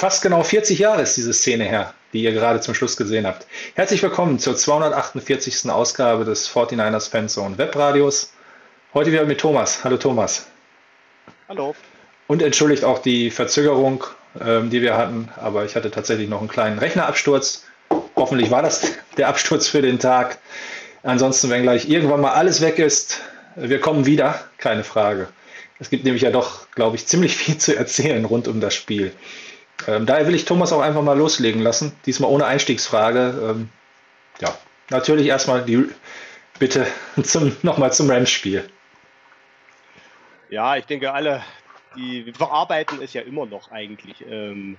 Fast 0.00 0.22
genau 0.22 0.42
40 0.42 0.78
Jahre 0.78 1.02
ist 1.02 1.18
diese 1.18 1.34
Szene 1.34 1.64
her, 1.64 1.92
die 2.14 2.22
ihr 2.22 2.32
gerade 2.32 2.62
zum 2.62 2.72
Schluss 2.72 2.96
gesehen 2.96 3.26
habt. 3.26 3.46
Herzlich 3.74 4.02
willkommen 4.02 4.38
zur 4.38 4.56
248. 4.56 5.68
Ausgabe 5.68 6.24
des 6.24 6.50
49ers 6.50 7.10
Fanzone 7.10 7.58
Webradios. 7.58 8.32
Heute 8.94 9.12
wieder 9.12 9.26
mit 9.26 9.40
Thomas. 9.40 9.84
Hallo 9.84 9.98
Thomas. 9.98 10.46
Hallo. 11.50 11.74
Und 12.28 12.40
entschuldigt 12.40 12.82
auch 12.82 13.00
die 13.00 13.30
Verzögerung, 13.30 14.02
ähm, 14.42 14.70
die 14.70 14.80
wir 14.80 14.96
hatten, 14.96 15.28
aber 15.36 15.66
ich 15.66 15.76
hatte 15.76 15.90
tatsächlich 15.90 16.30
noch 16.30 16.40
einen 16.40 16.48
kleinen 16.48 16.78
Rechnerabsturz. 16.78 17.66
Hoffentlich 18.16 18.50
war 18.50 18.62
das 18.62 18.92
der 19.18 19.28
Absturz 19.28 19.68
für 19.68 19.82
den 19.82 19.98
Tag. 19.98 20.38
Ansonsten, 21.02 21.50
wenn 21.50 21.64
gleich 21.64 21.90
irgendwann 21.90 22.22
mal 22.22 22.32
alles 22.32 22.62
weg 22.62 22.78
ist, 22.78 23.20
wir 23.54 23.80
kommen 23.82 24.06
wieder, 24.06 24.40
keine 24.56 24.82
Frage. 24.82 25.28
Es 25.78 25.90
gibt 25.90 26.04
nämlich 26.04 26.22
ja 26.22 26.30
doch, 26.30 26.70
glaube 26.70 26.96
ich, 26.96 27.06
ziemlich 27.06 27.36
viel 27.36 27.58
zu 27.58 27.76
erzählen 27.76 28.24
rund 28.24 28.48
um 28.48 28.62
das 28.62 28.74
Spiel. 28.74 29.12
Ähm, 29.86 30.06
daher 30.06 30.26
will 30.26 30.34
ich 30.34 30.44
Thomas 30.44 30.72
auch 30.72 30.80
einfach 30.80 31.02
mal 31.02 31.16
loslegen 31.16 31.62
lassen, 31.62 31.92
diesmal 32.06 32.30
ohne 32.30 32.46
Einstiegsfrage. 32.46 33.50
Ähm, 33.50 33.68
ja, 34.40 34.56
natürlich 34.90 35.26
erstmal 35.26 35.64
die 35.64 35.88
Bitte 36.58 36.86
zum, 37.22 37.56
nochmal 37.62 37.92
zum 37.92 38.10
Rams-Spiel. 38.10 38.68
Ja, 40.50 40.76
ich 40.76 40.84
denke, 40.84 41.12
alle, 41.12 41.42
die 41.96 42.32
verarbeiten 42.32 43.00
es 43.02 43.14
ja 43.14 43.22
immer 43.22 43.46
noch 43.46 43.70
eigentlich. 43.70 44.24
Ähm, 44.28 44.76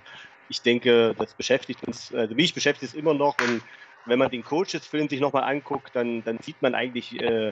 ich 0.49 0.61
denke, 0.61 1.15
das 1.17 1.33
beschäftigt 1.33 1.83
uns, 1.83 2.13
also 2.13 2.35
mich 2.35 2.53
beschäftigt 2.53 2.93
es 2.93 2.97
immer 2.97 3.13
noch. 3.13 3.35
Und 3.41 3.61
wenn 4.05 4.19
man 4.19 4.29
den 4.29 4.43
Coaches-Film 4.43 5.09
sich 5.09 5.19
nochmal 5.19 5.43
anguckt, 5.43 5.95
dann, 5.95 6.23
dann 6.23 6.39
sieht 6.39 6.61
man 6.61 6.75
eigentlich, 6.75 7.19
äh, 7.19 7.47
äh, 7.47 7.51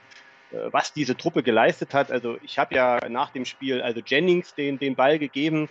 was 0.50 0.92
diese 0.92 1.16
Truppe 1.16 1.42
geleistet 1.42 1.94
hat. 1.94 2.10
Also 2.10 2.38
ich 2.42 2.58
habe 2.58 2.74
ja 2.74 3.08
nach 3.08 3.30
dem 3.30 3.44
Spiel, 3.44 3.80
also 3.80 4.00
Jennings 4.04 4.54
den, 4.54 4.78
den 4.78 4.94
Ball 4.94 5.18
gegeben. 5.18 5.68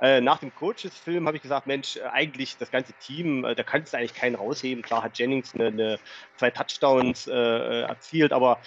Äh, 0.00 0.20
nach 0.20 0.38
dem 0.38 0.54
Coaches-Film 0.54 1.26
habe 1.26 1.36
ich 1.36 1.42
gesagt, 1.42 1.66
Mensch, 1.66 1.96
äh, 1.96 2.02
eigentlich 2.12 2.56
das 2.58 2.70
ganze 2.70 2.92
Team, 2.94 3.44
äh, 3.44 3.54
da 3.54 3.62
kannst 3.62 3.92
du 3.92 3.96
eigentlich 3.96 4.14
keinen 4.14 4.34
rausheben. 4.34 4.82
Klar 4.82 5.02
hat 5.02 5.18
Jennings 5.18 5.54
eine, 5.54 5.68
eine 5.68 5.98
zwei 6.36 6.50
Touchdowns 6.50 7.26
erzielt, 7.26 8.32
aber 8.32 8.58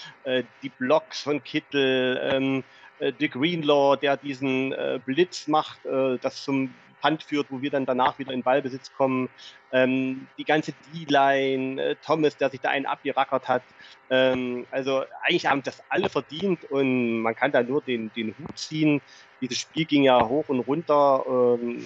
die 0.63 0.69
Blocks 0.69 1.21
von 1.21 1.43
Kittel, 1.43 2.19
ähm, 2.31 2.63
äh, 2.99 3.11
Dick 3.11 3.33
Greenlaw, 3.33 3.97
der 3.97 4.17
diesen 4.17 4.73
Blitz 5.05 5.47
macht, 5.47 5.79
das 5.85 6.43
zum 6.43 6.73
Punt 7.01 7.23
führt, 7.23 7.47
wo 7.49 7.61
wir 7.61 7.71
dann 7.71 7.85
danach 7.85 8.19
wieder 8.19 8.33
in 8.33 8.43
Ballbesitz 8.43 8.91
kommen. 8.93 9.29
Ähm, 9.71 10.27
die 10.37 10.45
ganze 10.45 10.73
D-Line, 10.73 11.81
äh, 11.81 11.95
Thomas, 12.03 12.37
der 12.37 12.49
sich 12.49 12.61
da 12.61 12.69
einen 12.69 12.85
abgerackert 12.85 13.47
hat. 13.47 13.63
Ähm, 14.09 14.65
also 14.71 15.03
eigentlich 15.23 15.45
haben 15.45 15.63
das 15.63 15.81
alle 15.89 16.09
verdient 16.09 16.65
und 16.65 17.21
man 17.21 17.35
kann 17.35 17.51
da 17.51 17.63
nur 17.63 17.81
den, 17.81 18.11
den 18.13 18.35
Hut 18.37 18.57
ziehen. 18.57 19.01
Dieses 19.41 19.59
Spiel 19.59 19.85
ging 19.85 20.03
ja 20.03 20.27
hoch 20.27 20.49
und 20.49 20.59
runter, 20.61 21.23
ähm, 21.27 21.85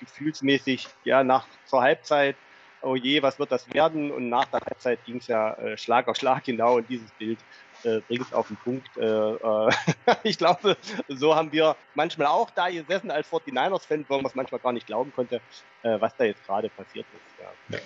gefühlsmäßig, 0.00 0.88
ja, 1.04 1.24
nach 1.24 1.46
zur 1.64 1.82
Halbzeit. 1.82 2.36
Oh 2.82 2.96
je, 2.96 3.22
was 3.22 3.38
wird 3.38 3.50
das 3.50 3.72
werden? 3.72 4.10
Und 4.10 4.28
nach 4.28 4.44
der 4.46 4.60
Halbzeit 4.60 5.04
ging 5.04 5.16
es 5.16 5.26
ja 5.26 5.54
äh, 5.54 5.76
Schlag 5.78 6.06
auf 6.08 6.16
Schlag 6.16 6.44
genau 6.44 6.76
und 6.76 6.88
dieses 6.88 7.10
Bild 7.12 7.38
äh, 7.84 8.00
bringt 8.00 8.22
es 8.22 8.32
auf 8.32 8.48
den 8.48 8.56
Punkt. 8.56 8.88
Äh, 8.96 9.04
äh, 9.04 9.70
ich 10.22 10.38
glaube, 10.38 10.76
so 11.08 11.34
haben 11.34 11.52
wir 11.52 11.76
manchmal 11.94 12.28
auch 12.28 12.50
da 12.50 12.68
gesessen 12.68 13.10
als 13.10 13.28
49ers-Fan, 13.28 14.04
wo 14.08 14.16
man 14.16 14.26
es 14.26 14.34
manchmal 14.34 14.60
gar 14.60 14.72
nicht 14.72 14.86
glauben 14.86 15.12
konnte, 15.14 15.40
äh, 15.82 16.00
was 16.00 16.16
da 16.16 16.24
jetzt 16.24 16.44
gerade 16.46 16.68
passiert 16.70 17.06
ist. 17.14 17.44
Ja. 17.70 17.78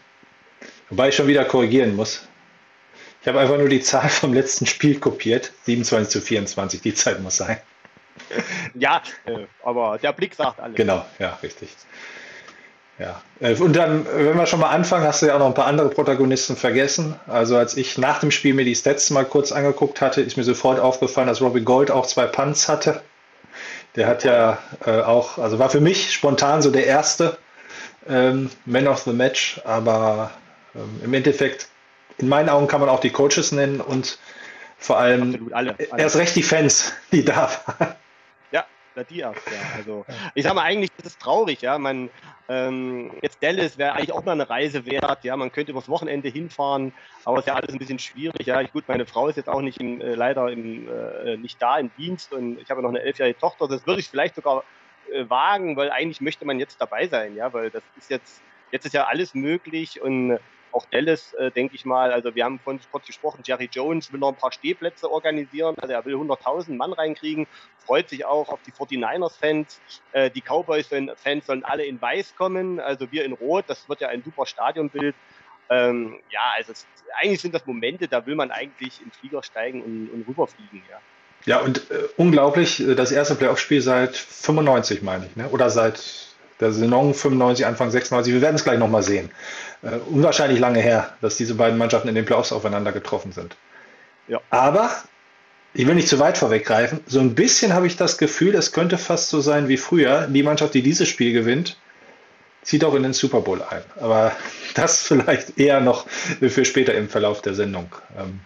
Wobei 0.91 1.09
ich 1.09 1.17
schon 1.17 1.27
wieder 1.27 1.45
korrigieren 1.45 1.95
muss. 1.97 2.27
Ich 3.21 3.29
habe 3.29 3.41
einfach 3.41 3.59
nur 3.59 3.69
die 3.69 3.81
Zahl 3.81 4.09
vom 4.09 4.33
letzten 4.33 4.67
Spiel 4.67 4.99
kopiert. 4.99 5.53
27 5.65 6.11
zu 6.11 6.21
24, 6.21 6.81
die 6.81 6.95
Zeit 6.95 7.21
muss 7.21 7.37
sein. 7.37 7.61
Ja, 8.75 9.03
äh, 9.27 9.47
aber 9.63 9.99
der 9.99 10.13
Blick 10.13 10.35
sagt 10.35 10.61
alles. 10.61 10.77
Genau, 10.77 11.05
ja, 11.19 11.39
richtig. 11.43 11.69
Ja. 12.99 13.23
Äh, 13.41 13.55
Und 13.57 13.75
dann, 13.77 14.07
äh, 14.07 14.27
wenn 14.27 14.37
wir 14.37 14.47
schon 14.47 14.61
mal 14.61 14.71
anfangen, 14.71 15.05
hast 15.07 15.23
du 15.23 15.27
ja 15.27 15.35
auch 15.35 15.39
noch 15.39 15.47
ein 15.47 15.55
paar 15.55 15.67
andere 15.67 15.89
Protagonisten 15.89 16.57
vergessen. 16.57 17.15
Also 17.27 17.57
als 17.57 17.77
ich 17.77 17.97
nach 17.99 18.21
dem 18.21 18.31
Spiel 18.31 18.55
mir 18.55 18.65
die 18.65 18.75
Stats 18.75 19.11
mal 19.11 19.25
kurz 19.25 19.53
angeguckt 19.53 20.01
hatte, 20.01 20.21
ist 20.21 20.37
mir 20.37 20.45
sofort 20.45 20.81
aufgefallen, 20.81 21.29
dass 21.29 21.41
Robbie 21.41 21.61
Gold 21.63 21.91
auch 21.91 22.07
zwei 22.07 22.27
Punts 22.27 22.69
hatte. 22.69 23.03
Der 23.97 24.07
hat 24.07 24.25
ja 24.25 24.59
äh, 24.85 25.01
auch, 25.01 25.39
also 25.39 25.59
war 25.59 25.71
für 25.71 25.81
mich 25.81 26.13
spontan 26.13 26.63
so 26.63 26.71
der 26.71 26.87
erste 26.87 27.39
ähm, 28.09 28.51
Man 28.67 28.87
of 28.89 29.01
the 29.03 29.13
Match, 29.13 29.61
aber 29.65 30.31
ähm, 30.75 31.01
im 31.05 31.15
Endeffekt, 31.15 31.69
in 32.19 32.29
meinen 32.29 32.49
Augen 32.49 32.67
kann 32.69 32.81
man 32.81 32.89
auch 32.89 33.01
die 33.01 33.11
Coaches 33.11 33.53
nennen 33.53 33.81
und 33.81 34.19
Vor 34.79 34.99
allem 34.99 35.51
alle, 35.53 35.75
alle. 35.91 36.03
erst 36.03 36.17
recht 36.17 36.37
die 36.37 36.43
Fans, 36.43 36.93
die 37.13 37.25
da 37.25 37.51
waren. 37.67 37.95
Die 39.05 39.21
erst, 39.21 39.47
ja. 39.47 39.77
Also 39.77 40.05
ich 40.35 40.45
sag 40.45 40.55
mal, 40.55 40.63
eigentlich 40.63 40.91
ist 40.99 41.07
es 41.07 41.19
traurig, 41.19 41.63
ja. 41.63 41.79
Man, 41.79 42.11
ähm, 42.49 43.13
jetzt 43.23 43.43
Dallas 43.43 43.79
wäre 43.79 43.93
eigentlich 43.93 44.13
auch 44.13 44.25
mal 44.25 44.33
eine 44.33 44.49
Reise 44.49 44.87
wert, 44.87 45.25
ja. 45.25 45.37
Man 45.37 45.53
könnte 45.53 45.73
übers 45.73 45.89
Wochenende 45.89 46.29
hinfahren, 46.29 46.93
aber 47.25 47.39
es 47.39 47.43
ist 47.43 47.49
ja 47.49 47.55
alles 47.55 47.73
ein 47.73 47.79
bisschen 47.79 47.99
schwierig, 47.99 48.47
ja. 48.47 48.61
Ich, 48.61 48.73
gut, 48.73 48.85
meine 48.89 49.07
Frau 49.07 49.29
ist 49.29 49.37
jetzt 49.37 49.49
auch 49.49 49.61
nicht 49.61 49.81
im, 49.81 50.01
äh, 50.01 50.15
leider 50.15 50.51
im, 50.51 50.89
äh, 50.89 51.37
nicht 51.37 51.61
da 51.61 51.79
im 51.79 51.91
Dienst 51.97 52.33
und 52.33 52.59
ich 52.61 52.71
habe 52.71 52.83
noch 52.83 52.91
eine 52.91 53.03
elfjährige 53.03 53.39
Tochter. 53.39 53.69
Das 53.69 53.87
würde 53.87 54.01
ich 54.01 54.09
vielleicht 54.09 54.35
sogar 54.35 54.65
äh, 55.13 55.29
wagen, 55.29 55.77
weil 55.77 55.91
eigentlich 55.91 56.21
möchte 56.21 56.45
man 56.45 56.59
jetzt 56.59 56.81
dabei 56.81 57.07
sein, 57.09 57.35
ja, 57.37 57.53
weil 57.53 57.71
das 57.71 57.83
ist 57.97 58.11
jetzt, 58.11 58.43
jetzt 58.71 58.87
ist 58.87 58.95
ja 58.95 59.07
alles 59.07 59.35
möglich 59.35 60.01
und 60.01 60.39
auch 60.73 60.87
Dallas, 60.91 61.35
äh, 61.35 61.51
denke 61.51 61.75
ich 61.75 61.85
mal, 61.85 62.13
also 62.13 62.35
wir 62.35 62.45
haben 62.45 62.59
von 62.59 62.81
kurz 62.91 63.07
gesprochen, 63.07 63.43
Jerry 63.45 63.69
Jones 63.71 64.13
will 64.13 64.21
noch 64.21 64.29
ein 64.29 64.37
paar 64.37 64.53
Stehplätze 64.53 65.11
organisieren, 65.11 65.77
also 65.81 65.93
er 65.93 66.05
will 66.05 66.15
100.000 66.15 66.77
Mann 66.77 66.93
reinkriegen, 66.93 67.47
freut 67.85 68.09
sich 68.09 68.25
auch 68.25 68.49
auf 68.49 68.61
die 68.67 68.73
49ers-Fans, 68.73 69.81
äh, 70.13 70.31
die 70.31 70.43
Cowboys-Fans 70.43 71.47
sollen 71.47 71.65
alle 71.65 71.85
in 71.85 72.01
weiß 72.01 72.35
kommen, 72.37 72.81
also 72.81 73.11
wir 73.11 73.25
in 73.25 73.33
rot, 73.33 73.65
das 73.69 73.89
wird 73.89 74.01
ja 74.01 74.09
ein 74.09 74.23
super 74.23 74.47
Stadionbild. 74.47 75.15
Ähm, 75.71 76.19
ja, 76.31 76.41
also 76.57 76.73
es, 76.73 76.87
eigentlich 77.21 77.41
sind 77.41 77.55
das 77.55 77.67
Momente, 77.67 78.09
da 78.09 78.25
will 78.25 78.35
man 78.35 78.51
eigentlich 78.51 79.03
in 79.03 79.11
Flieger 79.11 79.43
steigen 79.43 79.83
und, 79.83 80.11
und 80.11 80.27
rüberfliegen, 80.27 80.83
ja. 80.91 80.99
Ja, 81.45 81.61
und 81.61 81.91
äh, 81.91 82.09
unglaublich, 82.17 82.81
äh, 82.81 82.95
das 82.95 83.13
erste 83.13 83.35
Playoff-Spiel 83.35 83.81
seit 83.81 84.17
95, 84.17 85.03
meine 85.03 85.27
ich, 85.27 85.37
ne? 85.37 85.49
oder 85.49 85.71
seit 85.71 86.28
der 86.61 86.73
Saison 86.73 87.15
95, 87.15 87.67
Anfang 87.67 87.91
96. 87.91 88.33
Wir 88.33 88.43
werden 88.43 88.57
es 88.57 88.65
gleich 88.65 88.79
nochmal 88.79 89.03
sehen. 89.03 89.31
Äh, 89.83 89.99
unwahrscheinlich 90.11 90.59
lange 90.59 90.81
her, 90.81 91.15
dass 91.21 91.37
diese 91.37 91.55
beiden 91.55 91.79
Mannschaften 91.79 92.09
in 92.09 92.15
den 92.15 92.25
Playoffs 92.25 92.53
aufeinander 92.53 92.93
getroffen 92.93 93.33
sind. 93.33 93.57
Ja. 94.27 94.41
Aber 94.51 94.91
ich 95.75 95.87
will 95.87 95.95
nicht 95.95 96.09
zu 96.09 96.19
weit 96.19 96.39
vorweggreifen. 96.39 97.01
So 97.07 97.21
ein 97.21 97.35
bisschen 97.35 97.73
habe 97.73 97.87
ich 97.87 97.97
das 97.97 98.19
Gefühl, 98.19 98.55
es 98.55 98.73
könnte 98.73 98.99
fast 98.99 99.29
so 99.31 99.41
sein 99.41 99.69
wie 99.69 99.77
früher. 99.77 100.27
Die 100.27 100.43
Mannschaft, 100.43 100.75
die 100.75 100.83
dieses 100.83 101.09
Spiel 101.09 101.33
gewinnt, 101.33 101.77
zieht 102.63 102.85
auch 102.85 102.95
in 102.95 103.03
den 103.03 103.13
Super 103.13 103.41
Bowl 103.41 103.63
ein. 103.63 103.83
Aber 104.01 104.33
das 104.75 105.03
vielleicht 105.03 105.59
eher 105.59 105.81
noch 105.81 106.07
für 106.09 106.65
später 106.65 106.95
im 106.95 107.09
Verlauf 107.09 107.43
der 107.43 107.55
Sendung. 107.55 107.95
Ähm 108.19 108.41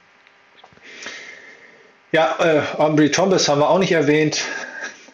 ja, 2.12 2.36
äh, 2.40 2.60
Aubrey 2.78 3.10
Thomas 3.10 3.48
haben 3.48 3.60
wir 3.60 3.70
auch 3.70 3.78
nicht 3.78 3.92
erwähnt. 3.92 4.42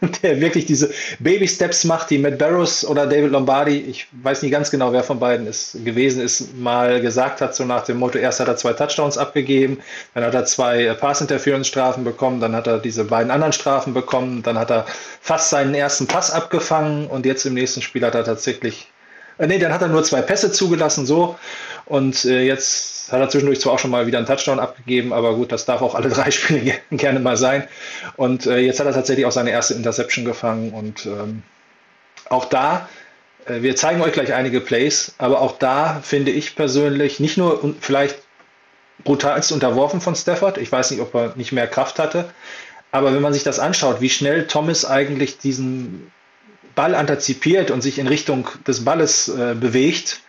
der 0.23 0.41
wirklich 0.41 0.67
diese 0.67 0.91
Baby-Steps 1.19 1.85
macht, 1.85 2.11
die 2.11 2.19
Matt 2.19 2.39
Barrows 2.39 2.85
oder 2.85 3.07
David 3.07 3.33
Lombardi, 3.33 3.79
ich 3.79 4.07
weiß 4.13 4.43
nicht 4.43 4.53
ganz 4.53 4.71
genau, 4.71 4.93
wer 4.93 5.03
von 5.03 5.19
beiden 5.19 5.47
es 5.47 5.77
gewesen 5.85 6.23
ist, 6.23 6.57
mal 6.57 7.01
gesagt 7.01 7.41
hat, 7.41 7.55
so 7.55 7.65
nach 7.65 7.85
dem 7.85 7.99
Motto, 7.99 8.19
erst 8.19 8.41
hat 8.41 8.49
er 8.49 8.57
zwei 8.57 8.73
Touchdowns 8.73 9.19
abgegeben, 9.19 9.79
dann 10.15 10.25
hat 10.25 10.35
er 10.35 10.45
zwei 10.45 10.85
äh, 10.85 10.95
Pass-Interference-Strafen 10.95 12.05
bekommen, 12.05 12.41
dann 12.41 12.55
hat 12.55 12.67
er 12.67 12.79
diese 12.79 13.05
beiden 13.05 13.31
anderen 13.31 13.53
Strafen 13.53 13.95
bekommen, 13.95 14.43
dann 14.43 14.59
hat 14.59 14.71
er 14.71 14.87
fast 15.21 15.51
seinen 15.51 15.75
ersten 15.75 16.07
Pass 16.07 16.31
abgefangen 16.31 17.07
und 17.07 17.27
jetzt 17.27 17.45
im 17.45 17.55
nächsten 17.55 17.83
Spiel 17.83 18.05
hat 18.05 18.15
er 18.15 18.25
tatsächlich, 18.25 18.89
äh, 19.39 19.47
nee, 19.47 19.59
dann 19.59 19.73
hat 19.73 19.83
er 19.83 19.89
nur 19.89 20.05
zwei 20.05 20.23
Pässe 20.23 20.53
zugelassen, 20.53 21.07
so, 21.07 21.39
und 21.89 22.25
äh, 22.27 22.43
jetzt 22.43 23.11
hat 23.11 23.21
er 23.21 23.29
zwischendurch 23.31 23.61
zwar 23.61 23.75
auch 23.75 23.79
schon 23.79 23.91
mal 23.91 24.07
wieder 24.07 24.19
einen 24.19 24.27
Touchdown 24.27 24.61
abgegeben, 24.61 25.13
aber 25.13 25.35
gut, 25.35 25.53
das 25.53 25.65
darf 25.65 25.81
auch 25.81 25.95
alle 25.95 26.09
drei 26.11 26.31
Spiele 26.31 26.75
gerne 26.91 27.21
mal 27.21 27.37
sein. 27.37 27.67
Und 28.17 28.47
äh, 28.47 28.59
jetzt 28.59 28.79
hat 28.81 28.87
er 28.87 28.93
tatsächlich 28.93 29.25
auch 29.25 29.33
seine 29.33 29.51
erste 29.51 29.75
Interception 29.75 30.25
gefangen. 30.25 30.73
Und 30.73 31.07
ähm, 31.07 31.43
auch 32.29 32.45
da, 32.45 32.89
äh, 33.47 33.63
wir 33.63 33.77
zeigen 33.77 34.03
euch 34.03 34.13
gleich 34.13 34.35
einige 34.35 34.61
Plays, 34.61 35.15
aber 35.19 35.41
auch 35.41 35.59
da 35.59 36.01
finde 36.03 36.31
ich 36.31 36.55
persönlich 36.55 37.21
nicht 37.21 37.39
nur 37.39 37.75
vielleicht 37.81 38.19
brutalst 39.05 39.53
unterworfen 39.53 40.01
von 40.01 40.15
Stafford. 40.15 40.59
Ich 40.59 40.71
weiß 40.71 40.91
nicht, 40.91 41.01
ob 41.01 41.15
er 41.15 41.33
nicht 41.37 41.53
mehr 41.53 41.67
Kraft 41.67 41.99
hatte. 41.99 42.29
Aber 42.91 43.15
wenn 43.15 43.23
man 43.23 43.33
sich 43.33 43.45
das 43.45 43.59
anschaut, 43.59 44.01
wie 44.01 44.11
schnell 44.11 44.47
Thomas 44.47 44.85
eigentlich 44.85 45.39
diesen 45.39 46.11
Ball 46.79 46.95
antizipiert 46.95 47.73
und 47.73 47.83
sich 47.83 47.99
in 47.99 48.07
Richtung 48.07 48.47
des 48.65 48.85
Balles 48.85 49.27
äh, 49.27 49.57
bewegt, 49.59 50.23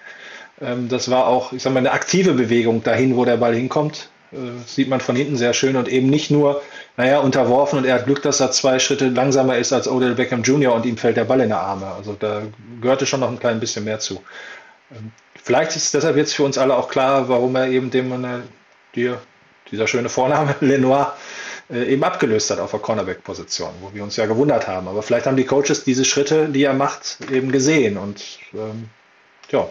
ähm, 0.60 0.90
das 0.90 1.12
war 1.12 1.28
auch, 1.28 1.54
ich 1.54 1.62
sag 1.62 1.74
mal, 1.74 1.80
eine 1.80 1.92
aktive 1.92 2.34
Bewegung 2.34 2.82
dahin, 2.82 3.16
wo 3.16 3.24
der 3.24 3.38
Ball 3.38 3.54
hinkommt. 3.54 4.10
Äh, 4.32 4.38
sieht 4.66 4.90
man 4.90 5.00
von 5.00 5.16
hinten 5.16 5.38
sehr 5.38 5.54
schön 5.54 5.76
und 5.76 5.88
eben 5.88 6.10
nicht 6.10 6.32
nur, 6.32 6.64
naja, 6.98 7.20
unterworfen 7.20 7.78
und 7.78 7.86
er 7.86 7.94
hat 7.94 8.06
Glück, 8.06 8.24
dass 8.24 8.40
er 8.40 8.50
zwei 8.52 8.80
Schritte 8.80 9.10
langsamer 9.10 9.58
ist 9.58 9.74
als 9.74 9.88
Odell 9.88 10.16
Beckham 10.16 10.42
Jr. 10.42 10.74
und 10.74 10.88
ihm 10.88 10.98
fällt 10.98 11.18
der 11.18 11.26
Ball 11.26 11.42
in 11.42 11.50
die 11.50 11.54
Arme. 11.54 11.86
Also 11.86 12.16
da 12.20 12.42
gehörte 12.82 13.06
schon 13.06 13.20
noch 13.20 13.30
ein 13.30 13.40
klein 13.40 13.60
bisschen 13.60 13.86
mehr 13.86 14.00
zu. 14.00 14.24
Ähm, 14.92 15.12
vielleicht 15.44 15.76
ist 15.76 15.94
deshalb 15.94 16.18
jetzt 16.18 16.34
für 16.34 16.44
uns 16.44 16.58
alle 16.58 16.76
auch 16.76 16.90
klar, 16.90 17.30
warum 17.30 17.56
er 17.56 17.68
eben 17.68 17.92
dem, 17.92 18.12
äh, 18.24 18.40
dir, 18.96 19.22
dieser 19.70 19.86
schöne 19.86 20.10
Vorname, 20.10 20.56
Lenoir, 20.62 21.16
eben 21.70 22.04
abgelöst 22.04 22.50
hat 22.50 22.60
auf 22.60 22.72
der 22.72 22.80
Cornerback-Position, 22.80 23.72
wo 23.82 23.94
wir 23.94 24.04
uns 24.04 24.16
ja 24.16 24.26
gewundert 24.26 24.68
haben. 24.68 24.88
Aber 24.88 25.04
vielleicht 25.04 25.28
haben 25.28 25.38
die 25.38 25.46
Coaches 25.46 25.84
diese 25.84 26.06
Schritte, 26.06 26.50
die 26.50 26.64
er 26.64 26.74
macht, 26.74 27.20
eben 27.32 27.52
gesehen 27.52 27.98
und 27.98 28.40
ähm, 28.54 28.90
ja, 29.50 29.68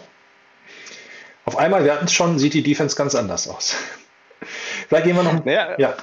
auf 1.45 1.57
einmal, 1.57 1.83
wir 1.83 1.93
hatten 1.93 2.05
es 2.05 2.13
schon, 2.13 2.37
sieht 2.37 2.53
die 2.53 2.63
Defense 2.63 2.95
ganz 2.95 3.15
anders 3.15 3.47
aus. 3.47 3.75
Vielleicht 4.87 5.05
gehen 5.05 5.15
wir 5.15 5.23
noch. 5.23 5.43
Naja, 5.43 5.75
ja 5.79 5.95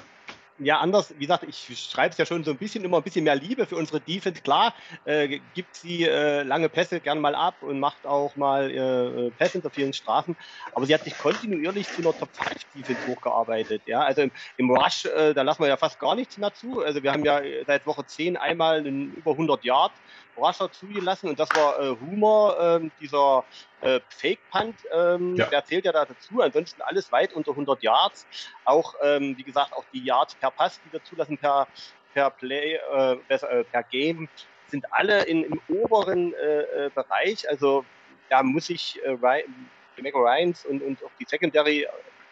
ja, 0.58 0.78
anders, 0.80 1.12
wie 1.16 1.26
gesagt, 1.26 1.44
ich 1.44 1.78
schreibe 1.78 2.12
es 2.12 2.18
ja 2.18 2.24
schon 2.24 2.44
so 2.44 2.50
ein 2.50 2.58
bisschen 2.58 2.84
immer 2.84 2.98
ein 2.98 3.02
bisschen 3.02 3.24
mehr 3.24 3.36
Liebe 3.36 3.66
für 3.66 3.76
unsere 3.76 4.00
Defense. 4.00 4.40
Klar, 4.40 4.74
äh, 5.04 5.40
gibt 5.54 5.74
sie 5.74 6.04
äh, 6.04 6.42
lange 6.42 6.68
Pässe 6.68 7.00
gern 7.00 7.20
mal 7.20 7.34
ab 7.34 7.56
und 7.60 7.78
macht 7.78 8.06
auch 8.06 8.36
mal 8.36 8.70
äh, 8.70 9.30
Pässe 9.32 9.52
hinter 9.52 9.70
vielen 9.70 9.92
Strafen. 9.92 10.36
Aber 10.72 10.86
sie 10.86 10.94
hat 10.94 11.04
sich 11.04 11.18
kontinuierlich 11.18 11.88
zu 11.88 12.02
einer 12.02 12.16
Top 12.16 12.30
5 12.34 12.64
Defense 12.74 13.06
hochgearbeitet. 13.06 13.82
Ja, 13.86 14.00
also 14.00 14.22
im, 14.22 14.32
im 14.56 14.70
Rush, 14.70 15.04
äh, 15.04 15.34
da 15.34 15.42
lassen 15.42 15.62
wir 15.62 15.68
ja 15.68 15.76
fast 15.76 15.98
gar 15.98 16.14
nichts 16.14 16.38
mehr 16.38 16.54
zu. 16.54 16.80
Also 16.80 17.02
wir 17.02 17.12
haben 17.12 17.24
ja 17.24 17.42
seit 17.66 17.86
Woche 17.86 18.06
10 18.06 18.36
einmal 18.36 18.78
einen 18.78 19.12
über 19.12 19.32
100 19.32 19.62
Yard 19.64 19.92
Rusher 20.36 20.70
zugelassen 20.70 21.28
und 21.28 21.38
das 21.38 21.48
war 21.54 21.80
äh, 21.80 21.96
Humor, 22.00 22.56
ähm, 22.60 22.90
dieser 23.00 23.44
äh, 23.80 24.00
Fake-Punt, 24.08 24.76
ähm, 24.92 25.36
ja. 25.36 25.46
der 25.46 25.64
zählt 25.64 25.84
ja 25.84 25.92
da 25.92 26.04
dazu. 26.04 26.40
Ansonsten 26.40 26.82
alles 26.82 27.10
weit 27.12 27.32
unter 27.32 27.52
100 27.52 27.82
Yards. 27.82 28.26
Auch, 28.64 28.94
ähm, 29.02 29.36
wie 29.36 29.42
gesagt, 29.42 29.72
auch 29.72 29.84
die 29.92 30.04
Yards 30.04 30.34
per 30.34 30.50
Pass, 30.50 30.80
die 30.84 30.92
wir 30.92 31.02
zulassen, 31.04 31.38
per, 31.38 31.66
per 32.14 32.30
Play, 32.30 32.78
äh, 32.92 33.18
äh, 33.28 33.64
per 33.64 33.82
Game, 33.84 34.28
sind 34.68 34.84
alle 34.92 35.24
in, 35.24 35.44
im 35.44 35.60
oberen 35.68 36.34
äh, 36.34 36.86
äh 36.86 36.90
Bereich. 36.94 37.48
Also 37.48 37.84
da 38.28 38.42
muss 38.42 38.68
ich 38.70 39.00
äh, 39.04 39.10
Ryan, 39.10 39.70
Ryans 39.98 40.66
und, 40.66 40.82
und 40.82 41.02
auch 41.04 41.10
die 41.20 41.26
Secondary 41.26 41.86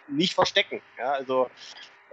nicht 0.09 0.35
verstecken. 0.35 0.83
Ja, 0.99 1.13
also 1.13 1.51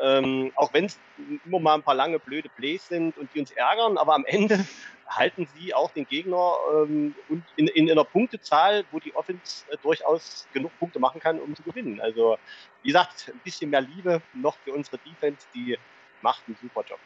ähm, 0.01 0.51
auch 0.55 0.73
wenn 0.73 0.85
es 0.85 0.99
immer 1.45 1.59
mal 1.59 1.75
ein 1.75 1.83
paar 1.83 1.95
lange 1.95 2.19
blöde 2.19 2.49
Plays 2.49 2.87
sind 2.87 3.17
und 3.17 3.29
die 3.33 3.39
uns 3.39 3.51
ärgern, 3.51 3.97
aber 3.97 4.15
am 4.15 4.25
Ende 4.25 4.65
halten 5.07 5.47
sie 5.55 5.73
auch 5.73 5.91
den 5.91 6.07
Gegner 6.07 6.53
ähm, 6.73 7.13
und 7.29 7.43
in, 7.55 7.67
in, 7.67 7.91
einer 7.91 8.03
Punktezahl, 8.03 8.83
wo 8.91 8.99
die 8.99 9.13
Offense 9.13 9.65
äh, 9.69 9.77
durchaus 9.81 10.47
genug 10.53 10.71
Punkte 10.79 10.99
machen 10.99 11.19
kann, 11.19 11.39
um 11.39 11.55
zu 11.55 11.63
gewinnen. 11.63 11.99
Also, 12.01 12.37
wie 12.81 12.89
gesagt, 12.89 13.31
ein 13.33 13.39
bisschen 13.43 13.69
mehr 13.69 13.81
Liebe 13.81 14.21
noch 14.33 14.57
für 14.63 14.73
unsere 14.73 14.97
Defense, 14.99 15.45
die 15.53 15.77
macht 16.21 16.43
einen 16.47 16.57
super 16.61 16.83
Job. 16.87 16.99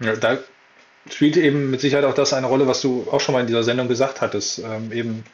Ja, 0.00 0.16
da 0.16 0.38
spielt 1.10 1.36
eben 1.36 1.70
mit 1.70 1.80
Sicherheit 1.80 2.04
auch 2.04 2.14
das 2.14 2.32
eine 2.32 2.46
Rolle, 2.46 2.66
was 2.66 2.80
du 2.80 3.06
auch 3.10 3.20
schon 3.20 3.34
mal 3.34 3.40
in 3.40 3.46
dieser 3.46 3.62
Sendung 3.62 3.88
gesagt 3.88 4.20
hattest. 4.20 4.58
Ähm, 4.60 4.92
eben 4.92 5.24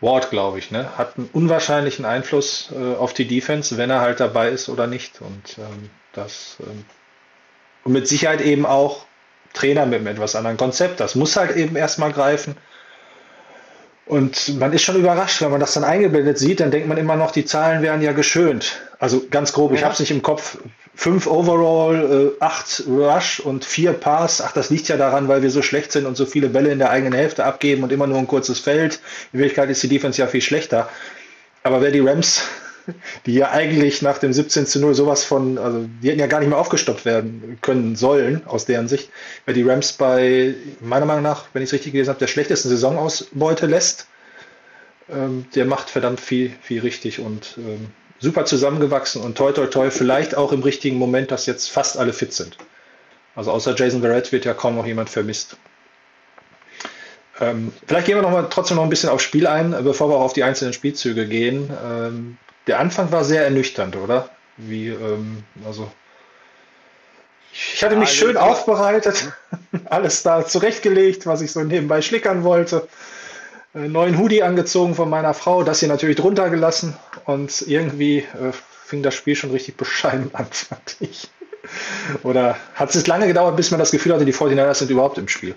Ward, 0.00 0.30
glaube 0.30 0.58
ich, 0.58 0.70
ne? 0.70 0.96
hat 0.96 1.18
einen 1.18 1.28
unwahrscheinlichen 1.32 2.04
Einfluss 2.04 2.72
äh, 2.72 2.96
auf 2.96 3.12
die 3.12 3.28
Defense, 3.28 3.76
wenn 3.76 3.90
er 3.90 4.00
halt 4.00 4.20
dabei 4.20 4.48
ist 4.48 4.68
oder 4.68 4.86
nicht. 4.86 5.20
Und 5.20 5.58
ähm, 5.58 5.90
das 6.12 6.56
ähm, 6.60 6.84
und 7.84 7.92
mit 7.92 8.08
Sicherheit 8.08 8.40
eben 8.40 8.66
auch 8.66 9.06
Trainer 9.52 9.86
mit 9.86 10.00
einem 10.00 10.06
etwas 10.08 10.36
anderen 10.36 10.56
Konzept. 10.56 11.00
Das 11.00 11.14
muss 11.14 11.36
halt 11.36 11.56
eben 11.56 11.76
erstmal 11.76 12.12
greifen. 12.12 12.56
Und 14.10 14.58
man 14.58 14.72
ist 14.72 14.82
schon 14.82 14.96
überrascht, 14.96 15.40
wenn 15.40 15.52
man 15.52 15.60
das 15.60 15.74
dann 15.74 15.84
eingebildet 15.84 16.36
sieht, 16.36 16.58
dann 16.58 16.72
denkt 16.72 16.88
man 16.88 16.98
immer 16.98 17.14
noch, 17.14 17.30
die 17.30 17.44
Zahlen 17.44 17.80
wären 17.80 18.02
ja 18.02 18.10
geschönt. 18.10 18.80
Also 18.98 19.22
ganz 19.30 19.52
grob, 19.52 19.70
ja. 19.70 19.76
ich 19.76 19.84
habe 19.84 19.94
es 19.94 20.00
nicht 20.00 20.10
im 20.10 20.20
Kopf. 20.20 20.58
Fünf 20.96 21.28
Overall, 21.28 22.34
äh, 22.36 22.44
acht 22.44 22.82
Rush 22.88 23.38
und 23.38 23.64
vier 23.64 23.92
Pass. 23.92 24.42
Ach, 24.42 24.50
das 24.50 24.68
liegt 24.68 24.88
ja 24.88 24.96
daran, 24.96 25.28
weil 25.28 25.42
wir 25.42 25.50
so 25.52 25.62
schlecht 25.62 25.92
sind 25.92 26.06
und 26.06 26.16
so 26.16 26.26
viele 26.26 26.48
Bälle 26.48 26.72
in 26.72 26.80
der 26.80 26.90
eigenen 26.90 27.12
Hälfte 27.12 27.44
abgeben 27.44 27.84
und 27.84 27.92
immer 27.92 28.08
nur 28.08 28.18
ein 28.18 28.26
kurzes 28.26 28.58
Feld. 28.58 28.98
In 29.32 29.38
Wirklichkeit 29.38 29.70
ist 29.70 29.80
die 29.84 29.88
Defense 29.88 30.20
ja 30.20 30.26
viel 30.26 30.42
schlechter. 30.42 30.88
Aber 31.62 31.80
wer 31.80 31.92
die 31.92 32.00
Rams 32.00 32.42
die 33.26 33.34
ja 33.34 33.50
eigentlich 33.50 34.02
nach 34.02 34.18
dem 34.18 34.32
17 34.32 34.66
zu 34.66 34.80
0 34.80 34.94
sowas 34.94 35.24
von, 35.24 35.58
also 35.58 35.86
die 36.02 36.08
hätten 36.08 36.20
ja 36.20 36.26
gar 36.26 36.40
nicht 36.40 36.48
mehr 36.48 36.58
aufgestoppt 36.58 37.04
werden 37.04 37.58
können 37.62 37.96
sollen, 37.96 38.46
aus 38.46 38.66
deren 38.66 38.88
Sicht, 38.88 39.10
weil 39.46 39.54
die 39.54 39.62
Rams 39.62 39.92
bei, 39.92 40.54
meiner 40.80 41.06
Meinung 41.06 41.22
nach, 41.22 41.46
wenn 41.52 41.62
ich 41.62 41.68
es 41.68 41.72
richtig 41.72 41.92
gelesen 41.92 42.10
habe, 42.10 42.18
der 42.18 42.26
schlechtesten 42.26 42.68
Saisonausbeute 42.68 43.66
lässt. 43.66 44.06
Ähm, 45.10 45.46
der 45.54 45.64
macht 45.64 45.90
verdammt 45.90 46.20
viel, 46.20 46.52
viel 46.62 46.80
richtig 46.80 47.18
und 47.18 47.58
ähm, 47.58 47.88
super 48.20 48.44
zusammengewachsen 48.44 49.22
und 49.22 49.36
toi 49.36 49.50
toi 49.52 49.66
toi, 49.66 49.90
vielleicht 49.90 50.36
auch 50.36 50.52
im 50.52 50.62
richtigen 50.62 50.96
Moment, 50.96 51.30
dass 51.30 51.46
jetzt 51.46 51.70
fast 51.70 51.98
alle 51.98 52.12
fit 52.12 52.32
sind. 52.32 52.56
Also 53.34 53.50
außer 53.50 53.74
Jason 53.74 54.02
Barrett 54.02 54.32
wird 54.32 54.44
ja 54.44 54.54
kaum 54.54 54.76
noch 54.76 54.86
jemand 54.86 55.10
vermisst. 55.10 55.56
Ähm, 57.40 57.72
vielleicht 57.86 58.06
gehen 58.06 58.16
wir 58.16 58.22
noch 58.22 58.30
mal 58.30 58.46
trotzdem 58.50 58.76
noch 58.76 58.84
ein 58.84 58.90
bisschen 58.90 59.08
aufs 59.08 59.24
Spiel 59.24 59.46
ein, 59.46 59.74
bevor 59.82 60.10
wir 60.10 60.16
auch 60.16 60.24
auf 60.24 60.32
die 60.34 60.44
einzelnen 60.44 60.74
Spielzüge 60.74 61.26
gehen. 61.26 61.70
Ähm, 61.84 62.36
der 62.70 62.78
Anfang 62.78 63.10
war 63.10 63.24
sehr 63.24 63.42
ernüchternd, 63.42 63.96
oder? 63.96 64.30
Wie, 64.56 64.88
ähm, 64.90 65.42
also 65.66 65.90
Ich 67.52 67.82
hatte 67.82 67.96
mich 67.96 68.10
also 68.10 68.26
schön 68.26 68.36
aufbereitet, 68.36 69.32
alles 69.86 70.22
da 70.22 70.46
zurechtgelegt, 70.46 71.26
was 71.26 71.40
ich 71.40 71.50
so 71.50 71.64
nebenbei 71.64 72.00
schlickern 72.00 72.44
wollte. 72.44 72.86
Einen 73.74 73.90
neuen 73.90 74.18
Hoodie 74.18 74.44
angezogen 74.44 74.94
von 74.94 75.10
meiner 75.10 75.34
Frau, 75.34 75.64
das 75.64 75.80
hier 75.80 75.88
natürlich 75.88 76.14
drunter 76.16 76.48
gelassen 76.48 76.96
und 77.24 77.62
irgendwie 77.62 78.18
äh, 78.18 78.52
fing 78.84 79.02
das 79.02 79.14
Spiel 79.14 79.34
schon 79.34 79.50
richtig 79.50 79.76
bescheiden 79.76 80.30
an, 80.32 80.46
fand 80.52 80.96
ich. 81.00 81.28
Oder 82.22 82.56
hat 82.74 82.94
es 82.94 83.06
lange 83.08 83.26
gedauert, 83.26 83.56
bis 83.56 83.72
man 83.72 83.80
das 83.80 83.90
Gefühl 83.90 84.14
hatte, 84.14 84.24
die 84.24 84.34
49ers 84.34 84.74
sind 84.74 84.92
überhaupt 84.92 85.18
im 85.18 85.26
Spiel? 85.26 85.56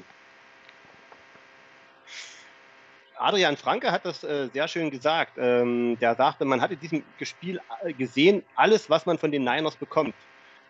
Adrian 3.23 3.55
Franke 3.55 3.89
hat 3.89 4.05
das 4.05 4.21
äh, 4.25 4.49
sehr 4.53 4.67
schön 4.67 4.91
gesagt. 4.91 5.37
Ähm, 5.37 5.97
der 5.99 6.15
sagte, 6.15 6.43
man 6.43 6.59
hat 6.61 6.71
in 6.71 6.79
diesem 6.79 7.03
Spiel 7.21 7.61
äh, 7.81 7.93
gesehen, 7.93 8.43
alles, 8.55 8.89
was 8.89 9.05
man 9.05 9.17
von 9.17 9.31
den 9.31 9.45
Niners 9.45 9.77
bekommt. 9.77 10.13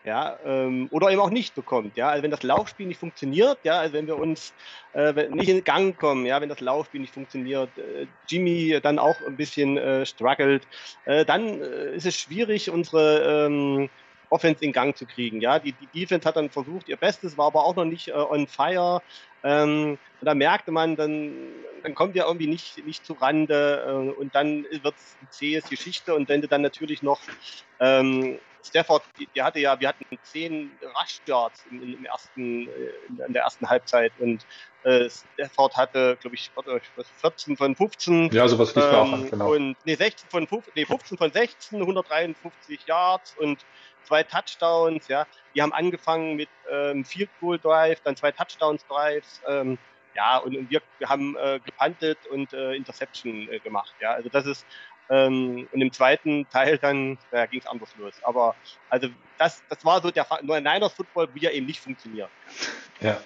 Ja, 0.05 0.38
ähm, 0.45 0.88
oder 0.91 1.10
eben 1.10 1.22
auch 1.22 1.29
nicht 1.29 1.55
bekommt. 1.55 1.95
Ja, 1.95 2.10
also 2.10 2.24
wenn 2.24 2.29
das 2.29 2.43
Laufspiel 2.43 2.86
nicht 2.86 3.00
funktioniert, 3.00 3.57
ja, 3.63 3.79
also 3.79 3.93
wenn 3.93 4.05
wir 4.05 4.19
uns 4.19 4.53
äh, 4.93 5.29
nicht 5.29 5.48
in 5.50 5.63
Gang 5.63 5.98
kommen, 5.98 6.25
ja, 6.25 6.41
wenn 6.41 6.50
das 6.50 6.60
Laufspiel 6.60 7.01
nicht 7.01 7.13
funktioniert, 7.13 7.69
äh, 7.77 8.05
Jimmy 8.27 8.79
dann 8.83 9.00
auch 9.00 9.15
ein 9.25 9.38
bisschen 9.38 9.77
äh, 9.77 10.05
struggelt, 10.05 10.67
äh, 11.05 11.24
dann 11.25 11.62
äh, 11.62 11.95
ist 11.95 12.05
es 12.05 12.17
schwierig, 12.17 12.69
unsere 12.69 13.45
ähm, 13.48 13.89
Offense 14.29 14.63
in 14.63 14.74
Gang 14.74 14.95
zu 14.95 15.05
kriegen. 15.05 15.41
Ja, 15.41 15.57
die, 15.57 15.72
die 15.72 15.88
Defense 15.88 16.27
hat 16.27 16.36
dann 16.36 16.50
versucht, 16.50 16.89
ihr 16.89 16.98
Bestes, 16.98 17.38
war 17.38 17.48
aber 17.48 17.63
auch 17.63 17.75
noch 17.75 17.86
nicht 17.86 18.13
on 18.13 18.45
fire. 18.45 19.01
Ähm, 19.43 19.97
und 20.21 20.25
da 20.25 20.33
merkte 20.33 20.71
man, 20.71 20.95
dann, 20.95 21.33
dann 21.83 21.95
kommt 21.95 22.15
ja 22.15 22.25
irgendwie 22.25 22.47
nicht, 22.47 22.85
nicht 22.85 23.05
zu 23.05 23.13
Rande 23.13 23.83
äh, 23.85 24.19
und 24.19 24.33
dann 24.35 24.63
wird 24.63 24.95
es 24.95 25.17
eine 25.19 25.29
zähe 25.29 25.62
Geschichte. 25.62 26.15
Und 26.15 26.29
wenn 26.29 26.41
du 26.41 26.47
dann 26.47 26.62
natürlich 26.62 27.03
noch 27.03 27.19
ähm, 27.79 28.39
Stafford, 28.63 29.03
der 29.36 29.43
hatte 29.43 29.60
ja, 29.60 29.79
wir 29.79 29.89
hatten 29.89 30.05
zehn 30.24 30.72
Rush 30.82 31.20
Yards 31.27 31.65
im, 31.70 31.82
im 31.82 32.05
ersten, 32.05 32.67
äh, 32.67 33.24
in 33.27 33.34
der 33.34 33.43
ersten 33.43 33.70
Halbzeit 33.70 34.13
und 34.20 34.46
äh, 34.84 35.10
Stafford 35.10 35.75
hatte, 35.75 36.17
glaube 36.20 36.36
ich, 36.36 36.51
14 37.22 37.58
von 37.58 37.75
15. 37.75 38.32
Ja, 38.32 38.48
sowas 38.48 38.75
liegt 38.75 38.88
ähm, 38.88 38.93
auch 38.96 39.29
genau. 39.29 39.53
Und 39.53 39.77
nee, 39.86 39.96
16 39.96 40.29
von 40.29 40.48
15, 40.48 40.74
nee, 40.75 40.86
15 40.86 41.17
von 41.17 41.32
16, 41.32 41.82
153 41.82 42.86
Yards 42.86 43.36
und 43.38 43.65
zwei 44.03 44.24
Touchdowns, 44.24 45.08
ja. 45.08 45.25
Die 45.55 45.62
haben 45.62 45.74
angefangen 45.74 46.36
mit 46.36 46.50
ähm, 46.70 47.05
Field 47.05 47.29
Goal 47.39 47.60
Drive, 47.60 48.01
dann 48.01 48.15
zwei 48.15 48.32
Touchdowns 48.32 48.86
Drives, 48.88 49.41
ähm, 49.48 49.77
ja, 50.15 50.38
und, 50.38 50.55
und 50.55 50.70
wir, 50.70 50.82
wir 51.00 51.10
haben 51.10 51.36
äh, 51.38 51.60
gepantet 51.65 52.20
und 52.29 52.53
äh, 52.53 52.74
Interception 52.74 53.50
äh, 53.50 53.60
gemacht, 53.60 53.96
ja. 54.00 54.12
Also 54.12 54.29
das 54.29 54.46
ist 54.46 54.65
ähm, 55.10 55.67
und 55.72 55.81
im 55.81 55.91
zweiten 55.91 56.48
Teil 56.50 56.77
dann, 56.77 57.17
da 57.31 57.45
ging 57.45 57.60
es 57.60 57.67
anders 57.67 57.89
los. 57.98 58.13
Aber 58.24 58.55
also 58.89 59.07
das, 59.38 59.62
das 59.69 59.83
war 59.83 60.01
so 60.01 60.12
der 60.12 60.25
Niners 60.41 60.93
Football, 60.93 61.29
wie 61.33 61.45
er 61.45 61.53
eben 61.53 61.65
nicht 61.65 61.79
funktioniert. 61.79 62.29
Ja. 63.01 63.17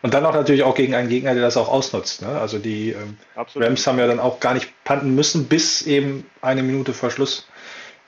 Und 0.00 0.14
dann 0.14 0.24
auch 0.24 0.34
natürlich 0.34 0.62
auch 0.62 0.76
gegen 0.76 0.94
einen 0.94 1.08
Gegner, 1.08 1.34
der 1.34 1.42
das 1.42 1.56
auch 1.56 1.68
ausnutzt. 1.68 2.22
Ne? 2.22 2.28
Also 2.28 2.58
die 2.58 2.90
ähm, 2.90 3.18
Rams 3.34 3.84
haben 3.86 3.98
ja 3.98 4.06
dann 4.06 4.20
auch 4.20 4.38
gar 4.38 4.54
nicht 4.54 4.72
panten 4.84 5.14
müssen, 5.14 5.48
bis 5.48 5.82
eben 5.82 6.24
eine 6.40 6.62
Minute 6.62 6.94
vor 6.94 7.10
Schluss 7.10 7.48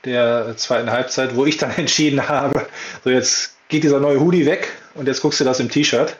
der 0.04 0.56
zweiten 0.56 0.90
Halbzeit, 0.90 1.34
wo 1.34 1.46
ich 1.46 1.56
dann 1.56 1.70
entschieden 1.76 2.28
habe, 2.28 2.66
so 3.04 3.10
jetzt 3.10 3.56
geht 3.68 3.82
dieser 3.82 4.00
neue 4.00 4.20
Hoodie 4.20 4.46
weg 4.46 4.72
und 4.94 5.06
jetzt 5.06 5.20
guckst 5.20 5.40
du 5.40 5.44
das 5.44 5.60
im 5.60 5.68
T-Shirt. 5.68 6.16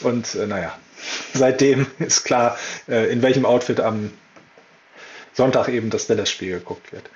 Und 0.00 0.34
äh, 0.34 0.46
naja, 0.46 0.76
seitdem 1.32 1.86
ist 1.98 2.24
klar, 2.24 2.56
äh, 2.88 3.12
in 3.12 3.22
welchem 3.22 3.44
Outfit 3.44 3.80
am 3.80 4.12
Sonntag 5.34 5.68
eben 5.68 5.90
das 5.90 6.06
Dallas-Spiel 6.06 6.58
geguckt 6.58 6.92
wird. 6.92 7.10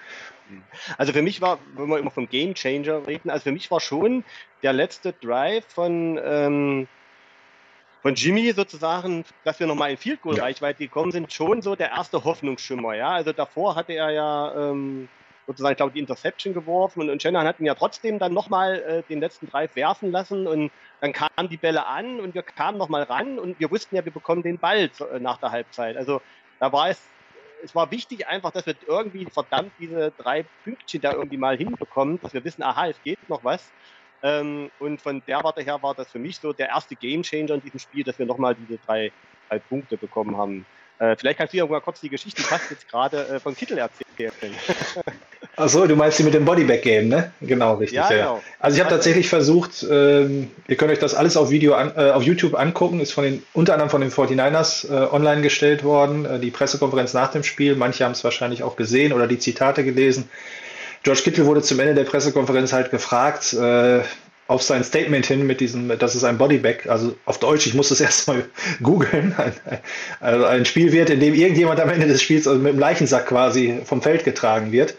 Also 0.97 1.13
für 1.13 1.23
mich 1.23 1.41
war, 1.41 1.59
wenn 1.75 1.89
wir 1.89 1.99
immer 1.99 2.11
vom 2.11 2.29
Game 2.29 2.55
Changer 2.55 3.07
reden, 3.07 3.31
also 3.31 3.45
für 3.45 3.53
mich 3.53 3.71
war 3.71 3.81
schon 3.81 4.25
der 4.63 4.73
letzte 4.73 5.13
Drive 5.13 5.65
von, 5.67 6.19
ähm, 6.23 6.89
von 8.03 8.15
Jimmy 8.15 8.53
sozusagen, 8.53 9.25
dass 9.45 9.61
wir 9.61 9.67
nochmal 9.67 9.91
in 9.91 9.97
Field 9.97 10.23
Goal 10.23 10.41
Reichweite 10.41 10.85
gekommen 10.85 11.13
sind, 11.13 11.33
schon 11.33 11.63
so 11.63 11.77
der 11.77 11.91
erste 11.91 12.25
Hoffnungsschimmer. 12.25 12.95
Ja, 12.95 13.11
also 13.11 13.33
davor 13.33 13.75
hatte 13.75 13.93
er 13.93 14.11
ja 14.11 14.71
ähm, 14.71 15.09
sozusagen, 15.47 15.73
ich 15.73 15.77
glaube, 15.77 15.93
die 15.93 16.01
Interception 16.01 16.55
geworfen 16.55 17.01
und, 17.03 17.11
und 17.11 17.23
Shanahan 17.23 17.47
hat 17.47 17.61
ihn 17.61 17.67
ja 17.67 17.75
trotzdem 17.75 18.19
dann 18.19 18.33
nochmal 18.33 18.81
äh, 18.81 19.03
den 19.09 19.21
letzten 19.21 19.49
Drive 19.49 19.77
werfen 19.77 20.13
lassen 20.13 20.47
und 20.47 20.71
dann 21.01 21.13
kamen 21.13 21.49
die 21.51 21.57
Bälle 21.57 21.87
an 21.87 22.21
und 22.21 22.35
wir 22.35 22.43
kamen 22.43 22.79
nochmal 22.79 23.05
ran 23.05 23.39
und 23.39 23.59
wir 23.61 23.71
wussten 23.71 23.97
ja, 23.97 24.05
wir 24.05 24.13
bekommen 24.13 24.43
den 24.43 24.59
Ball 24.59 24.91
äh, 25.13 25.19
nach 25.19 25.39
der 25.39 25.51
Halbzeit. 25.51 25.97
Also 25.97 26.21
da 26.61 26.73
war 26.73 26.91
es, 26.91 27.01
es 27.63 27.75
war 27.75 27.91
wichtig 27.91 28.27
einfach, 28.27 28.51
dass 28.53 28.67
wir 28.67 28.77
irgendwie 28.87 29.27
verdammt 29.33 29.73
diese 29.79 30.13
drei 30.13 30.45
Pünktchen 30.63 31.01
da 31.01 31.13
irgendwie 31.13 31.39
mal 31.39 31.57
hinbekommen, 31.57 32.21
dass 32.21 32.33
wir 32.35 32.45
wissen, 32.45 32.63
aha, 32.63 32.89
es 32.89 33.03
geht 33.03 33.29
noch 33.29 33.45
was. 33.45 33.75
Ähm, 34.23 34.71
und 34.79 35.01
von 35.03 35.23
der 35.27 35.43
Warte 35.45 35.63
her 35.63 35.83
war 35.83 35.95
das 35.95 36.11
für 36.11 36.19
mich 36.19 36.41
so 36.41 36.53
der 36.53 36.69
erste 36.69 36.97
Gamechanger 36.97 37.55
in 37.55 37.61
diesem 37.61 37.79
Spiel, 37.79 38.05
dass 38.05 38.19
wir 38.19 38.27
nochmal 38.27 38.55
diese 38.57 38.79
drei, 38.79 39.13
drei 39.49 39.59
Punkte 39.61 39.99
bekommen 39.99 40.37
haben. 40.37 40.67
Äh, 40.99 41.17
vielleicht 41.17 41.39
kannst 41.39 41.53
du 41.55 41.59
ja 41.59 41.67
mal 41.67 41.81
kurz 41.81 42.01
die 42.01 42.09
Geschichte, 42.09 42.43
die 42.43 42.49
fast 42.49 42.71
jetzt 42.71 42.89
gerade 42.89 43.27
äh, 43.29 43.41
von 43.41 43.57
Kittel 43.57 43.79
erzählen. 43.79 44.55
Achso, 45.57 45.87
du 45.87 45.97
meinst 45.97 46.19
die 46.19 46.23
mit 46.23 46.35
dem 46.35 46.45
Bodyback-Game, 46.45 47.09
ne? 47.09 47.33
Genau, 47.41 47.75
richtig. 47.75 47.97
Ja, 47.97 48.11
ja. 48.11 48.17
Genau. 48.17 48.43
Also 48.61 48.77
ich 48.77 48.81
habe 48.81 48.95
tatsächlich 48.95 49.29
versucht, 49.29 49.85
ähm, 49.91 50.51
ihr 50.69 50.77
könnt 50.77 50.93
euch 50.93 51.01
das 51.01 51.15
alles 51.15 51.37
auf 51.37 51.51
Video 51.51 51.75
an, 51.75 51.93
äh, 51.97 52.11
auf 52.11 52.23
YouTube 52.23 52.55
angucken, 52.55 53.01
ist 53.01 53.13
von 53.13 53.25
den, 53.25 53.43
unter 53.55 53.73
anderem 53.73 53.91
von 53.91 54.01
den 54.01 54.11
49ers 54.11 54.89
äh, 54.89 55.13
online 55.13 55.43
gestellt 55.43 55.83
worden, 55.83 56.25
äh, 56.25 56.39
die 56.39 56.53
Pressekonferenz 56.53 57.13
nach 57.13 57.33
dem 57.33 57.43
Spiel. 57.43 57.75
Manche 57.75 58.05
haben 58.05 58.13
es 58.13 58.23
wahrscheinlich 58.23 58.63
auch 58.63 58.77
gesehen 58.77 59.13
oder 59.13 59.27
die 59.27 59.39
Zitate 59.39 59.85
gelesen. 59.85 60.29
George 61.03 61.23
Kittle 61.23 61.47
wurde 61.47 61.63
zum 61.63 61.81
Ende 61.81 61.95
der 61.95 62.05
Pressekonferenz 62.05 62.73
halt 62.73 62.91
gefragt, 62.91 63.53
äh, 63.53 64.01
auf 64.49 64.63
sein 64.63 64.83
Statement 64.83 65.27
hin 65.27 65.47
mit 65.47 65.61
diesem, 65.61 65.97
das 65.99 66.17
ist 66.17 66.25
ein 66.25 66.39
Bodybag, 66.39 66.89
also 66.89 67.15
auf 67.27 67.39
Deutsch, 67.39 67.67
ich 67.67 67.75
muss 67.75 67.91
das 67.91 68.01
erstmal 68.01 68.45
googeln, 68.83 69.35
also 70.21 70.45
ein 70.47 70.65
Spiel 70.65 70.91
wird, 70.91 71.11
in 71.11 71.21
dem 71.21 71.35
irgendjemand 71.35 71.79
am 71.81 71.91
Ende 71.91 72.09
des 72.09 72.23
Spiels 72.23 72.49
also 72.49 72.59
mit 72.59 72.73
dem 72.73 72.79
Leichensack 72.79 73.27
quasi 73.27 73.81
vom 73.85 74.03
Feld 74.03 74.25
getragen 74.25 74.73
wird. 74.73 74.95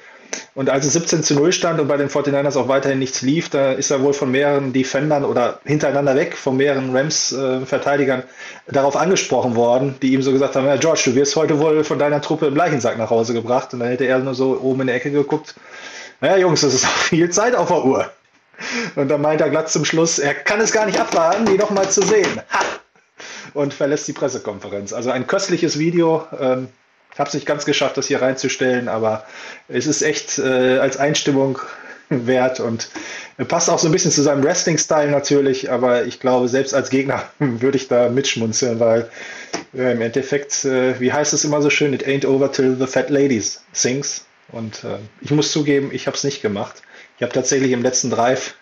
Und 0.53 0.69
als 0.69 0.85
es 0.85 0.93
17 0.93 1.23
zu 1.23 1.33
0 1.33 1.51
stand 1.51 1.79
und 1.79 1.87
bei 1.87 1.97
den 1.97 2.07
49ers 2.07 2.55
auch 2.55 2.67
weiterhin 2.67 2.99
nichts 2.99 3.23
lief, 3.23 3.49
da 3.49 3.71
ist 3.71 3.89
er 3.89 4.03
wohl 4.03 4.13
von 4.13 4.29
mehreren 4.29 4.73
Defendern 4.73 5.25
oder 5.25 5.59
hintereinander 5.65 6.15
weg, 6.15 6.35
von 6.35 6.57
mehreren 6.57 6.95
Rams-Verteidigern 6.95 8.19
äh, 8.67 8.71
darauf 8.71 8.95
angesprochen 8.95 9.55
worden, 9.55 9.95
die 10.03 10.13
ihm 10.13 10.21
so 10.21 10.31
gesagt 10.31 10.55
haben, 10.55 10.67
ja 10.67 10.75
George, 10.75 11.01
du 11.05 11.15
wirst 11.15 11.35
heute 11.35 11.59
wohl 11.59 11.83
von 11.83 11.97
deiner 11.97 12.21
Truppe 12.21 12.45
im 12.45 12.55
Leichensack 12.55 12.99
nach 12.99 13.09
Hause 13.09 13.33
gebracht. 13.33 13.73
Und 13.73 13.79
dann 13.79 13.89
hätte 13.89 14.05
er 14.05 14.19
nur 14.19 14.35
so 14.35 14.59
oben 14.61 14.81
in 14.81 14.87
die 14.87 14.93
Ecke 14.93 15.09
geguckt, 15.09 15.55
naja 16.21 16.37
Jungs, 16.37 16.61
das 16.61 16.75
ist 16.75 16.85
viel 17.09 17.31
Zeit 17.31 17.55
auf 17.55 17.69
der 17.69 17.85
Uhr. 17.85 18.11
Und 18.95 19.07
dann 19.09 19.21
meint 19.21 19.41
er 19.41 19.49
glatt 19.49 19.69
zum 19.69 19.85
Schluss, 19.85 20.19
er 20.19 20.33
kann 20.33 20.61
es 20.61 20.71
gar 20.71 20.85
nicht 20.85 20.99
abwarten, 20.99 21.45
die 21.45 21.57
nochmal 21.57 21.89
zu 21.89 22.01
sehen. 22.01 22.41
Ha! 22.51 22.59
Und 23.53 23.73
verlässt 23.73 24.07
die 24.07 24.13
Pressekonferenz. 24.13 24.93
Also 24.93 25.11
ein 25.11 25.27
köstliches 25.27 25.79
Video. 25.79 26.25
Ähm, 26.39 26.69
habe 27.19 27.27
es 27.27 27.33
nicht 27.33 27.45
ganz 27.45 27.65
geschafft, 27.65 27.97
das 27.97 28.07
hier 28.07 28.21
reinzustellen, 28.21 28.87
aber 28.87 29.25
es 29.67 29.85
ist 29.85 30.01
echt 30.01 30.39
äh, 30.39 30.79
als 30.79 30.97
Einstimmung 30.97 31.59
wert 32.09 32.59
und 32.59 32.89
passt 33.47 33.69
auch 33.69 33.77
so 33.77 33.87
ein 33.87 33.91
bisschen 33.91 34.11
zu 34.11 34.21
seinem 34.21 34.43
Wrestling-Style 34.43 35.11
natürlich, 35.11 35.69
aber 35.69 36.05
ich 36.05 36.19
glaube, 36.19 36.47
selbst 36.47 36.73
als 36.73 36.89
Gegner 36.89 37.23
würde 37.39 37.77
ich 37.77 37.87
da 37.87 38.09
mitschmunzeln, 38.09 38.79
weil 38.79 39.09
äh, 39.75 39.91
im 39.91 40.01
Endeffekt, 40.01 40.65
äh, 40.65 40.99
wie 40.99 41.11
heißt 41.11 41.33
es 41.33 41.43
immer 41.43 41.61
so 41.61 41.69
schön, 41.69 41.93
it 41.93 42.07
ain't 42.07 42.25
over 42.25 42.51
till 42.51 42.75
the 42.79 42.87
fat 42.87 43.09
ladies 43.09 43.61
sings. 43.73 44.25
Und 44.51 44.83
äh, 44.83 44.97
ich 45.21 45.29
muss 45.29 45.51
zugeben, 45.51 45.91
ich 45.93 46.07
habe 46.07 46.17
es 46.17 46.23
nicht 46.23 46.41
gemacht. 46.41 46.81
Ich 47.19 47.23
habe 47.23 47.33
tatsächlich 47.33 47.73
im 47.73 47.83
letzten 47.83 48.09
Drive 48.09 48.55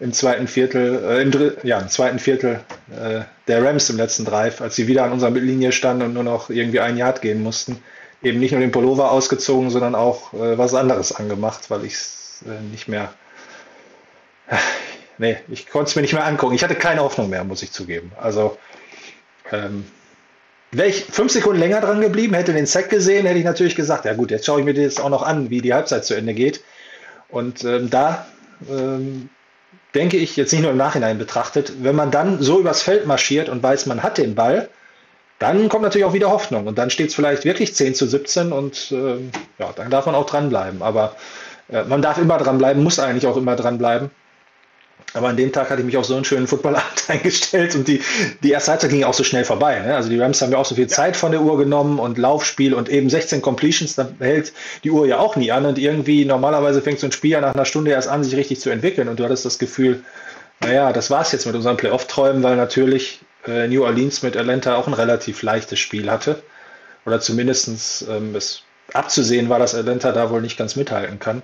im 0.00 0.12
zweiten 0.12 0.48
Viertel, 0.48 1.04
äh, 1.04 1.22
im, 1.22 1.52
ja, 1.62 1.78
im 1.78 1.88
zweiten 1.88 2.18
Viertel 2.18 2.58
äh, 2.90 3.20
der 3.46 3.64
Rams 3.64 3.88
im 3.90 3.96
letzten 3.96 4.24
Drive, 4.24 4.60
als 4.60 4.74
sie 4.74 4.88
wieder 4.88 5.04
an 5.04 5.12
unserer 5.12 5.30
Mittellinie 5.30 5.70
standen 5.70 6.02
und 6.02 6.14
nur 6.14 6.24
noch 6.24 6.50
irgendwie 6.50 6.80
ein 6.80 6.96
Yard 6.96 7.22
gehen 7.22 7.44
mussten, 7.44 7.80
eben 8.20 8.40
nicht 8.40 8.50
nur 8.50 8.60
den 8.60 8.72
Pullover 8.72 9.12
ausgezogen, 9.12 9.70
sondern 9.70 9.94
auch 9.94 10.34
äh, 10.34 10.58
was 10.58 10.74
anderes 10.74 11.14
angemacht, 11.14 11.70
weil 11.70 11.84
ich 11.84 11.92
es 11.92 12.42
äh, 12.44 12.60
nicht 12.72 12.88
mehr. 12.88 13.14
nee, 15.18 15.36
ich 15.48 15.70
konnte 15.70 15.90
es 15.90 15.94
mir 15.94 16.02
nicht 16.02 16.14
mehr 16.14 16.26
angucken. 16.26 16.56
Ich 16.56 16.64
hatte 16.64 16.74
keine 16.74 17.02
Hoffnung 17.02 17.30
mehr, 17.30 17.44
muss 17.44 17.62
ich 17.62 17.70
zugeben. 17.70 18.10
Also 18.20 18.58
ähm, 19.52 19.84
Wäre 20.72 20.88
ich 20.88 21.04
fünf 21.04 21.30
Sekunden 21.30 21.60
länger 21.60 21.82
dran 21.82 22.00
geblieben, 22.00 22.34
hätte 22.34 22.54
den 22.54 22.64
Sack 22.64 22.88
gesehen, 22.88 23.26
hätte 23.26 23.38
ich 23.38 23.44
natürlich 23.44 23.76
gesagt, 23.76 24.06
ja 24.06 24.14
gut, 24.14 24.30
jetzt 24.30 24.46
schaue 24.46 24.58
ich 24.58 24.64
mir 24.64 24.72
das 24.72 24.98
auch 24.98 25.10
noch 25.10 25.22
an, 25.22 25.50
wie 25.50 25.60
die 25.60 25.74
Halbzeit 25.74 26.04
zu 26.04 26.14
Ende 26.14 26.32
geht. 26.32 26.64
Und 27.32 27.64
ähm, 27.64 27.90
da 27.90 28.26
ähm, 28.70 29.30
denke 29.94 30.18
ich, 30.18 30.36
jetzt 30.36 30.52
nicht 30.52 30.62
nur 30.62 30.70
im 30.70 30.76
Nachhinein 30.76 31.18
betrachtet, 31.18 31.72
wenn 31.82 31.96
man 31.96 32.10
dann 32.10 32.40
so 32.40 32.60
übers 32.60 32.82
Feld 32.82 33.06
marschiert 33.06 33.48
und 33.48 33.62
weiß, 33.62 33.86
man 33.86 34.02
hat 34.02 34.18
den 34.18 34.34
Ball, 34.34 34.68
dann 35.38 35.68
kommt 35.68 35.82
natürlich 35.82 36.04
auch 36.04 36.12
wieder 36.12 36.30
Hoffnung. 36.30 36.66
Und 36.66 36.78
dann 36.78 36.90
steht 36.90 37.08
es 37.08 37.14
vielleicht 37.14 37.44
wirklich 37.44 37.74
10 37.74 37.94
zu 37.94 38.06
17 38.06 38.52
und 38.52 38.92
äh, 38.92 39.16
ja, 39.58 39.72
dann 39.74 39.90
darf 39.90 40.06
man 40.06 40.14
auch 40.14 40.26
dranbleiben. 40.26 40.82
Aber 40.82 41.16
äh, 41.68 41.82
man 41.84 42.02
darf 42.02 42.18
immer 42.18 42.38
dranbleiben, 42.38 42.82
muss 42.82 42.98
eigentlich 42.98 43.26
auch 43.26 43.36
immer 43.36 43.56
dranbleiben. 43.56 44.10
Aber 45.14 45.28
an 45.28 45.36
dem 45.36 45.52
Tag 45.52 45.68
hatte 45.68 45.80
ich 45.80 45.86
mich 45.86 45.96
auf 45.96 46.06
so 46.06 46.14
einen 46.14 46.24
schönen 46.24 46.46
Footballabend 46.46 47.04
eingestellt 47.08 47.74
und 47.74 47.86
die, 47.86 48.00
die 48.42 48.50
erste 48.50 48.70
Halbzeit 48.70 48.90
ging 48.90 49.04
auch 49.04 49.14
so 49.14 49.24
schnell 49.24 49.44
vorbei. 49.44 49.78
Ne? 49.80 49.94
Also 49.94 50.08
die 50.08 50.18
Rams 50.18 50.40
haben 50.40 50.52
ja 50.52 50.58
auch 50.58 50.64
so 50.64 50.74
viel 50.74 50.86
Zeit 50.86 51.16
von 51.16 51.32
der 51.32 51.42
Uhr 51.42 51.58
genommen 51.58 51.98
und 51.98 52.18
Laufspiel 52.18 52.72
und 52.74 52.88
eben 52.88 53.10
16 53.10 53.42
Completions, 53.42 53.94
da 53.94 54.08
hält 54.18 54.52
die 54.84 54.90
Uhr 54.90 55.06
ja 55.06 55.18
auch 55.18 55.36
nie 55.36 55.52
an 55.52 55.66
und 55.66 55.78
irgendwie 55.78 56.24
normalerweise 56.24 56.80
fängt 56.80 57.00
so 57.00 57.06
ein 57.06 57.12
Spiel 57.12 57.32
ja 57.32 57.40
nach 57.40 57.54
einer 57.54 57.66
Stunde 57.66 57.90
erst 57.90 58.08
an, 58.08 58.24
sich 58.24 58.36
richtig 58.36 58.60
zu 58.60 58.70
entwickeln 58.70 59.08
und 59.08 59.20
du 59.20 59.24
hattest 59.24 59.44
das 59.44 59.58
Gefühl, 59.58 60.02
naja, 60.60 60.92
das 60.92 61.10
war 61.10 61.22
es 61.22 61.32
jetzt 61.32 61.46
mit 61.46 61.54
unseren 61.54 61.76
Playoff-Träumen, 61.76 62.42
weil 62.42 62.56
natürlich 62.56 63.20
äh, 63.46 63.66
New 63.66 63.84
Orleans 63.84 64.22
mit 64.22 64.36
Atlanta 64.36 64.76
auch 64.76 64.86
ein 64.86 64.94
relativ 64.94 65.42
leichtes 65.42 65.78
Spiel 65.78 66.10
hatte. 66.10 66.42
Oder 67.04 67.20
zumindest 67.20 68.06
ähm, 68.08 68.34
es 68.34 68.62
abzusehen 68.92 69.48
war, 69.48 69.58
dass 69.58 69.74
Atlanta 69.74 70.12
da 70.12 70.30
wohl 70.30 70.40
nicht 70.40 70.56
ganz 70.56 70.76
mithalten 70.76 71.18
kann. 71.18 71.42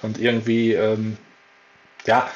Und 0.00 0.18
irgendwie, 0.18 0.72
ähm, 0.72 1.18
ja, 2.06 2.30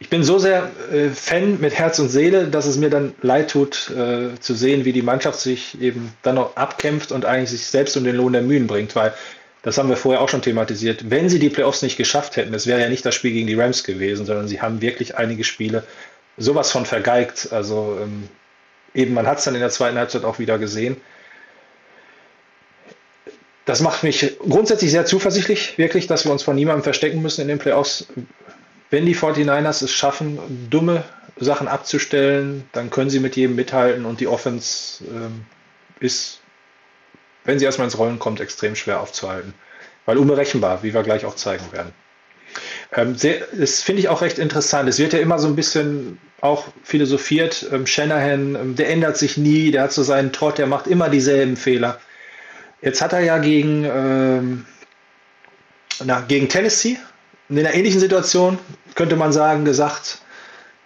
ich 0.00 0.10
bin 0.10 0.22
so 0.22 0.38
sehr 0.38 0.70
äh, 0.92 1.10
Fan 1.10 1.60
mit 1.60 1.74
Herz 1.74 1.98
und 1.98 2.08
Seele, 2.08 2.46
dass 2.46 2.66
es 2.66 2.76
mir 2.76 2.90
dann 2.90 3.14
leid 3.20 3.50
tut, 3.50 3.90
äh, 3.90 4.38
zu 4.38 4.54
sehen, 4.54 4.84
wie 4.84 4.92
die 4.92 5.02
Mannschaft 5.02 5.40
sich 5.40 5.80
eben 5.80 6.12
dann 6.22 6.36
noch 6.36 6.56
abkämpft 6.56 7.10
und 7.10 7.24
eigentlich 7.24 7.50
sich 7.50 7.66
selbst 7.66 7.96
um 7.96 8.04
den 8.04 8.16
Lohn 8.16 8.32
der 8.32 8.42
Mühen 8.42 8.68
bringt, 8.68 8.94
weil 8.94 9.12
das 9.62 9.76
haben 9.76 9.88
wir 9.88 9.96
vorher 9.96 10.20
auch 10.20 10.28
schon 10.28 10.42
thematisiert. 10.42 11.10
Wenn 11.10 11.28
sie 11.28 11.40
die 11.40 11.50
Playoffs 11.50 11.82
nicht 11.82 11.96
geschafft 11.96 12.36
hätten, 12.36 12.54
es 12.54 12.66
wäre 12.66 12.80
ja 12.80 12.88
nicht 12.88 13.04
das 13.04 13.16
Spiel 13.16 13.32
gegen 13.32 13.48
die 13.48 13.54
Rams 13.54 13.82
gewesen, 13.82 14.24
sondern 14.24 14.46
sie 14.46 14.60
haben 14.60 14.80
wirklich 14.80 15.16
einige 15.16 15.42
Spiele 15.42 15.82
sowas 16.36 16.70
von 16.70 16.86
vergeigt. 16.86 17.48
Also 17.50 17.98
ähm, 18.00 18.28
eben, 18.94 19.14
man 19.14 19.26
hat 19.26 19.38
es 19.38 19.44
dann 19.44 19.54
in 19.54 19.60
der 19.60 19.70
zweiten 19.70 19.98
Halbzeit 19.98 20.24
auch 20.24 20.38
wieder 20.38 20.58
gesehen. 20.58 20.96
Das 23.64 23.80
macht 23.80 24.04
mich 24.04 24.38
grundsätzlich 24.38 24.92
sehr 24.92 25.04
zuversichtlich, 25.04 25.76
wirklich, 25.76 26.06
dass 26.06 26.24
wir 26.24 26.32
uns 26.32 26.42
von 26.42 26.54
niemandem 26.54 26.84
verstecken 26.84 27.20
müssen 27.20 27.42
in 27.42 27.48
den 27.48 27.58
Playoffs. 27.58 28.06
Wenn 28.90 29.06
die 29.06 29.14
49ers 29.14 29.84
es 29.84 29.92
schaffen, 29.92 30.38
dumme 30.70 31.04
Sachen 31.36 31.68
abzustellen, 31.68 32.68
dann 32.72 32.90
können 32.90 33.10
sie 33.10 33.20
mit 33.20 33.36
jedem 33.36 33.56
mithalten 33.56 34.04
und 34.04 34.20
die 34.20 34.26
Offense 34.26 35.04
ähm, 35.04 35.44
ist, 36.00 36.40
wenn 37.44 37.58
sie 37.58 37.64
erstmal 37.64 37.86
ins 37.86 37.98
Rollen 37.98 38.18
kommt, 38.18 38.40
extrem 38.40 38.74
schwer 38.74 39.00
aufzuhalten. 39.00 39.54
Weil 40.06 40.18
unberechenbar, 40.18 40.82
wie 40.82 40.94
wir 40.94 41.02
gleich 41.02 41.26
auch 41.26 41.36
zeigen 41.36 41.70
werden. 41.70 41.92
Ähm, 42.94 43.14
sehr, 43.14 43.46
das 43.52 43.82
finde 43.82 44.00
ich 44.00 44.08
auch 44.08 44.22
recht 44.22 44.38
interessant. 44.38 44.88
Es 44.88 44.98
wird 44.98 45.12
ja 45.12 45.18
immer 45.18 45.38
so 45.38 45.48
ein 45.48 45.56
bisschen 45.56 46.18
auch 46.40 46.64
philosophiert. 46.82 47.66
Ähm, 47.70 47.86
Shanahan, 47.86 48.54
ähm, 48.54 48.76
der 48.76 48.88
ändert 48.88 49.18
sich 49.18 49.36
nie, 49.36 49.70
der 49.70 49.82
hat 49.82 49.92
so 49.92 50.02
seinen 50.02 50.32
Trott, 50.32 50.58
der 50.58 50.66
macht 50.66 50.86
immer 50.86 51.10
dieselben 51.10 51.56
Fehler. 51.56 52.00
Jetzt 52.80 53.02
hat 53.02 53.12
er 53.12 53.20
ja 53.20 53.38
gegen, 53.38 53.84
ähm, 53.84 54.66
na, 56.04 56.20
gegen 56.20 56.48
Tennessee 56.48 56.96
in 57.48 57.58
einer 57.58 57.74
ähnlichen 57.74 58.00
Situation, 58.00 58.58
könnte 58.94 59.16
man 59.16 59.32
sagen, 59.32 59.64
gesagt, 59.64 60.20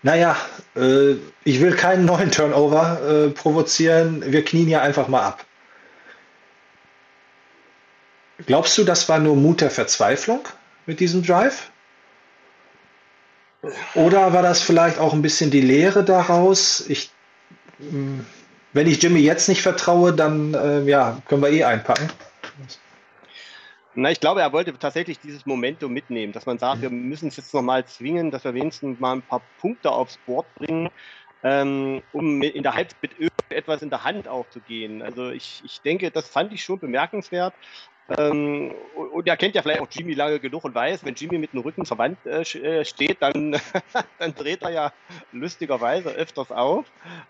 naja, 0.02 0.36
äh, 0.76 1.14
ich 1.44 1.60
will 1.60 1.74
keinen 1.74 2.04
neuen 2.04 2.30
Turnover 2.30 3.00
äh, 3.02 3.30
provozieren, 3.30 4.22
wir 4.26 4.44
knien 4.44 4.68
ja 4.68 4.80
einfach 4.80 5.08
mal 5.08 5.22
ab. 5.22 5.44
Glaubst 8.46 8.76
du, 8.78 8.84
das 8.84 9.08
war 9.08 9.18
nur 9.18 9.36
Mut 9.36 9.60
der 9.60 9.70
Verzweiflung 9.70 10.40
mit 10.86 11.00
diesem 11.00 11.24
Drive? 11.24 11.70
Oder 13.94 14.32
war 14.32 14.42
das 14.42 14.60
vielleicht 14.60 14.98
auch 14.98 15.12
ein 15.12 15.22
bisschen 15.22 15.50
die 15.52 15.60
Lehre 15.60 16.02
daraus? 16.02 16.84
Ich, 16.88 17.10
hm, 17.78 18.26
wenn 18.72 18.88
ich 18.88 19.00
Jimmy 19.00 19.20
jetzt 19.20 19.48
nicht 19.48 19.62
vertraue, 19.62 20.12
dann 20.12 20.54
äh, 20.54 20.82
ja, 20.82 21.22
können 21.28 21.42
wir 21.42 21.50
eh 21.50 21.62
einpacken. 21.64 22.08
Na, 23.94 24.10
ich 24.10 24.20
glaube, 24.20 24.40
er 24.40 24.52
wollte 24.52 24.78
tatsächlich 24.78 25.18
dieses 25.18 25.44
Momentum 25.44 25.92
mitnehmen, 25.92 26.32
dass 26.32 26.46
man 26.46 26.58
sagt, 26.58 26.80
wir 26.80 26.88
müssen 26.88 27.28
es 27.28 27.36
jetzt 27.36 27.52
nochmal 27.52 27.84
zwingen, 27.84 28.30
dass 28.30 28.44
wir 28.44 28.54
wenigstens 28.54 28.98
mal 28.98 29.12
ein 29.12 29.22
paar 29.22 29.42
Punkte 29.58 29.90
aufs 29.90 30.16
Board 30.24 30.46
bringen, 30.54 30.88
ähm, 31.42 32.02
um 32.12 32.40
in 32.40 32.62
der 32.62 32.74
Halbzeit 32.74 33.18
irgendetwas 33.18 33.82
in 33.82 33.90
der 33.90 34.04
Hand 34.04 34.28
aufzugehen. 34.28 35.02
Also 35.02 35.30
ich, 35.30 35.60
ich 35.64 35.82
denke, 35.82 36.10
das 36.10 36.28
fand 36.28 36.54
ich 36.54 36.64
schon 36.64 36.78
bemerkenswert. 36.78 37.54
Ähm, 38.18 38.72
und 38.94 39.28
er 39.28 39.36
kennt 39.36 39.54
ja 39.54 39.62
vielleicht 39.62 39.80
auch 39.80 39.88
Jimmy 39.90 40.14
lange 40.14 40.40
genug 40.40 40.64
und 40.64 40.74
weiß, 40.74 41.04
wenn 41.04 41.14
Jimmy 41.14 41.38
mit 41.38 41.52
dem 41.52 41.60
Rücken 41.60 41.84
zur 41.84 41.98
Wand 41.98 42.18
äh, 42.24 42.40
äh 42.40 42.84
steht, 42.84 43.20
dann, 43.20 43.60
dann 44.18 44.34
dreht 44.34 44.62
er 44.62 44.70
ja 44.70 44.92
lustigerweise 45.32 46.10
öfters 46.10 46.50
auf. 46.50 46.86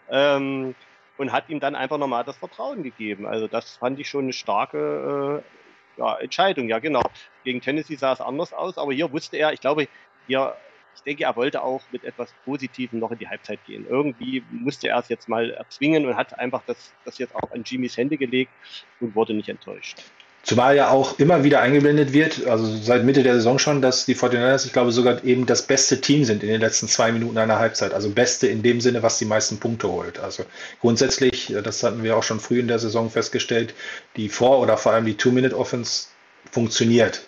Ähm, 0.08 0.76
und 1.18 1.30
hat 1.30 1.48
ihm 1.50 1.60
dann 1.60 1.74
einfach 1.74 1.98
nochmal 1.98 2.24
das 2.24 2.38
Vertrauen 2.38 2.82
gegeben. 2.82 3.26
Also 3.26 3.46
das 3.46 3.76
fand 3.76 4.00
ich 4.00 4.08
schon 4.08 4.24
eine 4.24 4.32
starke 4.32 5.42
äh, 5.44 5.61
ja, 5.96 6.18
Entscheidung. 6.18 6.68
Ja, 6.68 6.78
genau. 6.78 7.02
Gegen 7.44 7.60
Tennessee 7.60 7.96
sah 7.96 8.12
es 8.12 8.20
anders 8.20 8.52
aus, 8.52 8.78
aber 8.78 8.92
hier 8.92 9.10
wusste 9.12 9.36
er, 9.36 9.52
ich 9.52 9.60
glaube, 9.60 9.88
hier, 10.26 10.56
ich 10.94 11.02
denke, 11.02 11.24
er 11.24 11.36
wollte 11.36 11.62
auch 11.62 11.82
mit 11.90 12.04
etwas 12.04 12.32
Positivem 12.44 12.98
noch 12.98 13.10
in 13.10 13.18
die 13.18 13.28
Halbzeit 13.28 13.64
gehen. 13.64 13.86
Irgendwie 13.86 14.44
musste 14.50 14.88
er 14.88 14.98
es 14.98 15.08
jetzt 15.08 15.28
mal 15.28 15.50
erzwingen 15.50 16.06
und 16.06 16.16
hat 16.16 16.38
einfach 16.38 16.62
das, 16.66 16.92
das 17.04 17.18
jetzt 17.18 17.34
auch 17.34 17.50
an 17.50 17.62
Jimmys 17.64 17.96
Hände 17.96 18.18
gelegt 18.18 18.52
und 19.00 19.14
wurde 19.14 19.34
nicht 19.34 19.48
enttäuscht. 19.48 20.00
Zumal 20.44 20.74
ja 20.74 20.90
auch 20.90 21.20
immer 21.20 21.44
wieder 21.44 21.60
eingeblendet 21.60 22.12
wird, 22.12 22.48
also 22.48 22.66
seit 22.76 23.04
Mitte 23.04 23.22
der 23.22 23.34
Saison 23.34 23.60
schon, 23.60 23.80
dass 23.80 24.06
die 24.06 24.16
49ers, 24.16 24.66
ich 24.66 24.72
glaube, 24.72 24.90
sogar 24.90 25.22
eben 25.24 25.46
das 25.46 25.62
beste 25.62 26.00
Team 26.00 26.24
sind 26.24 26.42
in 26.42 26.48
den 26.48 26.60
letzten 26.60 26.88
zwei 26.88 27.12
Minuten 27.12 27.38
einer 27.38 27.60
Halbzeit. 27.60 27.94
Also 27.94 28.10
beste 28.10 28.48
in 28.48 28.60
dem 28.60 28.80
Sinne, 28.80 29.04
was 29.04 29.18
die 29.18 29.24
meisten 29.24 29.58
Punkte 29.58 29.88
holt. 29.88 30.18
Also 30.18 30.44
grundsätzlich, 30.80 31.54
das 31.62 31.84
hatten 31.84 32.02
wir 32.02 32.16
auch 32.16 32.24
schon 32.24 32.40
früh 32.40 32.58
in 32.58 32.66
der 32.66 32.80
Saison 32.80 33.08
festgestellt, 33.08 33.72
die 34.16 34.28
Vor- 34.28 34.58
oder 34.58 34.76
vor 34.76 34.92
allem 34.92 35.04
die 35.04 35.16
Two-Minute-Offense 35.16 36.08
funktioniert. 36.50 37.22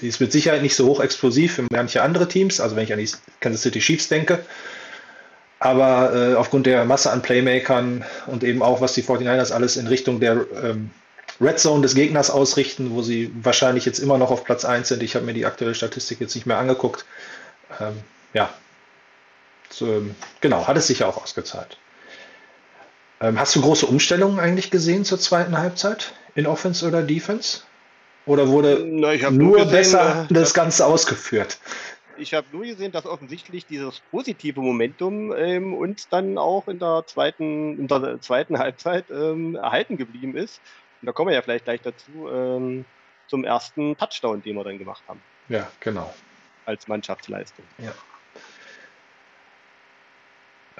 Sie 0.00 0.08
ist 0.08 0.20
mit 0.20 0.32
Sicherheit 0.32 0.62
nicht 0.62 0.74
so 0.74 0.86
hoch 0.86 0.98
explosiv 0.98 1.58
wie 1.58 1.66
manche 1.70 2.02
andere 2.02 2.26
Teams, 2.26 2.60
also 2.60 2.74
wenn 2.74 2.82
ich 2.82 2.92
an 2.92 2.98
die 2.98 3.08
Kansas 3.38 3.62
City 3.62 3.78
Chiefs 3.78 4.08
denke. 4.08 4.40
Aber 5.60 6.14
äh, 6.14 6.34
aufgrund 6.34 6.66
der 6.66 6.84
Masse 6.84 7.12
an 7.12 7.22
Playmakern 7.22 8.04
und 8.26 8.42
eben 8.42 8.60
auch, 8.60 8.80
was 8.80 8.94
die 8.94 9.04
49ers 9.04 9.52
alles 9.52 9.76
in 9.76 9.86
Richtung 9.86 10.18
der 10.18 10.44
ähm, 10.62 10.90
Red 11.40 11.58
Zone 11.58 11.82
des 11.82 11.94
Gegners 11.94 12.30
ausrichten, 12.30 12.92
wo 12.92 13.02
sie 13.02 13.30
wahrscheinlich 13.42 13.84
jetzt 13.84 13.98
immer 13.98 14.18
noch 14.18 14.30
auf 14.30 14.44
Platz 14.44 14.64
1 14.64 14.88
sind. 14.88 15.02
Ich 15.02 15.14
habe 15.14 15.26
mir 15.26 15.34
die 15.34 15.46
aktuelle 15.46 15.74
Statistik 15.74 16.20
jetzt 16.20 16.34
nicht 16.34 16.46
mehr 16.46 16.58
angeguckt. 16.58 17.04
Ähm, 17.80 18.02
ja, 18.32 18.50
so, 19.70 19.86
ähm, 19.86 20.14
genau, 20.40 20.66
hat 20.66 20.76
es 20.76 20.86
sich 20.86 21.00
ja 21.00 21.06
auch 21.06 21.22
ausgezahlt. 21.22 21.78
Ähm, 23.20 23.38
hast 23.38 23.56
du 23.56 23.60
große 23.60 23.86
Umstellungen 23.86 24.38
eigentlich 24.38 24.70
gesehen 24.70 25.04
zur 25.04 25.18
zweiten 25.18 25.56
Halbzeit 25.58 26.12
in 26.34 26.46
Offense 26.46 26.86
oder 26.86 27.02
Defense? 27.02 27.62
Oder 28.26 28.48
wurde 28.48 28.84
Na, 28.84 29.14
nur, 29.30 29.30
nur 29.30 29.56
gesehen, 29.56 29.70
besser 29.70 30.26
äh, 30.28 30.34
das 30.34 30.52
Ganze 30.52 30.84
ausgeführt? 30.84 31.58
Ich 32.18 32.34
habe 32.34 32.46
nur 32.50 32.64
gesehen, 32.64 32.92
dass 32.92 33.06
offensichtlich 33.06 33.66
dieses 33.66 34.00
positive 34.10 34.60
Momentum 34.60 35.32
ähm, 35.36 35.74
uns 35.74 36.08
dann 36.08 36.38
auch 36.38 36.66
in 36.66 36.78
der 36.78 37.04
zweiten, 37.06 37.78
in 37.78 37.88
der 37.88 38.20
zweiten 38.20 38.58
Halbzeit 38.58 39.10
ähm, 39.10 39.54
erhalten 39.54 39.96
geblieben 39.96 40.36
ist. 40.36 40.60
Und 41.00 41.06
da 41.06 41.12
kommen 41.12 41.28
wir 41.28 41.34
ja 41.34 41.42
vielleicht 41.42 41.64
gleich 41.64 41.80
dazu, 41.82 42.28
ähm, 42.32 42.84
zum 43.28 43.44
ersten 43.44 43.96
Touchdown, 43.96 44.42
den 44.42 44.56
wir 44.56 44.64
dann 44.64 44.78
gemacht 44.78 45.02
haben. 45.08 45.20
Ja, 45.48 45.68
genau. 45.80 46.12
Als 46.64 46.88
Mannschaftsleistung. 46.88 47.64
Ja. 47.78 47.92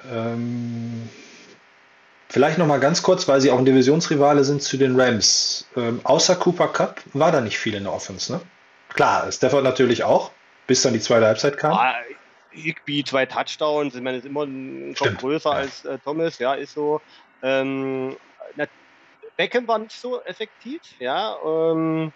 Ähm, 0.09 1.09
vielleicht 2.29 2.57
noch 2.57 2.67
mal 2.67 2.79
ganz 2.79 3.01
kurz, 3.01 3.27
weil 3.27 3.41
sie 3.41 3.51
auch 3.51 3.57
ein 3.57 3.65
Divisionsrivale 3.65 4.43
sind 4.43 4.61
zu 4.61 4.77
den 4.77 4.99
Rams. 4.99 5.67
Ähm, 5.75 6.01
außer 6.03 6.35
Cooper 6.35 6.67
Cup 6.67 7.01
war 7.13 7.31
da 7.31 7.41
nicht 7.41 7.57
viel 7.57 7.73
in 7.73 7.83
der 7.83 7.93
Offense, 7.93 8.31
ne? 8.31 8.41
Klar, 8.89 9.31
Stafford 9.31 9.63
natürlich 9.63 10.03
auch, 10.03 10.31
bis 10.65 10.81
dann 10.81 10.93
die 10.93 10.99
zweite 10.99 11.25
Halbzeit 11.25 11.57
kam. 11.57 11.73
Ah, 11.73 11.95
Higby, 12.51 13.03
zwei 13.03 13.25
Touchdowns, 13.25 13.95
ich 13.95 14.01
meine, 14.01 14.17
ist 14.17 14.25
immer 14.25 14.43
ein 14.43 14.95
Kopf 14.97 15.17
größer 15.17 15.51
ja. 15.51 15.55
als 15.57 15.85
äh, 15.85 15.99
Thomas, 15.99 16.39
ja, 16.39 16.53
ist 16.53 16.73
so. 16.73 17.01
Ähm, 17.43 18.17
Beckham 19.37 19.67
war 19.67 19.79
nicht 19.79 19.99
so 19.99 20.21
effektiv, 20.23 20.81
ja. 20.99 21.37
Ähm, 21.45 22.13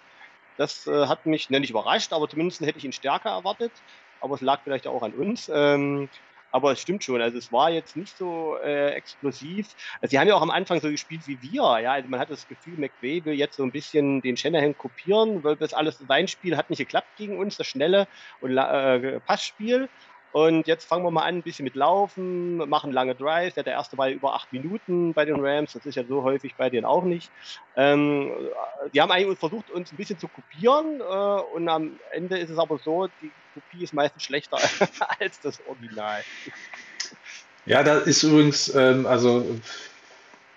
das 0.58 0.88
äh, 0.88 1.08
hat 1.08 1.26
mich 1.26 1.50
ne, 1.50 1.60
nicht 1.60 1.70
überrascht, 1.72 2.14
aber 2.14 2.30
zumindest 2.30 2.62
hätte 2.62 2.78
ich 2.80 2.86
ihn 2.86 2.92
stärker 2.94 3.30
erwartet. 3.32 3.84
Aber 4.20 4.36
es 4.36 4.42
lag 4.42 4.64
vielleicht 4.64 4.88
auch 4.88 5.04
an 5.04 5.14
uns. 5.14 5.50
Ähm, 5.54 6.10
aber 6.52 6.74
es 6.74 6.82
stimmt 6.82 7.04
schon, 7.04 7.22
also 7.22 7.38
es 7.38 7.52
war 7.52 7.72
jetzt 7.72 7.96
nicht 7.96 8.18
so 8.18 8.58
äh, 8.58 8.90
explosiv. 8.92 9.74
Also 10.02 10.12
sie 10.12 10.20
haben 10.20 10.28
ja 10.28 10.36
auch 10.36 10.42
am 10.42 10.52
Anfang 10.52 10.82
so 10.82 10.90
gespielt 10.90 11.26
wie 11.28 11.42
wir, 11.42 11.80
ja. 11.80 11.94
Also 11.94 12.10
man 12.10 12.20
hat 12.20 12.30
das 12.30 12.48
Gefühl, 12.48 12.78
McVay 12.78 13.24
will 13.26 13.36
jetzt 13.36 13.56
so 13.56 13.64
ein 13.64 13.72
bisschen 13.72 14.22
den 14.22 14.36
Shanahan 14.38 14.76
kopieren, 14.78 15.44
weil 15.44 15.56
das 15.56 15.74
alles 15.74 15.98
sein 16.00 16.28
Spiel 16.28 16.58
hat 16.58 16.70
nicht 16.70 16.80
geklappt 16.80 17.16
gegen 17.16 17.40
uns, 17.40 17.56
das 17.58 17.68
schnelle 17.68 18.08
und 18.40 18.58
äh, 18.58 19.22
Passspiel. 19.22 19.90
Und 20.32 20.68
jetzt 20.68 20.86
fangen 20.86 21.04
wir 21.04 21.12
mal 21.12 21.24
an, 21.24 21.38
ein 21.38 21.44
bisschen 21.44 21.66
mit 21.66 21.76
Laufen, 21.76 22.58
machen 22.58 22.92
lange 22.92 23.16
Drives. 23.16 23.56
Der 23.56 23.66
erste 23.66 23.98
war 23.98 24.10
über 24.10 24.34
acht 24.34 24.52
Minuten 24.52 25.14
bei 25.14 25.26
den 25.26 25.44
Rams. 25.44 25.74
Das 25.74 25.86
ist 25.86 25.96
ja 25.96 26.06
so 26.06 26.24
häufig 26.24 26.56
bei 26.56 26.70
denen 26.70 26.86
auch 26.86 27.04
nicht. 27.04 27.32
Ähm, 27.76 28.32
die 28.94 29.02
haben 29.02 29.12
eigentlich 29.12 29.38
versucht, 29.38 29.70
uns 29.70 29.92
ein 29.92 29.98
bisschen 29.98 30.20
zu 30.20 30.28
kopieren. 30.30 31.02
Äh, 31.02 31.42
und 31.54 31.68
am 31.68 32.00
Ende 32.12 32.38
ist 32.38 32.50
es 32.50 32.58
aber 32.58 32.78
so, 32.78 33.08
die 33.22 33.32
Kopie 33.54 33.84
ist 33.84 33.94
meistens 33.94 34.24
schlechter 34.24 34.58
als 35.20 35.40
das 35.42 35.60
Original. 35.68 36.22
Ja, 37.66 37.84
da 37.84 37.98
ist 37.98 38.24
übrigens, 38.24 38.74
ähm, 38.74 39.06
also 39.06 39.46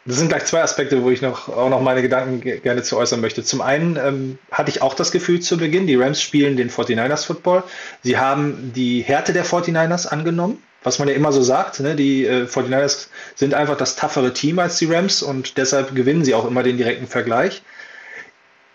das 0.07 0.17
sind 0.17 0.29
gleich 0.29 0.45
zwei 0.45 0.63
Aspekte, 0.63 1.03
wo 1.03 1.11
ich 1.11 1.23
noch, 1.23 1.49
auch 1.49 1.71
noch 1.71 1.81
meine 1.81 2.03
Gedanken 2.03 2.41
gerne 2.41 2.83
zu 2.83 2.99
äußern 2.99 3.23
möchte. 3.23 3.43
Zum 3.43 3.63
einen 3.63 3.97
ähm, 3.97 4.39
hatte 4.51 4.71
ich 4.71 4.83
auch 4.83 4.93
das 4.95 5.13
Gefühl 5.13 5.41
zu 5.41 5.57
Beginn, 5.57 5.87
die 5.87 5.97
Rams 5.97 6.21
spielen 6.21 6.57
den 6.59 6.69
49ers 6.69 7.25
Football. 7.25 7.63
Sie 8.03 8.19
haben 8.19 8.73
die 8.75 9.01
Härte 9.01 9.33
der 9.33 9.47
49ers 9.47 10.07
angenommen, 10.07 10.63
was 10.83 10.99
man 10.99 11.09
ja 11.09 11.15
immer 11.15 11.33
so 11.33 11.43
sagt. 11.43 11.81
Ne? 11.81 11.95
Die 11.97 12.27
äh, 12.27 12.45
49ers 12.45 13.07
sind 13.35 13.55
einfach 13.55 13.79
das 13.79 13.97
toughere 13.97 14.35
Team 14.35 14.59
als 14.59 14.77
die 14.77 14.93
Rams 14.93 15.23
und 15.23 15.57
deshalb 15.57 15.95
gewinnen 15.95 16.25
sie 16.25 16.35
auch 16.35 16.47
immer 16.47 16.63
den 16.63 16.77
direkten 16.77 17.07
Vergleich. 17.07 17.63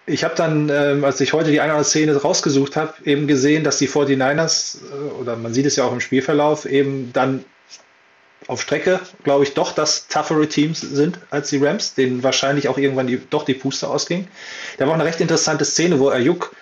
ich 0.07 0.23
habe 0.23 0.33
dann, 0.35 0.69
ähm, 0.69 1.03
als 1.03 1.21
ich 1.21 1.33
heute 1.33 1.51
die 1.51 1.59
eine 1.61 1.73
oder 1.73 1.77
andere 1.77 1.89
Szene 1.89 2.15
rausgesucht 2.15 2.75
habe, 2.75 2.95
eben 3.05 3.27
gesehen, 3.27 3.63
dass 3.63 3.77
die 3.77 3.87
49ers, 3.87 4.77
äh, 4.77 5.21
oder 5.21 5.35
man 5.35 5.53
sieht 5.53 5.67
es 5.67 5.75
ja 5.75 5.83
auch 5.83 5.93
im 5.93 6.01
Spielverlauf, 6.01 6.65
eben 6.65 7.13
dann 7.13 7.45
auf 8.49 8.63
Strecke, 8.63 8.99
glaube 9.23 9.43
ich, 9.43 9.53
doch 9.53 9.73
das 9.73 10.07
toughere 10.07 10.47
Teams 10.47 10.81
sind 10.81 11.19
als 11.29 11.51
die 11.51 11.63
Rams, 11.63 11.93
denen 11.93 12.23
wahrscheinlich 12.23 12.67
auch 12.67 12.79
irgendwann 12.79 13.05
die, 13.05 13.21
doch 13.29 13.45
die 13.45 13.53
Puste 13.53 13.87
ausging. 13.87 14.27
Da 14.79 14.85
war 14.85 14.91
auch 14.91 14.95
eine 14.95 15.05
recht 15.05 15.21
interessante 15.21 15.65
Szene, 15.65 15.99
wo 15.99 16.09
Ayuk, 16.09 16.55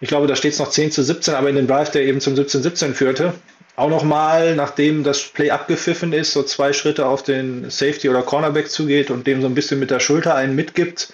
ich 0.00 0.08
glaube, 0.08 0.26
da 0.26 0.34
steht 0.34 0.54
es 0.54 0.58
noch 0.58 0.70
10 0.70 0.90
zu 0.90 1.04
17, 1.04 1.34
aber 1.34 1.48
in 1.48 1.54
den 1.54 1.68
Drive, 1.68 1.92
der 1.92 2.02
eben 2.02 2.20
zum 2.20 2.34
17-17 2.34 2.94
führte, 2.94 3.34
auch 3.76 3.88
nochmal, 3.88 4.56
nachdem 4.56 5.04
das 5.04 5.22
Play 5.22 5.50
abgepfiffen 5.50 6.12
ist, 6.12 6.32
so 6.32 6.42
zwei 6.42 6.72
Schritte 6.72 7.06
auf 7.06 7.22
den 7.22 7.70
Safety 7.70 8.08
oder 8.08 8.22
Cornerback 8.22 8.68
zugeht 8.68 9.12
und 9.12 9.24
dem 9.28 9.40
so 9.40 9.46
ein 9.46 9.54
bisschen 9.54 9.78
mit 9.78 9.92
der 9.92 10.00
Schulter 10.00 10.34
einen 10.34 10.56
mitgibt. 10.56 11.12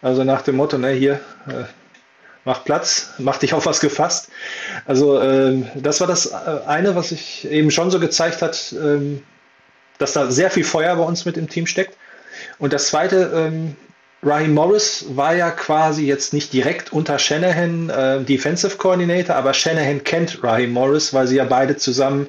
Also 0.00 0.22
nach 0.22 0.42
dem 0.42 0.56
Motto, 0.56 0.78
ne, 0.78 0.90
hier, 0.90 1.14
äh, 1.48 1.64
mach 2.44 2.62
Platz, 2.64 3.14
mach 3.18 3.38
dich 3.38 3.52
auf 3.52 3.66
was 3.66 3.80
gefasst. 3.80 4.28
Also 4.84 5.18
äh, 5.20 5.64
das 5.74 6.00
war 6.00 6.06
das 6.06 6.26
äh, 6.26 6.34
eine, 6.66 6.94
was 6.94 7.08
sich 7.08 7.50
eben 7.50 7.72
schon 7.72 7.90
so 7.90 7.98
gezeigt 7.98 8.42
hat, 8.42 8.72
ähm, 8.80 9.24
dass 9.98 10.12
da 10.12 10.30
sehr 10.30 10.50
viel 10.50 10.64
Feuer 10.64 10.94
bei 10.96 11.02
uns 11.02 11.24
mit 11.24 11.36
im 11.36 11.48
Team 11.48 11.66
steckt. 11.66 11.96
Und 12.58 12.72
das 12.72 12.88
zweite, 12.88 13.32
ähm, 13.34 13.76
Raheem 14.22 14.54
Morris 14.54 15.06
war 15.10 15.34
ja 15.34 15.50
quasi 15.50 16.06
jetzt 16.06 16.32
nicht 16.32 16.52
direkt 16.52 16.92
unter 16.92 17.18
Shanahan 17.18 17.90
äh, 17.90 18.20
Defensive 18.22 18.76
Coordinator, 18.76 19.36
aber 19.36 19.54
Shanahan 19.54 20.02
kennt 20.04 20.42
Raheem 20.42 20.72
Morris, 20.72 21.14
weil 21.14 21.26
sie 21.26 21.36
ja 21.36 21.44
beide 21.44 21.76
zusammen 21.76 22.26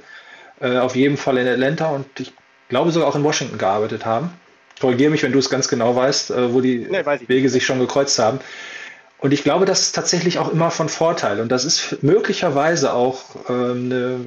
äh, 0.59 0.77
auf 0.77 0.95
jeden 0.95 1.17
Fall 1.17 1.37
in 1.37 1.47
Atlanta 1.47 1.89
und 1.89 2.05
ich 2.19 2.33
glaube 2.69 2.91
sogar 2.91 3.07
auch 3.07 3.15
in 3.15 3.23
Washington 3.23 3.57
gearbeitet 3.57 4.05
haben. 4.05 4.31
Korrigiere 4.79 5.09
mich, 5.09 5.23
wenn 5.23 5.31
du 5.31 5.39
es 5.39 5.49
ganz 5.49 5.67
genau 5.67 5.95
weißt, 5.95 6.31
äh, 6.31 6.53
wo 6.53 6.61
die 6.61 6.87
nee, 6.89 7.03
Wege 7.27 7.49
sich 7.49 7.65
schon 7.65 7.79
gekreuzt 7.79 8.19
haben. 8.19 8.39
Und 9.19 9.33
ich 9.33 9.43
glaube, 9.43 9.65
das 9.65 9.81
ist 9.81 9.93
tatsächlich 9.93 10.37
auch 10.37 10.51
immer 10.51 10.69
von 10.69 10.89
Vorteil. 10.89 11.39
Und 11.39 11.51
das 11.51 11.65
ist 11.65 12.03
möglicherweise 12.03 12.93
auch 12.93 13.23
ähm, 13.49 13.85
eine 13.91 14.19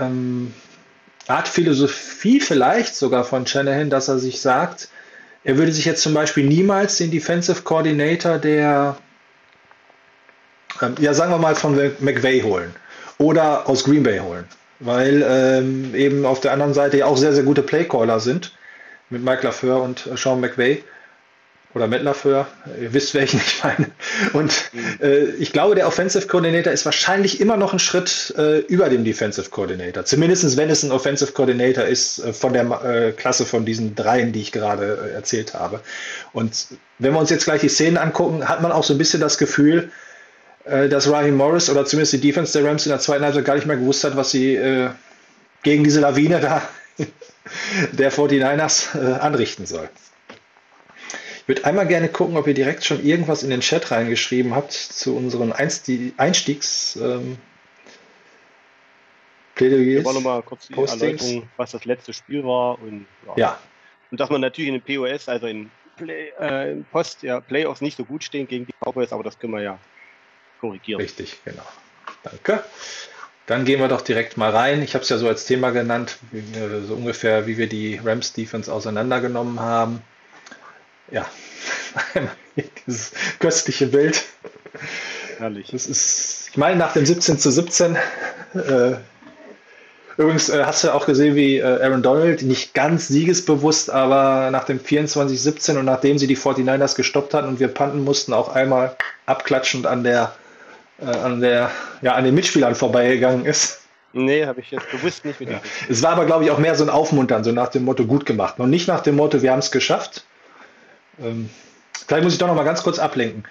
ähm, 0.00 0.54
Art 1.32 1.48
Philosophie 1.48 2.40
vielleicht 2.40 2.94
sogar 2.94 3.24
von 3.24 3.46
Shanahan, 3.46 3.88
dass 3.88 4.08
er 4.08 4.18
sich 4.18 4.40
sagt, 4.40 4.88
er 5.44 5.56
würde 5.56 5.72
sich 5.72 5.86
jetzt 5.86 6.02
zum 6.02 6.12
Beispiel 6.12 6.46
niemals 6.46 6.98
den 6.98 7.10
Defensive 7.10 7.62
Coordinator 7.62 8.38
der, 8.38 8.96
ähm, 10.82 10.94
ja 11.00 11.14
sagen 11.14 11.32
wir 11.32 11.38
mal 11.38 11.54
von 11.54 11.74
McVay 12.00 12.42
holen 12.42 12.74
oder 13.16 13.66
aus 13.66 13.84
Green 13.84 14.02
Bay 14.02 14.18
holen, 14.18 14.44
weil 14.80 15.24
ähm, 15.26 15.94
eben 15.94 16.26
auf 16.26 16.40
der 16.40 16.52
anderen 16.52 16.74
Seite 16.74 16.98
ja 16.98 17.06
auch 17.06 17.16
sehr, 17.16 17.32
sehr 17.32 17.44
gute 17.44 17.62
Playcaller 17.62 18.20
sind 18.20 18.52
mit 19.08 19.24
Mike 19.24 19.42
LaFleur 19.42 19.82
und 19.82 20.08
Sean 20.16 20.40
McVay 20.40 20.84
oder 21.74 21.86
Matt 21.86 22.02
LaFleur, 22.02 22.46
ihr 22.80 22.92
wisst, 22.92 23.14
welchen 23.14 23.40
ich 23.40 23.64
meine. 23.64 23.90
Und 24.32 24.70
äh, 25.00 25.24
ich 25.38 25.52
glaube, 25.52 25.74
der 25.74 25.86
Offensive 25.86 26.26
Coordinator 26.26 26.72
ist 26.72 26.84
wahrscheinlich 26.84 27.40
immer 27.40 27.56
noch 27.56 27.70
einen 27.70 27.78
Schritt 27.78 28.34
äh, 28.36 28.58
über 28.60 28.90
dem 28.90 29.04
Defensive 29.04 29.48
Coordinator. 29.48 30.04
Zumindest 30.04 30.56
wenn 30.56 30.68
es 30.68 30.82
ein 30.82 30.92
Offensive 30.92 31.32
Coordinator 31.32 31.84
ist 31.84 32.18
äh, 32.18 32.32
von 32.32 32.52
der 32.52 32.64
äh, 32.84 33.12
Klasse 33.12 33.46
von 33.46 33.64
diesen 33.64 33.94
dreien, 33.94 34.32
die 34.32 34.42
ich 34.42 34.52
gerade 34.52 35.10
äh, 35.10 35.14
erzählt 35.14 35.54
habe. 35.54 35.80
Und 36.32 36.66
wenn 36.98 37.12
wir 37.12 37.20
uns 37.20 37.30
jetzt 37.30 37.44
gleich 37.44 37.62
die 37.62 37.68
Szenen 37.68 37.96
angucken, 37.96 38.48
hat 38.48 38.60
man 38.60 38.70
auch 38.70 38.84
so 38.84 38.92
ein 38.92 38.98
bisschen 38.98 39.20
das 39.20 39.38
Gefühl, 39.38 39.90
äh, 40.64 40.88
dass 40.88 41.10
Raheem 41.10 41.36
Morris 41.36 41.70
oder 41.70 41.86
zumindest 41.86 42.12
die 42.12 42.20
Defense 42.20 42.52
der 42.52 42.68
Rams 42.68 42.84
in 42.84 42.90
der 42.90 43.00
zweiten 43.00 43.24
Halbzeit 43.24 43.46
gar 43.46 43.54
nicht 43.54 43.66
mehr 43.66 43.76
gewusst 43.76 44.04
hat, 44.04 44.16
was 44.16 44.30
sie 44.30 44.60
gegen 45.62 45.84
diese 45.84 46.00
Lawine 46.00 46.40
da 46.40 46.62
der 47.92 48.12
49ers 48.12 48.98
anrichten 49.18 49.64
soll. 49.64 49.88
Ich 51.42 51.48
würde 51.48 51.64
einmal 51.64 51.88
gerne 51.88 52.08
gucken, 52.08 52.36
ob 52.36 52.46
ihr 52.46 52.54
direkt 52.54 52.84
schon 52.84 53.04
irgendwas 53.04 53.42
in 53.42 53.50
den 53.50 53.62
Chat 53.62 53.90
reingeschrieben 53.90 54.54
habt 54.54 54.70
zu 54.70 55.16
unseren 55.16 55.52
Einstiegs. 55.52 56.94
Ähm, 56.94 57.36
Plädoyers. 59.56 60.04
Wir 60.04 60.04
wollen 60.04 60.22
mal 60.22 60.42
kurz 60.42 60.68
die 60.68 60.74
Postings. 60.74 61.20
Erläuterung, 61.20 61.48
was 61.56 61.72
das 61.72 61.84
letzte 61.84 62.12
Spiel 62.12 62.44
war. 62.44 62.80
Und, 62.80 63.06
ja. 63.26 63.32
ja. 63.36 63.58
und 64.12 64.20
dass 64.20 64.30
man 64.30 64.40
natürlich 64.40 64.72
in 64.72 64.80
den 64.80 64.82
POS, 64.82 65.28
also 65.28 65.48
in, 65.48 65.68
Play, 65.96 66.28
äh, 66.38 66.76
Post, 66.92 67.24
ja, 67.24 67.40
Playoffs 67.40 67.80
nicht 67.80 67.96
so 67.96 68.04
gut 68.04 68.22
stehen 68.22 68.46
gegen 68.46 68.66
die 68.66 68.72
Cowboys, 68.80 69.12
aber 69.12 69.24
das 69.24 69.36
können 69.36 69.52
wir 69.52 69.62
ja 69.62 69.78
korrigieren. 70.60 71.00
Richtig, 71.00 71.40
genau. 71.44 71.66
Danke. 72.22 72.62
Dann 73.46 73.64
gehen 73.64 73.80
wir 73.80 73.88
doch 73.88 74.02
direkt 74.02 74.36
mal 74.36 74.50
rein. 74.50 74.80
Ich 74.80 74.94
habe 74.94 75.02
es 75.02 75.08
ja 75.08 75.18
so 75.18 75.26
als 75.26 75.44
Thema 75.44 75.70
genannt, 75.70 76.18
so 76.86 76.94
ungefähr, 76.94 77.48
wie 77.48 77.58
wir 77.58 77.66
die 77.66 77.96
Rams 78.02 78.32
Defense 78.32 78.72
auseinandergenommen 78.72 79.58
haben 79.58 80.02
ja, 81.12 81.26
dieses 82.86 83.12
köstliche 83.38 83.86
Bild. 83.86 84.24
Herrlich. 85.38 85.70
Das 85.70 85.86
ist, 85.86 86.48
ich 86.50 86.56
meine, 86.56 86.76
nach 86.76 86.92
dem 86.92 87.06
17 87.06 87.38
zu 87.38 87.50
17. 87.50 87.96
Äh, 88.54 88.92
übrigens 90.16 90.48
äh, 90.48 90.64
hast 90.64 90.84
du 90.84 90.94
auch 90.94 91.06
gesehen, 91.06 91.34
wie 91.34 91.58
äh, 91.58 91.82
Aaron 91.82 92.02
Donald, 92.02 92.42
nicht 92.42 92.74
ganz 92.74 93.08
siegesbewusst, 93.08 93.90
aber 93.90 94.50
nach 94.50 94.64
dem 94.64 94.80
24-17 94.80 95.78
und 95.78 95.84
nachdem 95.84 96.18
sie 96.18 96.26
die 96.26 96.36
49ers 96.36 96.96
gestoppt 96.96 97.34
hatten 97.34 97.48
und 97.48 97.60
wir 97.60 97.68
panten 97.68 98.04
mussten, 98.04 98.32
auch 98.32 98.54
einmal 98.54 98.96
abklatschend 99.26 99.86
an 99.86 100.04
der, 100.04 100.34
äh, 101.00 101.06
an 101.06 101.40
der, 101.40 101.70
ja, 102.00 102.14
an 102.14 102.24
den 102.24 102.34
Mitspielern 102.34 102.74
vorbeigegangen 102.74 103.44
ist. 103.44 103.80
Nee, 104.14 104.44
habe 104.44 104.60
ich 104.60 104.70
jetzt 104.70 104.90
bewusst 104.90 105.24
nicht 105.24 105.40
mit. 105.40 105.50
Ja. 105.50 105.60
Es 105.88 106.02
war 106.02 106.10
aber, 106.10 106.26
glaube 106.26 106.44
ich, 106.44 106.50
auch 106.50 106.58
mehr 106.58 106.74
so 106.74 106.84
ein 106.84 106.90
Aufmuntern, 106.90 107.44
so 107.44 107.52
nach 107.52 107.68
dem 107.68 107.84
Motto 107.84 108.04
gut 108.04 108.26
gemacht. 108.26 108.58
Und 108.58 108.68
nicht 108.68 108.86
nach 108.86 109.00
dem 109.00 109.16
Motto, 109.16 109.40
wir 109.40 109.52
haben 109.52 109.60
es 109.60 109.70
geschafft, 109.70 110.26
ähm, 111.20 111.50
vielleicht 112.06 112.24
muss 112.24 112.32
ich 112.32 112.38
doch 112.38 112.46
noch 112.46 112.54
mal 112.54 112.64
ganz 112.64 112.82
kurz 112.82 112.98
ablenken. 112.98 113.44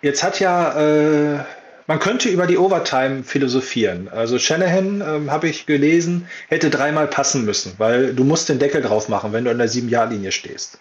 Jetzt 0.00 0.22
hat 0.22 0.38
ja, 0.38 0.78
äh, 0.78 1.44
man 1.86 1.98
könnte 1.98 2.28
über 2.28 2.46
die 2.46 2.58
Overtime 2.58 3.24
philosophieren. 3.24 4.08
Also 4.08 4.38
Shanahan, 4.38 5.00
ähm, 5.00 5.30
habe 5.30 5.48
ich 5.48 5.66
gelesen, 5.66 6.28
hätte 6.48 6.70
dreimal 6.70 7.08
passen 7.08 7.44
müssen, 7.44 7.74
weil 7.78 8.14
du 8.14 8.24
musst 8.24 8.48
den 8.48 8.58
Deckel 8.58 8.82
drauf 8.82 9.08
machen, 9.08 9.32
wenn 9.32 9.44
du 9.44 9.50
an 9.50 9.58
der 9.58 9.68
7-Jahr-Linie 9.68 10.30
stehst. 10.30 10.78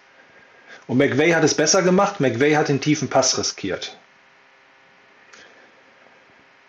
Und 0.87 0.97
McVay 0.97 1.31
hat 1.31 1.43
es 1.43 1.53
besser 1.53 1.81
gemacht. 1.81 2.19
McVay 2.19 2.53
hat 2.53 2.69
den 2.69 2.79
tiefen 2.79 3.09
Pass 3.09 3.37
riskiert. 3.37 3.97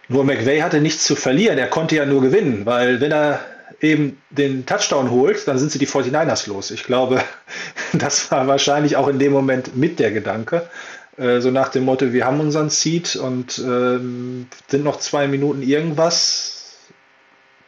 Nur 0.09 0.25
McVay 0.25 0.61
hatte 0.61 0.81
nichts 0.81 1.05
zu 1.05 1.17
verlieren. 1.17 1.59
Er 1.59 1.69
konnte 1.69 1.97
ja 1.97 2.07
nur 2.07 2.23
gewinnen, 2.23 2.65
weil 2.65 3.01
wenn 3.01 3.13
er 3.13 3.41
eben 3.81 4.21
den 4.31 4.67
Touchdown 4.67 5.11
holt, 5.11 5.47
dann 5.47 5.59
sind 5.59 5.71
sie 5.71 5.79
die 5.79 5.87
49ers 5.87 6.49
los. 6.49 6.71
Ich 6.71 6.85
glaube, 6.85 7.23
das 7.93 8.31
war 8.31 8.47
wahrscheinlich 8.47 8.97
auch 8.97 9.09
in 9.09 9.19
dem 9.19 9.33
Moment 9.33 9.77
mit 9.77 9.99
der 9.99 10.11
Gedanke. 10.11 10.69
Äh, 11.17 11.41
so 11.41 11.51
nach 11.51 11.69
dem 11.69 11.85
Motto, 11.85 12.13
wir 12.13 12.25
haben 12.25 12.41
unseren 12.41 12.71
Seed 12.71 13.17
und 13.17 13.59
ähm, 13.59 14.47
sind 14.69 14.85
noch 14.85 14.99
zwei 14.99 15.29
Minuten 15.29 15.63
irgendwas. 15.63 16.77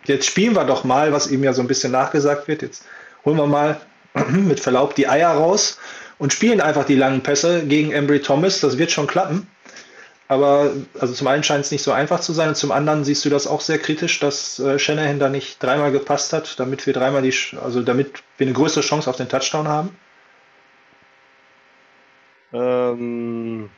Jetzt 0.04 0.26
spielen 0.26 0.54
wir 0.54 0.64
doch 0.64 0.84
mal, 0.84 1.12
was 1.12 1.30
ihm 1.30 1.44
ja 1.44 1.52
so 1.52 1.60
ein 1.60 1.68
bisschen 1.68 1.92
nachgesagt 1.92 2.48
wird. 2.48 2.62
Jetzt 2.62 2.84
holen 3.24 3.36
wir 3.36 3.46
mal 3.46 3.80
mit 4.30 4.60
Verlaub 4.60 4.94
die 4.94 5.08
Eier 5.08 5.30
raus 5.30 5.78
und 6.18 6.32
spielen 6.32 6.60
einfach 6.60 6.84
die 6.84 6.96
langen 6.96 7.22
Pässe 7.22 7.64
gegen 7.64 7.92
Embry 7.92 8.20
Thomas. 8.20 8.60
Das 8.60 8.78
wird 8.78 8.90
schon 8.90 9.06
klappen. 9.06 9.46
Aber 10.30 10.70
also 11.00 11.12
zum 11.12 11.26
einen 11.26 11.42
scheint 11.42 11.64
es 11.64 11.72
nicht 11.72 11.82
so 11.82 11.90
einfach 11.90 12.20
zu 12.20 12.32
sein 12.32 12.50
und 12.50 12.54
zum 12.54 12.70
anderen 12.70 13.02
siehst 13.02 13.24
du 13.24 13.30
das 13.30 13.48
auch 13.48 13.60
sehr 13.60 13.80
kritisch, 13.80 14.20
dass 14.20 14.60
äh, 14.60 14.78
Shanahan 14.78 15.18
da 15.18 15.28
nicht 15.28 15.60
dreimal 15.60 15.90
gepasst 15.90 16.32
hat, 16.32 16.60
damit 16.60 16.86
wir 16.86 16.92
dreimal 16.92 17.22
die, 17.22 17.34
also 17.60 17.82
damit 17.82 18.22
wir 18.38 18.46
eine 18.46 18.54
größere 18.54 18.84
Chance 18.84 19.10
auf 19.10 19.16
den 19.16 19.28
Touchdown 19.28 19.66
haben. 19.66 19.98
Ähm, 22.52 23.70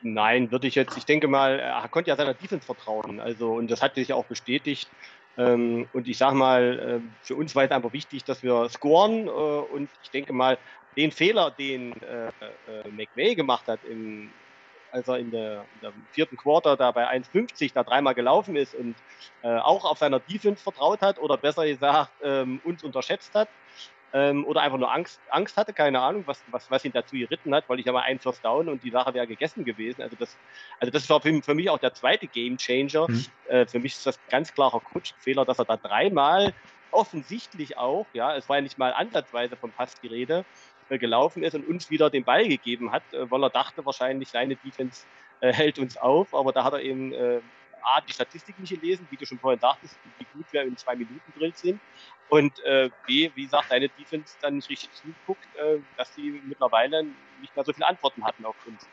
nein, 0.00 0.50
würde 0.50 0.66
ich 0.66 0.74
jetzt, 0.74 0.96
ich 0.96 1.04
denke 1.04 1.28
mal, 1.28 1.60
er 1.60 1.86
konnte 1.88 2.08
ja 2.08 2.16
seiner 2.16 2.32
Defense 2.32 2.64
vertrauen. 2.64 3.20
Also, 3.20 3.52
und 3.52 3.70
das 3.70 3.82
hat 3.82 3.96
sich 3.96 4.14
auch 4.14 4.24
bestätigt. 4.24 4.88
Ähm, 5.36 5.86
und 5.92 6.08
ich 6.08 6.16
sage 6.16 6.34
mal, 6.34 7.02
äh, 7.02 7.26
für 7.26 7.34
uns 7.34 7.54
war 7.54 7.64
es 7.64 7.70
einfach 7.70 7.92
wichtig, 7.92 8.24
dass 8.24 8.42
wir 8.42 8.70
scoren. 8.70 9.26
Äh, 9.26 9.30
und 9.30 9.90
ich 10.02 10.10
denke 10.12 10.32
mal, 10.32 10.56
den 10.96 11.12
Fehler, 11.12 11.50
den 11.50 11.92
äh, 12.00 12.28
äh 12.28 12.88
McVay 12.90 13.34
gemacht 13.34 13.68
hat 13.68 13.80
im, 13.84 14.30
als 14.92 15.08
er 15.08 15.18
in 15.18 15.30
der, 15.30 15.64
in 15.74 15.80
der 15.82 15.92
vierten 16.12 16.36
Quarter 16.36 16.76
da 16.76 16.90
bei 16.90 17.08
1,50 17.08 17.72
da 17.74 17.84
dreimal 17.84 18.14
gelaufen 18.14 18.56
ist 18.56 18.74
und 18.74 18.94
äh, 19.42 19.48
auch 19.58 19.84
auf 19.84 19.98
seiner 19.98 20.20
Defense 20.20 20.62
vertraut 20.62 21.00
hat 21.00 21.18
oder 21.18 21.36
besser 21.36 21.66
gesagt 21.66 22.12
ähm, 22.22 22.60
uns 22.64 22.82
unterschätzt 22.82 23.34
hat 23.34 23.48
ähm, 24.12 24.44
oder 24.44 24.62
einfach 24.62 24.78
nur 24.78 24.92
Angst, 24.92 25.20
Angst 25.30 25.56
hatte, 25.56 25.72
keine 25.72 26.00
Ahnung, 26.00 26.24
was, 26.26 26.42
was, 26.50 26.70
was 26.70 26.84
ihn 26.84 26.92
dazu 26.92 27.16
geritten 27.16 27.54
hat, 27.54 27.68
weil 27.68 27.78
ich 27.78 27.86
ja 27.86 27.92
mal 27.92 28.02
ein 28.02 28.18
First 28.18 28.44
Down 28.44 28.68
und 28.68 28.82
die 28.82 28.90
Sache 28.90 29.14
wäre 29.14 29.26
gegessen 29.26 29.64
gewesen. 29.64 30.02
Also 30.02 30.16
das, 30.16 30.36
also 30.78 30.90
das 30.90 31.08
war 31.08 31.20
für, 31.20 31.42
für 31.42 31.54
mich 31.54 31.70
auch 31.70 31.78
der 31.78 31.94
zweite 31.94 32.26
Game 32.26 32.56
Changer. 32.56 33.08
Mhm. 33.08 33.26
Äh, 33.48 33.66
für 33.66 33.78
mich 33.78 33.92
ist 33.92 34.06
das 34.06 34.18
ganz 34.28 34.52
klarer 34.52 34.80
Coach-Fehler, 34.80 35.44
dass 35.44 35.58
er 35.58 35.64
da 35.64 35.76
dreimal 35.76 36.52
offensichtlich 36.92 37.78
auch, 37.78 38.06
ja, 38.12 38.36
es 38.36 38.48
war 38.48 38.56
ja 38.56 38.62
nicht 38.62 38.78
mal 38.78 38.92
ansatzweise 38.92 39.56
vom 39.56 39.70
Pass 39.70 39.94
die 40.00 40.08
Rede, 40.08 40.44
gelaufen 40.98 41.42
ist 41.42 41.54
und 41.54 41.66
uns 41.66 41.90
wieder 41.90 42.10
den 42.10 42.24
Ball 42.24 42.46
gegeben 42.48 42.92
hat, 42.92 43.12
äh, 43.12 43.30
weil 43.30 43.44
er 43.44 43.50
dachte 43.50 43.84
wahrscheinlich, 43.84 44.28
seine 44.28 44.56
Defense 44.56 45.06
äh, 45.40 45.52
hält 45.52 45.78
uns 45.78 45.96
auf, 45.96 46.34
aber 46.34 46.52
da 46.52 46.64
hat 46.64 46.74
er 46.74 46.82
eben 46.82 47.14
A, 47.82 48.00
die 48.00 48.12
Statistik 48.12 48.58
nicht 48.58 48.70
gelesen, 48.70 49.06
wie 49.10 49.16
du 49.16 49.26
schon 49.26 49.38
vorhin 49.38 49.60
sagtest, 49.60 49.98
wie 50.18 50.26
gut 50.32 50.46
wir 50.52 50.62
in 50.62 50.76
zwei 50.76 50.96
Minuten 50.96 51.32
Drills 51.36 51.60
sind. 51.60 51.80
Und 52.28 52.58
äh, 52.64 52.90
B, 53.06 53.30
wie 53.34 53.46
sagt 53.46 53.70
deine 53.70 53.88
Defense 53.88 54.36
dann 54.40 54.56
nicht 54.56 54.68
richtig 54.68 54.92
zuguckt, 54.92 55.48
äh, 55.56 55.78
dass 55.96 56.12
die 56.14 56.42
mittlerweile 56.44 57.04
nicht 57.40 57.54
mehr 57.54 57.64
so 57.64 57.72
viele 57.72 57.86
Antworten 57.86 58.24
hatten 58.24 58.44
auf 58.44 58.56
uns. 58.66 58.86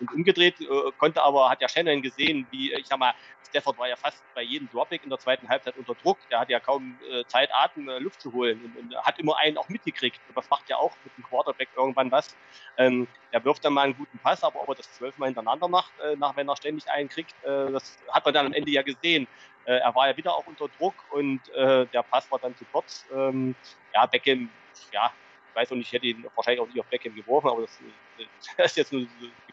Und 0.00 0.12
umgedreht 0.12 0.60
äh, 0.60 0.66
konnte 0.98 1.22
aber, 1.22 1.50
hat 1.50 1.60
ja 1.60 1.68
Shannon 1.68 2.02
gesehen, 2.02 2.46
wie, 2.50 2.72
ich 2.72 2.86
sag 2.86 2.98
mal, 2.98 3.14
Stafford 3.46 3.78
war 3.78 3.88
ja 3.88 3.96
fast 3.96 4.22
bei 4.34 4.42
jedem 4.42 4.68
Dropback 4.70 5.02
in 5.04 5.10
der 5.10 5.18
zweiten 5.18 5.48
Halbzeit 5.48 5.76
unter 5.76 5.94
Druck. 5.94 6.18
Der 6.30 6.40
hat 6.40 6.50
ja 6.50 6.60
kaum 6.60 6.98
äh, 7.10 7.24
Zeit, 7.26 7.48
Atem, 7.52 7.88
äh, 7.88 7.98
Luft 7.98 8.20
zu 8.20 8.32
holen 8.32 8.60
und, 8.64 8.76
und, 8.76 8.96
hat 9.04 9.18
immer 9.18 9.36
einen 9.38 9.56
auch 9.56 9.68
mitgekriegt. 9.68 10.20
Das 10.34 10.50
macht 10.50 10.68
ja 10.68 10.76
auch 10.76 10.92
mit 11.04 11.16
dem 11.16 11.24
Quarterback 11.24 11.68
irgendwann 11.76 12.10
was. 12.10 12.36
Ähm, 12.76 13.08
der 13.32 13.44
wirft 13.44 13.64
dann 13.64 13.72
mal 13.72 13.82
einen 13.82 13.96
guten 13.96 14.18
Pass, 14.18 14.44
aber 14.44 14.60
ob 14.60 14.68
er 14.68 14.74
das 14.74 14.92
zwölfmal 14.94 15.28
hintereinander 15.28 15.68
macht, 15.68 15.92
äh, 16.00 16.16
nach 16.16 16.36
wenn 16.36 16.48
er 16.48 16.56
ständig 16.56 16.88
einen 16.90 17.08
kriegt, 17.08 17.34
äh, 17.44 17.70
das 17.72 17.98
hat 18.10 18.24
man 18.24 18.34
dann 18.34 18.46
am 18.46 18.52
Ende 18.52 18.70
ja 18.70 18.82
gesehen. 18.82 19.26
Äh, 19.64 19.78
er 19.78 19.94
war 19.94 20.08
ja 20.08 20.16
wieder 20.16 20.34
auch 20.34 20.46
unter 20.46 20.68
Druck 20.78 20.94
und 21.10 21.48
äh, 21.50 21.86
der 21.86 22.02
Pass 22.02 22.30
war 22.30 22.38
dann 22.38 22.56
zu 22.56 22.64
kurz. 22.66 23.06
Ähm, 23.14 23.54
ja, 23.94 24.06
Beckham, 24.06 24.50
ja, 24.92 25.12
ich 25.48 25.56
weiß 25.56 25.70
noch 25.70 25.78
nicht, 25.78 25.88
ich 25.88 25.92
hätte 25.92 26.06
ihn 26.06 26.26
wahrscheinlich 26.34 26.60
auch 26.60 26.66
nicht 26.66 26.80
auf 26.80 26.86
Beckham 26.86 27.14
geworfen, 27.14 27.48
aber 27.48 27.62
das, 27.62 27.78
das 28.56 28.66
ist 28.66 28.76
jetzt 28.76 28.92
eine 28.92 29.08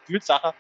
Gefühlssache. 0.06 0.54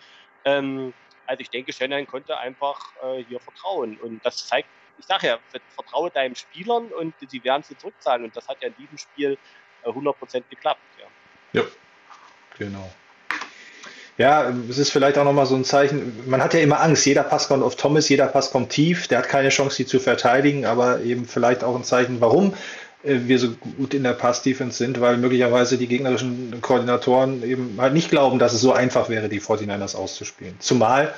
Ähm, 0.45 0.93
also 1.25 1.41
ich 1.41 1.49
denke, 1.49 1.71
Shannon 1.71 2.05
konnte 2.07 2.37
einfach 2.37 2.79
äh, 3.03 3.23
hier 3.23 3.39
vertrauen. 3.39 3.97
Und 3.97 4.25
das 4.25 4.47
zeigt, 4.47 4.67
ich 4.97 5.05
sage 5.05 5.27
ja, 5.27 5.39
vertraue 5.75 6.09
deinen 6.11 6.35
Spielern 6.35 6.87
und 6.87 7.13
sie 7.27 7.43
werden 7.43 7.63
sie 7.63 7.77
zurückzahlen. 7.77 8.25
Und 8.25 8.35
das 8.35 8.47
hat 8.47 8.61
ja 8.61 8.67
in 8.67 8.75
diesem 8.75 8.97
Spiel 8.97 9.37
äh, 9.83 9.89
100% 9.89 10.43
geklappt. 10.49 10.81
Ja. 11.53 11.61
ja, 11.61 11.67
genau. 12.57 12.91
Ja, 14.17 14.49
es 14.69 14.77
ist 14.77 14.91
vielleicht 14.91 15.17
auch 15.17 15.23
nochmal 15.23 15.47
so 15.47 15.55
ein 15.55 15.65
Zeichen, 15.65 16.29
man 16.29 16.43
hat 16.43 16.53
ja 16.53 16.59
immer 16.59 16.81
Angst, 16.81 17.03
jeder 17.07 17.23
Pass 17.23 17.47
kommt 17.47 17.63
auf 17.63 17.75
Thomas, 17.75 18.09
jeder 18.09 18.27
Pass 18.27 18.51
kommt 18.51 18.69
tief, 18.69 19.07
der 19.07 19.19
hat 19.19 19.29
keine 19.29 19.49
Chance, 19.49 19.77
die 19.77 19.85
zu 19.87 19.99
verteidigen, 19.99 20.65
aber 20.65 21.01
eben 21.01 21.25
vielleicht 21.25 21.63
auch 21.63 21.75
ein 21.75 21.83
Zeichen, 21.83 22.21
warum 22.21 22.53
wir 23.03 23.37
so 23.37 23.51
gut 23.51 23.93
in 23.93 24.03
der 24.03 24.13
Pass-Defense 24.13 24.77
sind, 24.77 25.01
weil 25.01 25.17
möglicherweise 25.17 25.77
die 25.77 25.87
gegnerischen 25.87 26.61
Koordinatoren 26.61 27.43
eben 27.43 27.75
halt 27.77 27.93
nicht 27.93 28.09
glauben, 28.09 28.39
dass 28.39 28.53
es 28.53 28.61
so 28.61 28.73
einfach 28.73 29.09
wäre, 29.09 29.29
die 29.29 29.41
49ers 29.41 29.95
auszuspielen. 29.95 30.55
Zumal, 30.59 31.13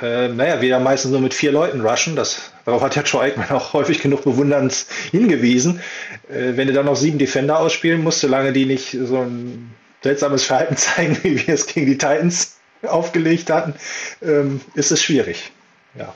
äh, 0.00 0.28
naja, 0.28 0.60
wir 0.60 0.68
ja 0.68 0.80
meistens 0.80 1.12
nur 1.12 1.20
mit 1.20 1.32
vier 1.32 1.52
Leuten 1.52 1.80
rushen, 1.80 2.16
das, 2.16 2.52
darauf 2.64 2.82
hat 2.82 2.96
ja 2.96 3.02
Joe 3.02 3.22
Aikman 3.22 3.50
auch 3.50 3.72
häufig 3.74 4.00
genug 4.00 4.24
bewundernd 4.24 4.86
hingewiesen. 5.12 5.80
Äh, 6.28 6.56
wenn 6.56 6.66
du 6.66 6.72
dann 6.72 6.86
noch 6.86 6.96
sieben 6.96 7.18
Defender 7.18 7.60
ausspielen 7.60 8.02
musst, 8.02 8.20
solange 8.20 8.52
die 8.52 8.66
nicht 8.66 8.96
so 9.04 9.18
ein 9.20 9.72
seltsames 10.02 10.44
Verhalten 10.44 10.76
zeigen, 10.76 11.16
wie 11.22 11.46
wir 11.46 11.54
es 11.54 11.66
gegen 11.66 11.86
die 11.86 11.98
Titans 11.98 12.58
aufgelegt 12.82 13.50
hatten, 13.50 13.74
ähm, 14.20 14.60
ist 14.74 14.90
es 14.90 15.02
schwierig. 15.02 15.52
Ja. 15.96 16.12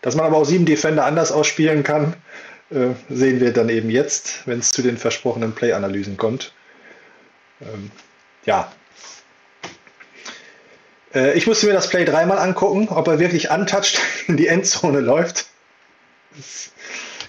Dass 0.00 0.16
man 0.16 0.26
aber 0.26 0.36
auch 0.36 0.44
sieben 0.44 0.66
Defender 0.66 1.04
anders 1.04 1.32
ausspielen 1.32 1.84
kann, 1.84 2.14
äh, 2.72 2.94
sehen 3.08 3.40
wir 3.40 3.52
dann 3.52 3.68
eben 3.68 3.90
jetzt, 3.90 4.46
wenn 4.46 4.58
es 4.58 4.72
zu 4.72 4.82
den 4.82 4.96
versprochenen 4.96 5.54
Play-Analysen 5.54 6.16
kommt. 6.16 6.52
Ähm, 7.60 7.90
ja. 8.44 8.72
Äh, 11.14 11.36
ich 11.36 11.46
musste 11.46 11.66
mir 11.66 11.72
das 11.72 11.88
Play 11.88 12.04
dreimal 12.04 12.38
angucken, 12.38 12.88
ob 12.88 13.08
er 13.08 13.18
wirklich 13.18 13.50
untouched 13.50 14.00
in 14.26 14.36
die 14.36 14.46
Endzone 14.46 15.00
läuft. 15.00 15.46
Das 16.36 16.72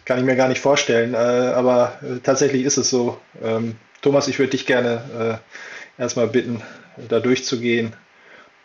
kann 0.05 0.19
ich 0.19 0.25
mir 0.25 0.35
gar 0.35 0.47
nicht 0.47 0.61
vorstellen, 0.61 1.13
äh, 1.13 1.17
aber 1.17 1.99
äh, 2.01 2.19
tatsächlich 2.19 2.63
ist 2.63 2.77
es 2.77 2.89
so. 2.89 3.19
Ähm, 3.41 3.75
Thomas, 4.01 4.27
ich 4.27 4.39
würde 4.39 4.51
dich 4.51 4.65
gerne 4.65 5.41
äh, 5.97 6.01
erstmal 6.01 6.27
bitten, 6.27 6.61
da 7.09 7.19
durchzugehen. 7.19 7.95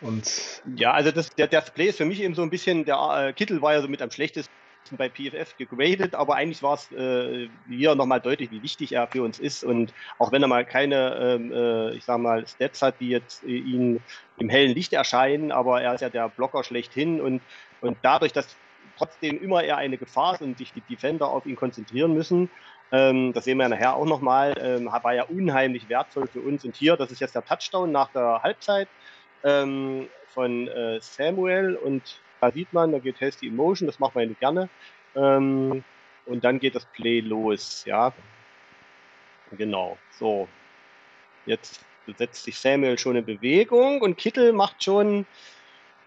Und 0.00 0.62
ja, 0.76 0.92
also 0.92 1.10
das, 1.10 1.30
der, 1.30 1.48
das 1.48 1.70
Play 1.70 1.86
ist 1.86 1.98
für 1.98 2.04
mich 2.04 2.20
eben 2.20 2.34
so 2.34 2.42
ein 2.42 2.50
bisschen, 2.50 2.84
der 2.84 3.32
Kittel 3.34 3.62
war 3.62 3.74
ja 3.74 3.82
so 3.82 3.88
mit 3.88 4.00
am 4.00 4.10
schlechtesten 4.12 4.52
bei 4.96 5.10
PFF 5.10 5.56
gegradet, 5.56 6.14
aber 6.14 6.36
eigentlich 6.36 6.62
war 6.62 6.74
es 6.74 6.90
äh, 6.92 7.48
hier 7.68 7.94
nochmal 7.94 8.20
deutlich, 8.20 8.50
wie 8.50 8.62
wichtig 8.62 8.92
er 8.92 9.06
für 9.06 9.22
uns 9.22 9.38
ist. 9.38 9.64
Und 9.64 9.92
auch 10.18 10.32
wenn 10.32 10.42
er 10.42 10.48
mal 10.48 10.64
keine, 10.64 11.16
ähm, 11.16 11.52
äh, 11.52 11.94
ich 11.94 12.04
sag 12.04 12.18
mal, 12.18 12.46
Stats 12.46 12.80
hat, 12.82 13.00
die 13.00 13.10
jetzt 13.10 13.44
äh, 13.44 13.48
ihn 13.48 14.00
im 14.38 14.48
hellen 14.48 14.74
Licht 14.74 14.92
erscheinen, 14.92 15.52
aber 15.52 15.82
er 15.82 15.94
ist 15.94 16.00
ja 16.00 16.08
der 16.08 16.28
Blocker 16.28 16.64
schlechthin 16.64 17.20
und, 17.20 17.42
und 17.80 17.98
dadurch, 18.02 18.32
dass 18.32 18.56
trotzdem 18.96 19.40
immer 19.42 19.62
er 19.62 19.76
eine 19.76 19.98
Gefahr 19.98 20.34
ist 20.34 20.42
und 20.42 20.58
sich 20.58 20.72
die 20.72 20.80
Defender 20.80 21.28
auf 21.28 21.46
ihn 21.46 21.56
konzentrieren 21.56 22.14
müssen, 22.14 22.50
ähm, 22.90 23.32
das 23.32 23.44
sehen 23.44 23.58
wir 23.58 23.68
nachher 23.68 23.96
auch 23.96 24.06
nochmal, 24.06 24.54
ähm, 24.60 24.86
war 24.86 25.14
ja 25.14 25.24
unheimlich 25.24 25.88
wertvoll 25.88 26.26
für 26.26 26.40
uns. 26.40 26.64
Und 26.64 26.74
hier, 26.74 26.96
das 26.96 27.10
ist 27.10 27.20
jetzt 27.20 27.34
der 27.34 27.44
Touchdown 27.44 27.92
nach 27.92 28.10
der 28.12 28.42
Halbzeit 28.42 28.88
ähm, 29.44 30.08
von 30.28 30.68
äh, 30.68 30.98
Samuel 31.00 31.76
und 31.76 32.20
da 32.40 32.50
sieht 32.50 32.72
man, 32.72 32.92
da 32.92 32.98
geht 32.98 33.20
Hasty 33.20 33.48
Emotion, 33.48 33.86
das 33.86 33.98
macht 33.98 34.14
man 34.14 34.28
ja 34.28 34.34
gerne. 34.38 34.68
Ähm, 35.14 35.84
und 36.26 36.44
dann 36.44 36.60
geht 36.60 36.74
das 36.74 36.84
Play 36.86 37.20
los, 37.20 37.84
ja. 37.86 38.12
Genau, 39.56 39.96
so. 40.18 40.48
Jetzt 41.46 41.80
setzt 42.16 42.44
sich 42.44 42.58
Samuel 42.58 42.98
schon 42.98 43.16
in 43.16 43.24
Bewegung 43.24 44.00
und 44.00 44.16
Kittel 44.16 44.52
macht 44.52 44.82
schon, 44.82 45.26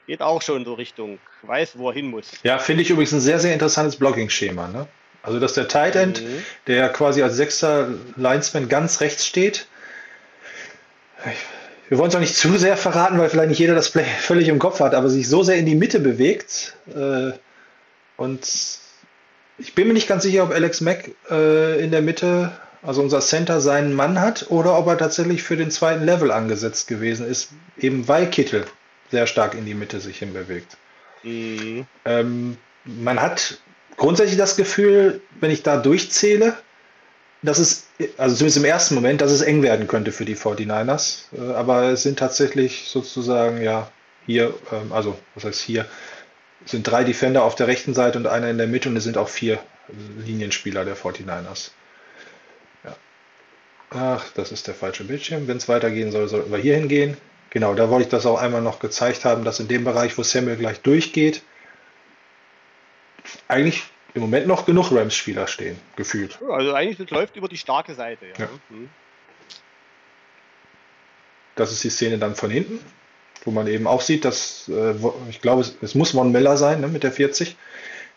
geht 0.08 0.22
auch 0.22 0.42
schon 0.42 0.66
so 0.66 0.74
Richtung, 0.74 1.20
weiß, 1.44 1.78
wo 1.78 1.90
er 1.90 1.94
hin 1.94 2.08
muss. 2.08 2.32
Ja, 2.44 2.58
finde 2.58 2.84
ich 2.84 2.90
übrigens 2.90 3.14
ein 3.14 3.22
sehr, 3.22 3.40
sehr 3.40 3.54
interessantes 3.54 3.98
Blocking-Schema. 3.98 4.68
Ne? 4.68 4.88
Also, 5.24 5.40
dass 5.40 5.54
der 5.54 5.68
Tight 5.68 5.96
End, 5.96 6.24
mhm. 6.24 6.44
der 6.68 6.90
quasi 6.90 7.22
als 7.22 7.36
sechster 7.36 7.90
Linesman 8.16 8.70
ganz 8.70 9.02
rechts 9.02 9.26
steht, 9.26 9.68
wir 11.92 11.98
wollen 11.98 12.08
es 12.08 12.16
auch 12.16 12.22
nicht 12.22 12.38
zu 12.38 12.58
sehr 12.58 12.78
verraten, 12.78 13.20
weil 13.20 13.30
vielleicht 13.30 13.50
nicht 13.50 13.60
jeder 13.60 13.76
das 13.76 13.90
Play 13.90 14.06
völlig 14.22 14.48
im 14.48 14.60
Kopf 14.60 14.80
hat, 14.80 14.96
aber 14.96 15.10
sich 15.10 15.28
so 15.28 15.44
sehr 15.44 15.58
in 15.58 15.66
die 15.66 15.76
Mitte 15.76 16.00
bewegt. 16.00 16.74
Äh, 16.96 17.34
und 18.16 18.48
ich 19.58 19.76
bin 19.76 19.90
mir 19.90 19.94
nicht 19.94 20.08
ganz 20.08 20.24
sicher, 20.24 20.44
ob 20.44 20.52
Alex 20.52 20.80
Mack 20.80 21.12
äh, 21.30 21.84
in 21.84 21.92
der 21.92 22.02
Mitte, 22.02 22.54
also 22.82 23.02
unser 23.02 23.20
Center, 23.20 23.60
seinen 23.60 23.94
Mann 23.94 24.22
hat 24.22 24.46
oder 24.50 24.78
ob 24.78 24.88
er 24.88 24.98
tatsächlich 24.98 25.44
für 25.44 25.58
den 25.58 25.70
zweiten 25.70 26.06
Level 26.06 26.32
angesetzt 26.32 26.88
gewesen 26.88 27.28
ist, 27.28 27.50
eben 27.78 28.08
weil 28.08 28.30
Kittel 28.30 28.64
sehr 29.10 29.28
stark 29.28 29.54
in 29.54 29.66
die 29.66 29.74
Mitte 29.74 30.00
sich 30.00 30.20
hinbewegt. 30.20 30.78
Mhm. 31.24 31.86
Ähm, 32.06 32.58
man 32.86 33.20
hat 33.20 33.58
grundsätzlich 33.98 34.38
das 34.38 34.56
Gefühl, 34.56 35.20
wenn 35.42 35.52
ich 35.52 35.62
da 35.62 35.76
durchzähle, 35.76 36.56
dass 37.44 37.60
es, 37.60 37.88
also 38.18 38.36
zumindest 38.36 38.58
im 38.58 38.66
ersten 38.66 38.96
Moment, 38.96 39.22
dass 39.22 39.32
es 39.32 39.42
eng 39.42 39.64
werden 39.64 39.88
könnte 39.88 40.12
für 40.12 40.26
die 40.26 40.36
49ers. 40.36 41.26
Äh, 41.34 41.54
aber 41.54 41.92
es 41.92 42.04
sind 42.04 42.20
tatsächlich 42.20 42.88
sozusagen, 42.88 43.62
ja, 43.62 43.92
hier, 44.26 44.54
ähm, 44.72 44.92
also 44.92 45.18
was 45.36 45.46
heißt 45.46 45.62
hier, 45.62 45.86
sind 46.66 46.84
drei 46.84 47.04
Defender 47.04 47.44
auf 47.44 47.56
der 47.56 47.68
rechten 47.68 47.94
Seite 47.94 48.20
und 48.20 48.28
einer 48.28 48.50
in 48.50 48.58
der 48.58 48.68
Mitte 48.68 48.90
und 48.90 48.98
es 48.98 49.04
sind 49.04 49.18
auch 49.18 49.30
vier 49.30 49.60
Linienspieler 50.26 50.86
der 50.86 50.96
49ers. 50.96 51.72
Ja. 52.84 52.96
Ach, 53.90 54.26
das 54.36 54.52
ist 54.52 54.68
der 54.68 54.76
falsche 54.76 55.04
Bildschirm. 55.04 55.48
Wenn 55.48 55.58
es 55.58 55.68
weitergehen 55.68 56.12
soll, 56.12 56.28
sollten 56.28 56.52
wir 56.52 56.60
hier 56.60 56.76
hingehen. 56.76 57.18
Genau, 57.50 57.74
da 57.74 57.90
wollte 57.90 58.04
ich 58.04 58.10
das 58.10 58.26
auch 58.26 58.40
einmal 58.40 58.62
noch 58.62 58.80
gezeigt 58.80 59.26
haben, 59.26 59.44
dass 59.44 59.60
in 59.60 59.68
dem 59.68 59.84
Bereich, 59.84 60.18
wo 60.18 60.24
Samuel 60.24 60.56
gleich 60.56 60.80
durchgeht, 60.82 61.42
eigentlich 63.48 63.84
im 64.14 64.22
Moment 64.22 64.48
noch 64.48 64.66
genug 64.66 64.92
Rams-Spieler 64.92 65.48
stehen, 65.48 65.78
gefühlt. 65.96 66.40
Also 66.50 66.74
eigentlich 66.74 66.98
das 66.98 67.10
läuft 67.10 67.36
über 67.36 67.48
die 67.48 67.58
starke 67.58 67.94
Seite, 67.96 68.26
ja. 68.26 68.46
ja. 68.46 68.50
Mhm. 68.70 68.90
Das 71.56 71.72
ist 71.72 71.84
die 71.84 71.90
Szene 71.90 72.18
dann 72.18 72.36
von 72.36 72.50
hinten, 72.50 72.80
wo 73.44 73.52
man 73.52 73.68
eben 73.68 73.88
auch 73.88 74.02
sieht, 74.02 74.26
dass, 74.26 74.70
äh, 74.70 74.94
ich 75.30 75.42
glaube, 75.42 75.62
es, 75.62 75.76
es, 75.82 75.96
muss 75.96 76.12
Von 76.12 76.32
Miller 76.32 76.58
sein 76.58 76.82
ne, 76.82 76.88
mit 76.88 77.04
der 77.04 77.12
40. 77.12 77.56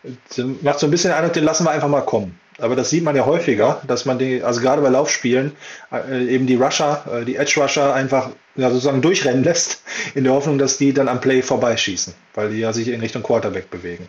Das 0.03 0.45
macht 0.61 0.79
so 0.79 0.87
ein 0.87 0.91
bisschen 0.91 1.09
den 1.09 1.17
Eindruck, 1.17 1.33
den 1.33 1.43
lassen 1.43 1.65
wir 1.65 1.71
einfach 1.71 1.87
mal 1.87 2.01
kommen. 2.01 2.39
Aber 2.57 2.75
das 2.75 2.89
sieht 2.89 3.03
man 3.03 3.15
ja 3.15 3.25
häufiger, 3.25 3.81
dass 3.85 4.05
man 4.05 4.17
die, 4.17 4.41
also 4.41 4.61
gerade 4.61 4.81
bei 4.81 4.89
Laufspielen, 4.89 5.51
äh, 5.91 6.25
eben 6.27 6.47
die 6.47 6.55
Rusher, 6.55 7.05
äh, 7.11 7.25
die 7.25 7.35
Edge 7.35 7.59
Rusher 7.59 7.93
einfach 7.93 8.29
ja, 8.55 8.69
sozusagen 8.69 9.01
durchrennen 9.01 9.43
lässt, 9.43 9.83
in 10.13 10.23
der 10.23 10.33
Hoffnung, 10.33 10.57
dass 10.57 10.77
die 10.77 10.93
dann 10.93 11.09
am 11.09 11.19
Play 11.19 11.41
vorbeischießen, 11.41 12.13
weil 12.33 12.51
die 12.51 12.59
ja 12.59 12.71
sich 12.71 12.87
in 12.87 13.01
Richtung 13.01 13.23
Quarterback 13.23 13.69
bewegen. 13.69 14.07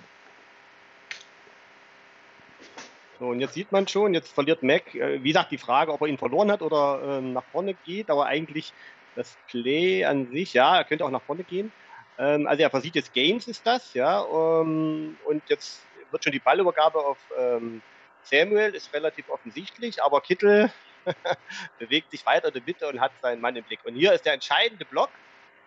So, 3.18 3.28
und 3.28 3.40
jetzt 3.40 3.54
sieht 3.54 3.72
man 3.72 3.88
schon, 3.88 4.12
jetzt 4.12 4.32
verliert 4.32 4.62
Mac, 4.62 4.94
äh, 4.94 5.22
wie 5.22 5.28
gesagt, 5.28 5.50
die 5.50 5.58
Frage, 5.58 5.92
ob 5.92 6.02
er 6.02 6.08
ihn 6.08 6.18
verloren 6.18 6.50
hat 6.50 6.62
oder 6.62 7.18
ähm, 7.18 7.32
nach 7.32 7.44
vorne 7.44 7.74
geht, 7.84 8.10
aber 8.10 8.26
eigentlich 8.26 8.72
das 9.14 9.36
Play 9.48 10.04
an 10.04 10.30
sich, 10.30 10.52
ja, 10.52 10.76
er 10.76 10.84
könnte 10.84 11.04
auch 11.04 11.10
nach 11.10 11.22
vorne 11.22 11.44
gehen. 11.44 11.72
Ähm, 12.18 12.46
also 12.46 12.62
er 12.62 12.70
versieht 12.70 12.94
jetzt 12.94 13.14
Gains 13.14 13.48
ist 13.48 13.66
das, 13.66 13.94
ja, 13.94 14.20
um, 14.20 15.16
und 15.24 15.42
jetzt 15.48 15.82
wird 16.10 16.24
schon 16.24 16.32
die 16.32 16.38
Ballübergabe 16.38 16.98
auf 16.98 17.18
ähm, 17.38 17.80
Samuel, 18.22 18.74
ist 18.74 18.92
relativ 18.92 19.28
offensichtlich, 19.30 20.02
aber 20.02 20.20
Kittel 20.20 20.70
bewegt 21.78 22.10
sich 22.10 22.26
weiter 22.26 22.48
in 22.48 22.54
der 22.54 22.62
Mitte 22.64 22.88
und 22.88 23.00
hat 23.00 23.12
seinen 23.22 23.40
Mann 23.40 23.56
im 23.56 23.64
Blick. 23.64 23.80
Und 23.84 23.94
hier 23.94 24.12
ist 24.12 24.26
der 24.26 24.34
entscheidende 24.34 24.84
Block, 24.84 25.10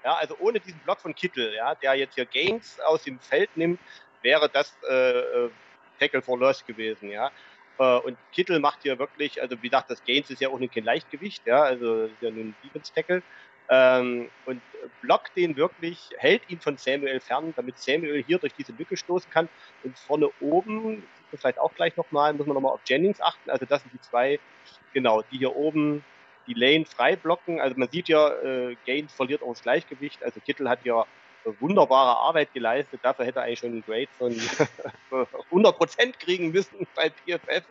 ja, 0.03 0.15
also 0.15 0.35
ohne 0.39 0.59
diesen 0.59 0.79
Block 0.81 0.99
von 0.99 1.15
Kittel, 1.15 1.53
ja, 1.55 1.73
der 1.75 1.95
jetzt 1.95 2.13
hier 2.13 2.25
Gains 2.25 2.79
aus 2.81 3.03
dem 3.03 3.19
Feld 3.19 3.49
nimmt, 3.55 3.79
wäre 4.21 4.49
das 4.49 4.77
äh, 4.87 5.19
äh 5.19 5.49
Tackle 5.99 6.21
for 6.21 6.39
Loss 6.39 6.65
gewesen, 6.65 7.09
ja. 7.09 7.31
Äh, 7.79 7.99
und 7.99 8.17
Kittel 8.33 8.59
macht 8.59 8.83
hier 8.83 8.99
wirklich, 8.99 9.41
also 9.41 9.61
wie 9.61 9.69
gesagt, 9.69 9.89
das 9.91 10.03
Gains 10.03 10.29
ist 10.29 10.41
ja 10.41 10.49
auch 10.49 10.59
nicht 10.59 10.73
kein 10.73 10.83
Leichtgewicht, 10.85 11.45
ja, 11.45 11.63
also 11.63 12.05
ist 12.05 12.21
ja 12.21 12.31
nur 12.31 12.45
ein 12.45 12.55
Defense 12.63 12.91
Tackle. 12.93 13.23
ähm, 13.69 14.31
und 14.45 14.63
blockt 15.01 15.35
den 15.37 15.55
wirklich, 15.57 16.09
hält 16.17 16.49
ihn 16.49 16.59
von 16.59 16.77
Samuel 16.77 17.19
fern, 17.19 17.53
damit 17.55 17.77
Samuel 17.79 18.23
hier 18.23 18.39
durch 18.39 18.53
diese 18.55 18.73
Lücke 18.73 18.97
stoßen 18.97 19.29
kann. 19.31 19.49
Und 19.83 19.97
vorne 19.99 20.29
oben, 20.39 21.09
vielleicht 21.35 21.59
auch 21.59 21.73
gleich 21.75 21.95
nochmal, 21.97 22.33
muss 22.33 22.47
man 22.47 22.55
nochmal 22.55 22.73
auf 22.73 22.81
Jennings 22.87 23.21
achten. 23.21 23.49
Also 23.49 23.65
das 23.65 23.83
sind 23.83 23.93
die 23.93 23.99
zwei, 24.01 24.39
genau, 24.93 25.21
die 25.31 25.37
hier 25.37 25.55
oben 25.55 26.05
die 26.47 26.53
Lane 26.55 26.85
frei 26.85 27.15
blocken. 27.15 27.61
Also 27.61 27.75
man 27.77 27.89
sieht 27.89 28.09
ja, 28.09 28.29
äh, 28.41 28.75
Gaines 28.85 29.13
verliert 29.13 29.43
auch 29.43 29.53
das 29.53 29.61
Gleichgewicht. 29.61 30.23
Also 30.23 30.41
Kittel 30.41 30.69
hat 30.69 30.83
ja 30.85 31.05
wunderbare 31.59 32.17
Arbeit 32.17 32.53
geleistet. 32.53 32.99
Dafür 33.03 33.25
hätte 33.25 33.39
er 33.39 33.45
eigentlich 33.45 33.59
schon 33.59 33.71
einen 33.71 33.83
Grade 33.83 34.07
von 34.17 34.33
100% 35.51 36.13
kriegen 36.19 36.51
müssen 36.51 36.87
bei 36.95 37.09
PFF 37.09 37.63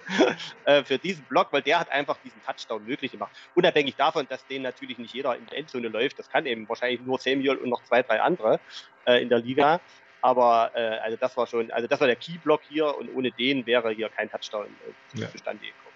äh, 0.65 0.85
für 0.85 0.99
diesen 0.99 1.25
Block, 1.25 1.49
weil 1.53 1.63
der 1.63 1.81
hat 1.81 1.91
einfach 1.91 2.17
diesen 2.25 2.43
Touchdown 2.45 2.85
möglich 2.85 3.13
gemacht. 3.13 3.33
Unabhängig 3.55 3.97
davon, 3.97 4.27
dass 4.29 4.47
den 4.47 4.63
natürlich 4.63 4.99
nicht 4.99 5.15
jeder 5.15 5.37
in 5.37 5.47
der 5.47 5.59
Endzone 5.59 5.89
läuft. 5.89 6.19
Das 6.19 6.29
kann 6.29 6.47
eben 6.47 6.69
wahrscheinlich 6.69 7.01
nur 7.03 7.19
Samuel 7.19 7.57
und 7.57 7.69
noch 7.69 7.83
zwei, 7.85 8.03
drei 8.03 8.21
andere 8.21 8.61
äh, 9.07 9.23
in 9.23 9.29
der 9.29 9.41
Liga. 9.41 9.81
Aber 10.21 10.73
äh, 10.75 10.99
also 10.99 11.17
das 11.17 11.37
war 11.37 11.47
schon, 11.47 11.71
also 11.71 11.87
das 11.87 12.01
war 12.01 12.07
der 12.07 12.17
Key-Block 12.17 12.63
hier 12.69 12.97
und 12.97 13.15
ohne 13.15 13.31
den 13.31 13.67
wäre 13.67 13.91
hier 13.91 14.09
kein 14.09 14.31
Touchdown 14.31 14.67
äh, 15.15 15.27
zustande 15.29 15.65
gekommen. 15.65 15.89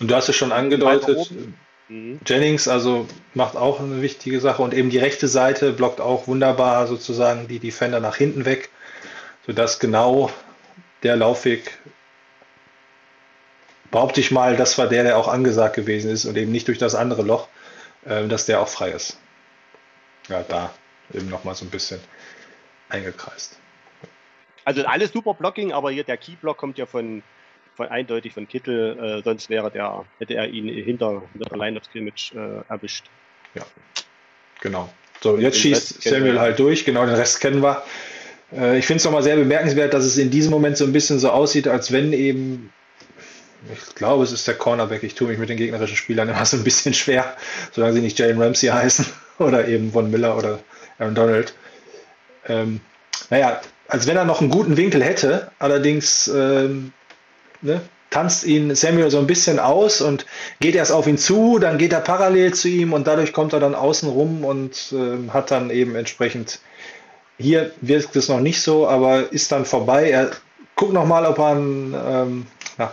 Und 0.00 0.10
du 0.10 0.14
hast 0.14 0.28
es 0.28 0.36
schon 0.36 0.52
angedeutet, 0.52 1.30
Mhm. 1.88 2.20
Jennings 2.26 2.68
also 2.68 3.06
macht 3.34 3.56
auch 3.56 3.80
eine 3.80 4.00
wichtige 4.00 4.40
Sache 4.40 4.62
und 4.62 4.74
eben 4.74 4.90
die 4.90 4.98
rechte 4.98 5.28
Seite 5.28 5.72
blockt 5.72 6.00
auch 6.00 6.26
wunderbar 6.26 6.86
sozusagen 6.86 7.48
die 7.48 7.58
Defender 7.58 8.00
nach 8.00 8.16
hinten 8.16 8.44
weg, 8.44 8.70
sodass 9.46 9.78
genau 9.78 10.30
der 11.02 11.16
Laufweg, 11.16 11.78
behaupte 13.90 14.20
ich 14.20 14.30
mal, 14.30 14.56
das 14.56 14.78
war 14.78 14.88
der, 14.88 15.04
der 15.04 15.18
auch 15.18 15.28
angesagt 15.28 15.76
gewesen 15.76 16.10
ist 16.10 16.24
und 16.24 16.36
eben 16.36 16.50
nicht 16.50 16.66
durch 16.66 16.78
das 16.78 16.94
andere 16.94 17.22
Loch, 17.22 17.48
äh, 18.04 18.26
dass 18.26 18.46
der 18.46 18.60
auch 18.60 18.68
frei 18.68 18.90
ist. 18.90 19.20
Ja, 20.28 20.42
da 20.42 20.74
eben 21.12 21.28
nochmal 21.28 21.54
so 21.54 21.64
ein 21.64 21.70
bisschen 21.70 22.00
eingekreist. 22.88 23.58
Also 24.64 24.84
alles 24.86 25.12
super 25.12 25.34
Blocking, 25.34 25.72
aber 25.72 25.90
hier 25.90 26.04
der 26.04 26.16
Key-Block 26.16 26.56
kommt 26.56 26.78
ja 26.78 26.86
von 26.86 27.22
von, 27.76 27.88
eindeutig 27.88 28.32
von 28.32 28.48
Kittel, 28.48 28.98
äh, 28.98 29.22
sonst 29.22 29.50
wäre 29.50 29.70
der, 29.70 30.04
hätte 30.18 30.34
er 30.34 30.48
ihn 30.48 30.68
hinter, 30.68 31.22
hinter 31.32 31.50
der 31.50 31.58
Line 31.58 31.76
of 31.76 31.84
Scrimmage 31.84 32.32
äh, 32.34 32.62
erwischt. 32.68 33.06
Ja, 33.54 33.64
genau. 34.60 34.88
So, 35.20 35.38
jetzt 35.38 35.58
schießt 35.58 36.02
Samuel 36.02 36.38
halt 36.38 36.58
durch, 36.58 36.84
genau, 36.84 37.06
den 37.06 37.14
Rest 37.14 37.40
kennen 37.40 37.62
wir. 37.62 37.82
Äh, 38.52 38.78
ich 38.78 38.86
finde 38.86 38.98
es 38.98 39.04
nochmal 39.04 39.22
sehr 39.22 39.36
bemerkenswert, 39.36 39.94
dass 39.94 40.04
es 40.04 40.18
in 40.18 40.30
diesem 40.30 40.50
Moment 40.50 40.76
so 40.76 40.84
ein 40.84 40.92
bisschen 40.92 41.18
so 41.18 41.30
aussieht, 41.30 41.68
als 41.68 41.92
wenn 41.92 42.12
eben, 42.12 42.72
ich 43.72 43.94
glaube, 43.94 44.24
es 44.24 44.32
ist 44.32 44.46
der 44.46 44.54
Cornerback, 44.54 45.02
ich 45.02 45.14
tue 45.14 45.28
mich 45.28 45.38
mit 45.38 45.48
den 45.48 45.56
gegnerischen 45.56 45.96
Spielern 45.96 46.28
immer 46.28 46.44
so 46.44 46.56
ein 46.56 46.64
bisschen 46.64 46.94
schwer, 46.94 47.36
solange 47.72 47.94
sie 47.94 48.00
nicht 48.00 48.18
Jalen 48.18 48.40
Ramsey 48.40 48.68
heißen 48.68 49.06
oder 49.38 49.66
eben 49.66 49.92
Von 49.92 50.10
Miller 50.10 50.36
oder 50.36 50.60
Aaron 50.98 51.14
Donald. 51.14 51.54
Ähm, 52.46 52.80
naja, 53.30 53.60
als 53.88 54.06
wenn 54.06 54.16
er 54.16 54.24
noch 54.24 54.40
einen 54.40 54.50
guten 54.50 54.76
Winkel 54.76 55.02
hätte, 55.02 55.50
allerdings 55.58 56.28
ähm, 56.28 56.92
ne, 57.64 57.80
tanzt 58.10 58.44
ihn 58.44 58.74
Samuel 58.76 59.10
so 59.10 59.18
ein 59.18 59.26
bisschen 59.26 59.58
aus 59.58 60.00
und 60.00 60.24
geht 60.60 60.76
erst 60.76 60.92
auf 60.92 61.06
ihn 61.08 61.18
zu, 61.18 61.58
dann 61.58 61.78
geht 61.78 61.92
er 61.92 62.00
parallel 62.00 62.54
zu 62.54 62.68
ihm 62.68 62.92
und 62.92 63.06
dadurch 63.06 63.32
kommt 63.32 63.52
er 63.52 63.60
dann 63.60 63.74
außen 63.74 64.08
rum 64.08 64.44
und 64.44 64.92
äh, 64.92 65.30
hat 65.30 65.50
dann 65.50 65.70
eben 65.70 65.96
entsprechend, 65.96 66.60
hier 67.38 67.72
wirkt 67.80 68.14
es 68.14 68.28
noch 68.28 68.38
nicht 68.38 68.62
so, 68.62 68.86
aber 68.88 69.32
ist 69.32 69.50
dann 69.50 69.64
vorbei. 69.64 70.10
Er 70.10 70.30
guckt 70.76 70.92
nochmal, 70.92 71.26
ob 71.26 71.38
er 71.38 71.48
einen, 71.48 71.94
ähm, 71.94 72.46
na, 72.78 72.92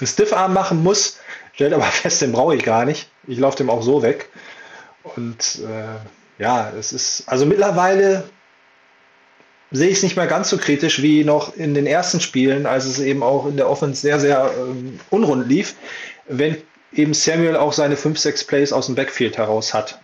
einen 0.00 0.06
Stiffarm 0.08 0.52
machen 0.52 0.82
muss, 0.82 1.18
stellt 1.52 1.72
aber 1.72 1.84
fest, 2.02 2.20
den 2.22 2.32
brauche 2.32 2.56
ich 2.56 2.64
gar 2.64 2.84
nicht. 2.84 3.08
Ich 3.28 3.38
laufe 3.38 3.58
dem 3.58 3.70
auch 3.70 3.82
so 3.82 4.02
weg. 4.02 4.30
Und 5.14 5.60
äh, 5.60 6.42
ja, 6.42 6.72
es 6.76 6.92
ist, 6.92 7.24
also 7.26 7.46
mittlerweile 7.46 8.24
sehe 9.70 9.88
ich 9.88 9.98
es 9.98 10.02
nicht 10.02 10.16
mehr 10.16 10.26
ganz 10.26 10.50
so 10.50 10.58
kritisch 10.58 11.02
wie 11.02 11.24
noch 11.24 11.54
in 11.54 11.74
den 11.74 11.86
ersten 11.86 12.20
Spielen, 12.20 12.66
als 12.66 12.86
es 12.86 12.98
eben 12.98 13.22
auch 13.22 13.46
in 13.46 13.56
der 13.56 13.68
Offense 13.68 14.00
sehr, 14.00 14.18
sehr 14.18 14.50
ähm, 14.58 14.98
unrund 15.10 15.48
lief, 15.48 15.74
wenn 16.28 16.56
eben 16.92 17.14
Samuel 17.14 17.56
auch 17.56 17.72
seine 17.72 17.96
5, 17.96 18.18
6 18.18 18.44
Plays 18.44 18.72
aus 18.72 18.86
dem 18.86 18.94
Backfield 18.94 19.38
heraus 19.38 19.72
hat. 19.72 20.00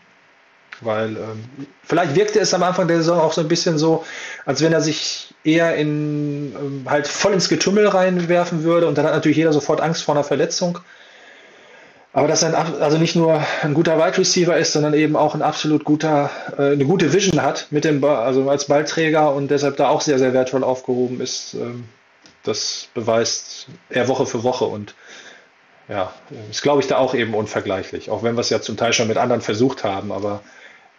Weil 0.83 1.17
ähm, 1.17 1.45
vielleicht 1.85 2.15
wirkte 2.15 2.39
es 2.39 2.53
am 2.53 2.63
Anfang 2.63 2.87
der 2.87 2.99
Saison 2.99 3.21
auch 3.21 3.33
so 3.33 3.41
ein 3.41 3.49
bisschen 3.49 3.79
so, 3.79 4.05
als 4.45 4.63
wenn 4.63 4.73
er 4.73 4.83
sich 4.83 5.35
eher 5.43 5.75
in 5.75 6.55
ähm, 6.55 6.85
halt 6.87 7.09
voll 7.09 7.33
ins 7.33 7.49
Getümmel 7.49 7.89
reinwerfen 7.89 8.63
würde 8.63 8.87
und 8.87 8.99
dann 8.99 9.07
hat 9.07 9.15
natürlich 9.15 9.39
jeder 9.39 9.53
sofort 9.53 9.81
Angst 9.81 10.03
vor 10.03 10.15
einer 10.15 10.25
Verletzung. 10.25 10.79
Aber 12.17 12.29
dass 12.29 12.43
er 12.43 12.59
ein, 12.59 12.81
also 12.81 12.97
nicht 12.97 13.15
nur 13.15 13.45
ein 13.61 13.75
guter 13.75 13.99
Wide 13.99 14.17
Receiver 14.17 14.57
ist, 14.57 14.73
sondern 14.73 14.95
eben 14.95 15.17
auch 15.17 15.35
ein 15.35 15.43
absolut 15.43 15.85
guter, 15.85 16.31
äh, 16.57 16.73
eine 16.73 16.87
gute 16.87 17.13
Vision 17.13 17.43
hat 17.43 17.67
mit 17.69 17.85
dem 17.85 18.01
Ball, 18.01 18.25
also 18.25 18.49
als 18.49 18.69
Ballträger 18.69 19.35
und 19.35 19.51
deshalb 19.51 19.77
da 19.77 19.91
auch 19.91 20.01
sehr, 20.01 20.19
sehr 20.19 20.33
wertvoll 20.33 20.65
aufgehoben 20.65 21.21
ist. 21.21 21.53
Ähm, 21.53 21.85
das 22.43 22.89
beweist 22.95 23.67
er 23.91 24.09
Woche 24.09 24.25
für 24.25 24.45
Woche 24.45 24.65
und 24.65 24.95
ja, 25.91 26.11
ist 26.51 26.63
glaube 26.63 26.81
ich 26.81 26.87
da 26.87 26.97
auch 26.97 27.15
eben 27.15 27.35
unvergleichlich. 27.35 28.09
Auch 28.09 28.23
wenn 28.23 28.35
wir 28.35 28.41
es 28.41 28.49
ja 28.49 28.63
zum 28.63 28.79
Teil 28.79 28.95
schon 28.95 29.09
mit 29.09 29.19
anderen 29.19 29.43
versucht 29.43 29.85
haben, 29.85 30.11
aber 30.11 30.41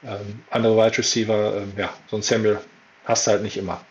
ähm, 0.03 0.43
andere 0.51 0.77
Wide 0.77 0.99
Receiver, 0.99 1.57
ähm, 1.57 1.73
ja, 1.77 1.89
so 2.11 2.17
ein 2.17 2.21
Samuel 2.21 2.59
hast 3.05 3.25
du 3.25 3.31
halt 3.31 3.41
nicht 3.41 3.57
immer. 3.57 3.81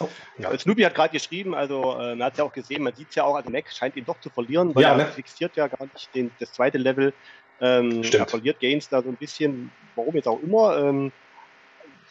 Oh, 0.00 0.08
ja. 0.38 0.58
Snoopy 0.58 0.82
hat 0.82 0.94
gerade 0.94 1.12
geschrieben, 1.12 1.54
also 1.54 1.96
äh, 1.98 2.14
man 2.14 2.24
hat 2.24 2.32
es 2.32 2.38
ja 2.38 2.44
auch 2.44 2.52
gesehen, 2.52 2.82
man 2.82 2.94
sieht 2.94 3.10
es 3.10 3.14
ja 3.16 3.24
auch, 3.24 3.34
also 3.34 3.50
Mac 3.50 3.70
scheint 3.70 3.96
ihn 3.96 4.04
doch 4.04 4.18
zu 4.20 4.30
verlieren, 4.30 4.74
weil 4.74 4.82
ja, 4.82 4.92
er 4.92 4.96
ne? 4.96 5.06
fixiert 5.06 5.56
ja 5.56 5.68
gar 5.68 5.86
nicht 5.92 6.14
den, 6.14 6.30
das 6.38 6.52
zweite 6.52 6.78
Level. 6.78 7.12
Ähm, 7.60 8.02
er 8.02 8.26
verliert 8.26 8.58
Gains 8.60 8.88
da 8.88 9.02
so 9.02 9.10
ein 9.10 9.16
bisschen, 9.16 9.70
warum 9.94 10.14
jetzt 10.14 10.26
auch 10.26 10.42
immer. 10.42 10.78
Ähm, 10.78 11.12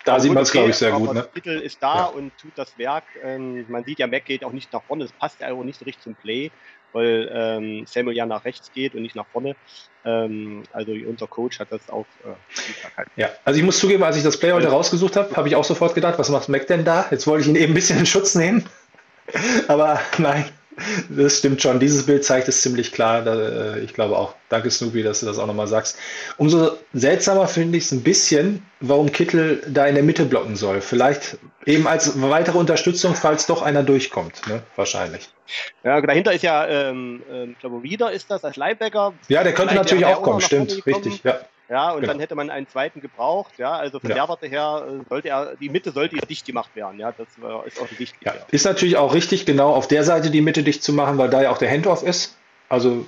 da 0.05 0.19
sieht 0.19 0.31
man 0.31 0.43
es, 0.43 0.51
glaube 0.51 0.69
ich, 0.69 0.75
sehr 0.75 0.91
gut. 0.91 1.13
Ne? 1.13 1.21
Das 1.21 1.31
Titel 1.31 1.49
ist 1.49 1.81
da 1.81 1.95
ja. 1.95 2.05
und 2.05 2.31
tut 2.37 2.51
das 2.55 2.77
Werk. 2.77 3.03
Ähm, 3.23 3.65
man 3.67 3.83
sieht 3.83 3.99
ja, 3.99 4.07
Mac 4.07 4.25
geht 4.25 4.43
auch 4.43 4.51
nicht 4.51 4.71
nach 4.71 4.83
vorne, 4.83 5.03
das 5.03 5.11
passt 5.13 5.41
ja 5.41 5.51
auch 5.51 5.63
nicht 5.63 5.79
so 5.79 5.85
richtig 5.85 6.03
zum 6.03 6.15
Play 6.15 6.51
weil 6.93 7.29
ähm, 7.33 7.85
Samuel 7.85 8.15
ja 8.15 8.25
nach 8.25 8.45
rechts 8.45 8.71
geht 8.73 8.95
und 8.95 9.01
nicht 9.01 9.15
nach 9.15 9.27
vorne. 9.27 9.55
Ähm, 10.05 10.63
also 10.71 10.91
unser 10.91 11.27
Coach 11.27 11.59
hat 11.59 11.71
das 11.71 11.89
auch. 11.89 12.05
Äh, 12.23 13.03
ja, 13.15 13.29
also 13.45 13.59
ich 13.59 13.65
muss 13.65 13.79
zugeben, 13.79 14.03
als 14.03 14.17
ich 14.17 14.23
das 14.23 14.39
Play 14.39 14.51
heute 14.51 14.67
rausgesucht 14.67 15.15
habe, 15.15 15.35
habe 15.35 15.47
ich 15.47 15.55
auch 15.55 15.63
sofort 15.63 15.95
gedacht, 15.95 16.17
was 16.17 16.29
macht 16.29 16.49
Mac 16.49 16.67
denn 16.67 16.85
da? 16.85 17.05
Jetzt 17.11 17.27
wollte 17.27 17.43
ich 17.43 17.47
ihn 17.49 17.55
eben 17.55 17.73
ein 17.73 17.75
bisschen 17.75 17.99
in 17.99 18.05
Schutz 18.05 18.35
nehmen. 18.35 18.65
Aber 19.67 19.99
nein, 20.17 20.45
das 21.09 21.37
stimmt 21.37 21.61
schon. 21.61 21.79
Dieses 21.79 22.05
Bild 22.05 22.23
zeigt 22.23 22.47
es 22.47 22.61
ziemlich 22.61 22.91
klar. 22.91 23.21
Da, 23.23 23.75
äh, 23.75 23.79
ich 23.79 23.93
glaube 23.93 24.17
auch. 24.17 24.35
Danke, 24.49 24.71
Snoopy, 24.71 25.03
dass 25.03 25.19
du 25.19 25.25
das 25.25 25.37
auch 25.37 25.47
nochmal 25.47 25.67
sagst. 25.67 25.97
Umso 26.37 26.77
seltsamer 26.93 27.47
finde 27.47 27.77
ich 27.77 27.85
es 27.85 27.91
ein 27.91 28.01
bisschen, 28.01 28.65
warum 28.79 29.11
Kittel 29.11 29.61
da 29.67 29.85
in 29.85 29.95
der 29.95 30.03
Mitte 30.03 30.25
blocken 30.25 30.55
soll. 30.55 30.81
Vielleicht 30.81 31.37
eben 31.65 31.87
als 31.87 32.19
weitere 32.21 32.57
Unterstützung, 32.57 33.15
falls 33.15 33.45
doch 33.45 33.61
einer 33.61 33.83
durchkommt. 33.83 34.47
Ne? 34.47 34.61
Wahrscheinlich. 34.75 35.29
Ja, 35.83 36.01
dahinter 36.01 36.33
ist 36.33 36.43
ja, 36.43 36.67
ähm, 36.67 37.23
ähm 37.31 37.51
ich 37.51 37.59
glaube, 37.59 37.83
Wieder 37.83 38.11
ist 38.11 38.29
das 38.29 38.43
als 38.43 38.55
Linebacker. 38.55 39.13
Ja, 39.27 39.43
der 39.43 39.53
könnte 39.53 39.75
natürlich 39.75 40.05
auch 40.05 40.21
kommen, 40.21 40.41
stimmt. 40.41 40.85
Richtig, 40.85 41.23
ja. 41.23 41.39
Ja, 41.69 41.91
und 41.91 42.01
genau. 42.01 42.13
dann 42.13 42.19
hätte 42.19 42.33
man 42.33 42.49
einen 42.49 42.67
zweiten 42.67 42.99
gebraucht. 42.99 43.53
Ja, 43.59 43.73
also 43.73 43.99
von 43.99 44.09
ja. 44.09 44.15
der 44.15 44.27
Warte 44.27 44.47
her 44.47 44.87
äh, 44.87 45.03
sollte 45.07 45.29
er, 45.29 45.55
die 45.55 45.69
Mitte 45.69 45.91
sollte 45.91 46.15
ja 46.15 46.25
dicht 46.25 46.45
gemacht 46.45 46.75
werden. 46.75 46.99
Ja, 46.99 47.11
das 47.11 47.27
ist 47.67 47.79
auch 47.79 47.99
wichtig. 47.99 48.19
Ja. 48.21 48.33
Ist 48.49 48.65
natürlich 48.65 48.97
auch 48.97 49.13
richtig, 49.13 49.45
genau 49.45 49.73
auf 49.73 49.87
der 49.87 50.03
Seite 50.03 50.31
die 50.31 50.41
Mitte 50.41 50.63
dicht 50.63 50.81
zu 50.81 50.93
machen, 50.93 51.19
weil 51.19 51.29
da 51.29 51.43
ja 51.43 51.51
auch 51.51 51.59
der 51.59 51.69
Handoff 51.69 52.01
ist. 52.01 52.37
Also 52.69 53.05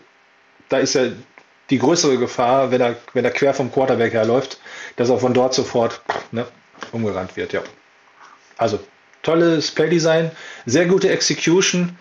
da 0.70 0.78
ist 0.78 0.94
ja 0.94 1.08
die 1.72 1.80
größere 1.80 2.18
Gefahr, 2.18 2.70
wenn 2.70 2.82
er, 2.82 2.96
wenn 3.14 3.26
er 3.26 3.32
quer 3.32 3.56
vom 3.56 3.72
Quarterback 3.72 4.14
herläuft, 4.14 4.60
dass 4.96 5.10
er 5.10 5.18
von 5.18 5.34
dort 5.34 5.56
sofort 5.56 6.02
ne, 6.32 6.46
umgerannt 6.92 7.36
wird. 7.36 7.54
Ja. 7.54 7.62
Also 8.58 8.80
tolles 9.24 9.72
Playdesign, 9.72 10.32
sehr 10.66 10.86
gute 10.86 11.10
Execution. 11.10 11.98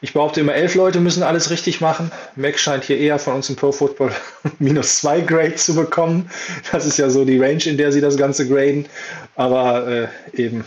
Ich 0.00 0.12
behaupte 0.12 0.40
immer, 0.40 0.54
elf 0.54 0.76
Leute 0.76 1.00
müssen 1.00 1.24
alles 1.24 1.50
richtig 1.50 1.80
machen. 1.80 2.12
Mac 2.36 2.58
scheint 2.58 2.84
hier 2.84 2.98
eher 2.98 3.18
von 3.18 3.34
uns 3.34 3.50
im 3.50 3.56
Pro 3.56 3.72
Football 3.72 4.12
minus 4.60 5.00
zwei 5.00 5.20
Grade 5.20 5.56
zu 5.56 5.74
bekommen. 5.74 6.30
Das 6.70 6.86
ist 6.86 6.98
ja 6.98 7.10
so 7.10 7.24
die 7.24 7.38
Range, 7.38 7.64
in 7.64 7.76
der 7.76 7.90
sie 7.90 8.00
das 8.00 8.16
Ganze 8.16 8.48
graden. 8.48 8.86
Aber 9.34 9.88
äh, 9.88 10.08
eben, 10.34 10.64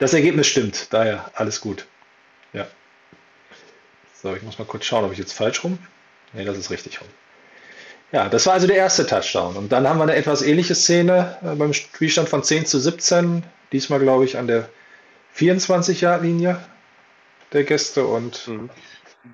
das 0.00 0.14
Ergebnis 0.14 0.48
stimmt. 0.48 0.88
Daher 0.90 1.30
alles 1.34 1.60
gut. 1.60 1.86
Ja. 2.52 2.66
So, 4.20 4.34
ich 4.34 4.42
muss 4.42 4.58
mal 4.58 4.64
kurz 4.64 4.84
schauen, 4.84 5.04
ob 5.04 5.12
ich 5.12 5.18
jetzt 5.18 5.32
falsch 5.32 5.62
rum. 5.62 5.78
Ne, 6.32 6.44
das 6.44 6.58
ist 6.58 6.70
richtig 6.70 7.00
rum. 7.00 7.08
Ja, 8.10 8.28
das 8.28 8.46
war 8.46 8.54
also 8.54 8.66
der 8.66 8.76
erste 8.76 9.06
Touchdown. 9.06 9.56
Und 9.56 9.70
dann 9.70 9.88
haben 9.88 9.98
wir 9.98 10.02
eine 10.02 10.16
etwas 10.16 10.42
ähnliche 10.42 10.74
Szene 10.74 11.36
äh, 11.42 11.54
beim 11.54 11.72
Spielstand 11.72 12.28
von 12.28 12.42
10 12.42 12.66
zu 12.66 12.80
17. 12.80 13.44
Diesmal, 13.70 14.00
glaube 14.00 14.24
ich, 14.24 14.36
an 14.36 14.48
der 14.48 14.68
24-Yard-Linie 15.36 16.60
der 17.52 17.64
Gäste 17.64 18.06
und 18.06 18.48
mhm. 18.48 18.70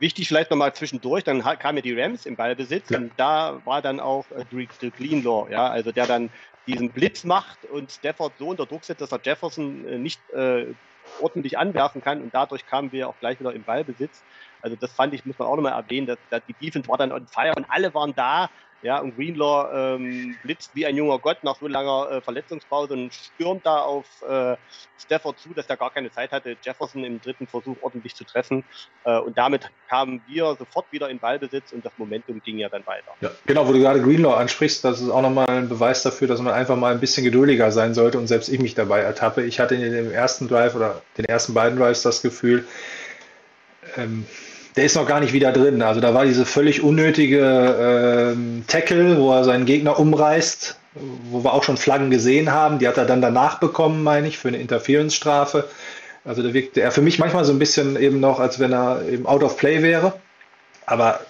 Wichtig 0.01 0.29
vielleicht 0.29 0.51
nochmal 0.51 0.75
zwischendurch, 0.75 1.25
dann 1.25 1.43
kamen 1.43 1.79
ja 1.79 1.83
die 1.83 1.99
Rams 1.99 2.27
im 2.27 2.37
Ballbesitz 2.37 2.91
ja. 2.91 2.99
und 2.99 3.11
da 3.17 3.63
war 3.65 3.81
dann 3.81 4.01
auch 4.01 4.27
äh, 4.33 4.45
Drew 4.51 4.67
Greenlaw, 4.91 5.51
ja, 5.51 5.67
also 5.69 5.93
der 5.93 6.07
dann 6.07 6.29
diesen 6.67 6.91
Blitz 6.91 7.25
macht 7.25 7.65
und 7.65 7.91
Stafford 7.91 8.35
so 8.39 8.49
unter 8.49 8.67
Druck 8.67 8.85
setzt, 8.85 9.01
dass 9.01 9.13
er 9.13 9.21
Jefferson 9.23 9.89
äh, 9.89 9.97
nicht 9.97 10.21
äh, 10.35 10.67
ordentlich 11.21 11.57
anwerfen 11.57 12.03
kann 12.03 12.21
und 12.21 12.35
dadurch 12.35 12.67
kamen 12.67 12.93
wir 12.93 13.09
auch 13.09 13.19
gleich 13.19 13.41
wieder 13.41 13.55
im 13.55 13.63
Ballbesitz. 13.63 14.23
Also 14.61 14.77
das 14.77 14.93
fand 14.93 15.15
ich, 15.15 15.25
muss 15.25 15.39
man 15.39 15.49
auch 15.49 15.57
nochmal 15.57 15.73
erwähnen, 15.73 16.07
dass, 16.07 16.19
dass 16.29 16.43
die 16.47 16.55
Defense 16.55 16.87
war 16.87 16.99
dann 16.99 17.11
on 17.11 17.27
fire 17.27 17.55
und 17.57 17.65
alle 17.71 17.95
waren 17.95 18.15
da. 18.15 18.51
Ja, 18.81 19.01
und 19.01 19.17
Greenlaw 19.17 19.97
ähm, 19.97 20.37
blitzt 20.43 20.75
wie 20.75 20.87
ein 20.87 20.97
junger 20.97 21.19
Gott 21.19 21.43
nach 21.43 21.59
so 21.59 21.67
langer 21.67 22.11
äh, 22.11 22.23
Verletzungspause 22.23 22.95
und 22.95 23.13
stürmt 23.13 23.67
da 23.67 23.81
auf 23.81 24.07
äh, 24.23 24.57
Stafford 24.97 25.41
zu, 25.41 25.53
dass 25.53 25.67
er 25.67 25.77
gar 25.77 25.93
keine 25.93 26.13
Zeit 26.13 26.31
hatte, 26.31 26.57
Jefferson 26.63 27.05
im 27.05 27.21
dritten 27.21 27.49
Versuch 27.49 27.77
ordentlich 27.83 28.15
zu 28.15 28.25
treffen. 28.25 28.65
Äh, 29.05 29.19
und 29.19 29.37
damit 29.37 29.69
kamen 29.89 30.23
wir 30.27 30.55
sofort 30.57 30.93
wieder 30.93 31.11
in 31.11 31.19
Ballbesitz 31.19 31.73
und 31.73 31.85
das 31.85 31.93
Momentum 31.97 32.41
ging 32.41 32.59
ja 32.59 32.69
dann 32.69 32.87
weiter. 32.87 33.13
Ja, 33.21 33.31
genau, 33.47 33.67
wo 33.67 33.73
du 33.73 33.81
gerade 33.81 34.01
Greenlaw 34.01 34.37
ansprichst, 34.37 34.85
das 34.85 35.01
ist 35.01 35.11
auch 35.11 35.23
nochmal 35.23 35.49
ein 35.49 35.69
Beweis 35.69 36.05
dafür, 36.05 36.29
dass 36.29 36.41
man 36.41 36.55
einfach 36.55 36.77
mal 36.77 36.93
ein 36.93 37.01
bisschen 37.01 37.25
geduldiger 37.25 37.73
sein 37.73 37.95
sollte 37.95 38.19
und 38.19 38.29
selbst 38.29 38.49
ich 38.49 38.61
mich 38.61 38.75
dabei 38.75 39.01
ertappe. 39.01 39.43
Ich 39.43 39.59
hatte 39.59 39.75
in 39.75 39.93
dem 39.93 40.13
ersten 40.13 40.47
Drive 40.47 40.77
oder 40.77 41.03
den 41.17 41.25
ersten 41.25 41.53
beiden 41.53 41.79
Drives 41.79 42.03
das 42.03 42.23
Gefühl, 42.23 42.65
ähm, 43.97 44.25
der 44.77 44.85
ist 44.85 44.97
noch 44.97 45.07
gar 45.07 45.21
nicht 45.21 45.33
wieder 45.33 45.53
drin. 45.53 45.83
Also 45.83 46.01
da 46.01 46.15
war 46.15 46.25
diese 46.25 46.47
völlig 46.47 46.83
unnötige 46.83 48.35
ähm, 48.35 48.65
Tackle, 48.67 49.19
wo 49.19 49.33
er 49.33 49.45
seinen 49.45 49.67
Gegner 49.67 49.99
umreißt, 49.99 50.79
wo 51.31 51.45
wir 51.45 51.53
auch 51.53 51.63
schon 51.63 51.77
Flaggen 51.77 52.11
gesehen 52.11 52.53
haben. 52.53 52.79
Die 52.79 52.89
hat 52.89 52.97
er 52.97 53.05
dann 53.05 53.21
danach 53.21 53.59
bekommen, 53.61 54.03
meine 54.03 54.29
ich, 54.29 54.39
für 54.39 54.49
eine 54.49 54.59
Interference-Strafe. 54.59 55.69
Also 56.25 56.43
da 56.43 56.53
wirkte 56.53 56.81
er 56.81 56.93
für 56.93 57.03
mich 57.03 57.19
manchmal 57.19 57.45
so 57.45 57.53
ein 57.53 57.59
bisschen 57.59 57.97
eben 57.97 58.21
noch, 58.21 58.41
als 58.41 58.59
wenn 58.59 58.73
er 58.73 59.03
eben 59.09 59.27
out 59.27 59.43
of 59.43 59.57
play 59.57 59.83
wäre. 59.83 60.15
Aber 60.87 61.21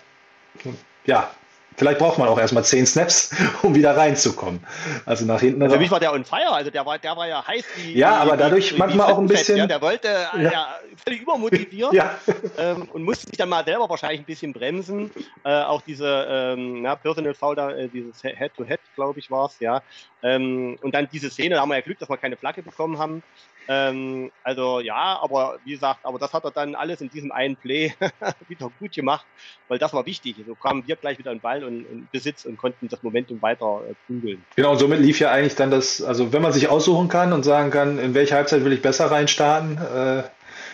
ja, 1.05 1.31
Vielleicht 1.79 2.01
braucht 2.01 2.19
man 2.19 2.29
auch 2.29 2.39
erstmal 2.41 2.65
zehn 2.65 2.85
Snaps, 2.87 3.31
um 3.63 3.73
wieder 3.73 3.97
reinzukommen. 3.97 4.61
Also 5.07 5.25
nach 5.25 5.41
hinten. 5.41 5.63
Also 5.63 5.77
für 5.77 5.81
mich 5.81 5.93
war 5.93 6.01
der 6.01 6.13
on 6.13 6.25
fire, 6.25 6.51
also 6.51 6.71
der 6.71 6.85
war, 6.85 6.99
der 6.99 7.17
war 7.17 7.29
ja 7.29 7.47
heiß 7.47 7.65
wie. 7.77 7.97
Ja, 7.97 8.17
aber 8.17 8.37
dadurch 8.37 8.75
wie, 8.75 8.79
manchmal 8.79 9.07
wie 9.07 9.13
auch 9.13 9.19
ein 9.19 9.29
bisschen. 9.29 9.59
Ja, 9.59 9.67
der 9.69 9.81
wollte 9.81 10.09
ja. 10.09 10.41
ja 10.41 10.67
völlig 11.05 11.23
übermotiviert 11.23 11.93
ja. 11.93 12.19
ähm, 12.59 12.89
und 12.93 13.05
musste 13.05 13.29
sich 13.29 13.37
dann 13.37 13.49
mal 13.49 13.65
selber 13.65 13.89
wahrscheinlich 13.89 14.21
ein 14.23 14.25
bisschen 14.25 14.53
bremsen. 14.53 15.13
Äh, 15.45 15.63
auch 15.63 15.81
diese 15.83 16.27
ähm, 16.29 16.83
na, 16.83 16.97
Personal 16.97 17.35
Foul 17.35 17.55
da, 17.55 17.71
äh, 17.71 17.89
dieses 17.89 18.23
Head-to-Head, 18.23 18.81
glaube 18.97 19.21
ich, 19.21 19.31
war 19.31 19.47
es, 19.47 19.61
ja. 19.61 19.81
Ähm, 20.25 20.79
und 20.83 20.93
dann 20.97 21.09
diese 21.13 21.31
Szene, 21.31 21.55
da 21.55 21.61
haben 21.61 21.69
wir 21.69 21.77
ja 21.77 21.83
Glück, 21.83 22.01
dass 22.01 22.11
wir 22.11 22.17
keine 22.17 22.37
Flagge 22.37 22.63
bekommen 22.63 22.99
haben. 22.99 23.23
Ähm, 23.71 24.33
also 24.43 24.81
ja, 24.81 25.19
aber 25.23 25.59
wie 25.65 25.73
gesagt, 25.73 26.01
aber 26.05 26.19
das 26.19 26.33
hat 26.33 26.45
er 26.45 26.51
dann 26.51 26.75
alles 26.75 27.03
in 27.03 27.11
diesem 27.11 27.31
einen 27.31 27.55
Play 27.55 27.93
wieder 28.49 28.71
gut 28.79 28.93
gemacht, 28.93 29.27
weil 29.69 29.79
das 29.79 29.93
war 29.93 30.07
wichtig. 30.07 30.37
So 30.47 30.55
kamen 30.55 30.85
wir 30.87 30.97
gleich 30.97 31.19
wieder 31.19 31.33
in 31.33 31.41
Ball 31.41 31.63
und 31.63 31.85
in 31.85 32.09
Besitz 32.11 32.47
und 32.47 32.57
konnten 32.57 32.89
das 32.89 33.03
Momentum 33.03 33.43
weiter 33.43 33.83
äh. 33.91 34.37
Genau, 34.57 34.73
und 34.73 34.79
somit 34.79 35.01
lief 35.01 35.21
ja 35.21 35.31
eigentlich 35.31 35.55
dann 35.55 35.71
das, 35.71 36.01
also 36.03 36.33
wenn 36.33 36.41
man 36.41 36.53
sich 36.53 36.69
aussuchen 36.69 37.09
kann 37.09 37.35
und 37.35 37.43
sagen 37.43 37.71
kann, 37.71 37.99
in 37.99 38.15
welche 38.15 38.35
Halbzeit 38.35 38.65
will 38.65 38.73
ich 38.73 38.81
besser 38.81 39.11
reinstarten, 39.11 39.77
äh, 39.77 40.23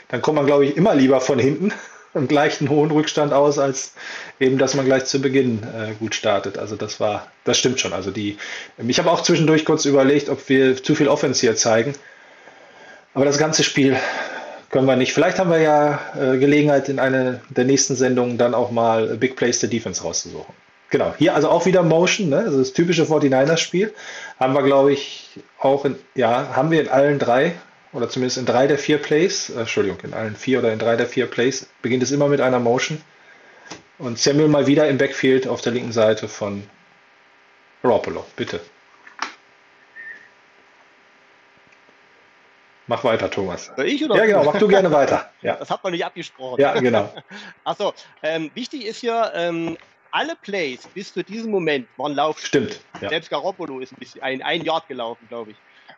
dann 0.09 0.23
kommt 0.23 0.37
man, 0.37 0.47
glaube 0.47 0.65
ich, 0.65 0.77
immer 0.77 0.95
lieber 0.95 1.21
von 1.21 1.41
hinten 1.41 1.73
und 2.15 2.29
gleicht 2.29 2.61
einen 2.61 2.71
hohen 2.71 2.93
Rückstand 2.93 3.33
aus, 3.33 3.59
als 3.59 3.95
eben, 4.39 4.57
dass 4.57 4.75
man 4.75 4.85
gleich 4.85 5.07
zu 5.07 5.21
Beginn 5.21 5.65
äh, 5.65 5.95
gut 5.95 6.15
startet. 6.15 6.59
Also 6.59 6.77
das 6.77 7.01
war, 7.01 7.27
das 7.43 7.59
stimmt 7.59 7.81
schon. 7.81 7.93
Also 7.93 8.13
die, 8.13 8.39
ich 8.79 8.99
habe 9.01 9.11
auch 9.11 9.23
zwischendurch 9.23 9.65
kurz 9.65 9.85
überlegt, 9.85 10.29
ob 10.29 10.49
wir 10.49 10.81
zu 10.81 10.95
viel 10.95 11.09
Offense 11.09 11.41
hier 11.41 11.57
zeigen. 11.57 11.97
Aber 13.15 13.25
das 13.25 13.39
ganze 13.39 13.63
Spiel 13.63 13.97
können 14.71 14.87
wir 14.87 14.97
nicht. 14.97 15.15
Vielleicht 15.15 15.39
haben 15.39 15.51
wir 15.51 15.61
ja 15.61 16.01
äh, 16.17 16.37
Gelegenheit, 16.39 16.89
in 16.89 16.99
einer 16.99 17.41
der 17.49 17.65
nächsten 17.65 17.95
Sendungen 17.95 18.39
dann 18.39 18.55
auch 18.55 18.73
mal 18.73 19.17
Big 19.17 19.37
Plays 19.37 19.61
der 19.61 19.69
Defense 19.69 20.03
rauszusuchen. 20.03 20.53
Genau, 20.91 21.15
hier 21.17 21.35
also 21.35 21.49
auch 21.49 21.65
wieder 21.67 21.83
Motion, 21.83 22.29
ne? 22.29 22.39
also 22.39 22.59
das 22.59 22.73
typische 22.73 23.05
49ers-Spiel. 23.05 23.95
Haben 24.39 24.53
wir, 24.53 24.63
glaube 24.63 24.93
ich, 24.93 25.41
auch 25.59 25.85
in, 25.85 25.97
ja, 26.15 26.55
haben 26.55 26.71
wir 26.71 26.81
in 26.81 26.89
allen 26.89 27.19
drei 27.19 27.53
oder 27.93 28.09
zumindest 28.09 28.39
in 28.39 28.47
drei 28.47 28.67
der 28.67 28.79
vier 28.79 28.99
Plays, 28.99 29.51
äh, 29.51 29.61
Entschuldigung, 29.61 29.99
in 30.03 30.13
allen 30.13 30.37
vier 30.37 30.59
oder 30.59 30.73
in 30.73 30.79
drei 30.79 30.97
der 30.97 31.07
vier 31.07 31.27
Plays 31.27 31.69
beginnt 31.83 32.03
es 32.03 32.11
immer 32.11 32.29
mit 32.29 32.41
einer 32.41 32.59
Motion. 32.59 33.01
Und 33.99 34.19
Samuel 34.19 34.49
mal 34.49 34.67
wieder 34.67 34.89
im 34.89 34.99
Backfield 34.99 35.47
auf 35.47 35.61
der 35.61 35.73
linken 35.73 35.93
Seite 35.93 36.27
von 36.27 36.65
Garoppolo, 37.83 38.25
bitte. 38.35 38.61
Mach 42.87 43.03
weiter, 43.05 43.31
Thomas. 43.31 43.73
Ich 43.85 44.05
oder? 44.05 44.17
Ja, 44.17 44.27
genau, 44.27 44.45
mach 44.45 44.59
du 44.59 44.69
gerne 44.69 44.91
weiter. 44.91 45.31
Ja. 45.41 45.57
Das 45.57 45.71
hat 45.71 45.83
man 45.83 45.93
nicht 45.93 46.05
abgesprochen. 46.05 46.61
Ja, 46.61 46.79
genau. 46.79 47.13
Achso, 47.65 47.95
ähm, 48.23 48.51
wichtig 48.55 48.85
ist 48.85 48.99
hier, 48.99 49.33
ähm, 49.35 49.79
alle 50.11 50.37
Plays 50.37 50.87
bis 50.95 51.13
zu 51.13 51.25
diesem 51.25 51.51
Moment 51.51 51.89
waren 51.97 52.15
Laufspiele. 52.15 52.71
Stimmt. 52.71 53.03
Ja. 53.03 53.09
Selbst 53.09 53.31
Garoppolo 53.31 53.81
ist 53.81 53.93
ein 53.93 53.97
bisschen 53.97 54.23
ein, 54.23 54.43
ein 54.43 54.63
Yard 54.63 54.87
gelaufen, 54.87 55.27
glaube 55.29 55.53
ich. 55.53 55.57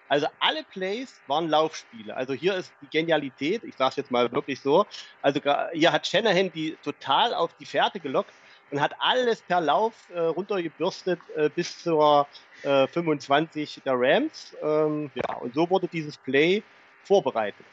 Also 0.09 0.27
alle 0.39 0.63
Plays 0.63 1.21
waren 1.27 1.49
Laufspiele. 1.49 2.17
Also 2.17 2.33
hier 2.33 2.55
ist 2.55 2.73
die 2.81 2.87
Genialität, 2.87 3.65
ich 3.65 3.75
sage 3.75 3.91
es 3.91 3.97
jetzt 3.97 4.11
mal 4.11 4.31
wirklich 4.33 4.61
so. 4.61 4.87
Also 5.21 5.41
hier 5.73 5.93
hat 5.93 6.07
Shanahan 6.07 6.51
die 6.53 6.77
total 6.85 7.35
auf 7.35 7.51
die 7.59 7.67
Fährte 7.67 7.99
gelockt 7.99 8.33
und 8.71 8.81
hat 8.81 8.93
alles 8.99 9.43
per 9.43 9.61
Lauf 9.61 9.93
äh, 10.15 10.19
runtergebürstet 10.21 11.21
äh, 11.37 11.49
bis 11.49 11.83
zur 11.83 12.27
äh, 12.63 12.87
25 12.87 13.83
der 13.85 13.95
Rams. 13.97 14.55
Ähm, 14.63 15.11
ja, 15.15 15.35
und 15.37 15.55
so 15.55 15.69
wurde 15.69 15.89
dieses 15.89 16.17
Play 16.17 16.63
vorbereitet. 17.05 17.67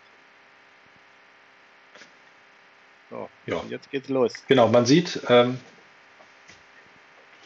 So, 3.10 3.30
ja. 3.46 3.62
jetzt 3.70 3.92
geht's 3.92 4.10
los. 4.10 4.34
Genau, 4.48 4.68
man 4.68 4.86
sieht, 4.86 5.22
ähm, 5.30 5.60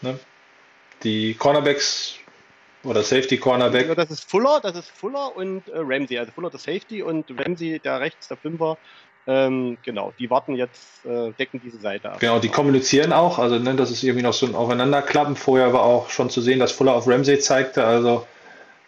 ne, 0.02 0.18
die 1.04 1.34
Cornerbacks 1.34 2.20
oder 2.84 3.04
Safety 3.04 3.38
Cornerback. 3.38 3.94
Das 3.96 4.10
ist 4.12 4.30
Fuller, 4.30 4.60
das 4.62 4.76
ist 4.78 4.90
Fuller 4.92 5.36
und 5.36 5.68
äh, 5.68 5.74
Ramsey. 5.76 6.18
Also 6.18 6.32
Fuller 6.32 6.50
der 6.50 6.60
Safety 6.60 7.02
und 7.02 7.26
Ramsey 7.38 7.80
der 7.80 8.00
rechts, 8.00 8.28
der 8.30 8.38
Fünfer. 8.38 8.78
Ähm, 9.28 9.78
genau, 9.84 10.14
die 10.18 10.30
warten 10.30 10.56
jetzt, 10.56 11.06
äh, 11.06 11.32
decken 11.34 11.60
diese 11.62 11.80
Seite 11.80 12.12
ab. 12.12 12.20
Genau, 12.20 12.40
die 12.40 12.48
kommunizieren 12.48 13.12
auch. 13.12 13.40
Also 13.40 13.60
ne, 13.60 13.76
das 13.76 13.92
ist 13.92 14.02
irgendwie 14.02 14.24
noch 14.24 14.34
so 14.34 14.46
ein 14.46 14.56
Aufeinanderklappen. 14.56 15.36
Vorher 15.36 15.74
war 15.74 15.82
auch 15.82 16.10
schon 16.10 16.30
zu 16.30 16.40
sehen, 16.40 16.60
dass 16.60 16.72
Fuller 16.72 16.94
auf 16.94 17.08
Ramsey 17.08 17.38
zeigte. 17.40 17.84
Also 17.84 18.26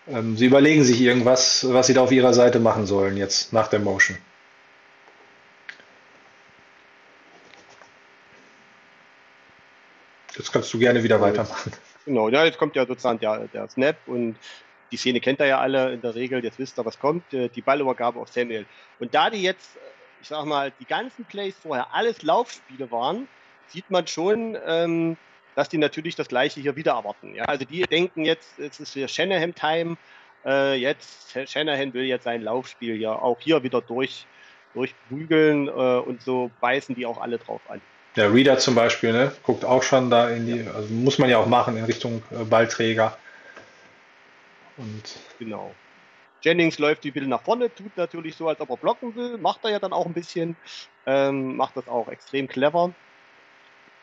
ähm, 0.08 0.38
sie 0.38 0.46
überlegen 0.46 0.84
sich 0.84 1.02
irgendwas, 1.02 1.68
was 1.70 1.88
sie 1.88 1.94
da 1.94 2.02
auf 2.02 2.12
ihrer 2.14 2.34
Seite 2.34 2.60
machen 2.60 2.86
sollen 2.86 3.18
jetzt 3.18 3.52
nach 3.52 3.68
der 3.68 3.80
Motion. 3.80 4.18
Jetzt 10.38 10.54
kannst 10.54 10.74
du 10.74 10.80
gerne 10.80 11.04
wieder 11.04 11.20
weitermachen. 11.20 11.74
Genau, 12.06 12.30
ja, 12.30 12.46
jetzt 12.46 12.58
kommt 12.58 12.78
ja 12.78 12.86
sozusagen 12.86 13.20
der, 13.20 13.50
der 13.54 13.70
Snap 13.70 13.98
und 14.08 14.38
die 14.92 14.98
Szene 14.98 15.20
kennt 15.20 15.40
ihr 15.42 15.48
ja 15.48 15.60
alle 15.60 15.92
in 15.92 16.02
der 16.02 16.16
Regel, 16.16 16.44
jetzt 16.44 16.58
wisst 16.58 16.80
ihr, 16.80 16.86
was 16.86 16.98
kommt, 16.98 17.34
äh, 17.34 17.50
die 17.50 17.62
Ballübergabe 17.62 18.20
auf 18.20 18.30
Samuel. 18.30 18.66
Und 19.00 19.14
da 19.14 19.30
die 19.30 19.44
jetzt, 19.44 19.78
ich 20.22 20.28
sag 20.28 20.46
mal, 20.46 20.72
die 20.80 20.86
ganzen 20.86 21.26
Plays 21.26 21.56
vorher 21.62 21.94
alles 21.94 22.22
Laufspiele 22.24 22.92
waren, 22.92 23.28
sieht 23.68 23.90
man 23.90 24.08
schon, 24.08 24.58
ähm, 24.66 25.18
dass 25.56 25.70
die 25.70 25.78
natürlich 25.78 26.16
das 26.16 26.28
Gleiche 26.28 26.62
hier 26.62 26.76
wieder 26.76 26.94
erwarten. 26.94 27.36
Ja, 27.36 27.46
also 27.46 27.66
die 27.66 27.82
denken 27.82 28.26
jetzt, 28.26 28.60
es 28.60 28.80
ist 28.80 28.94
für 28.94 29.08
Shanahan-Time, 29.08 29.98
äh, 30.46 30.76
jetzt, 30.76 31.38
Shanahan 31.48 31.94
will 31.94 32.04
jetzt 32.04 32.24
sein 32.24 32.42
Laufspiel 32.42 33.00
ja 33.00 33.12
auch 33.12 33.40
hier 33.40 33.62
wieder 33.64 33.82
durch, 33.82 34.26
durchprügeln 34.74 35.68
äh, 35.68 35.72
und 35.72 36.22
so 36.22 36.52
beißen 36.62 36.96
die 36.96 37.06
auch 37.06 37.20
alle 37.20 37.38
drauf 37.38 37.62
an. 37.68 37.82
Der 38.16 38.34
Reader 38.34 38.58
zum 38.58 38.76
Beispiel, 38.76 39.12
ne, 39.12 39.32
guckt 39.44 39.64
auch 39.66 39.84
schon 39.84 40.10
da 40.10 40.30
in 40.30 40.46
die, 40.46 40.68
also 40.68 40.92
muss 40.94 41.20
man 41.20 41.30
ja 41.30 41.38
auch 41.38 41.46
machen 41.46 41.78
in 41.78 41.86
Richtung 41.86 42.24
äh, 42.32 42.44
Ballträger. 42.44 43.18
Und 44.78 45.04
genau. 45.38 45.74
Jennings 46.42 46.80
läuft 46.80 47.06
ein 47.06 47.14
bisschen 47.14 47.30
nach 47.30 47.44
vorne, 47.44 47.74
tut 47.74 47.96
natürlich 47.98 48.36
so, 48.36 48.48
als 48.48 48.60
ob 48.62 48.70
er 48.70 48.78
blocken 48.78 49.16
will, 49.16 49.38
macht 49.38 49.64
er 49.64 49.72
ja 49.72 49.80
dann 49.80 49.94
auch 49.94 50.06
ein 50.06 50.14
bisschen, 50.14 50.56
ähm, 51.06 51.56
macht 51.56 51.76
das 51.76 51.88
auch 51.88 52.08
extrem 52.08 52.48
clever. 52.48 52.94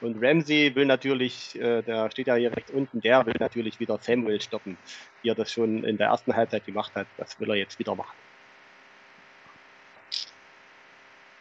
Und 0.03 0.23
Ramsey 0.23 0.75
will 0.75 0.85
natürlich, 0.85 1.59
äh, 1.59 1.83
der 1.83 2.11
steht 2.11 2.27
ja 2.27 2.35
hier 2.35 2.55
rechts 2.55 2.71
unten, 2.71 3.01
der 3.01 3.25
will 3.25 3.37
natürlich 3.41 3.81
wieder 3.81 3.99
Samuel 3.99 4.41
stoppen, 4.41 4.77
wie 5.23 5.31
er 5.31 5.35
das 5.35 5.51
schon 5.51 5.85
in 5.85 5.97
der 5.97 6.09
ersten 6.09 6.37
Halbzeit 6.37 6.67
gemacht 6.67 6.95
hat. 6.95 7.07
Das 7.17 7.41
will 7.41 7.49
er 7.49 7.57
jetzt 7.57 7.79
wieder 7.79 7.95
machen. 7.95 8.15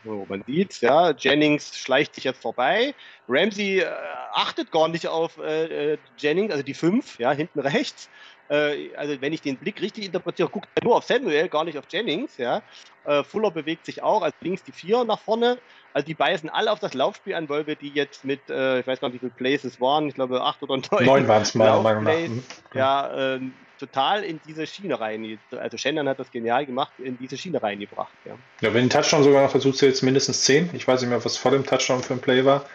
So, 0.06 0.26
man 0.30 0.44
sieht 0.46 0.80
ja, 0.82 1.12
Jennings 1.12 1.78
schleicht 1.78 2.14
sich 2.16 2.26
jetzt 2.26 2.42
vorbei. 2.42 2.94
Ramsey 3.28 3.80
äh, 3.80 3.88
achtet 4.34 4.72
gar 4.72 4.88
nicht 4.88 5.08
auf 5.08 5.38
äh, 5.40 5.94
äh 5.94 5.98
Jennings, 6.18 6.52
also 6.52 6.64
die 6.64 6.76
5, 6.76 7.18
ja, 7.18 7.32
hinten 7.32 7.60
rechts. 7.60 8.10
Äh, 8.50 8.96
also 8.96 9.20
wenn 9.22 9.34
ich 9.34 9.42
den 9.42 9.58
Blick 9.58 9.82
richtig 9.82 10.06
interpretiere, 10.06 10.50
guckt 10.50 10.68
er 10.76 10.84
nur 10.84 10.96
auf 10.96 11.04
Samuel, 11.04 11.48
gar 11.50 11.64
nicht 11.64 11.78
auf 11.78 11.86
Jennings, 11.90 12.38
ja. 12.38 12.62
Äh, 13.06 13.24
Fuller 13.24 13.52
bewegt 13.52 13.86
sich 13.86 14.02
auch, 14.04 14.22
also 14.22 14.36
links 14.42 14.64
die 14.64 14.72
4 14.72 15.04
nach 15.04 15.20
vorne. 15.20 15.58
Also 15.94 16.08
die 16.08 16.14
beißen 16.14 16.50
alle 16.50 16.72
auf 16.72 16.80
das 16.80 16.94
Laufspiel 16.94 17.36
an, 17.36 17.48
weil 17.48 17.68
wir 17.68 17.76
die 17.76 17.90
jetzt 17.90 18.26
mit, 18.26 18.50
äh, 18.50 18.80
ich 18.82 18.88
weiß 18.88 19.00
gar 19.00 19.08
nicht, 19.08 19.16
wie 19.16 19.20
viele 19.20 19.32
Places 19.32 19.80
waren, 19.80 20.08
ich 20.08 20.16
glaube 20.16 20.42
acht 20.42 20.62
oder 20.62 20.78
neun. 20.92 21.06
Neun 21.06 21.28
waren 21.28 21.42
es 21.42 21.56
meiner 21.56 21.82
Meinung 21.82 22.04
nach. 22.04 22.18
Mhm. 22.18 22.44
Ja, 22.74 23.36
äh, 23.36 23.40
total 23.80 24.24
in 24.24 24.40
diese 24.48 24.68
Schiene 24.68 25.00
rein. 25.00 25.40
Also 25.52 25.78
Shannon 25.78 26.08
hat 26.08 26.20
das 26.20 26.32
genial 26.32 26.66
gemacht, 26.66 26.94
in 26.98 27.18
diese 27.18 27.38
Schiene 27.38 27.62
reingebracht. 27.62 28.14
Ja, 28.26 28.38
ja 28.62 28.74
wenn 28.74 28.86
ein 28.86 28.90
Touchdown 28.90 29.24
sogar 29.24 29.44
noch 29.44 29.52
versucht, 29.52 29.82
jetzt 29.82 30.02
mindestens 30.02 30.44
zehn. 30.44 30.70
Ich 30.74 30.88
weiß 30.88 31.02
nicht 31.02 31.10
mehr, 31.10 31.24
was 31.24 31.38
vor 31.38 31.52
dem 31.52 31.66
Touchdown 31.66 32.02
für 32.02 32.14
ein 32.14 32.22
Play 32.22 32.46
war. 32.46 32.66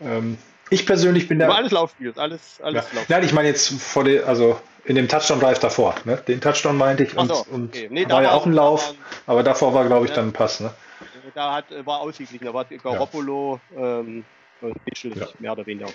Ähm, 0.00 0.38
ich 0.70 0.86
persönlich 0.86 1.28
bin 1.28 1.38
da. 1.38 1.48
alles 1.48 1.72
Laufspiel, 1.72 2.12
alles, 2.16 2.60
alles 2.62 2.84
ja. 2.84 2.96
Laufspiel. 2.96 3.04
Nein, 3.08 3.24
ich 3.24 3.32
meine 3.32 3.48
jetzt 3.48 3.68
vor 3.80 4.04
der, 4.04 4.26
also 4.26 4.58
in 4.84 4.94
dem 4.94 5.08
Touchdown-Drive 5.08 5.58
davor. 5.58 5.94
Ne? 6.04 6.16
Den 6.28 6.40
Touchdown 6.40 6.76
meinte 6.76 7.04
ich 7.04 7.16
und, 7.16 7.28
so, 7.28 7.44
und 7.50 7.74
okay. 7.74 7.88
nee, 7.90 8.08
war 8.08 8.22
ja 8.22 8.32
auch 8.32 8.46
ein 8.46 8.52
Lauf, 8.52 8.94
aber 9.26 9.42
davor 9.42 9.74
war, 9.74 9.84
glaube 9.86 10.06
ich, 10.06 10.10
ja. 10.10 10.16
dann 10.16 10.28
ein 10.28 10.32
Pass. 10.32 10.60
Ne? 10.60 10.72
da 11.34 11.54
hat, 11.54 11.66
war 11.86 12.00
ausgeglichen, 12.00 12.44
da 12.44 12.54
war 12.54 12.64
Garoppolo 12.64 13.60
ja. 13.76 14.00
ähm, 14.00 14.24
ja. 14.60 15.26
mehr 15.38 15.52
oder 15.52 15.66
weniger 15.66 15.88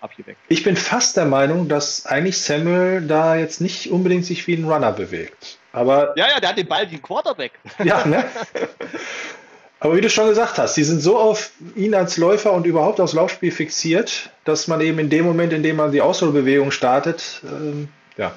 abgeweckt. 0.00 0.38
Ich 0.48 0.62
bin 0.62 0.76
fast 0.76 1.16
der 1.16 1.24
Meinung, 1.24 1.68
dass 1.68 2.06
eigentlich 2.06 2.40
Samuel 2.40 3.06
da 3.06 3.36
jetzt 3.36 3.60
nicht 3.60 3.90
unbedingt 3.90 4.24
sich 4.24 4.46
wie 4.46 4.54
ein 4.54 4.64
Runner 4.64 4.92
bewegt. 4.92 5.58
Aber 5.72 6.16
Ja, 6.16 6.28
ja, 6.28 6.40
der 6.40 6.50
hat 6.50 6.58
den 6.58 6.68
Ball 6.68 6.88
wie 6.90 6.96
ein 6.96 7.02
Quarterback. 7.02 7.52
ja, 7.82 8.06
ne? 8.06 8.24
Aber 9.84 9.96
wie 9.96 10.00
du 10.00 10.08
schon 10.08 10.28
gesagt 10.30 10.56
hast, 10.56 10.78
die 10.78 10.82
sind 10.82 11.00
so 11.00 11.18
auf 11.18 11.50
ihn 11.76 11.94
als 11.94 12.16
Läufer 12.16 12.52
und 12.52 12.64
überhaupt 12.64 13.00
aufs 13.00 13.12
Laufspiel 13.12 13.52
fixiert, 13.52 14.30
dass 14.44 14.66
man 14.66 14.80
eben 14.80 14.98
in 14.98 15.10
dem 15.10 15.26
Moment, 15.26 15.52
in 15.52 15.62
dem 15.62 15.76
man 15.76 15.92
die 15.92 16.00
Ausholbewegung 16.00 16.70
startet, 16.70 17.42
ähm, 17.44 17.88
ja, 18.16 18.34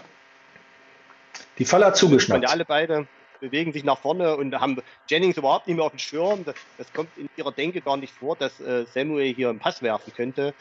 die 1.58 1.64
Falle 1.64 1.86
hat 1.86 1.94
Und 1.94 2.00
zugeschnappt. 2.00 2.44
ja, 2.44 2.50
alle 2.50 2.66
beide 2.66 3.08
bewegen 3.40 3.72
sich 3.72 3.86
nach 3.86 3.98
vorne 3.98 4.36
und 4.36 4.60
haben 4.60 4.82
Jennings 5.08 5.38
überhaupt 5.38 5.68
nicht 5.68 5.78
mehr 5.78 5.86
auf 5.86 5.94
dem 5.94 6.00
Schirm. 6.00 6.44
Das, 6.44 6.56
das 6.78 6.92
kommt 6.92 7.18
in 7.18 7.30
ihrer 7.38 7.54
Denke 7.54 7.80
gar 7.80 7.96
nicht 7.96 8.14
vor, 8.14 8.36
dass 8.36 8.60
äh, 8.60 8.84
Samuel 8.94 9.34
hier 9.34 9.48
einen 9.50 9.60
Pass 9.60 9.82
werfen 9.82 10.12
könnte. 10.14 10.54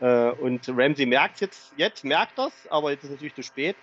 Äh, 0.00 0.28
und 0.28 0.68
Ramsey 0.68 1.06
merkt 1.06 1.40
jetzt, 1.40 1.72
jetzt 1.78 2.04
merkt 2.04 2.36
das, 2.36 2.52
aber 2.68 2.90
jetzt 2.90 3.04
ist 3.04 3.08
es 3.08 3.12
natürlich 3.12 3.34
zu 3.34 3.42
spät. 3.42 3.76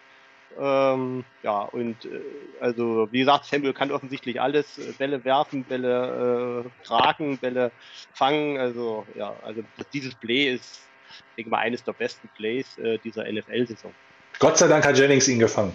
Ähm, 0.59 1.23
ja, 1.43 1.61
und 1.61 2.05
äh, 2.05 2.21
also 2.59 3.07
wie 3.11 3.19
gesagt, 3.19 3.45
Samuel 3.45 3.73
kann 3.73 3.91
offensichtlich 3.91 4.41
alles, 4.41 4.77
äh, 4.77 4.91
Bälle 4.97 5.23
werfen, 5.23 5.63
Bälle 5.63 6.65
äh, 6.65 6.85
tragen, 6.85 7.37
Bälle 7.37 7.71
fangen. 8.13 8.57
Also 8.57 9.05
ja, 9.15 9.35
also 9.43 9.63
dieses 9.93 10.13
Play 10.15 10.53
ist, 10.53 10.81
ich 11.09 11.35
denke 11.37 11.51
mal, 11.51 11.59
eines 11.59 11.83
der 11.83 11.93
besten 11.93 12.29
Plays 12.35 12.77
äh, 12.77 12.97
dieser 12.99 13.31
NFL-Saison. 13.31 13.93
Gott 14.39 14.57
sei 14.57 14.67
Dank 14.67 14.85
hat 14.85 14.97
Jennings 14.97 15.27
ihn 15.27 15.39
gefangen. 15.39 15.73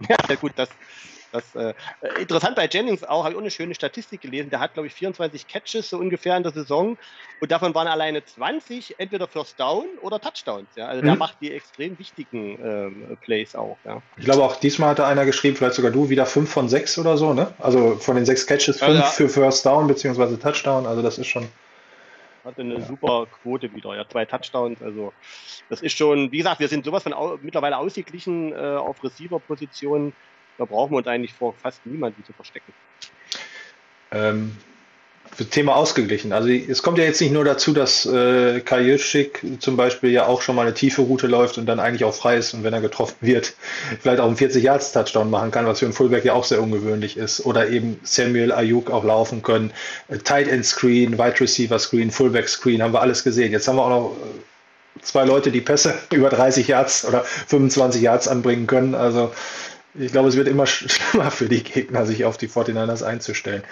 Ja, 0.08 0.16
sehr 0.26 0.36
gut. 0.36 0.52
Das, 0.56 0.68
das, 1.34 1.54
äh, 1.54 1.74
äh, 2.00 2.22
interessant 2.22 2.54
bei 2.54 2.68
Jennings 2.70 3.02
auch, 3.02 3.24
habe 3.24 3.30
ich 3.30 3.36
auch 3.36 3.40
eine 3.40 3.50
schöne 3.50 3.74
Statistik 3.74 4.20
gelesen. 4.20 4.50
Der 4.50 4.60
hat, 4.60 4.74
glaube 4.74 4.86
ich, 4.86 4.94
24 4.94 5.48
Catches 5.48 5.90
so 5.90 5.98
ungefähr 5.98 6.36
in 6.36 6.44
der 6.44 6.52
Saison 6.52 6.96
und 7.40 7.50
davon 7.50 7.74
waren 7.74 7.88
alleine 7.88 8.24
20 8.24 8.98
entweder 9.00 9.26
First 9.26 9.58
Down 9.58 9.86
oder 10.00 10.20
Touchdowns. 10.20 10.68
Ja? 10.76 10.86
Also 10.86 11.02
der 11.02 11.14
Mhm. 11.14 11.18
macht 11.18 11.38
die 11.40 11.52
extrem 11.52 11.98
wichtigen 11.98 12.58
ähm, 12.64 13.18
Plays 13.20 13.54
auch. 13.56 13.78
Ja? 13.84 14.00
Ich 14.16 14.24
glaube 14.24 14.44
auch 14.44 14.56
diesmal 14.56 14.90
hatte 14.90 15.06
einer 15.06 15.24
geschrieben, 15.24 15.56
vielleicht 15.56 15.74
sogar 15.74 15.90
du, 15.90 16.08
wieder 16.08 16.24
fünf 16.24 16.50
von 16.50 16.68
sechs 16.68 16.96
oder 16.98 17.16
so, 17.16 17.34
ne? 17.34 17.52
Also 17.58 17.96
von 17.96 18.14
den 18.14 18.24
sechs 18.24 18.46
Catches 18.46 18.80
Ja, 18.80 18.86
fünf 18.86 19.00
ja. 19.00 19.06
für 19.06 19.28
First 19.28 19.66
Down 19.66 19.88
beziehungsweise 19.88 20.38
Touchdown. 20.38 20.86
Also 20.86 21.02
das 21.02 21.18
ist 21.18 21.26
schon. 21.26 21.48
Hatte 22.44 22.60
eine 22.60 22.82
super 22.82 23.26
Quote 23.26 23.74
wieder, 23.74 23.96
ja, 23.96 24.06
zwei 24.06 24.26
Touchdowns. 24.26 24.82
Also 24.82 25.14
das 25.70 25.80
ist 25.80 25.96
schon, 25.96 26.30
wie 26.30 26.38
gesagt, 26.38 26.60
wir 26.60 26.68
sind 26.68 26.84
sowas 26.84 27.02
von 27.02 27.14
au 27.14 27.38
mittlerweile 27.40 27.78
ausgeglichen 27.78 28.52
äh, 28.52 28.76
auf 28.76 29.02
Receiver-Positionen. 29.02 30.12
Da 30.58 30.64
brauchen 30.64 30.92
wir 30.92 30.98
uns 30.98 31.06
eigentlich 31.06 31.32
vor 31.34 31.54
fast 31.54 31.84
niemanden 31.86 32.24
zu 32.24 32.32
verstecken. 32.32 32.72
Ähm, 34.12 34.56
für 35.34 35.44
Thema 35.44 35.74
ausgeglichen. 35.74 36.32
Also 36.32 36.48
es 36.48 36.82
kommt 36.82 36.98
ja 36.98 37.04
jetzt 37.04 37.20
nicht 37.20 37.32
nur 37.32 37.44
dazu, 37.44 37.72
dass 37.72 38.06
äh, 38.06 38.60
Kajuschik 38.60 39.42
zum 39.58 39.76
Beispiel 39.76 40.10
ja 40.10 40.26
auch 40.26 40.42
schon 40.42 40.54
mal 40.54 40.62
eine 40.62 40.74
tiefe 40.74 41.02
Route 41.02 41.26
läuft 41.26 41.58
und 41.58 41.66
dann 41.66 41.80
eigentlich 41.80 42.04
auch 42.04 42.14
frei 42.14 42.36
ist 42.36 42.54
und 42.54 42.62
wenn 42.62 42.72
er 42.72 42.80
getroffen 42.80 43.16
wird, 43.20 43.54
vielleicht 44.00 44.20
auch 44.20 44.26
einen 44.26 44.36
40 44.36 44.62
Yards 44.62 44.92
Touchdown 44.92 45.30
machen 45.30 45.50
kann, 45.50 45.66
was 45.66 45.80
für 45.80 45.86
einen 45.86 45.92
Fullback 45.92 46.24
ja 46.24 46.34
auch 46.34 46.44
sehr 46.44 46.62
ungewöhnlich 46.62 47.16
ist. 47.16 47.44
Oder 47.44 47.68
eben 47.68 47.98
Samuel 48.04 48.52
Ayuk 48.52 48.90
auch 48.90 49.04
laufen 49.04 49.42
können. 49.42 49.72
Äh, 50.08 50.18
Tight 50.18 50.46
End 50.46 50.64
Screen, 50.64 51.18
Wide 51.18 51.40
Receiver 51.40 51.78
Screen, 51.78 52.10
Fullback 52.10 52.48
Screen, 52.48 52.82
haben 52.82 52.92
wir 52.92 53.00
alles 53.00 53.24
gesehen. 53.24 53.50
Jetzt 53.50 53.66
haben 53.66 53.76
wir 53.76 53.84
auch 53.84 53.90
noch 53.90 54.16
äh, 54.16 55.02
zwei 55.02 55.24
Leute, 55.24 55.50
die 55.50 55.60
Pässe 55.60 55.94
über 56.12 56.28
30 56.28 56.68
Yards 56.68 57.04
oder 57.06 57.24
25 57.24 58.00
Yards 58.00 58.28
anbringen 58.28 58.68
können. 58.68 58.94
Also 58.94 59.32
ich 59.94 60.12
glaube, 60.12 60.28
es 60.28 60.36
wird 60.36 60.48
immer 60.48 60.64
sch- 60.64 60.88
schlimmer 61.10 61.30
für 61.30 61.48
die 61.48 61.62
Gegner, 61.62 62.06
sich 62.06 62.24
auf 62.24 62.36
die 62.36 62.48
49ers 62.48 63.02
einzustellen. 63.02 63.62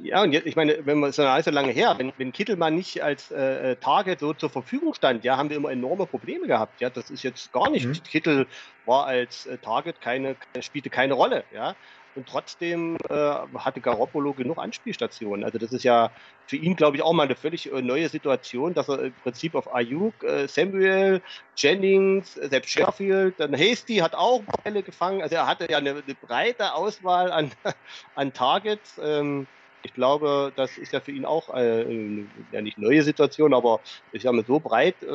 Ja, 0.00 0.22
und 0.22 0.32
jetzt, 0.32 0.46
ich 0.46 0.54
meine, 0.54 0.78
wenn 0.86 1.00
man 1.00 1.10
es 1.10 1.18
ist 1.18 1.24
ja 1.24 1.42
so 1.42 1.50
lange 1.50 1.72
her, 1.72 1.94
wenn, 1.98 2.12
wenn 2.16 2.32
Kittelmann 2.32 2.74
nicht 2.74 3.02
als 3.02 3.30
äh, 3.30 3.72
äh, 3.72 3.76
Target 3.76 4.20
so 4.20 4.32
zur 4.32 4.48
Verfügung 4.48 4.94
stand, 4.94 5.24
ja, 5.24 5.36
haben 5.36 5.50
wir 5.50 5.56
immer 5.56 5.72
enorme 5.72 6.06
Probleme 6.06 6.46
gehabt. 6.46 6.80
Ja, 6.80 6.88
das 6.88 7.10
ist 7.10 7.24
jetzt 7.24 7.52
gar 7.52 7.68
nicht. 7.70 7.86
Mhm. 7.86 8.02
Kittel 8.04 8.46
war 8.84 9.06
als 9.06 9.46
äh, 9.46 9.58
Target 9.58 10.00
keine, 10.00 10.36
spielte 10.60 10.88
keine 10.88 11.14
Rolle, 11.14 11.44
ja. 11.50 11.74
Und 12.18 12.28
trotzdem 12.28 12.96
äh, 13.10 13.14
hatte 13.14 13.80
Garoppolo 13.80 14.34
genug 14.34 14.58
Anspielstationen. 14.58 15.44
Also 15.44 15.58
das 15.58 15.70
ist 15.72 15.84
ja 15.84 16.10
für 16.48 16.56
ihn, 16.56 16.74
glaube 16.74 16.96
ich, 16.96 17.02
auch 17.04 17.12
mal 17.12 17.22
eine 17.26 17.36
völlig 17.36 17.70
äh, 17.70 17.80
neue 17.80 18.08
Situation, 18.08 18.74
dass 18.74 18.88
er 18.88 19.04
im 19.04 19.14
Prinzip 19.14 19.54
auf 19.54 19.72
Ayuk, 19.72 20.24
äh, 20.24 20.48
Samuel, 20.48 21.22
Jennings, 21.56 22.36
äh, 22.36 22.48
selbst 22.48 22.70
Sheffield, 22.70 23.38
dann 23.38 23.54
Hasty 23.54 23.98
hat 23.98 24.16
auch 24.16 24.42
Bälle 24.64 24.82
gefangen. 24.82 25.22
Also 25.22 25.36
er 25.36 25.46
hatte 25.46 25.70
ja 25.70 25.78
eine, 25.78 25.90
eine 25.90 26.14
breite 26.16 26.74
Auswahl 26.74 27.30
an, 27.30 27.52
an 28.16 28.32
Targets. 28.32 28.98
Ähm, 29.00 29.46
ich 29.82 29.94
glaube, 29.94 30.52
das 30.56 30.76
ist 30.76 30.92
ja 30.92 31.00
für 31.00 31.12
ihn 31.12 31.24
auch 31.24 31.50
äh, 31.50 31.82
eine, 31.84 32.28
ja 32.50 32.62
nicht 32.62 32.78
neue 32.78 33.04
Situation, 33.04 33.54
aber 33.54 33.80
ich 34.10 34.24
sage 34.24 34.34
mal, 34.34 34.44
so 34.44 34.58
breit 34.58 35.04
äh, 35.04 35.06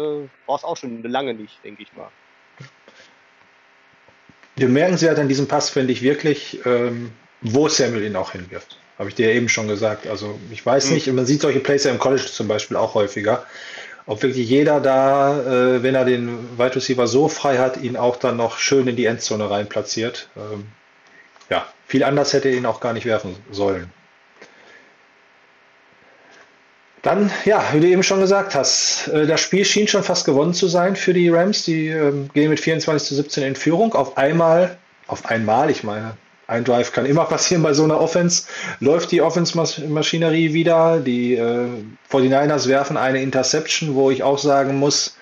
war 0.45 0.55
es 0.55 0.63
auch 0.63 0.77
schon 0.77 1.03
lange 1.03 1.33
nicht, 1.33 1.65
denke 1.65 1.83
ich 1.83 1.91
mal. 1.91 2.13
Wir 4.55 4.69
merken 4.69 4.97
sie 4.97 5.07
halt 5.07 5.19
an 5.19 5.27
diesem 5.27 5.47
Pass, 5.47 5.69
finde 5.69 5.93
ich 5.93 6.01
wirklich, 6.01 6.59
ähm, 6.65 7.11
wo 7.41 7.67
Samuel 7.67 8.03
ihn 8.03 8.15
auch 8.15 8.31
hinwirft. 8.31 8.77
Habe 8.99 9.09
ich 9.09 9.15
dir 9.15 9.29
ja 9.29 9.35
eben 9.35 9.49
schon 9.49 9.67
gesagt. 9.67 10.05
Also 10.07 10.39
ich 10.51 10.63
weiß 10.65 10.87
Mhm. 10.87 10.93
nicht, 10.93 11.07
man 11.13 11.25
sieht 11.25 11.41
solche 11.41 11.59
Plays 11.59 11.83
ja 11.83 11.91
im 11.91 11.99
College 11.99 12.25
zum 12.31 12.47
Beispiel 12.47 12.77
auch 12.77 12.93
häufiger. 12.93 13.45
Ob 14.05 14.21
wirklich 14.21 14.47
jeder 14.49 14.79
da, 14.81 15.39
äh, 15.75 15.81
wenn 15.83 15.95
er 15.95 16.05
den 16.05 16.57
Wide 16.57 16.75
Receiver 16.75 17.07
so 17.07 17.27
frei 17.29 17.57
hat, 17.57 17.77
ihn 17.81 17.95
auch 17.97 18.17
dann 18.17 18.37
noch 18.37 18.57
schön 18.57 18.87
in 18.87 18.95
die 18.95 19.05
Endzone 19.05 19.49
rein 19.49 19.67
platziert. 19.67 20.27
Ähm, 20.35 20.65
ja, 21.49 21.65
viel 21.87 22.03
anders 22.03 22.33
hätte 22.33 22.49
er 22.49 22.55
ihn 22.55 22.65
auch 22.65 22.79
gar 22.81 22.93
nicht 22.93 23.05
werfen 23.05 23.35
sollen. 23.51 23.89
Dann, 27.03 27.29
ja, 27.43 27.61
wie 27.73 27.81
du 27.81 27.87
eben 27.87 28.01
schon 28.01 28.21
gesagt 28.21 28.55
hast, 28.55 29.09
äh, 29.09 29.27
das 29.27 29.41
Spiel 29.41 29.65
schien 29.65 29.87
schon 29.89 30.03
fast 30.03 30.25
gewonnen 30.25 30.53
zu 30.53 30.67
sein 30.67 30.95
für 30.95 31.13
die 31.13 31.27
Rams. 31.29 31.65
Die 31.65 31.89
ähm, 31.89 32.29
gehen 32.33 32.49
mit 32.49 32.61
24 32.61 33.09
zu 33.09 33.15
17 33.15 33.43
in 33.43 33.55
Führung. 33.57 33.93
Auf 33.93 34.17
einmal, 34.17 34.77
auf 35.07 35.25
einmal, 35.25 35.69
ich 35.69 35.83
meine, 35.83 36.15
ein 36.47 36.63
Drive 36.63 36.93
kann 36.93 37.05
immer 37.05 37.25
passieren 37.29 37.61
bei 37.61 37.73
so 37.73 37.83
einer 37.83 37.99
Offense, 37.99 38.43
läuft 38.79 39.11
die 39.11 39.21
Offense-Maschinerie 39.21 40.53
wieder. 40.53 41.01
Die 41.01 41.35
äh, 41.35 41.67
49ers 42.09 42.69
werfen 42.69 42.95
eine 42.95 43.21
Interception, 43.21 43.95
wo 43.95 44.09
ich 44.09 44.23
auch 44.23 44.39
sagen 44.39 44.77
muss, 44.77 45.17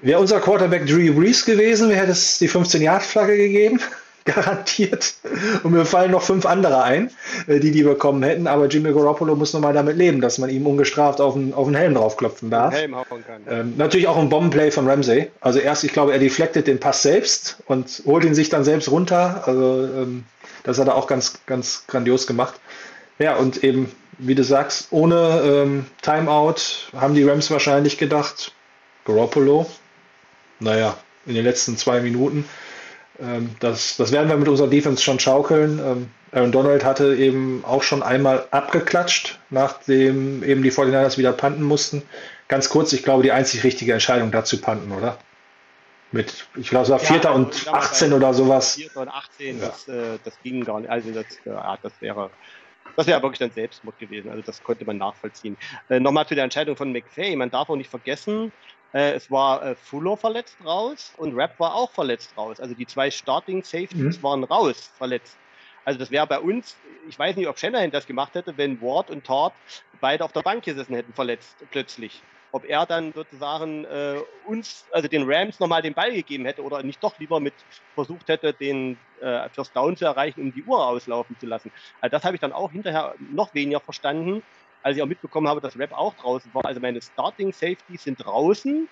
wäre 0.00 0.18
unser 0.18 0.40
Quarterback 0.40 0.86
Drew 0.86 1.14
Brees 1.14 1.44
gewesen, 1.44 1.90
wäre 1.90 2.08
es 2.08 2.38
die 2.38 2.50
15-Yard-Flagge 2.50 3.36
gegeben. 3.36 3.78
Garantiert. 4.34 5.14
Und 5.62 5.72
mir 5.72 5.84
fallen 5.84 6.10
noch 6.10 6.22
fünf 6.22 6.46
andere 6.46 6.82
ein, 6.82 7.10
äh, 7.46 7.60
die 7.60 7.70
die 7.70 7.82
bekommen 7.82 8.22
hätten. 8.22 8.46
Aber 8.46 8.66
Jimmy 8.66 8.92
Garoppolo 8.92 9.36
muss 9.36 9.52
nochmal 9.52 9.74
damit 9.74 9.96
leben, 9.96 10.22
dass 10.22 10.38
man 10.38 10.48
ihm 10.48 10.66
ungestraft 10.66 11.20
auf 11.20 11.34
den, 11.34 11.52
auf 11.52 11.66
den 11.66 11.74
Helm 11.74 11.94
draufklopfen 11.94 12.50
darf. 12.50 12.72
Helm 12.72 12.96
hauen 12.96 13.24
kann. 13.26 13.42
Ähm, 13.48 13.74
natürlich 13.76 14.08
auch 14.08 14.16
ein 14.16 14.30
Bombenplay 14.30 14.70
von 14.70 14.88
Ramsey. 14.88 15.30
Also 15.42 15.58
erst, 15.58 15.84
ich 15.84 15.92
glaube, 15.92 16.12
er 16.12 16.18
deflectet 16.18 16.66
den 16.66 16.80
Pass 16.80 17.02
selbst 17.02 17.58
und 17.66 18.02
holt 18.06 18.24
ihn 18.24 18.34
sich 18.34 18.48
dann 18.48 18.64
selbst 18.64 18.90
runter. 18.90 19.42
Also 19.46 19.84
ähm, 19.84 20.24
das 20.62 20.78
hat 20.78 20.88
er 20.88 20.94
auch 20.94 21.06
ganz, 21.06 21.40
ganz 21.44 21.84
grandios 21.86 22.26
gemacht. 22.26 22.54
Ja, 23.18 23.36
und 23.36 23.62
eben, 23.62 23.92
wie 24.18 24.34
du 24.34 24.42
sagst, 24.42 24.88
ohne 24.90 25.42
ähm, 25.44 25.86
Timeout 26.00 26.56
haben 26.96 27.14
die 27.14 27.24
Rams 27.24 27.50
wahrscheinlich 27.50 27.98
gedacht, 27.98 28.52
Garoppolo, 29.04 29.66
naja, 30.60 30.96
in 31.26 31.34
den 31.34 31.44
letzten 31.44 31.76
zwei 31.76 32.00
Minuten, 32.00 32.48
ähm, 33.20 33.50
das, 33.60 33.96
das 33.96 34.12
werden 34.12 34.28
wir 34.28 34.36
mit 34.36 34.48
unserer 34.48 34.68
Defense 34.68 35.02
schon 35.02 35.18
schaukeln. 35.18 35.78
Ähm, 35.78 36.10
Aaron 36.32 36.52
Donald 36.52 36.84
hatte 36.84 37.14
eben 37.14 37.64
auch 37.64 37.82
schon 37.82 38.02
einmal 38.02 38.46
abgeklatscht, 38.50 39.38
nachdem 39.50 40.42
eben 40.42 40.62
die 40.62 40.72
49ers 40.72 41.16
wieder 41.16 41.32
panten 41.32 41.62
mussten. 41.62 42.02
Ganz 42.48 42.68
kurz, 42.68 42.92
ich 42.92 43.02
glaube, 43.04 43.22
die 43.22 43.32
einzig 43.32 43.62
richtige 43.64 43.92
Entscheidung 43.92 44.30
dazu 44.30 44.60
panten, 44.60 44.92
oder? 44.92 45.18
Mit, 46.10 46.46
ich 46.56 46.70
glaube, 46.70 46.84
es 46.84 46.90
war 46.90 47.00
Ja, 47.00 47.04
Vierter 47.04 47.30
also, 47.30 47.42
und 47.44 47.66
mal, 47.66 47.78
18 47.78 48.10
bei 48.10 48.16
oder 48.16 48.34
sowas. 48.34 48.74
4 48.74 48.96
und 48.96 49.08
18, 49.08 49.60
Ja. 49.60 49.66
das, 49.66 49.88
äh, 49.88 50.18
das 50.24 50.38
ging 50.42 50.64
gar 50.64 50.80
nicht. 50.80 50.90
Also 50.90 51.10
das, 51.12 51.26
äh, 51.44 51.50
ja, 51.50 51.78
das 51.82 51.92
wäre 52.00 52.30
das 52.96 53.06
wäre 53.06 53.22
wirklich 53.22 53.38
dann 53.38 53.50
Selbstmord 53.50 53.98
gewesen. 53.98 54.30
Also 54.30 54.42
das 54.42 54.62
konnte 54.62 54.84
man 54.84 54.98
nachvollziehen. 54.98 55.56
Äh, 55.88 56.00
Nochmal 56.00 56.26
zu 56.26 56.34
der 56.34 56.44
Entscheidung 56.44 56.76
von 56.76 56.92
McVay. 56.92 57.34
Man 57.36 57.50
darf 57.50 57.68
auch 57.68 57.76
nicht 57.76 57.90
vergessen, 57.90 58.52
es 59.00 59.30
war 59.30 59.64
äh, 59.64 59.76
Fuller 59.76 60.16
verletzt 60.16 60.64
raus 60.64 61.12
und 61.16 61.34
Rapp 61.34 61.58
war 61.58 61.74
auch 61.74 61.92
verletzt 61.92 62.36
raus. 62.36 62.60
Also 62.60 62.74
die 62.74 62.86
zwei 62.86 63.10
Starting 63.10 63.64
Safeties 63.64 64.22
Mhm. 64.22 64.22
waren 64.22 64.44
raus, 64.44 64.92
verletzt. 64.96 65.40
Also 65.84 65.98
das 65.98 66.10
wäre 66.10 66.26
bei 66.26 66.40
uns, 66.40 66.80
ich 67.06 67.18
weiß 67.18 67.36
nicht, 67.36 67.48
ob 67.48 67.58
Shanahan 67.58 67.90
das 67.90 68.06
gemacht 68.06 68.34
hätte, 68.34 68.56
wenn 68.56 68.80
Ward 68.80 69.10
und 69.10 69.26
Tart 69.26 69.58
beide 70.00 70.24
auf 70.24 70.32
der 70.32 70.42
Bank 70.42 70.64
gesessen 70.64 70.94
hätten, 70.94 71.14
verletzt 71.14 71.64
plötzlich. 71.70 72.26
Ob 72.52 72.64
er 72.66 72.86
dann 72.86 73.12
sozusagen 73.12 73.84
äh, 73.84 74.20
uns, 74.44 74.86
also 74.92 75.08
den 75.08 75.24
Rams 75.26 75.58
nochmal 75.58 75.82
den 75.82 75.94
Ball 75.94 76.12
gegeben 76.12 76.46
hätte 76.46 76.62
oder 76.62 76.82
nicht 76.84 77.02
doch 77.02 77.18
lieber 77.18 77.40
mit 77.40 77.64
versucht 77.94 78.28
hätte, 78.28 78.54
den 78.54 79.04
äh, 79.20 79.50
First 79.50 79.74
Down 79.76 79.96
zu 79.96 80.04
erreichen, 80.04 80.40
um 80.40 80.52
die 80.52 80.62
Uhr 80.62 80.86
auslaufen 80.86 81.36
zu 81.38 81.46
lassen. 81.46 81.72
Also 82.00 82.12
das 82.12 82.24
habe 82.24 82.36
ich 82.36 82.40
dann 82.40 82.52
auch 82.52 82.70
hinterher 82.70 83.16
noch 83.18 83.52
weniger 83.54 83.80
verstanden, 83.80 84.42
als 84.84 84.96
ich 84.96 85.02
auch 85.02 85.06
mitbekommen 85.06 85.48
habe, 85.48 85.60
dass 85.60 85.78
Rap 85.78 85.92
auch 85.92 86.14
draußen 86.14 86.52
war. 86.52 86.64
Also 86.64 86.80
meine 86.80 87.00
Starting 87.00 87.52
Safeties 87.52 88.04
sind 88.04 88.24
draußen 88.24 88.86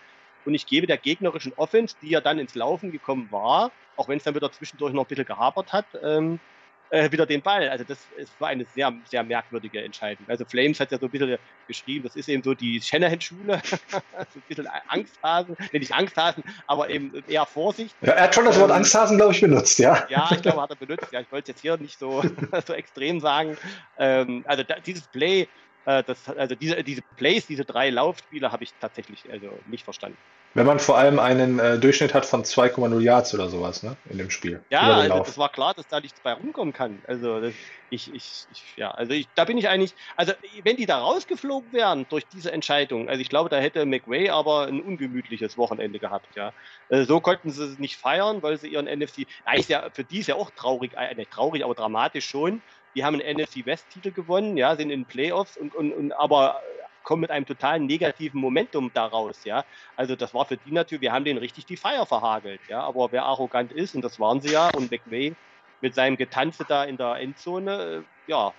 und 0.45 0.55
ich 0.55 0.67
gebe 0.67 0.87
der 0.87 0.97
gegnerischen 0.97 1.53
Offense, 1.57 1.95
die 2.01 2.09
ja 2.09 2.21
dann 2.21 2.39
ins 2.39 2.55
Laufen 2.55 2.91
gekommen 2.91 3.29
war, 3.31 3.71
auch 3.97 4.09
wenn 4.09 4.17
es 4.17 4.25
dann 4.25 4.35
wieder 4.35 4.51
zwischendurch 4.51 4.95
noch 4.95 5.05
ein 5.05 5.09
bisschen 5.09 5.27
gehapert 5.27 5.73
hat, 5.73 5.87
ähm, 6.03 6.41
äh, 6.89 7.11
wieder 7.11 7.27
den 7.27 7.43
Ball. 7.43 7.69
Also 7.69 7.85
das, 7.85 7.99
das 8.19 8.31
war 8.39 8.49
eine 8.49 8.65
sehr, 8.65 8.93
sehr 9.05 9.23
merkwürdige 9.23 9.83
Entscheidung. 9.83 10.27
Also 10.29 10.45
Flames 10.45 10.81
hat 10.81 10.93
ja 10.93 10.99
so 10.99 11.07
ein 11.07 11.11
bisschen 11.11 11.39
geschrieben, 11.67 12.05
das 12.05 12.17
ist 12.17 12.29
eben 12.29 12.43
so 12.43 12.55
die 12.55 12.81
Shanahan-Schule, 12.81 13.61
so 13.89 13.99
ein 14.17 14.43
bisschen 14.49 14.69
Angsthasen, 14.89 15.57
nee, 15.73 15.79
nicht 15.79 15.93
Angsthasen, 15.93 16.43
aber 16.67 16.91
eben 16.91 17.23
eher 17.29 17.47
Vorsicht. 17.47 17.95
Ja, 18.01 18.13
er 18.13 18.25
hat 18.25 18.35
schon 18.35 18.45
das 18.45 18.59
Wort 18.59 18.71
Angsthasen, 18.71 19.17
glaube 19.17 19.33
ich, 19.33 19.41
benutzt, 19.41 19.79
ja. 19.79 20.07
Ja, 20.09 20.29
ich 20.33 20.43
glaube, 20.43 20.61
hat 20.61 20.71
er 20.71 20.77
benutzt. 20.77 21.13
Ja, 21.13 21.21
ich 21.21 21.31
wollte 21.33 21.51
es 21.51 21.57
jetzt 21.57 21.61
hier 21.63 21.77
nicht 21.77 21.99
so, 21.99 22.23
so 22.67 22.73
extrem 22.73 23.21
sagen. 23.21 23.57
Ähm, 23.99 24.45
also 24.47 24.63
da, 24.63 24.79
dieses 24.81 25.07
Play, 25.09 25.49
äh, 25.87 26.03
das, 26.05 26.29
also 26.29 26.55
diese, 26.55 26.83
diese 26.85 27.03
Plays, 27.17 27.47
diese 27.47 27.65
drei 27.65 27.91
Laufspiele 27.91 28.53
habe 28.53 28.65
ich 28.65 28.73
tatsächlich 28.81 29.31
also 29.31 29.59
nicht 29.67 29.85
verstanden. 29.85 30.19
Wenn 30.55 30.67
man 30.67 30.79
vor 30.79 30.99
allem 30.99 31.19
einen 31.19 31.59
äh, 31.59 31.79
Durchschnitt 31.79 32.13
hat 32.13 32.27
von 32.27 32.45
2,0 32.45 33.01
Yards 33.01 33.33
oder 33.33 33.49
sowas, 33.49 33.83
ne, 33.83 33.97
in 34.11 34.19
dem 34.19 34.29
Spiel. 34.29 34.63
Ja, 34.71 34.99
also 34.99 35.19
das 35.21 35.39
war 35.39 35.49
klar, 35.49 35.73
dass 35.73 35.87
da 35.89 35.99
nichts 35.99 36.21
bei 36.21 36.35
rumkommen 36.35 36.75
kann. 36.75 36.99
Also 37.07 37.41
das, 37.41 37.55
ich, 37.89 38.13
ich, 38.13 38.47
ich, 38.51 38.77
ja, 38.77 38.91
also 38.91 39.15
ich, 39.15 39.29
da 39.35 39.47
bin 39.47 39.57
ich 39.57 39.71
eigentlich, 39.71 39.95
also 40.15 40.35
wenn 40.63 40.77
die 40.77 40.85
da 40.85 40.99
rausgeflogen 40.99 41.73
wären 41.73 42.07
durch 42.11 42.27
diese 42.27 42.53
Entscheidung, 42.53 43.09
also 43.09 43.23
ich 43.23 43.31
glaube, 43.31 43.49
da 43.49 43.57
hätte 43.57 43.87
McWay 43.87 44.29
aber 44.29 44.67
ein 44.67 44.83
ungemütliches 44.83 45.57
Wochenende 45.57 45.99
gehabt, 45.99 46.37
ja. 46.37 46.53
Also 46.91 47.15
so 47.15 47.21
konnten 47.21 47.51
sie 47.51 47.65
es 47.65 47.79
nicht 47.79 47.97
feiern, 47.97 48.43
weil 48.43 48.59
sie 48.59 48.69
ihren 48.69 48.87
NFC, 48.87 49.27
ja, 49.47 49.55
ist 49.55 49.71
ja 49.71 49.89
für 49.91 50.05
die 50.05 50.19
ist 50.19 50.27
ja 50.27 50.35
auch 50.35 50.51
traurig, 50.51 50.93
äh, 50.99 51.15
nicht 51.15 51.31
traurig, 51.31 51.65
aber 51.65 51.75
dramatisch 51.75 52.27
schon. 52.27 52.63
Die 52.95 53.05
haben 53.05 53.21
einen 53.21 53.39
NFC 53.39 53.65
West-Titel 53.65 54.13
gewonnen, 54.13 54.57
ja, 54.57 54.77
sind 54.77 54.91
in 54.91 55.05
Playoffs 55.05 55.57
und, 55.57 55.75
und, 55.75 55.93
und 55.93 56.13
aber 56.13 56.61
kommen 57.03 57.21
mit 57.21 57.31
einem 57.31 57.47
totalen 57.47 57.87
negativen 57.87 58.41
Momentum 58.41 58.91
daraus, 58.95 59.45
ja. 59.45 59.65
Also 59.97 60.17
das 60.17 60.35
war 60.35 60.45
für 60.45 60.57
die 60.57 60.73
natürlich, 60.73 61.03
wir 61.03 61.13
haben 61.13 61.25
denen 61.25 61.39
richtig 61.39 61.67
die 61.67 61.77
Feier 61.77 62.07
verhagelt, 62.07 62.61
ja. 62.69 62.81
Aber 62.81 63.13
wer 63.13 63.25
arrogant 63.25 63.73
ist, 63.73 63.95
und 63.95 64.03
das 64.03 64.21
waren 64.21 64.41
sie 64.41 64.53
ja, 64.53 64.71
und 64.71 64.91
McVay 64.91 65.35
mit 65.81 65.95
seinem 65.95 66.17
Getanze 66.17 66.65
da 66.67 66.85
in 66.85 66.97
der 66.97 67.17
Endzone, 67.17 68.05
äh, 68.05 68.31
ja, 68.31 68.53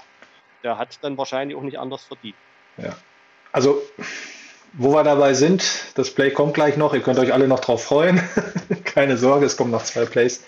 der 0.64 0.78
hat 0.78 0.98
dann 1.02 1.18
wahrscheinlich 1.18 1.58
auch 1.58 1.62
nicht 1.62 1.80
anders 1.80 2.04
verdient. 2.04 2.36
Ja. 2.78 2.96
Also, 3.52 3.82
wo 4.74 4.94
wir 4.94 5.04
dabei 5.04 5.34
sind, 5.34 5.64
das 5.96 6.14
Play 6.14 6.32
kommt 6.32 6.56
gleich 6.56 6.78
noch, 6.78 6.94
ihr 6.94 7.02
könnt 7.02 7.20
euch 7.20 7.34
alle 7.34 7.48
noch 7.48 7.60
drauf 7.60 7.84
freuen. 7.84 8.22
Keine 8.84 9.18
Sorge, 9.18 9.46
es 9.46 9.56
kommen 9.56 9.72
noch 9.72 9.84
zwei 9.84 10.06
Plays 10.06 10.44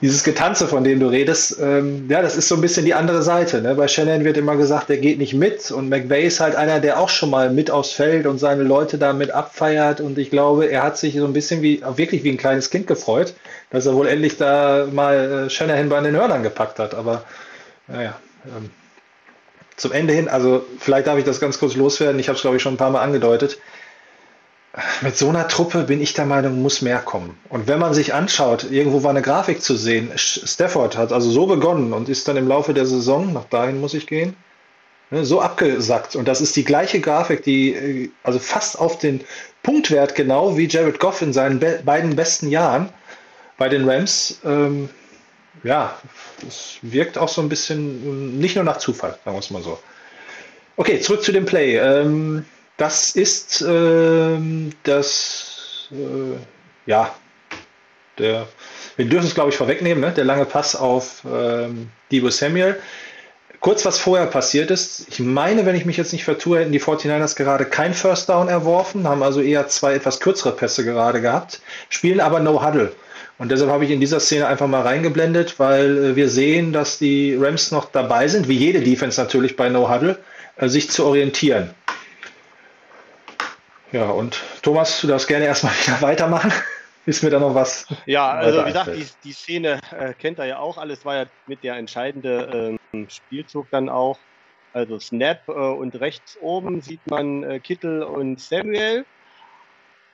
dieses 0.00 0.24
Getanze, 0.24 0.66
von 0.66 0.82
dem 0.82 0.98
du 0.98 1.08
redest, 1.08 1.58
ähm, 1.60 2.06
ja, 2.08 2.22
das 2.22 2.36
ist 2.36 2.48
so 2.48 2.54
ein 2.54 2.60
bisschen 2.62 2.86
die 2.86 2.94
andere 2.94 3.22
Seite. 3.22 3.60
Ne? 3.60 3.74
Bei 3.74 3.86
Shannon 3.86 4.24
wird 4.24 4.38
immer 4.38 4.56
gesagt, 4.56 4.88
der 4.88 4.96
geht 4.96 5.18
nicht 5.18 5.34
mit 5.34 5.70
und 5.70 5.90
McVay 5.90 6.26
ist 6.26 6.40
halt 6.40 6.56
einer, 6.56 6.80
der 6.80 6.98
auch 6.98 7.10
schon 7.10 7.28
mal 7.28 7.50
mit 7.50 7.70
aufs 7.70 7.92
Feld 7.92 8.26
und 8.26 8.38
seine 8.38 8.62
Leute 8.62 8.96
damit 8.96 9.30
abfeiert 9.30 10.00
und 10.00 10.16
ich 10.16 10.30
glaube, 10.30 10.66
er 10.66 10.82
hat 10.82 10.96
sich 10.96 11.16
so 11.16 11.26
ein 11.26 11.34
bisschen 11.34 11.60
wie, 11.60 11.82
wirklich 11.96 12.24
wie 12.24 12.30
ein 12.30 12.38
kleines 12.38 12.70
Kind 12.70 12.86
gefreut, 12.86 13.34
dass 13.70 13.84
er 13.84 13.94
wohl 13.94 14.08
endlich 14.08 14.38
da 14.38 14.86
mal 14.90 15.46
äh, 15.46 15.50
Shanahan 15.50 15.90
bei 15.90 16.00
den 16.00 16.16
Hörnern 16.16 16.42
gepackt 16.42 16.78
hat, 16.78 16.94
aber 16.94 17.24
naja, 17.86 18.16
ähm, 18.46 18.70
zum 19.76 19.92
Ende 19.92 20.14
hin, 20.14 20.28
also 20.28 20.64
vielleicht 20.78 21.06
darf 21.06 21.18
ich 21.18 21.24
das 21.24 21.40
ganz 21.40 21.58
kurz 21.58 21.76
loswerden, 21.76 22.18
ich 22.18 22.28
habe 22.28 22.36
es 22.36 22.42
glaube 22.42 22.56
ich 22.56 22.62
schon 22.62 22.74
ein 22.74 22.78
paar 22.78 22.90
Mal 22.90 23.02
angedeutet, 23.02 23.58
mit 25.02 25.16
so 25.16 25.28
einer 25.28 25.48
Truppe 25.48 25.82
bin 25.82 26.00
ich 26.00 26.14
der 26.14 26.26
Meinung, 26.26 26.62
muss 26.62 26.80
mehr 26.80 27.00
kommen. 27.00 27.36
Und 27.48 27.66
wenn 27.66 27.80
man 27.80 27.92
sich 27.92 28.14
anschaut, 28.14 28.70
irgendwo 28.70 29.02
war 29.02 29.10
eine 29.10 29.22
Grafik 29.22 29.62
zu 29.62 29.76
sehen, 29.76 30.12
Stafford 30.14 30.96
hat 30.96 31.12
also 31.12 31.30
so 31.30 31.46
begonnen 31.46 31.92
und 31.92 32.08
ist 32.08 32.28
dann 32.28 32.36
im 32.36 32.46
Laufe 32.46 32.72
der 32.72 32.86
Saison, 32.86 33.32
nach 33.32 33.46
dahin 33.46 33.80
muss 33.80 33.94
ich 33.94 34.06
gehen, 34.06 34.36
ne, 35.10 35.24
so 35.24 35.40
abgesackt. 35.40 36.14
Und 36.14 36.28
das 36.28 36.40
ist 36.40 36.54
die 36.54 36.64
gleiche 36.64 37.00
Grafik, 37.00 37.42
die 37.42 37.74
äh, 37.74 38.10
also 38.22 38.38
fast 38.38 38.78
auf 38.78 38.98
den 38.98 39.22
Punktwert 39.62 40.14
genau 40.14 40.56
wie 40.56 40.68
Jared 40.68 41.00
Goff 41.00 41.20
in 41.20 41.32
seinen 41.32 41.58
be 41.58 41.80
beiden 41.84 42.14
besten 42.14 42.48
Jahren 42.48 42.90
bei 43.58 43.68
den 43.68 43.88
Rams. 43.88 44.40
Ähm, 44.44 44.88
ja, 45.64 45.98
es 46.46 46.78
wirkt 46.82 47.18
auch 47.18 47.28
so 47.28 47.42
ein 47.42 47.48
bisschen 47.48 48.38
nicht 48.38 48.54
nur 48.54 48.64
nach 48.64 48.78
Zufall, 48.78 49.18
sagen 49.24 49.36
wir 49.36 49.40
es 49.40 49.50
mal 49.50 49.62
so. 49.62 49.78
Okay, 50.76 51.00
zurück 51.00 51.22
zu 51.24 51.32
dem 51.32 51.44
Play. 51.44 51.76
Ähm, 51.76 52.46
das 52.80 53.10
ist 53.10 53.62
ähm, 53.68 54.72
das, 54.84 55.88
äh, 55.92 56.38
ja, 56.86 57.14
der, 58.18 58.46
wir 58.96 59.04
dürfen 59.04 59.26
es 59.26 59.34
glaube 59.34 59.50
ich 59.50 59.56
vorwegnehmen, 59.56 60.02
ne? 60.02 60.12
der 60.12 60.24
lange 60.24 60.46
Pass 60.46 60.74
auf 60.74 61.22
ähm, 61.30 61.90
Debo 62.10 62.30
Samuel. 62.30 62.80
Kurz 63.60 63.84
was 63.84 63.98
vorher 63.98 64.26
passiert 64.26 64.70
ist, 64.70 65.06
ich 65.10 65.20
meine, 65.20 65.66
wenn 65.66 65.76
ich 65.76 65.84
mich 65.84 65.98
jetzt 65.98 66.14
nicht 66.14 66.24
vertue, 66.24 66.60
hätten 66.60 66.72
die 66.72 66.80
49ers 66.80 67.36
gerade 67.36 67.66
kein 67.66 67.92
First 67.92 68.30
Down 68.30 68.48
erworfen, 68.48 69.06
haben 69.06 69.22
also 69.22 69.42
eher 69.42 69.68
zwei 69.68 69.92
etwas 69.92 70.18
kürzere 70.18 70.52
Pässe 70.52 70.82
gerade 70.82 71.20
gehabt, 71.20 71.60
spielen 71.90 72.20
aber 72.20 72.40
No 72.40 72.64
Huddle. 72.64 72.92
Und 73.36 73.50
deshalb 73.50 73.70
habe 73.70 73.84
ich 73.84 73.90
in 73.90 74.00
dieser 74.00 74.20
Szene 74.20 74.46
einfach 74.46 74.66
mal 74.66 74.82
reingeblendet, 74.82 75.58
weil 75.58 75.98
äh, 75.98 76.16
wir 76.16 76.30
sehen, 76.30 76.72
dass 76.72 76.98
die 76.98 77.36
Rams 77.38 77.72
noch 77.72 77.92
dabei 77.92 78.26
sind, 78.28 78.48
wie 78.48 78.56
jede 78.56 78.80
Defense 78.80 79.20
natürlich 79.20 79.56
bei 79.56 79.68
No 79.68 79.92
Huddle, 79.94 80.18
äh, 80.56 80.68
sich 80.68 80.90
zu 80.90 81.04
orientieren. 81.04 81.74
Ja, 83.92 84.10
und 84.10 84.40
Thomas, 84.62 85.00
du 85.00 85.08
darfst 85.08 85.26
gerne 85.26 85.46
erstmal 85.46 85.72
wieder 85.86 86.00
weitermachen. 86.00 86.52
Ist 87.06 87.24
mir 87.24 87.30
da 87.30 87.40
noch 87.40 87.54
was? 87.54 87.86
Ja, 88.06 88.30
also 88.30 88.60
wie 88.60 88.66
gesagt, 88.66 88.94
die, 88.94 89.06
die 89.24 89.32
Szene 89.32 89.80
äh, 89.98 90.12
kennt 90.14 90.38
er 90.38 90.44
ja 90.44 90.58
auch. 90.58 90.78
Alles 90.78 91.04
war 91.04 91.16
ja 91.16 91.26
mit 91.46 91.64
der 91.64 91.76
entscheidende 91.76 92.78
ähm, 92.92 93.08
Spielzug 93.08 93.66
dann 93.70 93.88
auch. 93.88 94.18
Also 94.72 94.98
Snap 95.00 95.48
äh, 95.48 95.52
und 95.52 95.98
rechts 95.98 96.38
oben 96.40 96.82
sieht 96.82 97.04
man 97.08 97.42
äh, 97.42 97.58
Kittel 97.58 98.02
und 98.02 98.40
Samuel. 98.40 99.04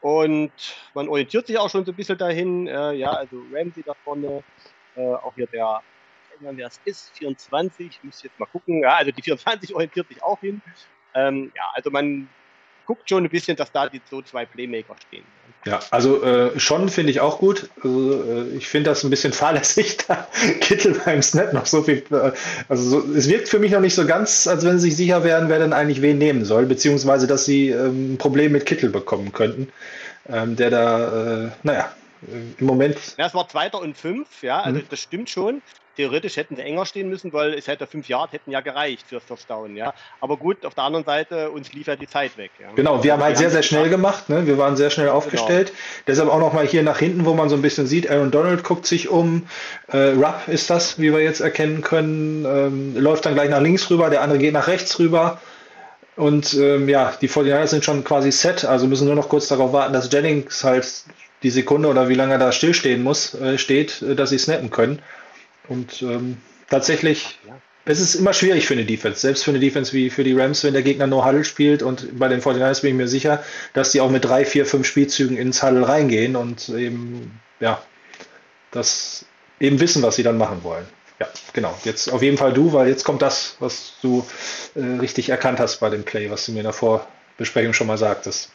Und 0.01 0.53
man 0.95 1.09
orientiert 1.09 1.49
sich 1.49 1.59
auch 1.59 1.68
schon 1.68 1.85
so 1.85 1.93
ein 1.93 1.97
bisschen 1.97 2.16
dahin. 2.16 2.68
Äh, 2.68 2.93
ja, 2.93 3.11
also 3.11 3.43
Ramsey 3.53 3.83
da 3.83 3.93
vorne, 4.05 4.43
äh, 4.95 5.01
auch 5.01 5.35
hier 5.35 5.49
der, 5.49 5.83
wer 6.41 6.66
es 6.66 6.81
ist, 6.85 7.11
24, 7.18 7.89
ich 7.89 8.05
muss 8.05 8.22
jetzt 8.22 8.39
mal 8.39 8.47
gucken. 8.47 8.83
Ja, 8.83 8.97
also 8.97 9.11
die 9.11 9.22
24 9.22 9.74
orientiert 9.74 10.09
sich 10.09 10.22
auch 10.22 10.41
hin. 10.41 10.62
Ähm, 11.14 11.53
ja, 11.55 11.64
also 11.74 11.91
man 11.91 12.29
guckt 12.87 13.09
schon 13.09 13.24
ein 13.24 13.30
bisschen, 13.30 13.57
dass 13.57 13.72
da 13.72 13.89
die 13.89 14.01
so 14.09 14.22
zwei 14.22 14.47
Playmaker 14.47 14.95
stehen. 15.09 15.24
Ja, 15.64 15.80
also 15.91 16.22
äh, 16.22 16.59
schon 16.61 16.89
finde 16.89 17.11
ich 17.11 17.20
auch 17.20 17.39
gut. 17.39 17.68
Also, 17.82 18.22
äh, 18.22 18.57
ich 18.57 18.68
finde 18.68 18.91
das 18.91 19.03
ein 19.03 19.11
bisschen 19.11 19.32
fahrlässig, 19.32 19.99
da 20.07 20.28
Kittel 20.61 21.01
beim 21.05 21.22
Snap 21.22 21.53
noch 21.53 21.66
so 21.66 21.82
viel. 21.82 22.05
Äh, 22.11 22.32
also 22.68 22.82
so, 22.82 23.12
es 23.14 23.28
wirkt 23.28 23.49
für 23.49 23.59
mich 23.59 23.72
noch 23.72 23.80
nicht 23.80 23.95
so 23.95 24.07
ganz, 24.07 24.47
als 24.47 24.64
wenn 24.64 24.78
sie 24.78 24.89
sich 24.89 24.97
sicher 24.97 25.24
wären, 25.24 25.49
wer 25.49 25.59
denn 25.59 25.72
eigentlich 25.72 26.03
wen 26.03 26.18
nehmen 26.18 26.45
soll, 26.45 26.66
beziehungsweise 26.66 27.26
dass 27.26 27.45
sie 27.45 27.70
ähm, 27.70 28.14
ein 28.14 28.18
Problem 28.18 28.53
mit 28.53 28.64
Kittel 28.64 28.91
bekommen 28.91 29.32
könnten, 29.32 29.72
ähm, 30.28 30.55
der 30.55 30.70
da, 30.70 31.47
äh, 31.47 31.51
naja, 31.64 31.93
im 32.59 32.66
Moment. 32.66 32.97
Ja, 33.18 33.26
es 33.26 33.34
war 33.34 33.49
Zweiter 33.49 33.80
und 33.80 33.97
Fünf, 33.97 34.43
ja, 34.43 34.61
also 34.61 34.78
hm. 34.78 34.87
das 34.89 35.01
stimmt 35.01 35.30
schon 35.30 35.62
theoretisch 35.97 36.36
hätten 36.36 36.57
sie 36.57 36.62
enger 36.62 36.86
stehen 36.86 37.09
müssen, 37.09 37.32
weil 37.32 37.55
es 37.55 37.66
hätte 37.66 37.86
fünf 37.86 38.09
Jahre 38.09 38.30
hätten 38.30 38.51
ja 38.51 38.61
gereicht 38.61 39.07
fürs 39.09 39.24
First 39.24 39.51
Down, 39.51 39.76
ja. 39.76 39.94
Aber 40.20 40.36
gut, 40.36 40.64
auf 40.64 40.74
der 40.74 40.84
anderen 40.84 41.05
Seite, 41.05 41.51
uns 41.51 41.72
lief 41.72 41.86
ja 41.86 41.97
die 41.97 42.07
Zeit 42.07 42.36
weg. 42.36 42.51
Ja. 42.61 42.68
Genau, 42.74 43.03
wir 43.03 43.12
haben 43.12 43.22
halt 43.22 43.38
sehr, 43.38 43.51
sehr 43.51 43.62
schnell 43.62 43.88
gemacht, 43.88 44.28
ne? 44.28 44.47
wir 44.47 44.59
waren 44.59 44.76
sehr 44.76 44.90
schnell 44.90 45.07
genau. 45.07 45.18
aufgestellt. 45.18 45.68
Genau. 45.68 45.78
Deshalb 46.07 46.28
auch 46.28 46.40
nochmal 46.40 46.66
hier 46.66 46.82
nach 46.82 46.99
hinten, 46.99 47.24
wo 47.24 47.34
man 47.34 47.49
so 47.49 47.57
ein 47.57 47.62
bisschen 47.62 47.86
sieht, 47.86 48.11
Aaron 48.11 48.30
Donald 48.30 48.64
guckt 48.64 48.86
sich 48.86 49.09
um, 49.09 49.47
äh, 49.88 49.97
Rupp 49.97 50.49
ist 50.49 50.70
das, 50.70 50.99
wie 50.99 51.12
wir 51.12 51.20
jetzt 51.20 51.40
erkennen 51.40 51.80
können, 51.80 52.44
ähm, 52.44 52.97
läuft 52.97 53.26
dann 53.26 53.34
gleich 53.34 53.51
nach 53.51 53.61
links 53.61 53.90
rüber, 53.90 54.11
der 54.11 54.22
andere 54.22 54.38
geht 54.38 54.53
nach 54.53 54.68
rechts 54.68 54.99
rüber. 54.99 55.40
Und 56.16 56.55
ähm, 56.55 56.88
ja, 56.88 57.12
die 57.20 57.28
49 57.28 57.70
sind 57.70 57.84
schon 57.84 58.03
quasi 58.03 58.32
set, 58.32 58.64
also 58.64 58.86
müssen 58.86 59.07
nur 59.07 59.14
noch 59.14 59.28
kurz 59.28 59.49
darauf 59.49 59.74
warten, 59.74 59.92
dass 59.92 60.11
Jennings 60.11 60.64
halt 60.64 60.86
die 61.42 61.51
Sekunde 61.51 61.88
oder 61.88 62.09
wie 62.09 62.14
lange 62.14 62.32
er 62.32 62.38
da 62.38 62.53
stillstehen 62.53 63.03
muss, 63.03 63.34
äh, 63.34 63.59
steht, 63.59 64.01
äh, 64.01 64.14
dass 64.14 64.30
sie 64.30 64.38
snappen 64.38 64.70
können. 64.70 65.01
Und 65.69 66.03
ähm, 66.03 66.39
tatsächlich, 66.69 67.39
es 67.85 68.01
ist 68.01 68.14
immer 68.14 68.33
schwierig 68.33 68.67
für 68.67 68.75
eine 68.75 68.85
Defense, 68.85 69.21
selbst 69.21 69.45
für 69.45 69.51
eine 69.51 69.61
Defense 69.61 69.93
wie 69.93 70.11
für 70.11 70.25
die 70.25 70.33
Rams, 70.39 70.64
wenn 70.64 70.73
der 70.73 70.83
Gegner 70.83 71.07
nur 71.07 71.25
Huddle 71.25 71.45
spielt. 71.45 71.83
Und 71.83 72.19
bei 72.19 72.29
den 72.29 72.41
49ers 72.41 72.83
bin 72.83 72.91
ich 72.91 72.97
mir 72.97 73.09
sicher, 73.09 73.45
dass 73.75 73.93
die 73.93 74.01
auch 74.01 74.11
mit 74.11 74.25
drei, 74.25 74.45
vier, 74.45 74.67
fünf 74.67 74.87
Spielzügen 74.87 75.37
ins 75.37 75.62
Huddle 75.62 75.87
reingehen 75.87 76.37
und 76.37 76.69
eben, 76.69 77.41
ja, 77.61 77.83
das 78.71 79.25
eben 79.61 79.81
wissen, 79.81 80.03
was 80.03 80.17
sie 80.17 80.23
dann 80.23 80.39
machen 80.39 80.62
wollen. 80.62 80.87
Ja, 81.19 81.29
genau. 81.53 81.75
Jetzt 81.85 82.12
auf 82.12 82.23
jeden 82.23 82.37
Fall 82.37 82.53
du, 82.53 82.73
weil 82.73 82.89
jetzt 82.89 83.05
kommt 83.05 83.23
das, 83.23 83.57
was 83.59 83.95
du 84.03 84.27
äh, 84.75 85.01
richtig 85.01 85.31
erkannt 85.31 85.61
hast 85.61 85.81
bei 85.81 85.89
dem 85.89 86.05
Play, 86.05 86.31
was 86.31 86.45
du 86.45 86.53
mir 86.53 86.59
in 86.59 86.64
der 86.64 86.73
Vorbesprechung 86.75 87.73
schon 87.73 87.87
mal 87.87 87.97
sagtest. 87.97 88.51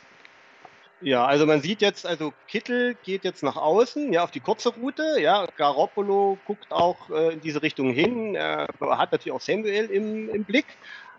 Ja, 1.03 1.25
also 1.25 1.47
man 1.47 1.61
sieht 1.61 1.81
jetzt, 1.81 2.05
also 2.05 2.31
Kittel 2.47 2.93
geht 2.93 3.23
jetzt 3.23 3.41
nach 3.41 3.55
außen, 3.55 4.13
ja, 4.13 4.23
auf 4.23 4.29
die 4.29 4.39
kurze 4.39 4.69
Route, 4.69 5.03
ja, 5.19 5.47
Garoppolo 5.55 6.39
guckt 6.43 6.71
auch 6.71 7.09
äh, 7.09 7.33
in 7.33 7.41
diese 7.41 7.63
Richtung 7.63 7.89
hin, 7.91 8.35
äh, 8.35 8.67
hat 8.81 9.11
natürlich 9.11 9.31
auch 9.31 9.41
Samuel 9.41 9.85
im, 9.89 10.29
im 10.29 10.45
Blick, 10.45 10.77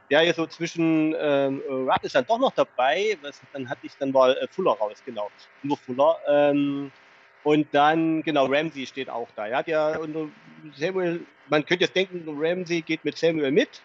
ja 0.08 0.32
so 0.34 0.46
zwischen, 0.46 1.16
ähm, 1.18 1.60
Rupp 1.68 2.04
ist 2.04 2.14
dann 2.14 2.26
doch 2.26 2.38
noch 2.38 2.52
dabei, 2.52 3.18
was, 3.22 3.42
dann 3.52 3.68
hatte 3.68 3.80
ich, 3.86 3.96
dann 3.98 4.14
war 4.14 4.36
äh, 4.40 4.46
Fuller 4.52 4.70
raus, 4.72 5.02
genau, 5.04 5.32
nur 5.62 5.76
Fuller, 5.78 6.16
ähm, 6.28 6.92
und 7.42 7.74
dann, 7.74 8.22
genau, 8.22 8.46
Ramsey 8.46 8.86
steht 8.86 9.10
auch 9.10 9.32
da, 9.32 9.48
ja, 9.48 9.64
der, 9.64 10.00
und 10.00 10.32
Samuel, 10.76 11.26
man 11.46 11.64
könnte 11.64 11.86
jetzt 11.86 11.96
denken, 11.96 12.24
Ramsey 12.28 12.82
geht 12.82 13.02
mit 13.04 13.18
Samuel 13.18 13.50
mit, 13.50 13.82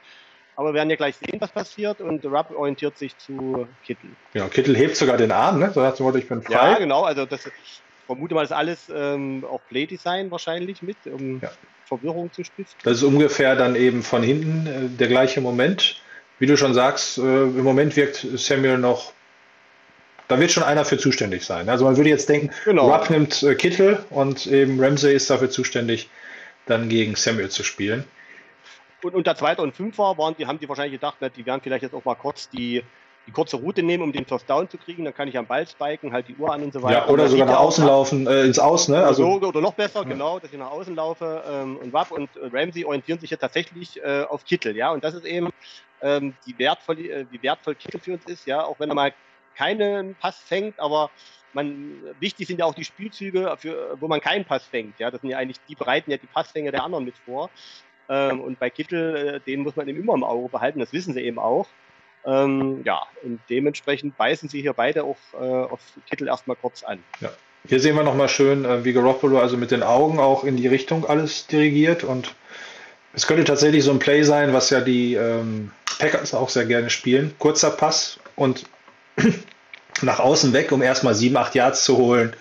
aber 0.57 0.69
wir 0.69 0.73
werden 0.73 0.89
ja 0.89 0.95
gleich 0.95 1.15
sehen, 1.15 1.39
was 1.39 1.51
passiert. 1.51 2.01
Und 2.01 2.25
Rupp 2.25 2.51
orientiert 2.51 2.97
sich 2.97 3.17
zu 3.17 3.67
Kittel. 3.85 4.09
Ja, 4.33 4.49
Kittel 4.49 4.75
hebt 4.75 4.97
sogar 4.97 5.15
den 5.15 5.31
Arm, 5.31 5.59
ne? 5.59 5.71
So 5.73 5.83
hat 5.83 5.99
Motto, 5.99 6.17
ich 6.17 6.27
bin 6.27 6.41
frei. 6.41 6.53
Ja, 6.53 6.79
genau. 6.79 7.03
Also 7.03 7.25
das, 7.25 7.45
ich 7.45 7.81
vermute 8.07 8.33
mal, 8.33 8.41
das 8.41 8.49
ist 8.49 8.57
alles 8.57 8.91
ähm, 8.93 9.45
auch 9.49 9.61
Playdesign 9.69 10.31
wahrscheinlich 10.31 10.81
mit. 10.81 10.97
Um, 11.05 11.39
ja. 11.41 11.51
Verwirrung 11.85 12.33
zu 12.33 12.43
stiften. 12.43 12.79
Das 12.83 12.97
ist 12.97 13.03
ungefähr 13.03 13.55
dann 13.55 13.75
eben 13.75 14.03
von 14.03 14.21
hinten 14.21 14.67
äh, 14.67 14.89
der 14.97 15.07
gleiche 15.07 15.39
Moment. 15.39 16.01
Wie 16.39 16.45
du 16.45 16.57
schon 16.57 16.73
sagst, 16.73 17.17
äh, 17.17 17.21
im 17.21 17.63
Moment 17.63 17.95
wirkt 17.95 18.27
Samuel 18.35 18.77
noch, 18.77 19.13
da 20.27 20.39
wird 20.39 20.51
schon 20.51 20.63
einer 20.63 20.83
für 20.85 20.97
zuständig 20.97 21.45
sein. 21.45 21.69
Also 21.69 21.85
man 21.85 21.95
würde 21.95 22.09
jetzt 22.09 22.27
denken, 22.27 22.49
Genau. 22.65 22.91
Rupp 22.91 23.09
nimmt 23.09 23.41
äh, 23.43 23.55
Kittel 23.55 24.03
und 24.09 24.47
eben 24.47 24.83
Ramsey 24.83 25.15
ist 25.15 25.29
dafür 25.29 25.49
zuständig, 25.49 26.09
dann 26.65 26.89
gegen 26.89 27.15
Samuel 27.15 27.49
zu 27.49 27.63
spielen. 27.63 28.03
Und 29.03 29.13
unter 29.13 29.35
Zweiter 29.35 29.61
und 29.61 29.75
Fünfer 29.75 30.17
waren 30.17 30.35
die, 30.35 30.47
haben 30.47 30.59
die 30.59 30.67
wahrscheinlich 30.67 30.93
gedacht, 30.93 31.17
na, 31.19 31.29
die 31.29 31.45
werden 31.45 31.61
vielleicht 31.61 31.83
jetzt 31.83 31.93
auch 31.93 32.03
mal 32.03 32.15
kurz 32.15 32.49
die, 32.49 32.83
die 33.27 33.31
kurze 33.31 33.57
Route 33.57 33.83
nehmen, 33.83 34.03
um 34.03 34.11
den 34.11 34.25
First 34.25 34.49
Down 34.49 34.69
zu 34.69 34.77
kriegen. 34.77 35.05
Dann 35.05 35.13
kann 35.13 35.27
ich 35.27 35.37
am 35.37 35.45
Ball 35.45 35.67
spiken, 35.67 36.11
halt 36.11 36.27
die 36.27 36.35
Uhr 36.35 36.51
an 36.51 36.63
und 36.63 36.73
so 36.73 36.81
weiter. 36.81 37.05
Ja, 37.05 37.07
oder 37.07 37.27
sogar 37.27 37.45
nach 37.45 37.53
ja 37.53 37.59
außen 37.59 37.85
laufen, 37.85 38.25
äh, 38.25 38.43
ins 38.43 38.57
Aus, 38.57 38.87
ne? 38.87 39.03
Also, 39.03 39.25
Also, 39.25 39.47
oder 39.47 39.61
noch 39.61 39.73
besser, 39.73 40.03
genau, 40.03 40.39
dass 40.39 40.51
ich 40.51 40.57
nach 40.57 40.71
außen 40.71 40.95
laufe. 40.95 41.43
Ähm, 41.47 41.77
und 41.77 41.93
Wapp 41.93 42.11
und 42.11 42.29
äh, 42.37 42.49
Ramsey 42.51 42.85
orientieren 42.85 43.19
sich 43.19 43.29
ja 43.29 43.37
tatsächlich 43.37 44.01
äh, 44.01 44.23
auf 44.27 44.43
Kittel, 44.45 44.75
ja. 44.75 44.91
Und 44.91 45.03
das 45.03 45.13
ist 45.13 45.25
eben 45.25 45.49
ähm, 46.01 46.33
die 46.47 46.57
wertvoll, 46.57 46.99
äh, 46.99 47.25
wie 47.29 47.41
wertvoll 47.43 47.75
Kittel 47.75 47.99
für 47.99 48.13
uns 48.13 48.25
ist, 48.25 48.47
ja, 48.47 48.63
auch 48.63 48.79
wenn 48.79 48.89
er 48.89 48.95
mal 48.95 49.13
keinen 49.55 50.15
Pass 50.15 50.37
fängt, 50.37 50.79
aber 50.79 51.09
man, 51.53 51.95
wichtig 52.19 52.47
sind 52.47 52.59
ja 52.59 52.65
auch 52.65 52.75
die 52.75 52.85
Spielzüge, 52.85 53.55
für, 53.57 53.97
wo 53.99 54.07
man 54.07 54.21
keinen 54.21 54.45
Pass 54.45 54.63
fängt. 54.63 54.99
Ja, 54.99 55.09
das 55.09 55.21
sind 55.21 55.31
ja 55.31 55.37
eigentlich, 55.37 55.57
die 55.67 55.75
bereiten 55.75 56.11
ja 56.11 56.17
die 56.17 56.27
Passfänge 56.27 56.71
der 56.71 56.83
anderen 56.83 57.05
mit 57.05 57.15
vor. 57.25 57.49
Ähm, 58.09 58.39
und 58.41 58.59
bei 58.59 58.69
Kittel, 58.69 59.15
äh, 59.15 59.39
den 59.39 59.61
muss 59.61 59.75
man 59.75 59.87
eben 59.87 60.01
immer 60.01 60.13
im 60.13 60.23
Auge 60.23 60.49
behalten, 60.49 60.79
das 60.79 60.93
wissen 60.93 61.13
sie 61.13 61.21
eben 61.21 61.39
auch. 61.39 61.67
Ähm, 62.25 62.81
ja, 62.83 63.03
und 63.23 63.39
dementsprechend 63.49 64.17
beißen 64.17 64.49
sie 64.49 64.61
hier 64.61 64.73
beide 64.73 65.03
auch 65.03 65.17
äh, 65.33 65.37
auf 65.37 65.79
Kittel 66.09 66.27
erstmal 66.27 66.57
kurz 66.57 66.83
an. 66.83 66.99
hier 67.67 67.79
sehen 67.79 67.95
wir 67.95 68.03
nochmal 68.03 68.29
schön, 68.29 68.65
äh, 68.65 68.83
wie 68.83 68.93
Garoppolo 68.93 69.39
also 69.39 69.57
mit 69.57 69.71
den 69.71 69.83
Augen 69.83 70.19
auch 70.19 70.43
in 70.43 70.57
die 70.57 70.67
Richtung 70.67 71.05
alles 71.05 71.47
dirigiert 71.47 72.03
und 72.03 72.35
es 73.13 73.27
könnte 73.27 73.45
tatsächlich 73.45 73.83
so 73.83 73.91
ein 73.91 73.99
Play 73.99 74.23
sein, 74.23 74.53
was 74.53 74.69
ja 74.69 74.81
die 74.81 75.15
ähm, 75.15 75.71
Packers 75.97 76.33
auch 76.33 76.49
sehr 76.49 76.65
gerne 76.65 76.89
spielen. 76.89 77.33
Kurzer 77.39 77.71
Pass 77.71 78.19
und 78.35 78.65
nach 80.01 80.19
außen 80.19 80.53
weg, 80.53 80.71
um 80.71 80.81
erstmal 80.81 81.15
sieben, 81.15 81.37
acht 81.37 81.55
Yards 81.55 81.83
zu 81.83 81.97
holen, 81.97 82.35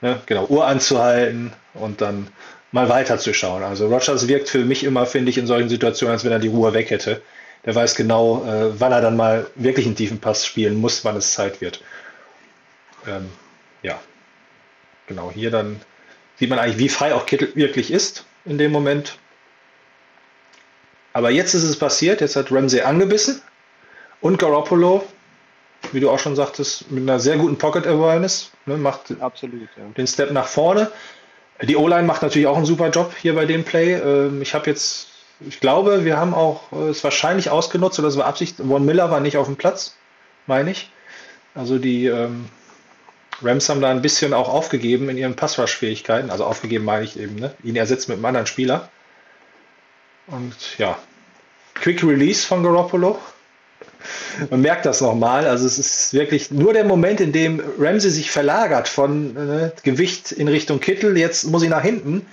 ne, 0.00 0.20
genau, 0.26 0.46
Uhr 0.46 0.66
anzuhalten 0.66 1.52
und 1.74 2.00
dann 2.00 2.28
mal 2.72 2.88
weiterzuschauen. 2.88 3.62
Also 3.62 3.86
Rogers 3.86 4.26
wirkt 4.28 4.48
für 4.48 4.64
mich 4.64 4.82
immer, 4.82 5.06
finde 5.06 5.30
ich, 5.30 5.38
in 5.38 5.46
solchen 5.46 5.68
Situationen, 5.68 6.12
als 6.12 6.24
wenn 6.24 6.32
er 6.32 6.38
die 6.38 6.48
Ruhe 6.48 6.72
weg 6.74 6.90
hätte. 6.90 7.22
Der 7.64 7.74
weiß 7.74 7.94
genau, 7.94 8.44
äh, 8.44 8.80
wann 8.80 8.92
er 8.92 9.00
dann 9.00 9.16
mal 9.16 9.46
wirklich 9.54 9.86
einen 9.86 9.94
tiefen 9.94 10.18
Pass 10.18 10.44
spielen 10.44 10.80
muss, 10.80 11.04
wann 11.04 11.16
es 11.16 11.32
Zeit 11.32 11.60
wird. 11.60 11.82
Ähm, 13.06 13.30
ja, 13.82 14.00
genau, 15.06 15.30
hier 15.30 15.50
dann 15.50 15.80
sieht 16.38 16.50
man 16.50 16.58
eigentlich, 16.58 16.78
wie 16.78 16.88
frei 16.88 17.14
auch 17.14 17.26
Kittel 17.26 17.54
wirklich 17.54 17.92
ist 17.92 18.24
in 18.44 18.58
dem 18.58 18.72
Moment. 18.72 19.16
Aber 21.12 21.30
jetzt 21.30 21.54
ist 21.54 21.62
es 21.62 21.78
passiert, 21.78 22.20
jetzt 22.20 22.36
hat 22.36 22.50
Ramsey 22.50 22.80
angebissen 22.80 23.42
und 24.20 24.38
Garoppolo, 24.38 25.06
wie 25.92 26.00
du 26.00 26.10
auch 26.10 26.18
schon 26.18 26.34
sagtest, 26.34 26.90
mit 26.90 27.02
einer 27.02 27.20
sehr 27.20 27.36
guten 27.36 27.58
Pocket 27.58 27.86
Awareness, 27.86 28.50
ne, 28.66 28.76
macht 28.76 29.14
Absolut, 29.20 29.68
ja. 29.76 29.84
den 29.96 30.06
Step 30.06 30.32
nach 30.32 30.46
vorne. 30.46 30.90
Die 31.60 31.76
O-Line 31.76 32.04
macht 32.04 32.22
natürlich 32.22 32.46
auch 32.46 32.56
einen 32.56 32.66
super 32.66 32.90
Job 32.90 33.14
hier 33.20 33.34
bei 33.34 33.46
dem 33.46 33.64
Play. 33.64 33.94
Ähm, 33.94 34.42
Ich 34.42 34.54
habe 34.54 34.68
jetzt, 34.68 35.08
ich 35.40 35.60
glaube, 35.60 36.04
wir 36.04 36.16
haben 36.16 36.34
auch 36.34 36.72
äh, 36.72 36.88
es 36.88 37.04
wahrscheinlich 37.04 37.50
ausgenutzt 37.50 37.98
oder 37.98 38.08
es 38.08 38.16
war 38.16 38.26
Absicht. 38.26 38.56
Von 38.56 38.84
Miller 38.84 39.10
war 39.10 39.20
nicht 39.20 39.36
auf 39.36 39.46
dem 39.46 39.56
Platz, 39.56 39.96
meine 40.46 40.70
ich. 40.70 40.90
Also 41.54 41.78
die 41.78 42.06
ähm, 42.06 42.46
Rams 43.42 43.68
haben 43.68 43.80
da 43.80 43.90
ein 43.90 44.02
bisschen 44.02 44.32
auch 44.34 44.48
aufgegeben 44.48 45.08
in 45.08 45.18
ihren 45.18 45.36
Passrush-Fähigkeiten. 45.36 46.30
Also 46.30 46.44
aufgegeben 46.44 46.84
meine 46.84 47.04
ich 47.04 47.18
eben, 47.18 47.36
ne? 47.36 47.54
ihn 47.62 47.76
ersetzt 47.76 48.08
mit 48.08 48.16
einem 48.16 48.24
anderen 48.24 48.46
Spieler. 48.46 48.88
Und 50.26 50.78
ja, 50.78 50.98
Quick 51.74 52.02
Release 52.02 52.46
von 52.46 52.62
Garoppolo. 52.62 53.18
Man 54.50 54.60
merkt 54.60 54.86
das 54.86 55.00
nochmal. 55.00 55.46
Also 55.46 55.66
es 55.66 55.78
ist 55.78 56.14
wirklich 56.14 56.50
nur 56.50 56.72
der 56.72 56.84
Moment, 56.84 57.20
in 57.20 57.32
dem 57.32 57.62
Ramsey 57.78 58.10
sich 58.10 58.30
verlagert 58.30 58.88
von 58.88 59.36
äh, 59.36 59.70
Gewicht 59.82 60.32
in 60.32 60.48
Richtung 60.48 60.80
Kittel. 60.80 61.16
Jetzt 61.16 61.44
muss 61.44 61.62
ich 61.62 61.70
nach 61.70 61.82
hinten. 61.82 62.26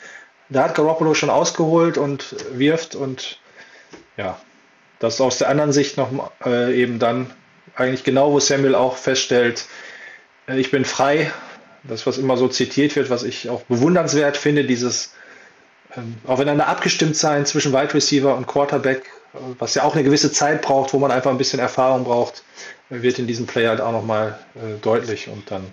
Da 0.49 0.63
hat 0.63 0.75
Garoppolo 0.75 1.13
schon 1.13 1.29
ausgeholt 1.29 1.97
und 1.97 2.35
wirft 2.53 2.95
und 2.95 3.39
ja, 4.17 4.39
das 4.99 5.15
ist 5.15 5.21
aus 5.21 5.37
der 5.37 5.49
anderen 5.49 5.71
Sicht 5.71 5.97
noch 5.97 6.31
äh, 6.45 6.75
eben 6.75 6.99
dann 6.99 7.31
eigentlich 7.75 8.03
genau, 8.03 8.31
wo 8.31 8.39
Samuel 8.39 8.75
auch 8.75 8.97
feststellt, 8.97 9.65
äh, 10.47 10.59
ich 10.59 10.71
bin 10.71 10.85
frei. 10.85 11.31
Das, 11.83 12.05
was 12.05 12.17
immer 12.17 12.35
so 12.35 12.49
zitiert 12.49 12.97
wird, 12.97 13.09
was 13.09 13.23
ich 13.23 13.49
auch 13.49 13.61
bewundernswert 13.61 14.35
finde, 14.35 14.65
dieses, 14.65 15.13
ähm, 15.95 16.17
eine 16.27 16.67
abgestimmt 16.67 17.15
sein 17.15 17.45
zwischen 17.45 17.71
Wide 17.71 17.93
Receiver 17.93 18.35
und 18.35 18.47
Quarterback, 18.47 19.03
was 19.33 19.75
ja 19.75 19.83
auch 19.83 19.93
eine 19.93 20.03
gewisse 20.03 20.31
Zeit 20.31 20.61
braucht, 20.61 20.93
wo 20.93 20.99
man 20.99 21.11
einfach 21.11 21.31
ein 21.31 21.37
bisschen 21.37 21.59
Erfahrung 21.59 22.03
braucht, 22.03 22.43
wird 22.89 23.19
in 23.19 23.27
diesem 23.27 23.45
Play 23.45 23.67
halt 23.67 23.81
auch 23.81 23.91
nochmal 23.91 24.39
äh, 24.55 24.77
deutlich 24.81 25.27
und 25.27 25.49
dann 25.51 25.71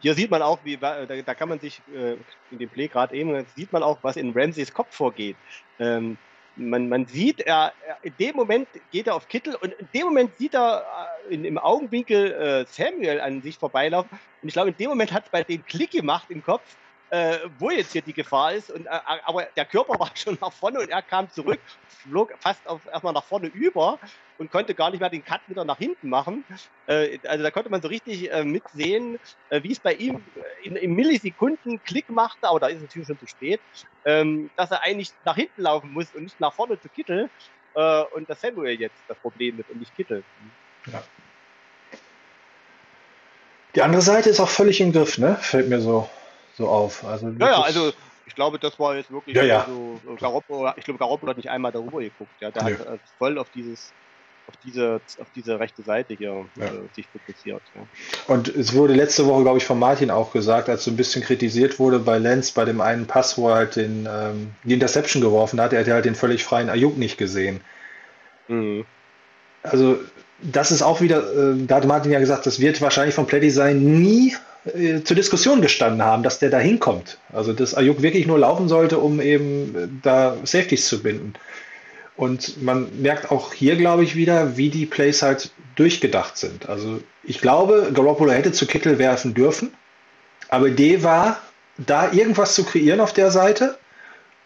Hier 0.00 0.14
sieht 0.14 0.30
man 0.30 0.42
auch, 0.42 0.58
wie, 0.64 0.76
da, 0.76 1.04
da 1.04 1.34
kann 1.34 1.48
man 1.48 1.58
sich 1.58 1.80
äh, 1.94 2.16
in 2.50 2.58
dem 2.58 2.68
Play 2.68 2.88
gerade 2.88 3.14
eben, 3.14 3.44
sieht 3.56 3.72
man 3.72 3.82
auch, 3.82 3.98
was 4.02 4.16
in 4.16 4.32
Ramseys 4.32 4.72
Kopf 4.72 4.94
vorgeht. 4.94 5.36
Ähm, 5.78 6.16
man, 6.56 6.88
man 6.88 7.06
sieht, 7.06 7.40
er, 7.40 7.72
er, 7.86 7.96
in 8.02 8.14
dem 8.18 8.36
Moment 8.36 8.68
geht 8.90 9.06
er 9.06 9.14
auf 9.14 9.28
Kittel 9.28 9.54
und 9.54 9.72
in 9.72 9.88
dem 9.94 10.04
Moment 10.04 10.36
sieht 10.38 10.54
er 10.54 10.84
äh, 11.28 11.34
in, 11.34 11.44
im 11.44 11.58
Augenwinkel 11.58 12.32
äh, 12.32 12.64
Samuel 12.68 13.20
an 13.20 13.42
sich 13.42 13.58
vorbeilaufen. 13.58 14.18
Und 14.42 14.48
ich 14.48 14.54
glaube, 14.54 14.70
in 14.70 14.76
dem 14.76 14.90
Moment 14.90 15.12
hat 15.12 15.24
es 15.24 15.30
bei 15.30 15.42
dem 15.42 15.64
Klick 15.64 15.92
gemacht 15.92 16.26
im 16.28 16.42
Kopf, 16.44 16.76
äh, 17.12 17.40
wo 17.58 17.70
jetzt 17.70 17.92
hier 17.92 18.00
die 18.00 18.14
Gefahr 18.14 18.54
ist. 18.54 18.70
Und, 18.70 18.86
äh, 18.86 19.00
aber 19.26 19.46
der 19.54 19.66
Körper 19.66 19.92
war 20.00 20.10
schon 20.14 20.38
nach 20.40 20.52
vorne 20.52 20.80
und 20.80 20.88
er 20.88 21.02
kam 21.02 21.30
zurück, 21.30 21.60
flog 21.88 22.32
fast 22.40 22.66
auf, 22.66 22.80
erstmal 22.86 23.12
nach 23.12 23.24
vorne 23.24 23.48
über 23.48 23.98
und 24.38 24.50
konnte 24.50 24.74
gar 24.74 24.90
nicht 24.90 25.00
mehr 25.00 25.10
den 25.10 25.22
Cut 25.22 25.42
wieder 25.46 25.64
nach 25.64 25.76
hinten 25.76 26.08
machen. 26.08 26.42
Äh, 26.86 27.18
also 27.26 27.44
da 27.44 27.50
konnte 27.50 27.68
man 27.68 27.82
so 27.82 27.88
richtig 27.88 28.32
äh, 28.32 28.44
mitsehen, 28.44 29.18
äh, 29.50 29.62
wie 29.62 29.72
es 29.72 29.78
bei 29.78 29.92
ihm 29.92 30.24
in, 30.62 30.76
in 30.76 30.94
Millisekunden 30.94 31.82
Klick 31.84 32.08
machte, 32.08 32.48
aber 32.48 32.60
da 32.60 32.68
ist 32.68 32.76
es 32.76 32.82
natürlich 32.82 33.06
schon 33.06 33.18
zu 33.18 33.26
spät, 33.26 33.60
ähm, 34.06 34.50
dass 34.56 34.70
er 34.70 34.82
eigentlich 34.82 35.12
nach 35.26 35.36
hinten 35.36 35.62
laufen 35.62 35.92
muss 35.92 36.06
und 36.14 36.22
nicht 36.22 36.40
nach 36.40 36.54
vorne 36.54 36.80
zu 36.80 36.88
Kittel. 36.88 37.28
Äh, 37.74 38.02
und 38.14 38.28
dass 38.28 38.40
Samuel 38.40 38.80
jetzt 38.80 38.96
das 39.06 39.18
Problem 39.18 39.60
ist 39.60 39.68
und 39.68 39.80
nicht 39.80 39.94
Kittel. 39.94 40.24
Die 43.74 43.82
andere 43.82 44.02
Seite 44.02 44.30
ist 44.30 44.40
auch 44.40 44.48
völlig 44.48 44.80
im 44.80 44.92
Griff, 44.92 45.18
ne? 45.18 45.36
Fällt 45.40 45.68
mir 45.68 45.80
so, 45.80 46.08
so 46.56 46.68
auf. 46.68 47.04
Also 47.04 47.28
Ja, 47.28 47.32
ja, 47.32 47.38
wirklich- 47.38 47.64
also 47.66 47.92
ich 48.26 48.34
glaube, 48.34 48.58
das 48.58 48.78
war 48.78 48.96
jetzt 48.96 49.10
wirklich 49.10 49.36
Ja, 49.36 49.42
ja. 49.42 49.66
so, 49.68 49.98
so 50.04 50.14
Garoppolo, 50.14 50.70
ich 50.76 50.84
glaube, 50.84 50.98
Garoppolo 50.98 51.30
hat 51.30 51.36
nicht 51.36 51.50
einmal 51.50 51.72
darüber 51.72 52.00
geguckt. 52.00 52.30
Ja, 52.40 52.50
der 52.50 52.62
Nö. 52.64 52.78
hat 52.78 52.86
äh, 52.86 52.98
voll 53.18 53.38
auf 53.38 53.48
dieses 53.50 53.92
auf 54.48 54.56
diese, 54.64 55.00
auf 55.20 55.28
diese 55.36 55.60
rechte 55.60 55.82
Seite 55.82 56.14
hier 56.14 56.44
Ja. 56.56 56.64
äh, 56.66 56.70
sich 56.96 57.06
fokussiert. 57.08 57.62
Ja. 57.76 57.86
Und 58.26 58.48
es 58.48 58.74
wurde 58.74 58.92
letzte 58.92 59.24
Woche, 59.26 59.42
glaube 59.44 59.58
ich, 59.58 59.64
von 59.64 59.78
Martin 59.78 60.10
auch 60.10 60.32
gesagt, 60.32 60.68
als 60.68 60.82
so 60.84 60.90
ein 60.90 60.96
bisschen 60.96 61.22
kritisiert 61.22 61.78
wurde 61.78 62.00
bei 62.00 62.18
Lenz 62.18 62.50
bei 62.50 62.64
dem 62.64 62.80
einen 62.80 63.06
Pass, 63.06 63.38
wo 63.38 63.48
er 63.48 63.54
halt 63.54 63.76
den, 63.76 64.08
ähm, 64.10 64.50
die 64.64 64.74
Interception 64.74 65.22
geworfen 65.22 65.60
hat, 65.60 65.72
er 65.72 65.80
hat 65.80 65.86
ja 65.86 65.94
halt 65.94 66.04
den 66.06 66.16
völlig 66.16 66.42
freien 66.42 66.70
Ayuk 66.70 66.98
nicht 66.98 67.18
gesehen. 67.18 67.60
Mhm. 68.48 68.84
Also 69.62 70.00
das 70.42 70.72
ist 70.72 70.82
auch 70.82 71.00
wieder, 71.00 71.18
äh, 71.52 71.64
da 71.66 71.76
hat 71.76 71.86
Martin 71.86 72.10
ja 72.10 72.18
gesagt, 72.18 72.44
das 72.44 72.58
wird 72.58 72.80
wahrscheinlich 72.80 73.14
vom 73.14 73.26
Playdesign 73.28 74.00
nie 74.00 74.34
äh, 74.64 75.02
zur 75.02 75.16
Diskussion 75.16 75.60
gestanden 75.60 76.02
haben, 76.02 76.22
dass 76.22 76.38
der 76.38 76.50
da 76.50 76.58
hinkommt. 76.58 77.18
Also 77.32 77.52
dass 77.52 77.74
Ayuk 77.74 78.02
wirklich 78.02 78.26
nur 78.26 78.38
laufen 78.38 78.68
sollte, 78.68 78.98
um 78.98 79.20
eben 79.20 79.74
äh, 79.74 79.88
da 80.02 80.36
Safeties 80.44 80.88
zu 80.88 81.02
binden. 81.02 81.34
Und 82.16 82.62
man 82.62 82.88
merkt 83.00 83.30
auch 83.30 83.52
hier, 83.52 83.76
glaube 83.76 84.04
ich, 84.04 84.16
wieder, 84.16 84.56
wie 84.56 84.68
die 84.68 84.86
Plays 84.86 85.22
halt 85.22 85.50
durchgedacht 85.76 86.36
sind. 86.36 86.68
Also 86.68 87.00
ich 87.24 87.40
glaube, 87.40 87.90
Garoppolo 87.92 88.32
hätte 88.32 88.52
zu 88.52 88.66
Kittel 88.66 88.98
werfen 88.98 89.34
dürfen, 89.34 89.72
aber 90.48 90.68
Idee 90.68 91.02
war, 91.02 91.40
da 91.78 92.12
irgendwas 92.12 92.54
zu 92.54 92.64
kreieren 92.64 93.00
auf 93.00 93.12
der 93.12 93.30
Seite 93.30 93.78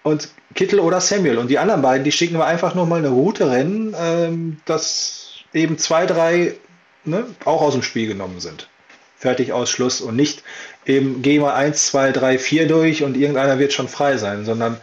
und 0.05 0.29
Kittel 0.55 0.79
oder 0.79 1.01
Samuel. 1.01 1.39
Und 1.39 1.49
die 1.49 1.59
anderen 1.59 1.83
beiden, 1.83 2.05
die 2.05 2.13
schicken 2.13 2.39
wir 2.39 2.47
einfach 2.47 2.75
nur 2.75 2.87
mal 2.87 3.01
eine 3.01 3.09
Route 3.09 3.51
rennen, 3.51 3.95
ähm, 4.01 4.59
dass 4.65 5.41
eben 5.53 5.79
zwei, 5.79 6.07
drei 6.07 6.55
ne, 7.05 7.25
auch 7.45 7.61
aus 7.61 7.73
dem 7.73 7.83
Spiel 7.83 8.07
genommen 8.07 8.41
sind. 8.41 8.69
Fertig 9.19 9.53
aus 9.53 9.71
Schluss 9.71 10.01
und 10.01 10.17
nicht 10.17 10.43
eben 10.85 11.23
geh 11.23 11.39
mal 11.39 11.55
eins, 11.55 11.87
zwei, 11.87 12.13
drei, 12.13 12.39
vier 12.39 12.69
durch 12.69 13.03
und 13.03 13.17
irgendeiner 13.17 13.59
wird 13.59 13.73
schon 13.73 13.89
frei 13.89 14.17
sein, 14.19 14.45
sondern 14.45 14.79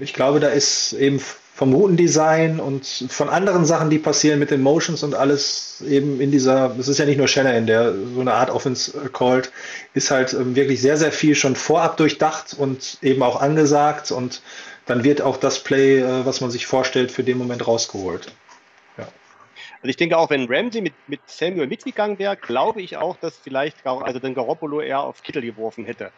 ich 0.00 0.14
glaube, 0.14 0.40
da 0.40 0.48
ist 0.48 0.92
eben 0.92 1.20
vom 1.54 1.74
Routendesign 1.74 2.60
und 2.60 3.06
von 3.08 3.28
anderen 3.28 3.64
Sachen, 3.64 3.90
die 3.90 3.98
passieren 3.98 4.38
mit 4.38 4.50
den 4.50 4.62
Motions 4.62 5.02
und 5.02 5.14
alles 5.14 5.82
eben 5.86 6.20
in 6.20 6.30
dieser, 6.30 6.74
es 6.78 6.88
ist 6.88 6.98
ja 6.98 7.04
nicht 7.04 7.18
nur 7.18 7.28
Shannon, 7.28 7.66
der 7.66 7.92
so 8.14 8.20
eine 8.20 8.32
Art 8.32 8.50
Offense 8.50 8.92
äh, 8.96 9.08
callt, 9.10 9.52
ist 9.92 10.10
halt 10.10 10.32
ähm, 10.32 10.56
wirklich 10.56 10.80
sehr, 10.80 10.96
sehr 10.96 11.12
viel 11.12 11.34
schon 11.34 11.54
vorab 11.54 11.98
durchdacht 11.98 12.54
und 12.58 12.98
eben 13.02 13.22
auch 13.22 13.40
angesagt 13.40 14.12
und 14.12 14.40
dann 14.86 15.04
wird 15.04 15.20
auch 15.20 15.36
das 15.36 15.58
Play, 15.58 16.00
äh, 16.00 16.24
was 16.24 16.40
man 16.40 16.50
sich 16.50 16.66
vorstellt, 16.66 17.12
für 17.12 17.22
den 17.22 17.36
Moment 17.36 17.66
rausgeholt. 17.66 18.32
Also 19.82 19.90
ich 19.90 19.96
denke 19.96 20.16
auch, 20.16 20.30
wenn 20.30 20.46
Ramsey 20.48 20.80
mit, 20.80 20.94
mit 21.08 21.20
Samuel 21.26 21.66
mitgegangen 21.66 22.18
wäre, 22.20 22.36
glaube 22.36 22.80
ich 22.80 22.96
auch, 22.96 23.16
dass 23.16 23.36
vielleicht 23.36 23.84
also 23.84 24.20
den 24.20 24.32
Garoppolo 24.32 24.80
eher 24.80 25.00
auf 25.00 25.24
Kittel 25.24 25.42
geworfen 25.42 25.84
hätte. 25.84 26.12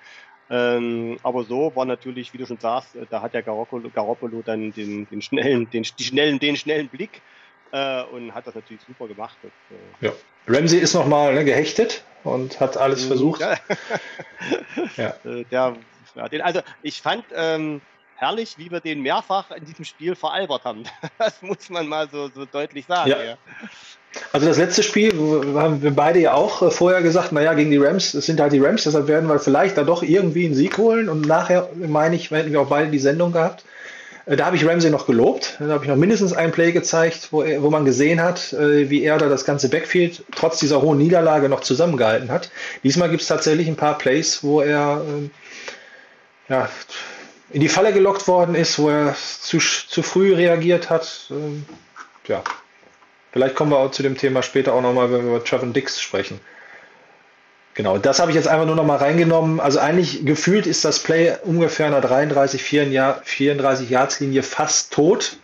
Ähm, 0.51 1.17
aber 1.23 1.45
so 1.45 1.73
war 1.75 1.87
natürlich, 1.87 2.35
wie 2.35 2.39
du 2.39 2.47
schon 2.47 2.59
sagst, 2.59 2.95
äh, 2.95 3.07
da 3.09 3.23
hat 3.23 3.33
der 3.33 3.43
Garoppolo, 3.43 3.89
Garoppolo 3.89 4.43
dann 4.43 4.73
den, 4.73 5.09
den 5.09 5.23
schnellen, 5.23 5.71
den, 5.71 5.87
die 5.99 6.05
schnellen, 6.05 6.39
den 6.39 6.57
schnellen 6.57 6.89
Blick 6.89 7.23
äh, 7.73 8.03
und 8.03 8.35
hat 8.35 8.47
das 8.47 8.55
natürlich 8.55 8.83
super 8.87 9.09
gemacht. 9.09 9.39
Das, 9.43 9.51
äh 9.71 10.07
ja. 10.07 10.13
Ramsey 10.47 10.81
ist 10.81 10.93
nochmal 10.93 11.33
ne, 11.33 11.47
gehechtet 11.47 12.05
und 12.25 12.61
hat 12.61 12.77
alles 12.77 13.05
mhm. 13.05 13.09
versucht. 13.09 13.41
Ja. 13.41 13.57
ja. 14.97 15.15
Äh, 15.25 15.45
der, 15.51 15.77
ja, 16.15 16.29
den, 16.29 16.43
also 16.43 16.61
ich 16.83 17.01
fand 17.01 17.25
ähm, 17.35 17.81
herrlich, 18.25 18.57
wie 18.57 18.71
wir 18.71 18.81
den 18.81 19.03
mehrfach 19.03 19.51
in 19.51 19.65
diesem 19.65 19.85
Spiel 19.85 20.15
veralbert 20.15 20.65
haben. 20.65 20.85
Das 21.19 21.43
muss 21.43 21.71
man 21.71 21.87
mal 21.87 22.09
so, 22.11 22.29
so 22.35 22.45
deutlich 22.45 22.87
sagen. 22.87 23.11
Ja. 23.11 23.23
ja. 23.23 23.37
Also 24.33 24.47
das 24.47 24.59
letzte 24.59 24.83
Spiel 24.83 25.13
haben 25.57 25.83
wir 25.83 25.91
beide 25.91 26.21
ja 26.21 26.35
auch 26.35 26.63
äh, 26.63 26.71
vorher 26.71 27.03
gesagt, 27.03 27.33
naja, 27.33 27.55
gegen 27.55 27.71
die 27.71 27.79
Rams, 27.79 28.15
es 28.15 28.27
sind 28.27 28.41
halt 28.41 28.53
die 28.53 28.61
Rams, 28.61 28.85
deshalb 28.85 29.09
werden 29.09 29.29
wir 29.29 29.39
vielleicht 29.39 29.77
da 29.77 29.85
doch 29.85 30.03
irgendwie 30.03 30.45
einen 30.47 30.55
Sieg 30.55 30.79
holen. 30.79 31.09
Und 31.09 31.27
nachher, 31.27 31.69
meine 31.75 32.17
ich, 32.17 32.31
hätten 32.31 32.53
wir 32.53 32.61
auch 32.61 32.69
beide 32.69 32.91
die 32.91 32.99
Sendung 32.99 33.33
gehabt. 33.33 33.65
Äh, 34.27 34.37
da 34.37 34.47
habe 34.47 34.57
ich 34.57 34.67
Ramsey 34.67 34.91
noch 34.91 35.07
gelobt. 35.07 35.57
Da 35.59 35.69
habe 35.69 35.85
ich 35.85 35.91
noch 35.91 35.97
mindestens 35.97 36.33
ein 36.33 36.53
Play 36.53 36.73
gezeigt, 36.73 37.29
wo, 37.31 37.43
er, 37.43 37.63
wo 37.63 37.71
man 37.71 37.85
gesehen 37.85 38.23
hat, 38.23 38.53
äh, 38.53 38.89
wie 38.91 39.03
er 39.03 39.19
da 39.19 39.29
das 39.29 39.45
ganze 39.45 39.69
Backfield 39.69 40.25
trotz 40.35 40.59
dieser 40.59 40.83
hohen 40.83 40.99
Niederlage 40.99 41.49
noch 41.49 41.61
zusammengehalten 41.61 42.31
hat. 42.31 42.51
Diesmal 42.83 43.11
gibt 43.11 43.23
es 43.23 43.29
tatsächlich 43.29 43.69
ein 43.69 43.77
paar 43.77 43.99
Plays, 43.99 44.43
wo 44.43 44.61
er 44.61 45.03
ähm, 45.07 45.31
ja, 46.49 46.69
in 47.51 47.61
die 47.61 47.69
Falle 47.69 47.93
gelockt 47.93 48.27
worden 48.27 48.55
ist, 48.55 48.79
wo 48.79 48.91
er 48.91 49.15
zu, 49.15 49.59
zu 49.59 50.03
früh 50.03 50.35
reagiert 50.35 50.91
hat. 50.91 51.27
Ähm, 51.31 51.65
ja, 52.27 52.43
vielleicht 53.33 53.55
kommen 53.55 53.71
wir 53.71 53.79
auch 53.79 53.91
zu 53.91 54.03
dem 54.03 54.17
Thema 54.17 54.43
später 54.43 54.73
auch 54.75 54.83
nochmal, 54.83 55.13
wenn 55.13 55.25
wir 55.25 55.37
über 55.37 55.45
Trevor 55.45 55.69
Dix 55.69 56.01
sprechen. 56.01 56.41
Genau, 57.75 57.99
das 57.99 58.21
habe 58.21 58.31
ich 58.31 58.37
jetzt 58.37 58.47
einfach 58.47 58.67
nur 58.67 58.77
noch 58.77 58.85
mal 58.85 58.99
reingenommen. 58.99 59.59
Also 59.59 59.81
eigentlich 59.81 60.25
gefühlt 60.25 60.67
ist 60.67 60.85
das 60.85 61.01
Play 61.01 61.37
ungefähr 61.43 61.87
einer 61.87 62.01
33, 62.01 62.63
34 62.63 63.91
Yards 63.91 64.21
Linie 64.21 64.45
fast 64.45 64.93
tot. 64.93 65.37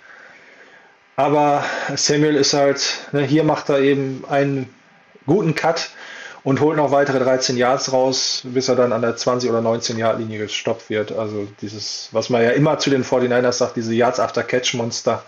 Aber 1.17 1.65
Samuel 1.97 2.37
ist 2.37 2.55
halt, 2.55 3.09
ne, 3.13 3.23
hier 3.23 3.43
macht 3.43 3.69
er 3.69 3.81
eben 3.81 4.25
einen 4.29 4.73
guten 5.27 5.57
Cut 5.57 5.91
und 6.43 6.61
holt 6.61 6.77
noch 6.77 6.91
weitere 6.91 7.19
13 7.19 7.57
Yards 7.57 7.93
raus, 7.93 8.43
bis 8.45 8.69
er 8.69 8.77
dann 8.77 8.93
an 8.93 9.03
der 9.03 9.17
20 9.17 9.51
oder 9.51 9.61
19 9.61 9.99
Yard 9.99 10.19
Linie 10.19 10.39
gestoppt 10.39 10.89
wird. 10.89 11.13
Also 11.13 11.47
dieses, 11.61 12.09
was 12.13 12.31
man 12.31 12.43
ja 12.43 12.51
immer 12.51 12.79
zu 12.79 12.91
den 12.91 13.05
49ers 13.05 13.53
sagt, 13.53 13.77
diese 13.77 13.95
Yards 13.95 14.21
after 14.21 14.43
Catch 14.43 14.75
Monster. 14.75 15.23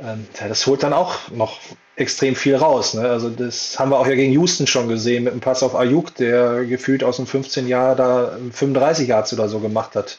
Ähm, 0.00 0.26
das 0.48 0.66
holt 0.66 0.82
dann 0.82 0.92
auch 0.92 1.30
noch 1.30 1.58
extrem 1.96 2.34
viel 2.34 2.56
raus. 2.56 2.94
Ne? 2.94 3.08
Also 3.08 3.28
das 3.28 3.78
haben 3.78 3.90
wir 3.90 3.98
auch 3.98 4.06
ja 4.06 4.14
gegen 4.14 4.32
Houston 4.32 4.66
schon 4.66 4.88
gesehen 4.88 5.24
mit 5.24 5.32
dem 5.32 5.40
Pass 5.40 5.62
auf 5.62 5.76
Ayuk, 5.76 6.14
der 6.16 6.64
gefühlt 6.64 7.04
aus 7.04 7.16
dem 7.16 7.26
15 7.26 7.68
Jahr 7.68 7.94
da 7.94 8.36
35 8.52 9.08
Yards 9.08 9.32
oder 9.32 9.48
so 9.48 9.60
gemacht 9.60 9.94
hat. 9.94 10.18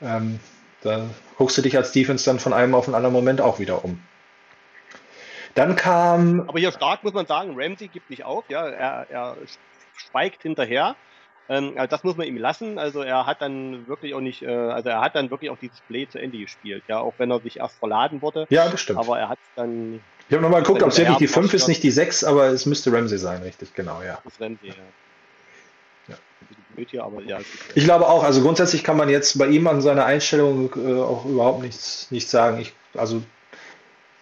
Ähm, 0.00 0.40
da 0.82 1.02
guckst 1.36 1.58
du 1.58 1.62
dich 1.62 1.76
als 1.76 1.92
Defense 1.92 2.24
dann 2.24 2.38
von 2.38 2.54
einem 2.54 2.74
auf 2.74 2.86
einen 2.86 2.94
anderen 2.94 3.12
Moment 3.12 3.40
auch 3.40 3.58
wieder 3.58 3.84
um. 3.84 4.00
Dann 5.60 5.76
kam. 5.76 6.48
Aber 6.48 6.58
hier 6.58 6.72
stark 6.72 7.04
muss 7.04 7.12
man 7.12 7.26
sagen, 7.26 7.52
Ramsey 7.54 7.88
gibt 7.88 8.08
nicht 8.08 8.24
auf, 8.24 8.44
ja, 8.48 8.66
er, 8.66 9.06
er 9.10 9.36
schweigt 9.94 10.42
hinterher. 10.42 10.96
Ähm, 11.50 11.74
also 11.76 11.86
das 11.86 12.02
muss 12.02 12.16
man 12.16 12.26
ihm 12.26 12.38
lassen. 12.38 12.78
Also 12.78 13.02
er 13.02 13.26
hat 13.26 13.42
dann 13.42 13.86
wirklich 13.86 14.14
auch 14.14 14.20
nicht, 14.20 14.42
äh, 14.42 14.48
also 14.48 14.88
er 14.88 15.02
hat 15.02 15.16
dann 15.16 15.30
wirklich 15.30 15.50
auch 15.50 15.58
dieses 15.60 15.80
Play 15.82 16.08
zu 16.08 16.18
Ende 16.18 16.38
gespielt, 16.38 16.84
ja, 16.88 17.00
auch 17.00 17.12
wenn 17.18 17.30
er 17.30 17.40
sich 17.40 17.58
erst 17.58 17.78
verladen 17.78 18.22
wurde. 18.22 18.46
Ja, 18.48 18.68
das 18.70 18.80
stimmt. 18.80 19.00
Aber 19.00 19.18
er 19.18 19.28
hat 19.28 19.38
dann 19.54 20.00
ich 20.28 20.34
habe 20.34 20.42
nochmal 20.42 20.62
geguckt, 20.62 20.82
ob 20.82 20.90
es 20.90 20.98
wirklich 20.98 21.18
die 21.18 21.26
5 21.26 21.52
ist, 21.52 21.66
nicht 21.66 21.82
die 21.82 21.90
6, 21.90 22.22
aber 22.22 22.46
es 22.46 22.64
müsste 22.64 22.92
Ramsey 22.92 23.18
sein, 23.18 23.42
richtig, 23.42 23.74
genau, 23.74 24.00
ja. 24.00 24.20
Das 24.22 24.34
ist 24.34 24.40
Ramsey, 24.40 24.68
ja. 24.68 24.74
Hier, 26.88 27.04
aber 27.04 27.20
ja, 27.22 27.38
ich 27.74 27.84
glaube 27.84 28.08
auch, 28.08 28.24
also 28.24 28.40
grundsätzlich 28.40 28.82
kann 28.82 28.96
man 28.96 29.10
jetzt 29.10 29.36
bei 29.36 29.48
ihm 29.48 29.66
an 29.66 29.82
seiner 29.82 30.06
Einstellung 30.06 30.72
äh, 30.76 30.98
auch 30.98 31.26
überhaupt 31.26 31.62
nichts, 31.62 32.06
nichts 32.10 32.30
sagen. 32.30 32.58
Ich, 32.58 32.72
also 32.94 33.22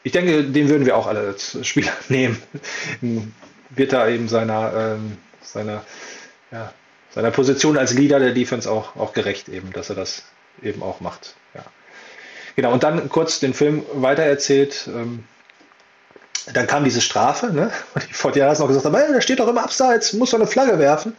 ich 0.09 0.13
denke, 0.13 0.43
den 0.43 0.71
würden 0.71 0.87
wir 0.87 0.97
auch 0.97 1.07
alle 1.07 1.21
als 1.21 1.59
Spieler 1.67 1.93
nehmen. 2.09 2.43
Wird 3.71 3.93
da 3.93 4.09
eben 4.09 4.27
seiner, 4.27 4.73
ähm, 4.75 5.19
seiner, 5.43 5.85
ja, 6.51 6.73
seiner 7.15 7.31
Position 7.31 7.77
als 7.77 7.93
Leader 7.93 8.19
der 8.19 8.33
Defense 8.33 8.71
auch, 8.71 8.97
auch 8.97 9.13
gerecht, 9.13 9.51
eben, 9.51 9.71
dass 9.75 9.91
er 9.91 9.97
das 9.97 10.23
eben 10.63 10.83
auch 10.83 11.01
macht. 11.01 11.35
Ja. 11.55 11.63
Genau, 12.57 12.73
und 12.73 12.83
dann 12.83 13.11
kurz 13.11 13.39
den 13.39 13.53
Film 13.53 13.85
weitererzählt. 13.93 14.89
Ähm, 14.89 15.25
dann 16.55 16.67
kam 16.67 16.85
diese 16.85 17.03
Strafe, 17.03 17.53
ne? 17.53 17.71
Und 17.95 18.09
die 18.09 18.15
Fortianas 18.15 18.61
noch 18.61 18.69
gesagt 18.69 18.87
hey, 18.87 19.13
da 19.13 19.21
steht 19.21 19.41
doch 19.41 19.49
im 19.49 19.59
Abseits, 19.59 20.15
muss 20.15 20.31
doch 20.31 20.39
eine 20.39 20.47
Flagge 20.47 20.79
werfen. 20.79 21.15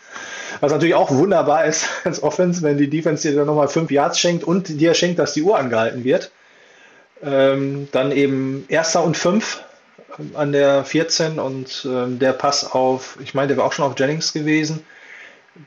Was 0.62 0.72
natürlich 0.72 0.96
auch 0.96 1.12
wunderbar 1.12 1.66
ist 1.66 1.86
als 2.04 2.24
Offense, 2.24 2.64
wenn 2.64 2.80
die 2.80 2.90
Defense 2.90 3.28
dir 3.28 3.36
dann 3.36 3.46
nochmal 3.46 3.68
fünf 3.68 3.92
Yards 3.92 4.20
schenkt 4.20 4.44
und 4.44 4.68
dir 4.68 4.96
schenkt, 4.96 5.20
dass 5.20 5.34
die 5.34 5.44
Uhr 5.44 5.60
angehalten 5.60 6.04
wird. 6.04 6.32
Ähm, 7.22 7.90
dann 7.92 8.12
eben 8.12 8.66
erster 8.70 9.04
und 9.04 9.18
fünf 9.18 9.62
ähm, 10.18 10.32
an 10.36 10.52
der 10.52 10.86
14 10.86 11.40
und 11.40 11.86
ähm, 11.90 12.20
der 12.20 12.34
Pass 12.34 12.72
auf, 12.72 13.18
ich 13.22 13.34
meine, 13.34 13.50
der 13.50 13.58
war 13.58 13.66
auch 13.66 13.74
schon 13.74 13.86
auf 13.86 14.00
Jennings 14.00 14.32
gewesen, 14.32 14.86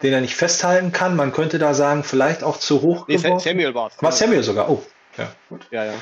den 0.03 0.13
er 0.13 0.21
nicht 0.21 0.35
festhalten 0.35 0.93
kann. 0.93 1.15
Man 1.17 1.33
könnte 1.33 1.59
da 1.59 1.75
sagen, 1.75 2.05
vielleicht 2.05 2.43
auch 2.43 2.59
zu 2.59 2.81
hoch. 2.81 3.07
Nee, 3.09 3.19
Samuel 3.19 3.75
war 3.75 3.89
es. 3.89 4.03
War 4.03 4.13
Samuel 4.13 4.43
sogar, 4.43 4.71
oh. 4.71 4.83
Ja, 5.19 5.31
gut. 5.51 5.67
Ja, 5.71 5.85
ja. 5.85 5.95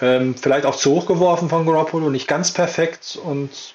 Ähm, 0.00 0.34
vielleicht 0.34 0.66
auch 0.66 0.76
zu 0.76 0.90
hoch 0.90 1.06
geworfen 1.06 1.48
von 1.48 1.64
Garoppolo, 1.64 2.10
nicht 2.10 2.28
ganz 2.28 2.52
perfekt 2.52 3.18
und 3.22 3.74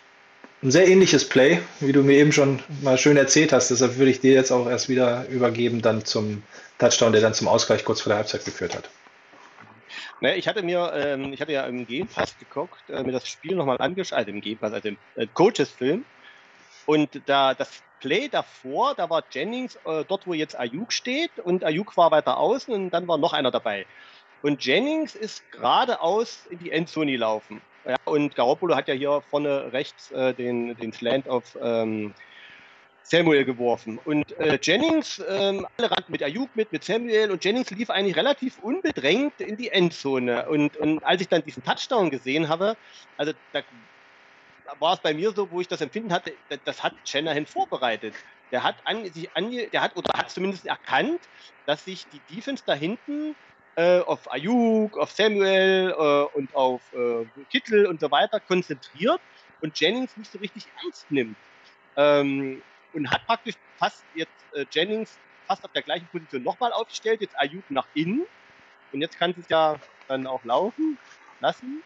ein 0.64 0.70
sehr 0.70 0.88
ähnliches 0.88 1.28
Play, 1.28 1.60
wie 1.80 1.92
du 1.92 2.04
mir 2.04 2.18
eben 2.18 2.32
schon 2.32 2.60
mal 2.82 2.98
schön 2.98 3.18
erzählt 3.18 3.52
hast. 3.52 3.72
Deshalb 3.72 3.98
würde 3.98 4.12
ich 4.12 4.22
dir 4.22 4.34
jetzt 4.34 4.52
auch 4.52 4.70
erst 4.70 4.90
wieder 4.90 5.26
übergeben, 5.30 5.82
dann 5.82 6.06
zum 6.06 6.44
Touchdown, 6.78 7.14
der 7.14 7.22
dann 7.22 7.34
zum 7.34 7.48
Ausgleich 7.48 7.84
kurz 7.84 8.02
vor 8.02 8.12
der 8.12 8.18
Halbzeit 8.18 8.46
geführt 8.46 8.76
hat. 8.76 8.90
Naja, 10.20 10.36
ich 10.36 10.48
hatte 10.48 10.64
mir, 10.64 10.92
ähm, 10.94 11.34
ich 11.34 11.42
hatte 11.42 11.52
ja 11.52 11.66
im 11.66 11.88
Game 11.88 12.08
Pass 12.08 12.38
geguckt, 12.38 12.90
äh, 12.90 13.04
mir 13.04 13.12
das 13.12 13.28
Spiel 13.28 13.56
nochmal 13.56 13.78
angeschaut, 13.80 14.18
also 14.18 14.32
im 14.32 14.42
Game 14.42 14.58
Pass, 14.58 14.74
also 14.74 14.90
im 14.90 14.98
äh, 15.16 15.28
Coaches-Film. 15.34 16.06
Und 16.86 17.22
da 17.26 17.54
das 17.54 17.84
Play 18.00 18.28
davor, 18.28 18.96
da 18.96 19.10
war 19.10 19.24
Jennings 19.32 19.76
äh, 19.86 20.04
dort, 20.08 20.26
wo 20.26 20.34
jetzt 20.34 20.60
Ayuk 20.60 20.92
steht 20.92 21.32
und 21.44 21.64
Ayuk 21.64 21.96
war 21.98 22.12
weiter 22.12 22.38
außen 22.38 22.74
und 22.74 22.90
dann 22.90 23.08
war 23.08 23.18
noch 23.18 23.34
einer 23.34 23.52
dabei. 23.52 23.86
Und 24.42 24.66
Jennings 24.66 25.16
ist 25.16 25.50
geradeaus 25.52 26.48
in 26.50 26.60
die 26.60 26.72
Endzone 26.72 27.12
gelaufen. 27.12 27.62
Ja, 27.86 27.96
und 28.06 28.36
Garoppolo 28.36 28.76
hat 28.76 28.88
ja 28.88 28.94
hier 28.94 29.22
vorne 29.30 29.72
rechts 29.72 30.12
äh, 30.12 30.34
den, 30.34 30.76
den 30.76 30.94
Slant 30.94 31.28
auf 31.30 31.58
ähm, 31.62 32.14
Samuel 33.04 33.46
geworfen. 33.46 34.00
Und 34.06 34.38
äh, 34.40 34.58
Jennings, 34.62 35.22
ähm, 35.28 35.66
alle 35.78 35.92
rannten 35.92 36.12
mit 36.12 36.24
Ayuk 36.24 36.56
mit, 36.56 36.72
mit 36.72 36.84
Samuel 36.84 37.32
und 37.32 37.44
Jennings 37.44 37.70
lief 37.72 37.90
eigentlich 37.90 38.16
relativ 38.16 38.60
unbedrängt 38.60 39.40
in 39.42 39.58
die 39.58 39.70
Endzone. 39.70 40.48
Und, 40.48 40.78
und 40.78 41.04
als 41.04 41.22
ich 41.22 41.28
dann 41.28 41.44
diesen 41.44 41.64
Touchdown 41.64 42.10
gesehen 42.10 42.48
habe, 42.48 42.78
also 43.18 43.34
da 43.54 43.64
war 44.80 44.94
es 44.94 45.00
bei 45.00 45.14
mir 45.14 45.32
so, 45.32 45.50
wo 45.52 45.62
ich 45.62 45.68
das 45.68 45.82
Empfinden 45.82 46.14
hatte, 46.14 46.34
das 46.66 46.82
hat 46.82 46.94
Shanahan 47.04 47.46
vorbereitet. 47.46 48.14
Der 48.52 48.64
hat, 48.64 48.76
an, 48.84 49.06
sich 49.12 49.30
ange, 49.34 49.68
der 49.68 49.82
hat 49.82 49.96
oder 49.96 50.18
hat 50.18 50.30
zumindest 50.30 50.66
erkannt, 50.66 51.22
dass 51.66 51.86
sich 51.86 52.06
die 52.08 52.36
Defense 52.36 52.64
da 52.66 52.74
hinten 52.74 53.36
äh, 53.76 54.00
auf 54.00 54.32
Ayuk, 54.32 54.98
auf 54.98 55.12
Samuel 55.12 55.94
äh, 55.98 56.38
und 56.38 56.54
auf 56.56 56.82
äh, 56.94 57.26
Kittel 57.50 57.86
und 57.86 58.00
so 58.00 58.12
weiter 58.12 58.40
konzentriert 58.40 59.22
und 59.62 59.80
Jennings 59.80 60.16
nicht 60.18 60.32
so 60.32 60.40
richtig 60.40 60.68
ernst 60.84 61.10
nimmt. 61.10 61.38
Ähm, 61.96 62.62
und 62.94 63.10
hat 63.10 63.26
praktisch 63.26 63.56
fast 63.78 64.04
jetzt 64.16 64.32
äh, 64.54 64.66
Jennings 64.72 65.18
fast 65.48 65.64
auf 65.64 65.72
der 65.72 65.82
gleichen 65.82 66.08
Position 66.08 66.44
nochmal 66.44 66.72
aufgestellt, 66.72 67.22
jetzt 67.22 67.36
Ayuk 67.38 67.70
nach 67.70 67.88
innen. 67.94 68.26
Und 68.92 69.02
jetzt 69.02 69.18
kann 69.18 69.34
es 69.38 69.48
ja 69.50 69.78
dann 70.08 70.28
auch 70.28 70.44
laufen 70.44 70.98
lassen. 71.40 71.84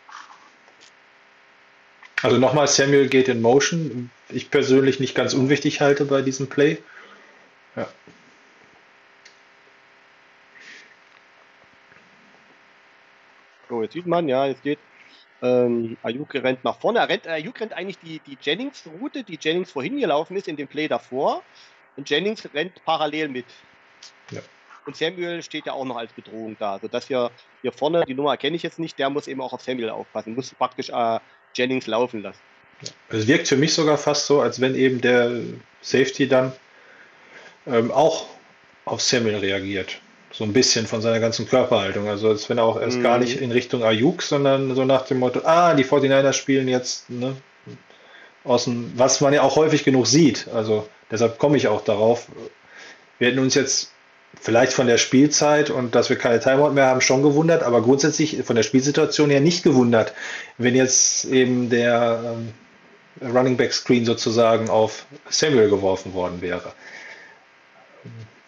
Also 2.21 2.37
nochmal, 2.37 2.67
Samuel 2.67 3.07
geht 3.07 3.27
in 3.27 3.41
Motion. 3.41 4.09
Ich 4.29 4.49
persönlich 4.49 4.99
nicht 4.99 5.15
ganz 5.15 5.33
unwichtig 5.33 5.81
halte 5.81 6.05
bei 6.05 6.21
diesem 6.21 6.47
Play. 6.47 6.77
Ja. 7.75 7.87
So, 13.69 13.83
jetzt 13.83 13.93
sieht 13.93 14.07
man, 14.07 14.27
ja, 14.27 14.47
es 14.47 14.61
geht. 14.61 14.79
Ähm, 15.41 15.97
Ayuk 16.01 16.33
rennt 16.35 16.63
nach 16.63 16.79
vorne. 16.79 16.99
Er 16.99 17.09
rennt, 17.09 17.27
Ayuk 17.27 17.59
rennt 17.59 17.73
eigentlich 17.73 17.99
die, 17.99 18.19
die 18.19 18.37
Jennings-Route, 18.41 19.23
die 19.23 19.37
Jennings 19.39 19.71
vorhin 19.71 19.99
gelaufen 19.99 20.35
ist 20.37 20.47
in 20.47 20.55
dem 20.55 20.67
Play 20.67 20.87
davor. 20.87 21.43
Und 21.97 22.09
Jennings 22.09 22.47
rennt 22.53 22.83
parallel 22.85 23.29
mit. 23.29 23.45
Ja. 24.31 24.41
Und 24.85 24.95
Samuel 24.95 25.41
steht 25.41 25.65
ja 25.65 25.73
auch 25.73 25.85
noch 25.85 25.97
als 25.97 26.13
Bedrohung 26.13 26.55
da. 26.59 26.73
Also 26.73 26.87
das 26.87 27.07
hier, 27.07 27.31
hier 27.61 27.71
vorne, 27.71 28.05
die 28.05 28.13
Nummer 28.13 28.37
kenne 28.37 28.55
ich 28.55 28.63
jetzt 28.63 28.79
nicht, 28.79 28.99
der 28.99 29.09
muss 29.09 29.27
eben 29.27 29.41
auch 29.41 29.53
auf 29.53 29.61
Samuel 29.61 29.89
aufpassen, 29.89 30.35
muss 30.35 30.53
praktisch 30.53 30.89
äh, 30.89 31.19
Jennings 31.53 31.87
laufen 31.87 32.21
lassen. 32.21 32.39
Ja. 32.81 32.89
Es 33.09 33.27
wirkt 33.27 33.47
für 33.47 33.55
mich 33.55 33.73
sogar 33.73 33.97
fast 33.97 34.27
so, 34.27 34.41
als 34.41 34.61
wenn 34.61 34.75
eben 34.75 35.01
der 35.01 35.31
Safety 35.81 36.27
dann 36.27 36.51
ähm, 37.65 37.91
auch 37.91 38.27
auf 38.85 39.01
Samuel 39.01 39.37
reagiert 39.37 39.99
so 40.37 40.43
ein 40.43 40.51
bisschen 40.51 40.85
von 40.85 41.01
seiner 41.01 41.19
ganzen 41.19 41.47
Körperhaltung. 41.47 42.09
Also 42.09 42.29
als 42.29 42.49
wenn 42.49 42.57
er 42.57 42.65
auch 42.65 42.79
erst 42.79 42.97
mhm. 42.97 43.03
gar 43.03 43.17
nicht 43.19 43.39
in 43.39 43.51
Richtung 43.51 43.83
Ayuk, 43.83 44.21
sondern 44.21 44.75
so 44.75 44.83
nach 44.83 45.05
dem 45.05 45.19
Motto, 45.19 45.41
ah, 45.45 45.73
die 45.73 45.85
49ers 45.85 46.33
spielen 46.33 46.67
jetzt 46.67 47.09
ne, 47.09 47.37
aus 48.43 48.65
dem, 48.65 48.91
was 48.95 49.21
man 49.21 49.33
ja 49.33 49.43
auch 49.43 49.55
häufig 49.55 49.85
genug 49.85 50.07
sieht. 50.07 50.47
Also 50.53 50.87
deshalb 51.09 51.39
komme 51.39 51.55
ich 51.55 51.69
auch 51.69 51.81
darauf. 51.81 52.27
Wir 53.17 53.29
hätten 53.29 53.39
uns 53.39 53.55
jetzt 53.55 53.91
vielleicht 54.41 54.73
von 54.73 54.87
der 54.87 54.97
Spielzeit 54.97 55.69
und 55.69 55.95
dass 55.95 56.09
wir 56.09 56.17
keine 56.17 56.41
Timeout 56.41 56.71
mehr 56.71 56.87
haben, 56.87 56.99
schon 56.99 57.23
gewundert, 57.23 57.63
aber 57.63 57.81
grundsätzlich 57.81 58.43
von 58.43 58.57
der 58.57 58.63
Spielsituation 58.63 59.29
her 59.29 59.39
nicht 59.39 59.63
gewundert, 59.63 60.13
wenn 60.57 60.75
jetzt 60.75 61.23
eben 61.25 61.69
der 61.69 62.35
ähm, 63.21 63.33
Running 63.33 63.55
Back 63.55 63.71
Screen 63.71 64.05
sozusagen 64.05 64.69
auf 64.69 65.05
Samuel 65.29 65.69
geworfen 65.69 66.13
worden 66.13 66.41
wäre. 66.41 66.73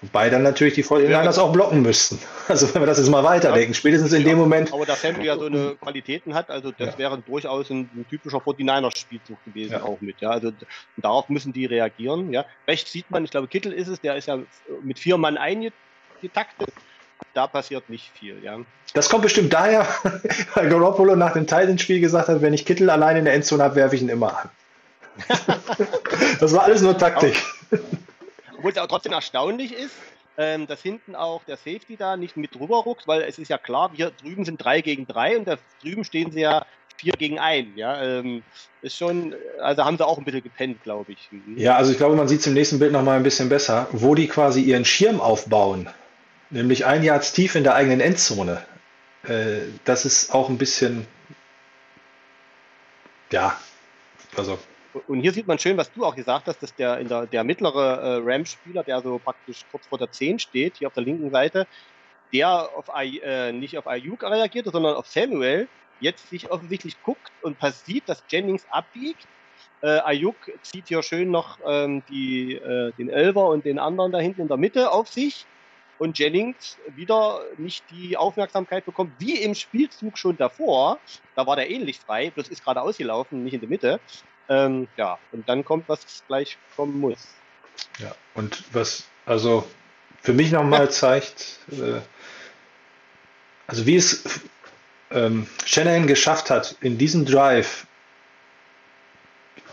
Wobei 0.01 0.29
dann 0.29 0.43
natürlich 0.43 0.75
die 0.75 0.83
Vorderlanders 0.83 1.37
ja, 1.37 1.43
auch 1.43 1.51
blocken 1.51 1.81
müssten. 1.81 2.19
Also 2.47 2.73
wenn 2.73 2.81
wir 2.81 2.85
das 2.85 2.97
jetzt 2.97 3.09
mal 3.09 3.25
weiterdenken, 3.25 3.73
ja, 3.73 3.77
spätestens 3.77 4.13
in 4.13 4.21
ja, 4.21 4.29
dem 4.29 4.37
Moment. 4.37 4.71
Aber 4.71 4.85
da 4.85 4.95
Samuel 4.95 5.25
ja 5.25 5.37
so 5.37 5.47
eine 5.47 5.75
Qualitäten 5.81 6.33
hat, 6.33 6.49
also 6.49 6.71
das 6.71 6.97
wäre 6.97 7.17
durchaus 7.17 7.69
ein, 7.69 7.89
ein 7.93 8.05
typischer 8.09 8.37
49er-Spielzug 8.37 9.37
gewesen 9.43 9.75
auch 9.81 9.99
mit. 9.99 10.21
Ja, 10.21 10.29
also 10.29 10.53
darauf 10.95 11.27
müssen 11.27 11.51
die 11.51 11.65
reagieren. 11.65 12.31
Ja, 12.31 12.45
rechts 12.65 12.93
sieht 12.93 13.11
man, 13.11 13.25
ich 13.25 13.31
glaube 13.31 13.49
Kittel 13.49 13.73
ist 13.73 13.89
es, 13.89 13.99
der 13.99 14.15
ist 14.15 14.29
ja 14.29 14.39
mit 14.81 14.97
vier 14.97 15.17
Mann 15.17 15.37
eingetaktet. 15.37 16.71
Da 17.33 17.47
passiert 17.47 17.89
nicht 17.89 18.09
viel. 18.17 18.41
Ja. 18.41 18.59
Das 18.93 19.09
kommt 19.09 19.23
bestimmt 19.23 19.51
daher, 19.51 19.85
weil 20.53 20.69
Garoppolo 20.69 21.17
nach 21.17 21.33
dem 21.33 21.47
Titan-Spiel 21.47 21.99
gesagt 21.99 22.29
hat, 22.29 22.41
wenn 22.41 22.53
ich 22.53 22.65
Kittel 22.65 22.89
allein 22.89 23.17
in 23.17 23.25
der 23.25 23.33
Endzone 23.33 23.63
habe, 23.63 23.75
werfe 23.75 23.97
ich 23.97 24.01
ihn 24.01 24.09
immer 24.09 24.37
an. 24.37 24.49
das 26.39 26.53
war 26.53 26.63
alles 26.63 26.81
nur 26.81 26.97
Taktik. 26.97 27.43
Obwohl 28.57 28.71
es 28.71 28.77
auch 28.77 28.87
trotzdem 28.87 29.13
erstaunlich 29.13 29.73
ist, 29.73 29.95
ähm, 30.37 30.67
dass 30.67 30.81
hinten 30.81 31.15
auch 31.15 31.43
der 31.45 31.57
Safety 31.57 31.97
da 31.97 32.17
nicht 32.17 32.37
mit 32.37 32.55
drüber 32.55 32.77
ruckt, 32.77 33.07
weil 33.07 33.21
es 33.21 33.39
ist 33.39 33.49
ja 33.49 33.57
klar, 33.57 33.91
wir 33.93 34.11
drüben 34.11 34.45
sind 34.45 34.63
3 34.63 34.81
gegen 34.81 35.07
3 35.07 35.37
und 35.37 35.47
da 35.47 35.57
drüben 35.81 36.03
stehen 36.03 36.31
sie 36.31 36.41
ja 36.41 36.65
4 36.97 37.13
gegen 37.13 37.39
1. 37.39 37.69
Ja, 37.75 38.01
ähm, 38.01 38.43
ist 38.81 38.97
schon, 38.97 39.35
also 39.59 39.83
haben 39.85 39.97
sie 39.97 40.05
auch 40.05 40.17
ein 40.17 40.25
bisschen 40.25 40.43
gepennt, 40.43 40.83
glaube 40.83 41.11
ich. 41.11 41.29
Mhm. 41.31 41.57
Ja, 41.57 41.75
also 41.75 41.91
ich 41.91 41.97
glaube, 41.97 42.15
man 42.15 42.27
sieht 42.27 42.41
es 42.41 42.47
im 42.47 42.53
nächsten 42.53 42.79
Bild 42.79 42.91
nochmal 42.91 43.17
ein 43.17 43.23
bisschen 43.23 43.49
besser, 43.49 43.87
wo 43.91 44.15
die 44.15 44.27
quasi 44.27 44.61
ihren 44.61 44.85
Schirm 44.85 45.21
aufbauen, 45.21 45.89
nämlich 46.49 46.85
ein 46.85 47.03
Jahr 47.03 47.21
tief 47.21 47.55
in 47.55 47.63
der 47.63 47.75
eigenen 47.75 47.99
Endzone. 47.99 48.63
Äh, 49.23 49.61
das 49.85 50.05
ist 50.05 50.33
auch 50.33 50.49
ein 50.49 50.57
bisschen, 50.57 51.07
ja, 53.31 53.59
also 54.35 54.57
und 55.07 55.21
hier 55.21 55.31
sieht 55.31 55.47
man 55.47 55.59
schön, 55.59 55.77
was 55.77 55.91
du 55.91 56.05
auch 56.05 56.15
gesagt 56.15 56.47
hast, 56.47 56.61
dass 56.61 56.75
der, 56.75 56.99
in 56.99 57.07
der, 57.07 57.27
der 57.27 57.43
mittlere 57.43 58.01
äh, 58.01 58.21
Ram-Spieler, 58.23 58.83
der 58.83 59.01
so 59.01 59.19
praktisch 59.19 59.65
kurz 59.71 59.85
vor 59.87 59.97
der 59.97 60.11
10 60.11 60.39
steht, 60.39 60.77
hier 60.77 60.87
auf 60.87 60.93
der 60.93 61.03
linken 61.03 61.29
Seite, 61.29 61.67
der 62.33 62.69
auf 62.75 62.89
äh, 62.95 63.51
nicht 63.51 63.77
auf 63.77 63.87
Ayuk 63.87 64.23
reagierte, 64.23 64.71
sondern 64.71 64.95
auf 64.95 65.07
Samuel, 65.07 65.67
jetzt 65.99 66.29
sich 66.29 66.51
offensichtlich 66.51 67.01
guckt 67.03 67.31
und 67.41 67.57
sieht, 67.61 68.07
dass 68.07 68.23
Jennings 68.29 68.65
abbiegt. 68.69 69.27
Äh, 69.81 69.99
Ayuk 69.99 70.35
zieht 70.61 70.87
hier 70.87 71.03
schön 71.03 71.31
noch 71.31 71.59
ähm, 71.65 72.03
die, 72.09 72.55
äh, 72.55 72.91
den 72.93 73.09
Elver 73.09 73.47
und 73.47 73.65
den 73.65 73.79
anderen 73.79 74.11
da 74.11 74.19
hinten 74.19 74.41
in 74.41 74.47
der 74.47 74.57
Mitte 74.57 74.91
auf 74.91 75.07
sich 75.07 75.45
und 75.99 76.19
Jennings 76.19 76.77
wieder 76.95 77.41
nicht 77.57 77.83
die 77.91 78.17
Aufmerksamkeit 78.17 78.85
bekommt, 78.85 79.13
wie 79.19 79.41
im 79.41 79.55
Spielzug 79.55 80.17
schon 80.17 80.37
davor. 80.37 80.99
Da 81.35 81.47
war 81.47 81.55
der 81.55 81.69
ähnlich 81.69 81.99
frei, 81.99 82.31
bloß 82.31 82.49
ist 82.49 82.63
gerade 82.63 82.81
ausgelaufen, 82.81 83.43
nicht 83.43 83.53
in 83.53 83.61
der 83.61 83.69
Mitte. 83.69 83.99
Ähm, 84.49 84.87
ja, 84.97 85.17
und 85.31 85.47
dann 85.49 85.65
kommt, 85.65 85.89
was 85.89 86.23
gleich 86.27 86.57
kommen 86.75 86.99
muss. 86.99 87.27
Ja, 87.99 88.15
und 88.33 88.63
was 88.73 89.03
also 89.25 89.67
für 90.21 90.33
mich 90.33 90.51
nochmal 90.51 90.85
ja. 90.85 90.89
zeigt, 90.89 91.59
äh, 91.71 91.99
also 93.67 93.85
wie 93.85 93.97
es 93.97 94.23
ähm, 95.11 95.47
Shanahan 95.65 96.07
geschafft 96.07 96.49
hat, 96.49 96.75
in 96.81 96.97
diesem 96.97 97.25
Drive, 97.25 97.85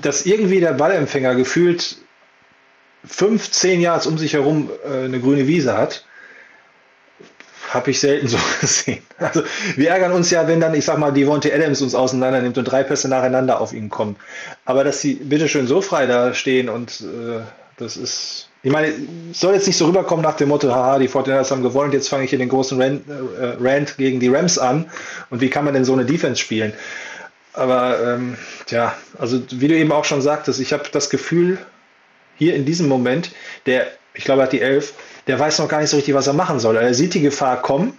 dass 0.01 0.27
irgendwie 0.27 0.61
der 0.61 0.73
Ballempfänger 0.73 1.35
gefühlt 1.35 1.99
15 3.05 3.81
Yards 3.81 4.07
um 4.07 4.19
sich 4.19 4.33
herum 4.33 4.71
äh, 4.85 5.05
eine 5.05 5.21
grüne 5.21 5.47
Wiese 5.47 5.77
hat 5.77 6.05
habe 7.75 7.91
ich 7.91 8.01
selten 8.01 8.29
so 8.29 8.39
gesehen. 8.61 9.03
Also 9.19 9.43
wir 9.77 9.91
ärgern 9.91 10.13
uns 10.13 10.31
ja, 10.31 10.47
wenn 10.49 10.61
dann, 10.61 10.75
ich 10.75 10.85
sag 10.85 10.99
mal, 10.99 11.13
Devontae 11.13 11.53
Adams 11.53 11.83
uns 11.83 11.95
auseinander 11.95 12.41
nimmt 12.41 12.57
und 12.57 12.65
drei 12.65 12.83
Pässe 12.83 13.09
nacheinander 13.09 13.61
auf 13.61 13.73
ihn 13.73 13.91
kommen. 13.91 14.17
Aber 14.65 14.85
dass 14.85 15.01
sie 15.01 15.15
bitteschön 15.15 15.67
so 15.67 15.81
frei 15.81 16.07
da 16.07 16.33
stehen 16.33 16.69
und 16.69 17.01
äh, 17.01 17.41
das 17.77 17.97
ist, 17.97 18.49
ich 18.63 18.71
meine, 18.71 18.93
soll 19.33 19.55
jetzt 19.55 19.67
nicht 19.67 19.77
so 19.77 19.87
rüberkommen 19.87 20.23
nach 20.23 20.37
dem 20.37 20.49
Motto, 20.49 20.73
haha, 20.73 20.99
die 20.99 21.09
Fortinanders 21.09 21.51
haben 21.51 21.63
gewonnen, 21.63 21.93
jetzt 21.93 22.09
fange 22.09 22.25
ich 22.25 22.31
hier 22.31 22.39
den 22.39 22.49
großen 22.49 22.81
Rant, 22.81 23.03
äh, 23.09 23.57
Rant, 23.61 23.97
gegen 23.99 24.21
die 24.21 24.29
Rams 24.29 24.59
an 24.59 24.89
und 25.31 25.41
wie 25.41 25.51
kann 25.51 25.65
man 25.65 25.75
denn 25.75 25.85
so 25.85 25.93
eine 25.93 26.05
Defense 26.05 26.41
spielen? 26.41 26.73
Aber 27.53 28.01
ähm, 28.03 28.37
ja, 28.69 28.95
also 29.19 29.41
wie 29.51 29.69
du 29.69 29.77
eben 29.77 29.93
auch 29.93 30.05
schon 30.05 30.23
sagtest, 30.23 30.61
ich 30.61 30.73
habe 30.73 30.85
das 30.91 31.11
Gefühl, 31.11 31.59
hier 32.37 32.55
in 32.55 32.65
diesem 32.65 32.89
Moment, 32.89 33.31
der, 33.67 33.87
ich 34.15 34.25
glaube, 34.25 34.43
hat 34.43 34.53
die 34.53 34.61
elf, 34.61 34.95
der 35.27 35.39
weiß 35.39 35.59
noch 35.59 35.69
gar 35.69 35.81
nicht 35.81 35.91
so 35.91 35.97
richtig, 35.97 36.15
was 36.15 36.27
er 36.27 36.35
machen 36.35 36.61
soll. 36.61 36.77
Er 36.77 36.95
sieht 36.95 37.15
die 37.15 37.21
Gefahr 37.21 37.63
kommen 37.63 37.99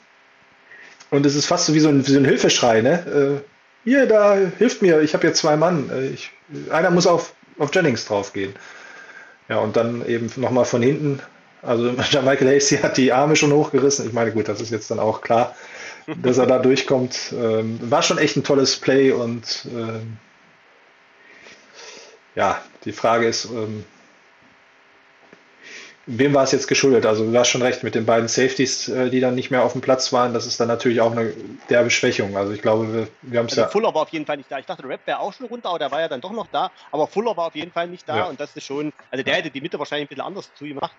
und 1.10 1.26
es 1.26 1.36
ist 1.36 1.46
fast 1.46 1.66
so 1.66 1.74
wie 1.74 1.80
so 1.80 1.90
ein, 1.90 2.06
wie 2.06 2.12
so 2.12 2.20
ein 2.20 2.26
Hilfeschrei. 2.26 2.82
Ne? 2.82 3.42
Äh, 3.44 3.90
hier, 3.90 4.06
da, 4.08 4.38
hilft 4.58 4.82
mir, 4.82 5.02
ich 5.02 5.14
habe 5.14 5.28
hier 5.28 5.34
zwei 5.34 5.56
Mann. 5.56 5.90
Äh, 5.90 6.08
ich, 6.08 6.32
einer 6.72 6.92
muss 6.92 7.08
auf, 7.08 7.34
auf 7.58 7.74
Jennings 7.74 8.06
draufgehen. 8.06 8.54
Ja, 9.48 9.58
und 9.60 9.76
dann 9.76 10.06
eben 10.08 10.32
nochmal 10.38 10.66
von 10.66 10.82
hinten. 10.82 11.22
Also 11.62 11.84
Michael 12.24 12.56
Hasty 12.56 12.78
hat 12.78 12.98
die 12.98 13.12
Arme 13.12 13.36
schon 13.36 13.54
hochgerissen. 13.54 14.08
Ich 14.08 14.14
meine, 14.14 14.32
gut, 14.32 14.48
das 14.48 14.62
ist 14.62 14.72
jetzt 14.72 14.90
dann 14.92 15.00
auch 15.00 15.22
klar, 15.22 15.56
dass 16.22 16.38
er 16.38 16.48
da 16.48 16.60
durchkommt. 16.60 17.34
Ähm, 17.34 17.80
war 17.82 18.02
schon 18.04 18.18
echt 18.18 18.38
ein 18.38 18.44
tolles 18.44 18.78
Play 18.78 19.12
und 19.12 19.68
ähm, 19.72 20.18
ja, 22.36 22.62
die 22.84 22.92
Frage 22.92 23.28
ist, 23.28 23.46
ähm, 23.46 23.86
wem 26.08 26.34
war 26.34 26.44
es 26.44 26.52
jetzt 26.52 26.68
geschuldet? 26.68 27.06
Also 27.06 27.30
du 27.30 27.38
hast 27.38 27.50
schon 27.50 27.62
recht 27.62 27.84
mit 27.84 27.96
den 27.96 28.06
beiden 28.06 28.28
Safeties, 28.28 28.88
äh, 28.90 29.10
die 29.10 29.20
dann 29.20 29.36
nicht 29.36 29.52
mehr 29.52 29.64
auf 29.64 29.72
dem 29.72 29.82
Platz 29.82 30.14
waren. 30.14 30.34
Das 30.34 30.46
ist 30.46 30.60
dann 30.60 30.68
natürlich 30.68 31.02
auch 31.02 31.12
eine 31.12 31.34
derbe 31.70 31.90
Schwächung. 31.90 32.38
Also 32.38 32.54
ich 32.54 32.62
glaube, 32.62 32.94
wir, 32.94 33.08
wir 33.22 33.40
haben 33.40 33.48
es 33.48 33.54
also 33.54 33.62
ja. 33.62 33.68
Fuller 33.68 33.94
war 33.94 34.04
auf 34.04 34.10
jeden 34.10 34.26
Fall 34.26 34.38
nicht 34.38 34.52
da. 34.52 34.60
Ich 34.60 34.66
dachte, 34.66 34.84
der 34.84 34.92
Rap 34.92 35.02
wäre 35.06 35.20
auch 35.20 35.34
schon 35.34 35.48
runter, 35.48 35.70
aber 35.70 35.80
der 35.80 35.92
war 35.92 36.02
ja 36.02 36.08
dann 36.08 36.22
doch 36.22 36.32
noch 36.32 36.48
da. 36.52 36.72
Aber 36.92 37.08
Fuller 37.08 37.36
war 37.36 37.48
auf 37.48 37.56
jeden 37.56 37.72
Fall 37.72 37.88
nicht 37.88 38.08
da 38.08 38.18
ja. 38.18 38.24
und 38.26 38.40
das 38.40 38.56
ist 38.56 38.66
schon, 38.66 38.94
also 39.12 39.24
der 39.24 39.36
hätte 39.36 39.50
die 39.50 39.62
Mitte 39.62 39.80
wahrscheinlich 39.80 40.06
ein 40.06 40.10
bisschen 40.10 40.26
anders 40.26 40.52
zugemacht. 40.56 40.96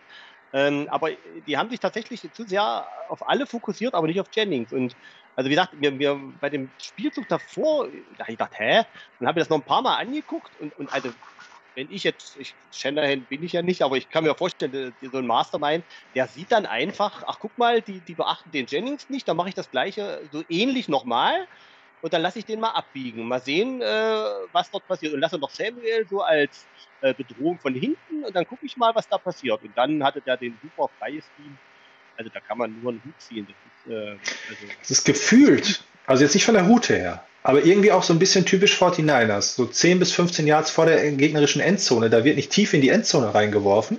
Ähm, 0.52 0.88
aber 0.90 1.10
die 1.46 1.56
haben 1.56 1.70
sich 1.70 1.80
tatsächlich 1.80 2.22
zu 2.32 2.44
sehr 2.44 2.86
auf 3.08 3.28
alle 3.28 3.46
fokussiert, 3.46 3.94
aber 3.94 4.06
nicht 4.06 4.20
auf 4.20 4.28
Jennings. 4.32 4.72
Und 4.72 4.96
also 5.34 5.50
wie 5.50 5.54
gesagt, 5.54 5.74
wir, 5.78 5.98
wir 5.98 6.18
bei 6.40 6.48
dem 6.48 6.70
Spielzug 6.82 7.28
davor, 7.28 7.88
da 8.16 8.24
ich 8.26 8.38
dachte, 8.38 8.56
hä? 8.58 8.82
Dann 9.18 9.28
habe 9.28 9.38
ich 9.38 9.44
das 9.44 9.50
noch 9.50 9.58
ein 9.58 9.66
paar 9.66 9.82
Mal 9.82 9.96
angeguckt 9.96 10.50
und, 10.60 10.76
und 10.78 10.92
also 10.92 11.10
wenn 11.76 11.90
ich 11.90 12.02
jetzt, 12.04 12.36
ich, 12.38 12.54
Shanahan 12.72 13.20
bin 13.22 13.42
ich 13.42 13.52
ja 13.52 13.62
nicht, 13.62 13.82
aber 13.82 13.96
ich 13.96 14.08
kann 14.08 14.24
mir 14.24 14.34
vorstellen, 14.34 14.94
so 15.00 15.18
ein 15.18 15.26
Mastermind, 15.26 15.84
der 16.14 16.26
sieht 16.26 16.50
dann 16.50 16.66
einfach, 16.66 17.22
ach 17.26 17.38
guck 17.38 17.56
mal, 17.58 17.82
die, 17.82 18.00
die 18.00 18.14
beachten 18.14 18.50
den 18.50 18.66
Jennings 18.66 19.08
nicht, 19.10 19.28
dann 19.28 19.36
mache 19.36 19.50
ich 19.50 19.54
das 19.54 19.70
gleiche 19.70 20.22
so 20.32 20.42
ähnlich 20.48 20.88
nochmal 20.88 21.46
und 22.00 22.12
dann 22.12 22.22
lasse 22.22 22.38
ich 22.38 22.46
den 22.46 22.60
mal 22.60 22.70
abbiegen. 22.70 23.28
Mal 23.28 23.40
sehen, 23.40 23.82
äh, 23.82 23.84
was 24.52 24.70
dort 24.70 24.86
passiert. 24.88 25.12
Und 25.12 25.20
lasse 25.20 25.38
noch 25.38 25.50
Samuel 25.50 26.06
so 26.08 26.22
als 26.22 26.66
äh, 27.02 27.12
Bedrohung 27.12 27.58
von 27.58 27.74
hinten 27.74 28.24
und 28.24 28.34
dann 28.34 28.46
gucke 28.46 28.64
ich 28.64 28.76
mal, 28.76 28.94
was 28.94 29.08
da 29.08 29.18
passiert. 29.18 29.62
Und 29.62 29.76
dann 29.76 30.02
hatte 30.02 30.20
der 30.20 30.36
den 30.36 30.56
super 30.62 30.90
freies 30.98 31.24
Team. 31.36 31.56
Also 32.16 32.30
da 32.32 32.40
kann 32.40 32.56
man 32.58 32.80
nur 32.80 32.92
einen 32.92 33.02
Hut 33.04 33.14
ziehen. 33.18 33.46
Das 33.46 33.56
ist, 33.56 33.92
äh, 33.92 34.10
also 34.48 34.66
das 34.78 34.90
ist 34.90 35.04
gefühlt, 35.04 35.84
also 36.06 36.22
jetzt 36.22 36.34
nicht 36.34 36.44
von 36.44 36.54
der 36.54 36.64
Route 36.64 36.96
her, 36.96 37.26
aber 37.46 37.64
irgendwie 37.64 37.92
auch 37.92 38.02
so 38.02 38.12
ein 38.12 38.18
bisschen 38.18 38.44
typisch 38.44 38.76
49ers. 38.76 39.54
So 39.54 39.66
10 39.66 40.00
bis 40.00 40.10
15 40.10 40.48
Yards 40.48 40.68
vor 40.72 40.84
der 40.84 41.12
gegnerischen 41.12 41.60
Endzone. 41.60 42.10
Da 42.10 42.24
wird 42.24 42.34
nicht 42.34 42.50
tief 42.50 42.74
in 42.74 42.80
die 42.80 42.88
Endzone 42.88 43.32
reingeworfen, 43.32 43.98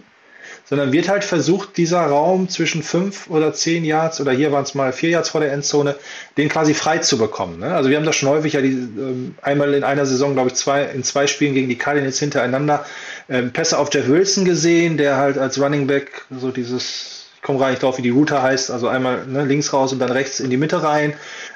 sondern 0.65 0.91
wird 0.91 1.07
halt 1.07 1.23
versucht, 1.23 1.77
dieser 1.77 2.01
Raum 2.01 2.49
zwischen 2.49 2.83
5 2.83 3.29
oder 3.29 3.53
10 3.53 3.85
Yards 3.85 4.19
oder 4.19 4.33
hier 4.33 4.51
waren 4.51 4.65
es 4.65 4.75
mal 4.75 4.91
4 4.91 5.11
Yards 5.11 5.29
vor 5.29 5.39
der 5.39 5.53
Endzone, 5.53 5.95
den 6.35 6.49
quasi 6.49 6.73
frei 6.73 6.97
zu 6.97 7.17
bekommen. 7.17 7.59
Ne? 7.59 7.73
Also 7.73 7.89
wir 7.89 7.95
haben 7.95 8.05
das 8.05 8.17
schon 8.17 8.27
häufig 8.27 8.51
ja 8.51 8.59
die, 8.59 8.73
ähm, 8.73 9.35
einmal 9.41 9.73
in 9.73 9.85
einer 9.85 10.05
Saison, 10.05 10.33
glaube 10.33 10.49
ich, 10.49 10.55
zwei, 10.55 10.83
in 10.83 11.05
zwei 11.05 11.25
Spielen 11.25 11.53
gegen 11.53 11.69
die 11.69 11.77
Cardinals 11.77 12.19
hintereinander 12.19 12.85
ähm, 13.29 13.53
Pässe 13.53 13.79
auf 13.79 13.93
Jeff 13.93 14.09
Wilson 14.09 14.43
gesehen, 14.43 14.97
der 14.97 15.15
halt 15.15 15.37
als 15.37 15.57
Running 15.57 15.87
Back 15.87 16.25
so 16.37 16.51
dieses, 16.51 17.29
ich 17.37 17.41
komme 17.43 17.59
gar 17.59 17.69
nicht 17.69 17.81
drauf, 17.81 17.97
wie 17.97 18.01
die 18.01 18.09
Route 18.09 18.41
heißt, 18.41 18.71
also 18.71 18.89
einmal 18.89 19.25
ne, 19.25 19.45
links 19.45 19.71
raus 19.71 19.93
und 19.93 19.99
dann 19.99 20.11
rechts 20.11 20.41
in 20.41 20.49
die 20.49 20.57
Mitte 20.57 20.83
rein. 20.83 21.13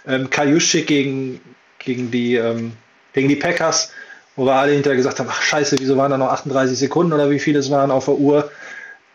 Ähm, 0.08 0.30
Kajuschik 0.30 0.88
gegen 0.88 1.42
gegen 1.84 2.12
die, 2.12 2.36
ähm, 2.36 2.74
gegen 3.14 3.30
die 3.30 3.36
Packers, 3.36 3.92
wo 4.36 4.46
wir 4.46 4.54
alle 4.54 4.74
hinterher 4.74 4.98
gesagt 4.98 5.20
haben, 5.20 5.30
ach 5.30 5.42
scheiße, 5.42 5.78
wieso 5.80 5.98
waren 5.98 6.12
da 6.12 6.18
noch 6.18 6.32
38 6.32 6.78
Sekunden 6.78 7.14
oder 7.14 7.30
wie 7.30 7.40
viele 7.40 7.60
es 7.60 7.70
waren 7.70 7.92
auf 7.92 8.06
der 8.06 8.16
Uhr. 8.16 8.52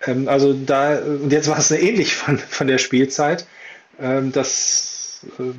Ähm, 0.06 0.28
also 0.28 0.52
da, 0.52 0.98
und 0.98 1.32
jetzt 1.32 1.48
war 1.48 1.58
es 1.58 1.70
ähnlich 1.70 2.14
von, 2.14 2.38
von 2.38 2.66
der 2.66 2.78
Spielzeit. 2.78 3.46
Ähm, 4.00 4.32
das 4.32 5.26
äh, 5.38 5.52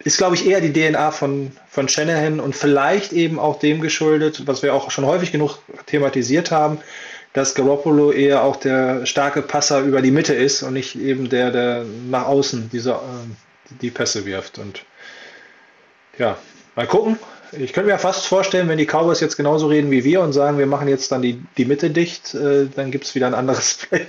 ist, 0.00 0.18
glaube 0.18 0.36
ich, 0.36 0.46
eher 0.46 0.60
die 0.60 0.72
DNA 0.72 1.10
von, 1.10 1.52
von 1.68 1.88
Shanahan 1.88 2.40
und 2.40 2.54
vielleicht 2.54 3.12
eben 3.12 3.38
auch 3.38 3.58
dem 3.58 3.80
geschuldet, 3.80 4.46
was 4.46 4.62
wir 4.62 4.74
auch 4.74 4.90
schon 4.90 5.06
häufig 5.06 5.32
genug 5.32 5.58
thematisiert 5.86 6.50
haben, 6.50 6.78
dass 7.32 7.54
Garoppolo 7.54 8.12
eher 8.12 8.42
auch 8.44 8.56
der 8.56 9.04
starke 9.04 9.42
Passer 9.42 9.80
über 9.80 10.00
die 10.00 10.10
Mitte 10.10 10.34
ist 10.34 10.62
und 10.62 10.72
nicht 10.72 10.96
eben 10.96 11.28
der, 11.28 11.50
der 11.50 11.84
nach 12.08 12.26
außen 12.26 12.70
diese, 12.72 12.92
äh, 12.92 13.74
die 13.82 13.90
Pässe 13.90 14.24
wirft. 14.24 14.58
Und 14.58 14.84
ja, 16.18 16.36
mal 16.74 16.86
gucken. 16.86 17.18
Ich 17.52 17.72
könnte 17.72 17.90
mir 17.90 17.98
fast 17.98 18.26
vorstellen, 18.26 18.68
wenn 18.68 18.78
die 18.78 18.86
Cowboys 18.86 19.20
jetzt 19.20 19.36
genauso 19.36 19.68
reden 19.68 19.90
wie 19.90 20.04
wir 20.04 20.20
und 20.20 20.32
sagen, 20.32 20.58
wir 20.58 20.66
machen 20.66 20.88
jetzt 20.88 21.12
dann 21.12 21.22
die, 21.22 21.42
die 21.56 21.64
Mitte 21.64 21.90
dicht, 21.90 22.34
äh, 22.34 22.66
dann 22.66 22.90
gibt 22.90 23.04
es 23.04 23.14
wieder 23.14 23.26
ein 23.28 23.34
anderes 23.34 23.74
Play. 23.88 24.08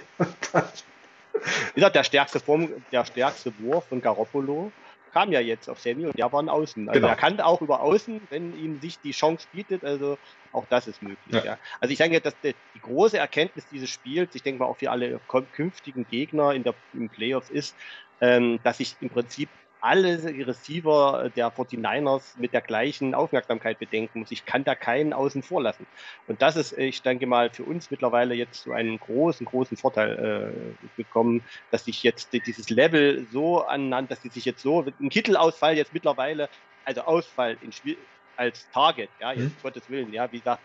Wie 1.74 1.76
gesagt, 1.76 1.96
der 1.96 2.04
stärkste, 2.04 2.40
Form, 2.40 2.70
der 2.92 3.06
stärkste 3.06 3.54
Wurf 3.60 3.86
von 3.88 4.02
Garoppolo 4.02 4.72
kam 5.14 5.32
ja 5.32 5.40
jetzt 5.40 5.70
auf 5.70 5.80
Sammy 5.80 6.06
und 6.06 6.18
der 6.18 6.32
war 6.32 6.42
ein 6.42 6.50
Außen. 6.50 6.90
Also 6.90 7.00
genau. 7.00 7.12
er 7.12 7.16
kann 7.16 7.40
auch 7.40 7.62
über 7.62 7.82
Außen, 7.82 8.22
wenn 8.30 8.58
ihm 8.58 8.80
sich 8.82 9.00
die 9.00 9.12
Chance 9.12 9.48
bietet, 9.52 9.84
also 9.84 10.18
auch 10.52 10.66
das 10.70 10.88
ist 10.88 11.02
möglich. 11.02 11.18
Ja. 11.30 11.44
ja. 11.44 11.58
Also 11.80 11.92
ich 11.92 11.98
denke, 11.98 12.22
dass 12.22 12.34
die, 12.44 12.54
die, 12.76 12.80
große 12.82 13.18
Erkenntnis 13.18 13.66
dieses 13.72 13.90
Spiels, 13.90 14.36
ich 14.36 14.44
denke 14.44 14.60
mal 14.60 14.70
auch 14.70 14.78
für 14.78 14.92
alle 14.92 15.20
künftigen 15.54 16.06
Gegner 16.10 16.54
in 16.54 16.64
der, 16.64 16.74
im 16.94 17.10
Playoffs 17.10 17.50
ist, 17.50 17.76
ähm, 18.22 18.60
dass 18.64 18.80
ich 18.80 18.96
im 19.02 19.10
Prinzip 19.10 19.50
alle 19.82 20.24
Receiver 20.24 21.30
der 21.36 21.52
49ers 21.52 22.38
mit 22.38 22.54
der 22.54 22.62
gleichen 22.62 23.14
Aufmerksamkeit 23.14 23.80
bedenken 23.80 24.20
muss. 24.20 24.32
Ich 24.32 24.46
kann 24.46 24.64
da 24.64 24.76
keinen 24.76 25.14
außen 25.14 25.44
vor 25.44 25.62
lassen. 25.62 25.86
Und 26.28 26.42
das 26.42 26.56
ist, 26.56 26.78
ich 26.78 27.02
denke 27.02 27.28
mal, 27.28 27.50
für 27.50 27.64
uns 27.64 27.92
mittlerweile 27.92 28.34
jetzt 28.36 28.64
so 28.64 28.72
einen 28.72 29.00
großen, 29.00 29.46
großen 29.46 29.78
Vorteil 29.78 30.54
äh, 30.54 30.88
bekommen, 30.96 31.44
dass 31.72 31.86
sich 31.86 32.04
jetzt 32.04 32.34
dieses 32.34 32.70
Level 32.70 33.26
so 33.32 33.64
anhand, 33.64 34.12
dass 34.12 34.22
die 34.22 34.30
sich 34.30 34.46
jetzt 34.46 34.62
so, 34.62 34.86
ein 35.00 35.10
Kittelausfall 35.10 35.78
jetzt 35.78 35.94
mittlerweile, 35.94 36.50
also 36.86 37.02
Ausfall 37.02 37.58
in 37.62 37.72
Spiel, 37.72 37.98
als 38.36 38.70
Target, 38.72 39.10
ja, 39.20 39.34
jetzt 39.34 39.58
mhm. 39.58 39.62
Gottes 39.64 39.90
Willen, 39.90 40.14
ja, 40.14 40.32
wie 40.32 40.40
gesagt, 40.40 40.62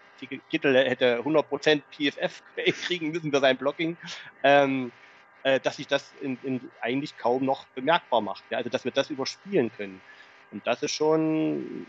Kittel 0.50 0.76
hätte 0.76 1.18
100% 1.18 1.82
PFF 1.90 2.42
kriegen 2.86 3.10
müssen 3.10 3.32
für 3.32 3.40
sein 3.40 3.56
Blocking. 3.56 3.96
Ähm, 4.44 4.92
äh, 5.42 5.60
dass 5.60 5.76
sich 5.76 5.86
das 5.86 6.12
in, 6.20 6.38
in 6.42 6.60
eigentlich 6.80 7.16
kaum 7.18 7.44
noch 7.44 7.66
bemerkbar 7.74 8.20
macht. 8.20 8.44
Ja? 8.50 8.58
Also 8.58 8.70
dass 8.70 8.84
wir 8.84 8.92
das 8.92 9.10
überspielen 9.10 9.70
können. 9.76 10.00
Und 10.52 10.66
das 10.66 10.82
ist 10.82 10.92
schon 10.92 11.86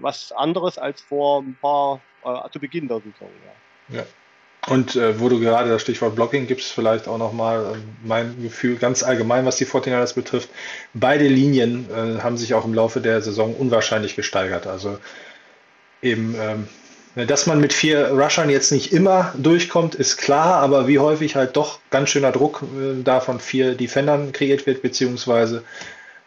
was 0.00 0.32
anderes 0.32 0.78
als 0.78 1.00
vor 1.00 1.42
ein 1.42 1.56
paar, 1.60 2.00
äh, 2.24 2.50
zu 2.50 2.60
Beginn 2.60 2.88
der 2.88 2.98
Saison. 2.98 3.30
Ja. 3.88 4.00
ja. 4.00 4.06
Und 4.68 4.94
äh, 4.94 5.18
wo 5.18 5.28
du 5.28 5.40
gerade 5.40 5.70
das 5.70 5.82
Stichwort 5.82 6.14
Blocking 6.14 6.46
gibst, 6.46 6.70
vielleicht 6.70 7.08
auch 7.08 7.18
nochmal 7.18 7.74
äh, 7.74 7.78
mein 8.04 8.40
Gefühl 8.40 8.76
ganz 8.76 9.02
allgemein, 9.02 9.44
was 9.44 9.56
die 9.56 9.66
49ers 9.66 10.14
betrifft. 10.14 10.50
Beide 10.94 11.26
Linien 11.26 11.88
äh, 11.90 12.20
haben 12.20 12.36
sich 12.36 12.54
auch 12.54 12.64
im 12.64 12.72
Laufe 12.72 13.00
der 13.00 13.22
Saison 13.22 13.56
unwahrscheinlich 13.56 14.14
gesteigert. 14.14 14.68
Also 14.68 14.98
eben 16.00 16.36
ähm, 16.38 16.68
dass 17.14 17.46
man 17.46 17.60
mit 17.60 17.72
vier 17.72 18.08
Rushern 18.08 18.48
jetzt 18.48 18.72
nicht 18.72 18.92
immer 18.92 19.34
durchkommt, 19.36 19.94
ist 19.94 20.16
klar, 20.16 20.56
aber 20.56 20.88
wie 20.88 20.98
häufig 20.98 21.36
halt 21.36 21.56
doch 21.56 21.78
ganz 21.90 22.08
schöner 22.08 22.32
Druck 22.32 22.62
äh, 22.62 23.02
da 23.02 23.20
von 23.20 23.40
vier 23.40 23.74
Defendern 23.74 24.32
kreiert 24.32 24.66
wird, 24.66 24.82
beziehungsweise 24.82 25.62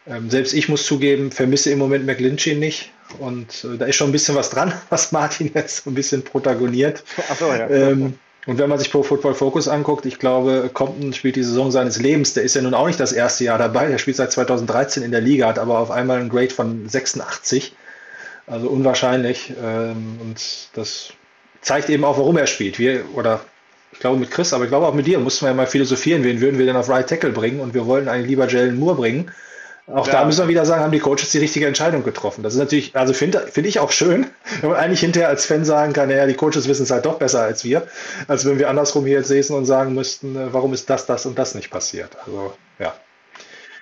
ähm, 0.08 0.30
selbst 0.30 0.52
ich 0.52 0.68
muss 0.68 0.86
zugeben, 0.86 1.32
vermisse 1.32 1.70
im 1.70 1.78
Moment 1.78 2.06
McLinchy 2.06 2.54
nicht. 2.54 2.90
Und 3.18 3.64
äh, 3.64 3.76
da 3.78 3.86
ist 3.86 3.96
schon 3.96 4.10
ein 4.10 4.12
bisschen 4.12 4.36
was 4.36 4.50
dran, 4.50 4.72
was 4.90 5.12
Martin 5.12 5.50
jetzt 5.54 5.84
so 5.84 5.90
ein 5.90 5.94
bisschen 5.94 6.22
protagoniert. 6.22 7.02
So, 7.38 7.46
ja. 7.46 7.68
Ähm, 7.68 8.14
und 8.46 8.58
wenn 8.58 8.68
man 8.68 8.78
sich 8.78 8.92
Pro 8.92 9.02
Football 9.02 9.34
Focus 9.34 9.66
anguckt, 9.66 10.06
ich 10.06 10.20
glaube, 10.20 10.70
Compton 10.72 11.12
spielt 11.12 11.34
die 11.34 11.42
Saison 11.42 11.72
seines 11.72 11.98
Lebens. 11.98 12.32
Der 12.34 12.44
ist 12.44 12.54
ja 12.54 12.62
nun 12.62 12.74
auch 12.74 12.86
nicht 12.86 13.00
das 13.00 13.12
erste 13.12 13.42
Jahr 13.42 13.58
dabei. 13.58 13.88
Der 13.88 13.98
spielt 13.98 14.16
seit 14.16 14.30
2013 14.30 15.02
in 15.02 15.10
der 15.10 15.20
Liga, 15.20 15.48
hat 15.48 15.58
aber 15.58 15.80
auf 15.80 15.90
einmal 15.90 16.20
einen 16.20 16.28
Grade 16.28 16.50
von 16.50 16.88
86. 16.88 17.74
Also 18.46 18.68
unwahrscheinlich. 18.68 19.52
Ähm, 19.62 20.18
und 20.20 20.68
das 20.74 21.12
zeigt 21.60 21.90
eben 21.90 22.04
auch, 22.04 22.18
warum 22.18 22.36
er 22.36 22.46
spielt. 22.46 22.78
Wir, 22.78 23.04
oder 23.14 23.40
ich 23.92 23.98
glaube 23.98 24.18
mit 24.18 24.30
Chris, 24.30 24.52
aber 24.52 24.64
ich 24.64 24.70
glaube 24.70 24.86
auch 24.86 24.94
mit 24.94 25.06
dir, 25.06 25.18
mussten 25.18 25.46
wir 25.46 25.50
ja 25.50 25.54
mal 25.54 25.66
philosophieren, 25.66 26.22
wen 26.22 26.40
würden 26.40 26.58
wir 26.58 26.66
denn 26.66 26.76
auf 26.76 26.88
Right 26.88 27.08
Tackle 27.08 27.30
bringen 27.30 27.60
und 27.60 27.74
wir 27.74 27.86
wollten 27.86 28.08
eigentlich 28.08 28.28
lieber 28.28 28.46
Jalen 28.46 28.78
Moore 28.78 28.96
bringen. 28.96 29.30
Auch 29.88 30.06
ja. 30.08 30.14
da 30.14 30.24
müssen 30.24 30.40
wir 30.40 30.48
wieder 30.48 30.66
sagen, 30.66 30.82
haben 30.82 30.90
die 30.90 30.98
Coaches 30.98 31.30
die 31.30 31.38
richtige 31.38 31.66
Entscheidung 31.66 32.02
getroffen. 32.02 32.42
Das 32.42 32.54
ist 32.54 32.58
natürlich, 32.58 32.96
also 32.96 33.12
finde 33.12 33.46
find 33.46 33.68
ich 33.68 33.78
auch 33.78 33.92
schön, 33.92 34.26
wenn 34.60 34.70
man 34.70 34.78
eigentlich 34.78 35.00
hinterher 35.00 35.28
als 35.28 35.46
Fan 35.46 35.64
sagen 35.64 35.92
kann, 35.92 36.08
naja, 36.08 36.26
die 36.26 36.34
Coaches 36.34 36.66
wissen 36.66 36.82
es 36.82 36.90
halt 36.90 37.06
doch 37.06 37.18
besser 37.18 37.42
als 37.42 37.62
wir, 37.64 37.86
als 38.26 38.44
wenn 38.44 38.58
wir 38.58 38.68
andersrum 38.68 39.06
hier 39.06 39.18
jetzt 39.18 39.28
säßen 39.28 39.54
und 39.54 39.64
sagen 39.64 39.94
müssten, 39.94 40.36
äh, 40.36 40.52
warum 40.52 40.72
ist 40.74 40.90
das, 40.90 41.06
das 41.06 41.24
und 41.24 41.38
das 41.38 41.54
nicht 41.54 41.70
passiert. 41.70 42.16
Also, 42.24 42.54
ja. 42.80 42.94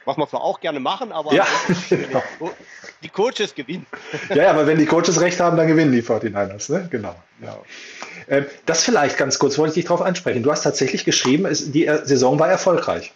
Was 0.05 0.17
wir 0.17 0.29
zwar 0.29 0.43
auch 0.43 0.61
gerne 0.61 0.81
machen, 0.81 1.13
aber 1.13 1.33
ja. 1.33 1.47
die 3.03 3.09
Coaches 3.09 3.55
gewinnen. 3.55 3.87
Ja, 4.35 4.51
aber 4.51 4.67
wenn 4.67 4.79
die 4.79 4.87
Coaches 4.87 5.21
recht 5.21 5.41
haben, 5.41 5.57
dann 5.57 5.69
gewinnen 5.69 5.93
die 5.93 6.03
49ers. 6.03 6.73
Ne? 6.73 6.89
Genau. 6.91 7.15
Ähm, 8.29 8.47
das 8.67 8.85
vielleicht 8.85 9.17
ganz 9.17 9.39
kurz, 9.39 9.59
wollte 9.59 9.71
ich 9.71 9.75
dich 9.75 9.85
darauf 9.85 10.03
ansprechen. 10.03 10.43
Du 10.43 10.51
hast 10.51 10.63
tatsächlich 10.63 11.05
geschrieben, 11.05 11.47
die 11.51 11.91
Saison 12.05 12.39
war 12.39 12.49
erfolgreich. 12.49 13.13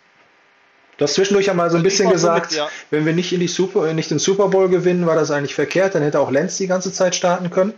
Du 0.99 1.05
hast 1.05 1.14
zwischendurch 1.14 1.46
ja 1.46 1.55
mal 1.55 1.70
so 1.70 1.76
ein 1.76 1.84
bisschen 1.84 2.11
gesagt, 2.11 2.51
mit, 2.51 2.59
ja. 2.59 2.68
wenn 2.90 3.07
wir 3.07 3.12
nicht 3.12 3.32
in 3.32 3.38
die 3.38 3.46
Super, 3.46 3.92
nicht 3.94 4.11
den 4.11 4.18
Super 4.18 4.49
Bowl 4.49 4.68
gewinnen, 4.68 5.07
war 5.07 5.14
das 5.14 5.30
eigentlich 5.30 5.55
verkehrt, 5.55 5.94
dann 5.94 6.03
hätte 6.03 6.18
auch 6.18 6.30
Lenz 6.30 6.57
die 6.57 6.66
ganze 6.66 6.92
Zeit 6.92 7.14
starten 7.14 7.51
können. 7.51 7.72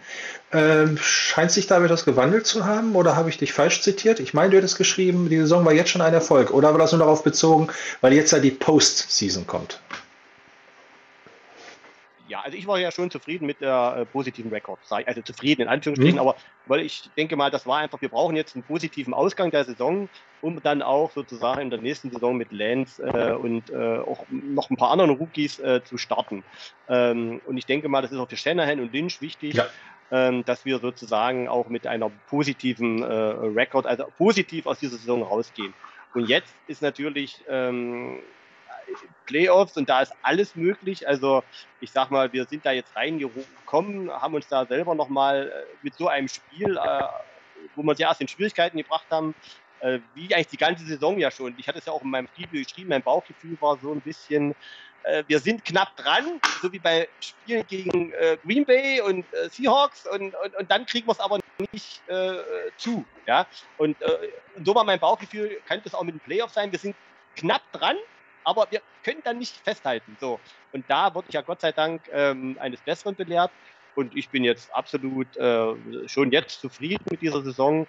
Ähm, 0.53 0.97
scheint 1.01 1.53
sich 1.53 1.67
da 1.67 1.85
etwas 1.85 2.07
gewandelt 2.07 2.47
zu 2.47 2.65
haben 2.65 2.97
oder 2.97 3.17
habe 3.17 3.29
ich 3.29 3.37
dich 3.37 3.53
falsch 3.53 3.83
zitiert? 3.83 4.21
Ich 4.21 4.33
meine, 4.33 4.51
du 4.51 4.57
hättest 4.57 4.79
geschrieben, 4.79 5.29
die 5.29 5.37
Saison 5.37 5.67
war 5.67 5.73
jetzt 5.75 5.91
schon 5.91 6.01
ein 6.01 6.15
Erfolg 6.15 6.51
oder 6.51 6.73
war 6.73 6.79
das 6.79 6.93
nur 6.93 7.01
darauf 7.01 7.23
bezogen, 7.23 7.69
weil 8.01 8.15
jetzt 8.15 8.33
ja 8.33 8.39
die 8.39 8.51
Postseason 8.51 9.47
kommt? 9.47 9.81
Ja, 12.31 12.41
also 12.41 12.57
ich 12.57 12.67
war 12.67 12.79
ja 12.79 12.93
schon 12.93 13.11
zufrieden 13.11 13.45
mit 13.45 13.61
der 13.61 13.97
äh, 13.99 14.07
positiven 14.07 14.53
Rekord. 14.53 14.79
Also 14.89 15.21
zufrieden 15.23 15.63
in 15.63 15.69
Anführungsstrichen, 15.69 16.15
mhm. 16.15 16.21
aber 16.21 16.37
weil 16.67 16.81
ich 16.81 17.11
denke 17.17 17.35
mal, 17.35 17.51
das 17.51 17.67
war 17.67 17.79
einfach, 17.79 18.01
wir 18.01 18.09
brauchen 18.09 18.37
jetzt 18.37 18.55
einen 18.55 18.63
positiven 18.63 19.13
Ausgang 19.13 19.51
der 19.51 19.65
Saison, 19.65 20.09
um 20.41 20.63
dann 20.63 20.81
auch 20.81 21.11
sozusagen 21.11 21.61
in 21.61 21.71
der 21.71 21.81
nächsten 21.81 22.11
Saison 22.11 22.37
mit 22.37 22.53
Lance 22.53 23.03
äh, 23.03 23.33
und 23.33 23.71
äh, 23.71 23.99
auch 23.99 24.25
noch 24.31 24.71
ein 24.71 24.77
paar 24.77 24.93
anderen 24.93 25.11
Rookies 25.11 25.59
äh, 25.59 25.83
zu 25.83 25.99
starten. 25.99 26.45
Ähm, 26.89 27.41
und 27.47 27.57
ich 27.57 27.67
denke 27.67 27.89
mal, 27.89 28.01
das 28.01 28.13
ist 28.13 28.19
auch 28.19 28.29
für 28.29 28.37
Shanahan 28.37 28.79
und 28.81 28.93
Lynch 28.93 29.21
wichtig. 29.21 29.55
Ja. 29.55 29.67
Ähm, 30.13 30.45
dass 30.45 30.65
wir 30.65 30.81
sozusagen 30.81 31.47
auch 31.47 31.69
mit 31.69 31.87
einer 31.87 32.11
positiven 32.29 33.01
äh, 33.01 33.07
Rekord, 33.07 33.87
also 33.87 34.07
positiv 34.19 34.67
aus 34.67 34.81
dieser 34.81 34.97
Saison 34.97 35.23
rausgehen. 35.23 35.73
Und 36.15 36.29
jetzt 36.29 36.53
ist 36.67 36.83
natürlich 36.83 37.45
ähm, 37.49 38.19
Playoffs 39.27 39.77
und 39.77 39.89
da 39.89 40.03
ist 40.03 40.13
alles 40.23 40.55
möglich. 40.57 41.07
Also 41.07 41.43
ich 41.81 41.91
sag 41.91 42.11
mal, 42.11 42.33
wir 42.33 42.45
sind 42.47 42.65
da 42.67 42.73
jetzt 42.73 42.95
reingekommen, 42.97 44.11
haben 44.11 44.35
uns 44.35 44.49
da 44.49 44.67
selber 44.67 44.95
nochmal 44.95 45.49
äh, 45.49 45.77
mit 45.83 45.95
so 45.95 46.09
einem 46.09 46.29
Spiel, 46.29 46.77
äh, 46.77 47.03
wo 47.75 47.83
wir 47.83 47.91
uns 47.91 47.99
ja 47.99 48.09
erst 48.09 48.21
in 48.21 48.29
Schwierigkeiten 48.29 48.79
gebracht 48.79 49.07
haben, 49.11 49.35
äh, 49.81 50.01
wie 50.15 50.35
eigentlich 50.35 50.49
die 50.49 50.57
ganze 50.57 50.85
Saison 50.85 51.19
ja 51.19 51.31
schon. 51.31 51.55
Ich 51.59 51.69
hatte 51.69 51.79
es 51.79 51.87
ja 51.87 51.93
auch 51.93 52.03
in 52.03 52.11
meinem 52.11 52.29
Video 52.37 52.63
geschrieben, 52.63 52.89
mein 52.89 53.03
Bauchgefühl 53.03 53.57
war 53.61 53.79
so 53.79 53.93
ein 53.93 54.01
bisschen, 54.01 54.55
äh, 55.05 55.25
wir 55.27 55.39
sind 55.39 55.65
knapp 55.65 55.97
dran, 55.97 56.41
so 56.61 56.73
wie 56.73 56.79
bei 56.79 57.09
Spielen 57.21 57.67
gegen 57.67 58.13
äh, 58.13 58.37
Green 58.45 58.65
Bay 58.65 59.01
und 59.01 59.25
äh, 59.33 59.49
Seahawks 59.49 60.07
und, 60.07 60.35
und, 60.35 60.57
und, 60.57 60.71
dann 60.71 60.87
kriegen 60.87 61.07
wir 61.07 61.13
es 61.13 61.21
aber 61.21 61.39
nicht 61.73 62.03
zu. 62.77 63.05
Ja? 63.27 63.47
Und, 63.77 63.97
so 64.65 64.75
war 64.75 64.83
mein 64.83 64.99
Bauchgefühl, 64.99 65.61
könnte 65.69 65.89
es 65.89 65.95
auch 65.95 66.03
mit 66.03 66.15
dem 66.15 66.21
Playoff 66.21 66.51
sein, 66.51 66.73
wir 66.73 66.79
sind 66.79 66.97
knapp 67.37 67.63
dran, 67.73 67.97
aber 68.45 68.67
wir 68.71 68.81
können 69.03 69.21
dann 69.25 69.39
nicht 69.39 69.57
festhalten. 69.57 70.17
So. 70.21 70.41
Und 70.73 70.85
da 70.89 71.15
wurde 71.15 71.29
ich 71.29 71.35
ja 71.35 71.43
Gott 71.43 71.61
sei 71.61 71.73
Dank 71.73 72.03
ähm, 72.13 72.57
eines 72.61 72.81
Besseren 72.81 73.15
belehrt. 73.15 73.51
Und 73.95 74.17
ich 74.17 74.29
bin 74.29 74.45
jetzt 74.45 74.73
absolut 74.75 75.37
äh, 75.37 75.75
schon 76.07 76.31
jetzt 76.31 76.61
zufrieden 76.61 77.05
mit 77.11 77.23
dieser 77.23 77.43
Saison. 77.43 77.87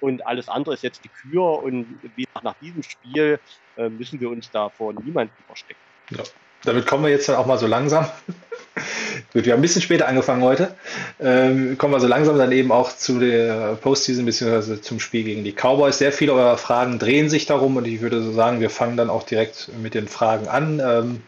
Und 0.00 0.26
alles 0.26 0.48
andere 0.48 0.74
ist 0.74 0.82
jetzt 0.82 1.04
die 1.04 1.08
Kür. 1.08 1.62
Und 1.62 1.98
wie 2.16 2.26
nach 2.42 2.54
diesem 2.60 2.82
Spiel 2.82 3.38
äh, 3.76 3.88
müssen 3.88 4.20
wir 4.20 4.30
uns 4.30 4.50
da 4.50 4.68
vor 4.68 4.92
niemandem 4.92 5.36
verstecken. 5.46 5.80
Ja. 6.10 6.22
Damit 6.64 6.86
kommen 6.86 7.04
wir 7.04 7.10
jetzt 7.10 7.28
dann 7.28 7.36
auch 7.36 7.46
mal 7.46 7.58
so 7.58 7.66
langsam 7.66 8.06
Gut, 9.32 9.46
wir 9.46 9.52
haben 9.52 9.60
ein 9.60 9.62
bisschen 9.62 9.82
später 9.82 10.08
angefangen 10.08 10.42
heute. 10.42 10.74
Ähm, 11.20 11.78
kommen 11.78 11.92
wir 11.92 12.00
so 12.00 12.06
langsam 12.06 12.38
dann 12.38 12.52
eben 12.52 12.72
auch 12.72 12.96
zu 12.96 13.18
der 13.18 13.76
Postseason 13.80 14.24
bzw. 14.24 14.80
zum 14.80 15.00
Spiel 15.00 15.24
gegen 15.24 15.44
die 15.44 15.52
Cowboys. 15.52 15.98
Sehr 15.98 16.12
viele 16.12 16.32
eurer 16.32 16.56
Fragen 16.56 16.98
drehen 16.98 17.28
sich 17.28 17.46
darum 17.46 17.76
und 17.76 17.86
ich 17.86 18.00
würde 18.00 18.22
so 18.22 18.32
sagen, 18.32 18.60
wir 18.60 18.70
fangen 18.70 18.96
dann 18.96 19.10
auch 19.10 19.22
direkt 19.24 19.70
mit 19.80 19.94
den 19.94 20.08
Fragen 20.08 20.48
an. 20.48 20.80
Ähm, 20.80 21.22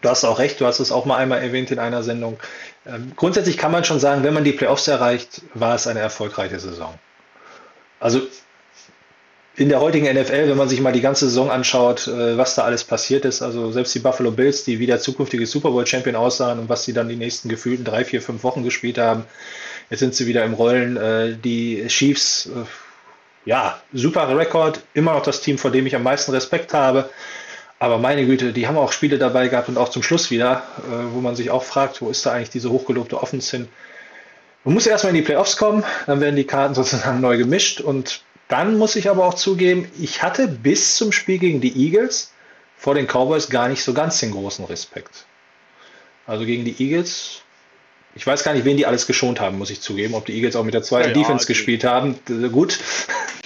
du 0.00 0.08
hast 0.08 0.24
auch 0.24 0.38
recht, 0.38 0.60
du 0.60 0.66
hast 0.66 0.80
es 0.80 0.92
auch 0.92 1.04
mal 1.06 1.16
einmal 1.16 1.42
erwähnt 1.42 1.70
in 1.70 1.78
einer 1.78 2.02
Sendung. 2.02 2.38
Ähm, 2.86 3.12
grundsätzlich 3.16 3.56
kann 3.56 3.72
man 3.72 3.84
schon 3.84 4.00
sagen, 4.00 4.22
wenn 4.22 4.34
man 4.34 4.44
die 4.44 4.52
Playoffs 4.52 4.86
erreicht, 4.88 5.42
war 5.54 5.74
es 5.74 5.86
eine 5.86 6.00
erfolgreiche 6.00 6.58
Saison. 6.58 6.94
Also 8.00 8.20
in 9.56 9.68
der 9.68 9.80
heutigen 9.80 10.12
NFL, 10.12 10.48
wenn 10.48 10.56
man 10.56 10.68
sich 10.68 10.80
mal 10.80 10.92
die 10.92 11.00
ganze 11.00 11.26
Saison 11.26 11.50
anschaut, 11.50 12.08
äh, 12.08 12.36
was 12.36 12.56
da 12.56 12.64
alles 12.64 12.82
passiert 12.82 13.24
ist, 13.24 13.40
also 13.40 13.70
selbst 13.70 13.94
die 13.94 14.00
Buffalo 14.00 14.32
Bills, 14.32 14.64
die 14.64 14.80
wie 14.80 14.86
der 14.86 14.98
zukünftige 14.98 15.46
Super 15.46 15.70
Bowl 15.70 15.86
Champion 15.86 16.16
aussahen 16.16 16.58
und 16.58 16.68
was 16.68 16.84
sie 16.84 16.92
dann 16.92 17.08
die 17.08 17.16
nächsten 17.16 17.48
gefühlten 17.48 17.84
drei, 17.84 18.04
vier, 18.04 18.20
fünf 18.20 18.42
Wochen 18.42 18.64
gespielt 18.64 18.98
haben, 18.98 19.24
jetzt 19.90 20.00
sind 20.00 20.14
sie 20.14 20.26
wieder 20.26 20.44
im 20.44 20.54
Rollen. 20.54 20.96
Äh, 20.96 21.36
die 21.36 21.84
Chiefs, 21.86 22.46
äh, 22.46 23.48
ja, 23.48 23.80
super 23.92 24.36
Rekord, 24.36 24.80
immer 24.92 25.12
noch 25.12 25.22
das 25.22 25.40
Team, 25.40 25.58
vor 25.58 25.70
dem 25.70 25.86
ich 25.86 25.94
am 25.94 26.02
meisten 26.02 26.32
Respekt 26.32 26.74
habe. 26.74 27.08
Aber 27.78 27.98
meine 27.98 28.26
Güte, 28.26 28.52
die 28.52 28.66
haben 28.66 28.78
auch 28.78 28.92
Spiele 28.92 29.18
dabei 29.18 29.48
gehabt 29.48 29.68
und 29.68 29.76
auch 29.76 29.90
zum 29.90 30.02
Schluss 30.02 30.30
wieder, 30.30 30.62
wo 31.12 31.20
man 31.20 31.36
sich 31.36 31.50
auch 31.50 31.64
fragt, 31.64 32.00
wo 32.00 32.08
ist 32.08 32.24
da 32.24 32.32
eigentlich 32.32 32.48
diese 32.48 32.70
hochgelobte 32.70 33.20
Offense 33.20 33.54
hin? 33.54 33.68
Man 34.62 34.72
muss 34.72 34.86
erstmal 34.86 35.10
in 35.10 35.16
die 35.16 35.22
Playoffs 35.22 35.58
kommen, 35.58 35.84
dann 36.06 36.20
werden 36.22 36.36
die 36.36 36.44
Karten 36.46 36.74
sozusagen 36.74 37.20
neu 37.20 37.36
gemischt 37.36 37.82
und 37.82 38.22
dann 38.48 38.78
muss 38.78 38.96
ich 38.96 39.08
aber 39.08 39.24
auch 39.24 39.34
zugeben, 39.34 39.90
ich 39.98 40.22
hatte 40.22 40.48
bis 40.48 40.96
zum 40.96 41.12
Spiel 41.12 41.38
gegen 41.38 41.60
die 41.60 41.74
Eagles 41.76 42.32
vor 42.76 42.94
den 42.94 43.06
Cowboys 43.06 43.48
gar 43.48 43.68
nicht 43.68 43.82
so 43.82 43.94
ganz 43.94 44.20
den 44.20 44.32
großen 44.32 44.64
Respekt. 44.66 45.26
Also 46.26 46.44
gegen 46.44 46.64
die 46.64 46.76
Eagles, 46.82 47.42
ich 48.14 48.26
weiß 48.26 48.44
gar 48.44 48.54
nicht, 48.54 48.64
wen 48.64 48.76
die 48.76 48.86
alles 48.86 49.06
geschont 49.06 49.40
haben, 49.40 49.58
muss 49.58 49.70
ich 49.70 49.80
zugeben. 49.80 50.14
Ob 50.14 50.26
die 50.26 50.34
Eagles 50.34 50.56
auch 50.56 50.64
mit 50.64 50.74
der 50.74 50.82
zweiten 50.82 51.08
ja, 51.08 51.14
Defense 51.14 51.46
gespielt 51.46 51.84
haben, 51.84 52.18
gut. 52.52 52.78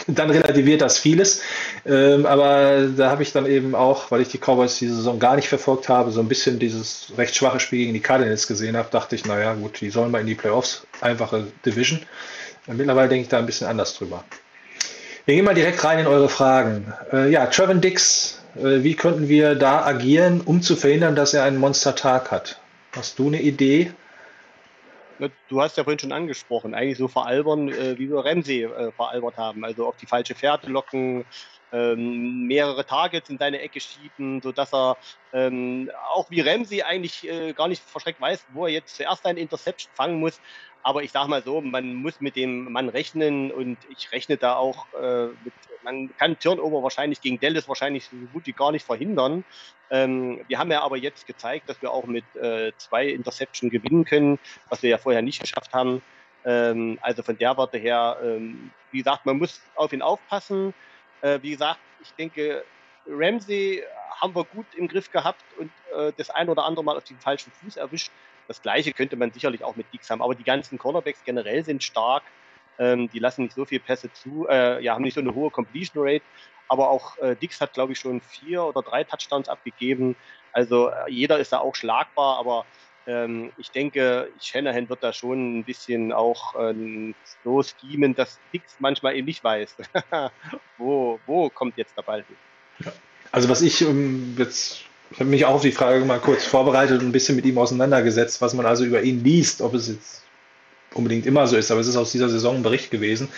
dann 0.08 0.30
relativiert 0.30 0.80
das 0.80 0.98
vieles. 0.98 1.42
Ähm, 1.86 2.24
aber 2.26 2.88
da 2.96 3.10
habe 3.10 3.22
ich 3.22 3.32
dann 3.32 3.46
eben 3.46 3.74
auch, 3.74 4.10
weil 4.10 4.22
ich 4.22 4.28
die 4.28 4.38
Cowboys 4.38 4.78
diese 4.78 4.96
Saison 4.96 5.18
gar 5.18 5.36
nicht 5.36 5.48
verfolgt 5.48 5.88
habe, 5.88 6.10
so 6.10 6.20
ein 6.20 6.28
bisschen 6.28 6.58
dieses 6.58 7.12
recht 7.16 7.36
schwache 7.36 7.60
Spiel 7.60 7.80
gegen 7.80 7.94
die 7.94 8.00
Cardinals 8.00 8.46
gesehen 8.46 8.76
habe, 8.76 8.88
dachte 8.90 9.14
ich, 9.14 9.26
naja, 9.26 9.54
gut, 9.54 9.80
die 9.80 9.90
sollen 9.90 10.10
mal 10.10 10.20
in 10.20 10.26
die 10.26 10.34
Playoffs, 10.34 10.86
einfache 11.00 11.48
Division. 11.64 12.00
Mittlerweile 12.66 13.08
denke 13.08 13.22
ich 13.22 13.28
da 13.28 13.38
ein 13.38 13.46
bisschen 13.46 13.66
anders 13.66 13.94
drüber. 13.94 14.24
Wir 15.28 15.34
gehen 15.34 15.44
mal 15.44 15.52
direkt 15.52 15.84
rein 15.84 15.98
in 15.98 16.06
eure 16.06 16.30
Fragen. 16.30 16.90
Äh, 17.12 17.30
ja, 17.30 17.44
Trevin 17.44 17.82
Dix, 17.82 18.42
äh, 18.56 18.82
wie 18.82 18.96
könnten 18.96 19.28
wir 19.28 19.56
da 19.56 19.84
agieren, 19.84 20.40
um 20.40 20.62
zu 20.62 20.74
verhindern, 20.74 21.16
dass 21.16 21.34
er 21.34 21.44
einen 21.44 21.58
Monstertag 21.58 22.30
hat? 22.30 22.58
Hast 22.96 23.18
du 23.18 23.26
eine 23.26 23.42
Idee? 23.42 23.92
Du 25.48 25.60
hast 25.60 25.76
ja 25.76 25.84
vorhin 25.84 25.98
schon 25.98 26.12
angesprochen, 26.12 26.72
eigentlich 26.72 26.96
so 26.96 27.08
veralbern, 27.08 27.68
äh, 27.68 27.98
wie 27.98 28.08
wir 28.08 28.24
Ramsey 28.24 28.62
äh, 28.62 28.90
veralbert 28.92 29.36
haben. 29.36 29.66
Also 29.66 29.86
auf 29.86 29.98
die 29.98 30.06
falsche 30.06 30.34
Fährte 30.34 30.70
locken, 30.70 31.26
ähm, 31.72 32.46
mehrere 32.46 32.86
Targets 32.86 33.28
in 33.28 33.36
seine 33.36 33.60
Ecke 33.60 33.80
schieben, 33.80 34.40
sodass 34.40 34.72
er 34.72 34.96
ähm, 35.34 35.90
auch 36.14 36.30
wie 36.30 36.40
Ramsey 36.40 36.82
eigentlich 36.82 37.28
äh, 37.28 37.52
gar 37.52 37.68
nicht 37.68 37.82
verschreckt 37.82 38.20
weiß, 38.20 38.46
wo 38.54 38.64
er 38.64 38.72
jetzt 38.72 38.96
zuerst 38.96 39.26
eine 39.26 39.40
Interception 39.40 39.90
fangen 39.94 40.20
muss. 40.20 40.40
Aber 40.82 41.02
ich 41.02 41.12
sage 41.12 41.28
mal 41.28 41.42
so, 41.42 41.60
man 41.60 41.94
muss 41.94 42.20
mit 42.20 42.36
dem 42.36 42.72
Mann 42.72 42.88
rechnen 42.88 43.50
und 43.50 43.78
ich 43.90 44.10
rechne 44.12 44.36
da 44.36 44.56
auch 44.56 44.86
äh, 44.94 45.26
mit, 45.26 45.52
man 45.82 46.16
kann 46.16 46.38
Turnover 46.38 46.82
wahrscheinlich 46.82 47.20
gegen 47.20 47.40
Dallas 47.40 47.68
wahrscheinlich 47.68 48.06
so 48.06 48.16
gut 48.32 48.46
wie 48.46 48.52
gar 48.52 48.72
nicht 48.72 48.86
verhindern. 48.86 49.44
Ähm, 49.90 50.44
wir 50.46 50.58
haben 50.58 50.70
ja 50.70 50.82
aber 50.82 50.96
jetzt 50.96 51.26
gezeigt, 51.26 51.68
dass 51.68 51.82
wir 51.82 51.92
auch 51.92 52.06
mit 52.06 52.24
äh, 52.36 52.72
zwei 52.78 53.08
Interception 53.08 53.70
gewinnen 53.70 54.04
können, 54.04 54.38
was 54.68 54.82
wir 54.82 54.90
ja 54.90 54.98
vorher 54.98 55.22
nicht 55.22 55.40
geschafft 55.40 55.72
haben. 55.72 56.02
Ähm, 56.44 56.98
also 57.02 57.22
von 57.22 57.36
der 57.36 57.56
Warte 57.56 57.78
her, 57.78 58.18
ähm, 58.22 58.70
wie 58.90 58.98
gesagt, 58.98 59.26
man 59.26 59.38
muss 59.38 59.60
auf 59.74 59.92
ihn 59.92 60.02
aufpassen. 60.02 60.74
Äh, 61.20 61.40
wie 61.42 61.50
gesagt, 61.50 61.80
ich 62.00 62.12
denke, 62.14 62.64
Ramsey 63.06 63.82
haben 64.20 64.34
wir 64.34 64.44
gut 64.44 64.66
im 64.76 64.88
Griff 64.88 65.10
gehabt 65.10 65.44
und 65.58 65.70
äh, 65.94 66.12
das 66.16 66.30
ein 66.30 66.48
oder 66.48 66.64
andere 66.64 66.84
Mal 66.84 66.96
auf 66.96 67.04
den 67.04 67.18
falschen 67.18 67.52
Fuß 67.52 67.76
erwischt. 67.76 68.10
Das 68.48 68.62
gleiche 68.62 68.92
könnte 68.92 69.16
man 69.16 69.30
sicherlich 69.30 69.62
auch 69.62 69.76
mit 69.76 69.86
Dix 69.92 70.10
haben, 70.10 70.22
aber 70.22 70.34
die 70.34 70.42
ganzen 70.42 70.78
Cornerbacks 70.78 71.22
generell 71.24 71.64
sind 71.64 71.84
stark. 71.84 72.22
Ähm, 72.78 73.08
die 73.10 73.18
lassen 73.18 73.42
nicht 73.42 73.54
so 73.54 73.64
viel 73.64 73.78
Pässe 73.78 74.12
zu, 74.12 74.46
äh, 74.48 74.82
ja, 74.82 74.94
haben 74.94 75.02
nicht 75.02 75.14
so 75.14 75.20
eine 75.20 75.34
hohe 75.34 75.50
Completion 75.50 76.02
Rate. 76.06 76.24
Aber 76.68 76.90
auch 76.90 77.18
äh, 77.18 77.36
Dix 77.36 77.60
hat, 77.60 77.74
glaube 77.74 77.92
ich, 77.92 77.98
schon 77.98 78.20
vier 78.20 78.64
oder 78.64 78.82
drei 78.82 79.04
Touchdowns 79.04 79.48
abgegeben. 79.48 80.16
Also 80.52 80.88
äh, 80.88 81.10
jeder 81.10 81.38
ist 81.38 81.52
da 81.52 81.58
auch 81.58 81.74
schlagbar, 81.74 82.38
aber 82.38 82.66
ähm, 83.06 83.52
ich 83.56 83.70
denke, 83.70 84.30
Shanahan 84.40 84.88
wird 84.88 85.02
da 85.02 85.12
schon 85.12 85.58
ein 85.58 85.64
bisschen 85.64 86.12
auch 86.12 86.54
ähm, 86.58 87.14
so 87.42 87.62
schemen, 87.62 88.14
dass 88.14 88.38
Dix 88.52 88.76
manchmal 88.78 89.16
eben 89.16 89.26
nicht 89.26 89.42
weiß, 89.42 89.76
wo, 90.78 91.18
wo 91.26 91.48
kommt 91.50 91.76
jetzt 91.78 91.96
der 91.96 92.02
Ball 92.02 92.24
hin. 92.24 92.92
Also 93.32 93.48
was 93.48 93.62
ich 93.62 93.84
um, 93.84 94.36
jetzt 94.38 94.87
ich 95.10 95.20
habe 95.20 95.30
mich 95.30 95.44
auch 95.44 95.54
auf 95.54 95.62
die 95.62 95.72
Frage 95.72 96.04
mal 96.04 96.18
kurz 96.18 96.44
vorbereitet 96.44 97.00
und 97.00 97.08
ein 97.08 97.12
bisschen 97.12 97.36
mit 97.36 97.46
ihm 97.46 97.58
auseinandergesetzt, 97.58 98.40
was 98.40 98.54
man 98.54 98.66
also 98.66 98.84
über 98.84 99.02
ihn 99.02 99.24
liest, 99.24 99.62
ob 99.62 99.74
es 99.74 99.88
jetzt 99.88 100.22
unbedingt 100.94 101.26
immer 101.26 101.46
so 101.46 101.56
ist, 101.56 101.70
aber 101.70 101.80
es 101.80 101.86
ist 101.86 101.96
aus 101.96 102.12
dieser 102.12 102.28
Saison 102.28 102.56
ein 102.56 102.62
Bericht 102.62 102.90
gewesen. 102.90 103.28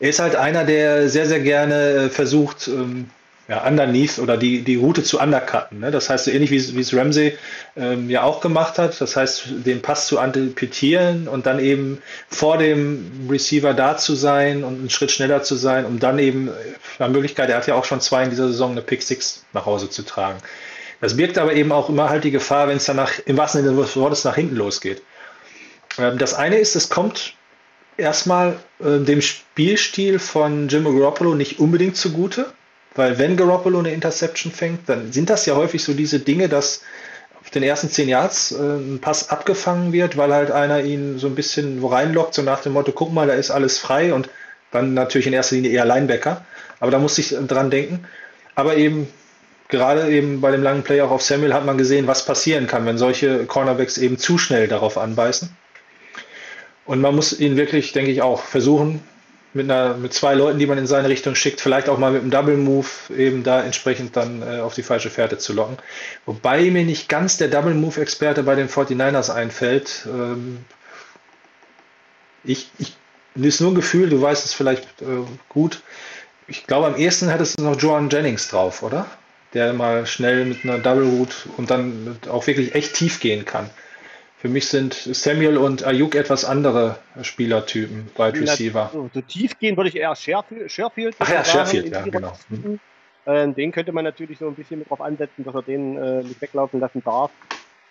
Er 0.00 0.10
ist 0.10 0.18
halt 0.18 0.36
einer, 0.36 0.64
der 0.64 1.08
sehr, 1.08 1.26
sehr 1.26 1.40
gerne 1.40 1.74
äh, 1.74 2.08
versucht, 2.10 2.68
ähm, 2.68 3.10
ja, 3.46 3.66
underneath 3.66 4.18
oder 4.18 4.36
die, 4.36 4.62
die 4.62 4.76
Route 4.76 5.02
zu 5.02 5.20
undercutten. 5.20 5.80
Ne? 5.80 5.90
Das 5.90 6.08
heißt, 6.08 6.24
so 6.24 6.30
ähnlich 6.30 6.50
wie, 6.50 6.80
es 6.80 6.94
Ramsey 6.94 7.36
ähm, 7.76 8.08
ja 8.08 8.22
auch 8.22 8.40
gemacht 8.40 8.78
hat. 8.78 9.00
Das 9.00 9.16
heißt, 9.16 9.46
den 9.66 9.82
Pass 9.82 10.06
zu 10.06 10.18
antizipieren 10.18 11.28
und 11.28 11.44
dann 11.44 11.58
eben 11.58 12.00
vor 12.28 12.56
dem 12.56 13.28
Receiver 13.30 13.74
da 13.74 13.98
zu 13.98 14.14
sein 14.14 14.64
und 14.64 14.78
einen 14.78 14.90
Schritt 14.90 15.10
schneller 15.10 15.42
zu 15.42 15.56
sein, 15.56 15.84
um 15.84 15.98
dann 15.98 16.18
eben, 16.18 16.50
nach 16.98 17.08
Möglichkeit, 17.08 17.50
er 17.50 17.56
hat 17.56 17.66
ja 17.66 17.74
auch 17.74 17.84
schon 17.84 18.00
zwei 18.00 18.24
in 18.24 18.30
dieser 18.30 18.48
Saison, 18.48 18.72
eine 18.72 18.82
Pick 18.82 19.02
Six 19.02 19.44
nach 19.52 19.66
Hause 19.66 19.90
zu 19.90 20.04
tragen. 20.04 20.38
Das 21.04 21.18
birgt 21.18 21.36
aber 21.36 21.52
eben 21.52 21.70
auch 21.70 21.90
immer 21.90 22.08
halt 22.08 22.24
die 22.24 22.30
Gefahr, 22.30 22.66
wenn 22.66 22.78
es 22.78 22.86
dann 22.86 22.96
nach, 22.96 23.12
im 23.26 23.36
wahrsten 23.36 23.62
Sinne 23.62 23.76
des 23.76 23.94
Wortes 23.94 24.24
nach 24.24 24.36
hinten 24.36 24.56
losgeht. 24.56 25.02
Ähm, 25.98 26.16
das 26.16 26.32
eine 26.32 26.56
ist, 26.56 26.76
es 26.76 26.88
kommt 26.88 27.34
erstmal 27.98 28.56
äh, 28.80 29.00
dem 29.00 29.20
Spielstil 29.20 30.18
von 30.18 30.66
Jimmy 30.68 30.98
Garoppolo 30.98 31.34
nicht 31.34 31.58
unbedingt 31.58 31.98
zugute, 31.98 32.54
weil 32.94 33.18
wenn 33.18 33.36
Garoppolo 33.36 33.80
eine 33.80 33.92
Interception 33.92 34.50
fängt, 34.50 34.88
dann 34.88 35.12
sind 35.12 35.28
das 35.28 35.44
ja 35.44 35.56
häufig 35.56 35.84
so 35.84 35.92
diese 35.92 36.20
Dinge, 36.20 36.48
dass 36.48 36.80
auf 37.38 37.50
den 37.50 37.64
ersten 37.64 37.90
zehn 37.90 38.08
Yards 38.08 38.52
äh, 38.52 38.56
ein 38.56 38.98
Pass 39.02 39.28
abgefangen 39.28 39.92
wird, 39.92 40.16
weil 40.16 40.32
halt 40.32 40.52
einer 40.52 40.80
ihn 40.84 41.18
so 41.18 41.26
ein 41.26 41.34
bisschen 41.34 41.82
wo 41.82 41.88
reinlockt, 41.88 42.32
so 42.32 42.40
nach 42.40 42.62
dem 42.62 42.72
Motto, 42.72 42.92
guck 42.92 43.12
mal, 43.12 43.26
da 43.26 43.34
ist 43.34 43.50
alles 43.50 43.76
frei 43.76 44.14
und 44.14 44.30
dann 44.70 44.94
natürlich 44.94 45.26
in 45.26 45.34
erster 45.34 45.56
Linie 45.56 45.72
eher 45.72 45.84
Linebacker. 45.84 46.46
Aber 46.80 46.90
da 46.90 46.98
muss 46.98 47.18
ich 47.18 47.36
dran 47.46 47.70
denken. 47.70 48.06
Aber 48.54 48.78
eben 48.78 49.06
gerade 49.68 50.10
eben 50.10 50.40
bei 50.40 50.50
dem 50.50 50.62
langen 50.62 50.82
Play 50.82 51.00
auch 51.00 51.10
auf 51.10 51.22
Samuel 51.22 51.54
hat 51.54 51.64
man 51.64 51.78
gesehen, 51.78 52.06
was 52.06 52.24
passieren 52.24 52.66
kann, 52.66 52.86
wenn 52.86 52.98
solche 52.98 53.46
Cornerbacks 53.46 53.98
eben 53.98 54.18
zu 54.18 54.38
schnell 54.38 54.68
darauf 54.68 54.98
anbeißen. 54.98 55.56
Und 56.86 57.00
man 57.00 57.14
muss 57.14 57.38
ihn 57.38 57.56
wirklich, 57.56 57.92
denke 57.92 58.10
ich, 58.10 58.22
auch 58.22 58.42
versuchen, 58.42 59.02
mit, 59.54 59.70
einer, 59.70 59.94
mit 59.94 60.12
zwei 60.12 60.34
Leuten, 60.34 60.58
die 60.58 60.66
man 60.66 60.78
in 60.78 60.86
seine 60.86 61.08
Richtung 61.08 61.34
schickt, 61.34 61.60
vielleicht 61.60 61.88
auch 61.88 61.96
mal 61.96 62.10
mit 62.10 62.22
einem 62.22 62.30
Double 62.30 62.56
Move 62.56 62.88
eben 63.16 63.44
da 63.44 63.62
entsprechend 63.62 64.16
dann 64.16 64.42
äh, 64.42 64.60
auf 64.60 64.74
die 64.74 64.82
falsche 64.82 65.10
Fährte 65.10 65.38
zu 65.38 65.52
locken. 65.52 65.78
Wobei 66.26 66.62
mir 66.70 66.84
nicht 66.84 67.08
ganz 67.08 67.38
der 67.38 67.48
Double 67.48 67.74
Move 67.74 68.00
Experte 68.00 68.42
bei 68.42 68.56
den 68.56 68.68
49ers 68.68 69.30
einfällt. 69.32 70.06
Ähm, 70.06 70.64
ich, 72.42 72.68
ich, 72.78 72.96
ist 73.36 73.60
nur 73.60 73.70
ein 73.70 73.76
Gefühl, 73.76 74.10
du 74.10 74.20
weißt 74.20 74.44
es 74.44 74.52
vielleicht 74.52 75.02
äh, 75.02 75.24
gut. 75.48 75.82
Ich 76.46 76.66
glaube, 76.66 76.88
am 76.88 76.96
ehesten 76.96 77.28
hättest 77.28 77.58
du 77.58 77.64
noch 77.64 77.80
Joan 77.80 78.10
Jennings 78.10 78.48
drauf, 78.48 78.82
oder? 78.82 79.06
Der 79.54 79.72
mal 79.72 80.06
schnell 80.06 80.44
mit 80.44 80.64
einer 80.64 80.78
Double 80.78 81.04
Root 81.04 81.48
und 81.56 81.70
dann 81.70 82.18
auch 82.28 82.46
wirklich 82.46 82.74
echt 82.74 82.94
tief 82.94 83.20
gehen 83.20 83.44
kann. 83.44 83.70
Für 84.36 84.48
mich 84.50 84.68
sind 84.68 84.92
Samuel 84.92 85.56
und 85.56 85.86
Ayuk 85.86 86.14
etwas 86.14 86.44
andere 86.44 86.98
Spielertypen, 87.22 88.10
Wide 88.14 88.40
Receiver. 88.40 88.90
So, 88.92 89.08
so 89.14 89.20
tief 89.22 89.58
gehen 89.58 89.76
würde 89.76 89.88
ich 89.88 89.96
eher 89.96 90.14
Sherfield. 90.14 91.16
Ach 91.18 91.32
ja, 91.32 91.42
Sherfield, 91.42 91.90
ja, 91.90 92.02
genau. 92.02 92.34
Mhm. 92.50 92.78
Ähm, 93.26 93.54
den 93.54 93.72
könnte 93.72 93.92
man 93.92 94.04
natürlich 94.04 94.38
so 94.38 94.46
ein 94.46 94.54
bisschen 94.54 94.80
mit 94.80 94.90
drauf 94.90 95.00
ansetzen, 95.00 95.44
dass 95.44 95.54
er 95.54 95.62
den 95.62 95.96
äh, 95.96 96.22
nicht 96.22 96.42
weglaufen 96.42 96.78
lassen 96.78 97.02
darf. 97.02 97.30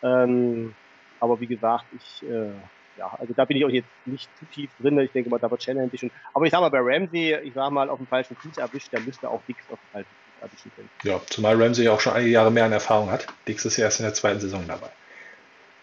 Ähm, 0.03 0.75
aber 1.19 1.39
wie 1.39 1.47
gesagt, 1.47 1.85
ich, 1.97 2.29
äh, 2.29 2.51
ja, 2.99 3.11
also 3.17 3.33
da 3.33 3.45
bin 3.45 3.57
ich 3.57 3.65
auch 3.65 3.69
jetzt 3.69 3.89
nicht 4.05 4.29
zu 4.37 4.45
tief 4.45 4.69
drin. 4.79 4.99
Ich 4.99 5.11
denke 5.11 5.31
mal, 5.31 5.39
da 5.39 5.49
wird 5.49 5.63
Shannon 5.63 5.89
schon. 5.97 6.11
Aber 6.35 6.45
ich 6.45 6.51
sag 6.51 6.61
mal, 6.61 6.69
bei 6.69 6.81
Ramsey, 6.81 7.35
ich 7.43 7.53
sag 7.55 7.71
mal, 7.71 7.89
auf 7.89 7.97
dem 7.97 8.05
falschen 8.05 8.35
Fuß 8.35 8.57
erwischt, 8.57 8.91
der 8.91 8.99
müsste 8.99 9.27
auch 9.27 9.41
Dix 9.47 9.59
auf 9.71 9.79
dem 9.79 9.91
falschen 9.91 10.22
Erwischen 10.43 10.71
können. 10.75 10.89
Ja, 11.03 11.21
zumal 11.29 11.61
Ramsey 11.61 11.87
auch 11.87 11.99
schon 11.99 12.13
einige 12.13 12.31
Jahre 12.31 12.51
mehr 12.51 12.65
an 12.65 12.71
Erfahrung 12.71 13.11
hat. 13.11 13.27
Dix 13.47 13.65
ist 13.65 13.77
ja 13.77 13.85
erst 13.85 13.99
in 13.99 14.05
der 14.05 14.13
zweiten 14.13 14.39
Saison 14.39 14.65
dabei. 14.67 14.89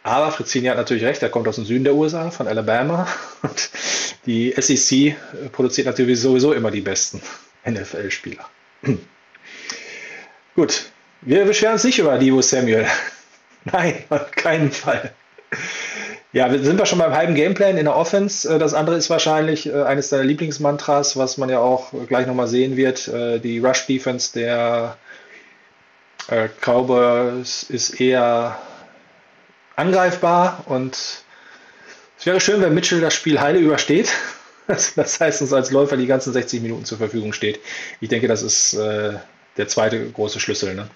Aber 0.02 0.32
Frizzini 0.32 0.68
hat 0.68 0.76
natürlich 0.76 1.04
recht, 1.04 1.22
er 1.22 1.28
kommt 1.28 1.46
aus 1.48 1.56
dem 1.56 1.64
Süden 1.64 1.84
der 1.84 1.94
USA, 1.94 2.30
von 2.30 2.46
Alabama. 2.46 3.06
Und 3.42 3.70
die 4.26 4.54
SEC 4.56 5.16
produziert 5.52 5.86
natürlich 5.86 6.20
sowieso 6.20 6.52
immer 6.52 6.70
die 6.70 6.80
besten 6.80 7.20
NFL-Spieler. 7.68 8.48
Gut, 10.54 10.90
wir 11.22 11.44
beschweren 11.44 11.74
uns 11.74 11.84
nicht 11.84 11.98
über 11.98 12.18
Divo 12.18 12.42
Samuel. 12.42 12.86
Nein, 13.64 14.04
auf 14.08 14.30
keinen 14.30 14.72
Fall. 14.72 15.12
Ja, 16.32 16.48
sind 16.48 16.78
wir 16.78 16.86
schon 16.86 17.00
beim 17.00 17.12
halben 17.12 17.34
Gameplan 17.34 17.76
in 17.76 17.86
der 17.86 17.96
Offense. 17.96 18.48
Äh, 18.48 18.58
das 18.60 18.72
andere 18.72 18.96
ist 18.96 19.10
wahrscheinlich 19.10 19.66
äh, 19.66 19.82
eines 19.82 20.10
deiner 20.10 20.22
Lieblingsmantras, 20.22 21.16
was 21.16 21.38
man 21.38 21.48
ja 21.48 21.58
auch 21.58 21.92
gleich 22.06 22.26
nochmal 22.28 22.46
sehen 22.46 22.76
wird. 22.76 23.08
Äh, 23.08 23.40
die 23.40 23.58
Rush 23.58 23.86
Defense 23.86 24.32
der 24.32 24.96
Cowboys 26.60 27.64
ist 27.64 28.00
eher 28.00 28.56
angreifbar 29.74 30.62
und 30.66 30.94
es 30.94 32.26
wäre 32.26 32.40
schön, 32.40 32.60
wenn 32.60 32.74
Mitchell 32.74 33.00
das 33.00 33.14
Spiel 33.14 33.40
heile 33.40 33.58
übersteht. 33.58 34.12
Das 34.94 35.18
heißt, 35.18 35.42
uns 35.42 35.52
als 35.52 35.72
Läufer 35.72 35.96
die 35.96 36.06
ganzen 36.06 36.32
60 36.32 36.62
Minuten 36.62 36.84
zur 36.84 36.98
Verfügung 36.98 37.32
steht. 37.32 37.58
Ich 38.00 38.08
denke, 38.08 38.28
das 38.28 38.44
ist 38.44 38.76
der 38.76 39.66
zweite 39.66 40.08
große 40.10 40.38
Schlüssel. 40.38 40.76
Ne? 40.76 40.88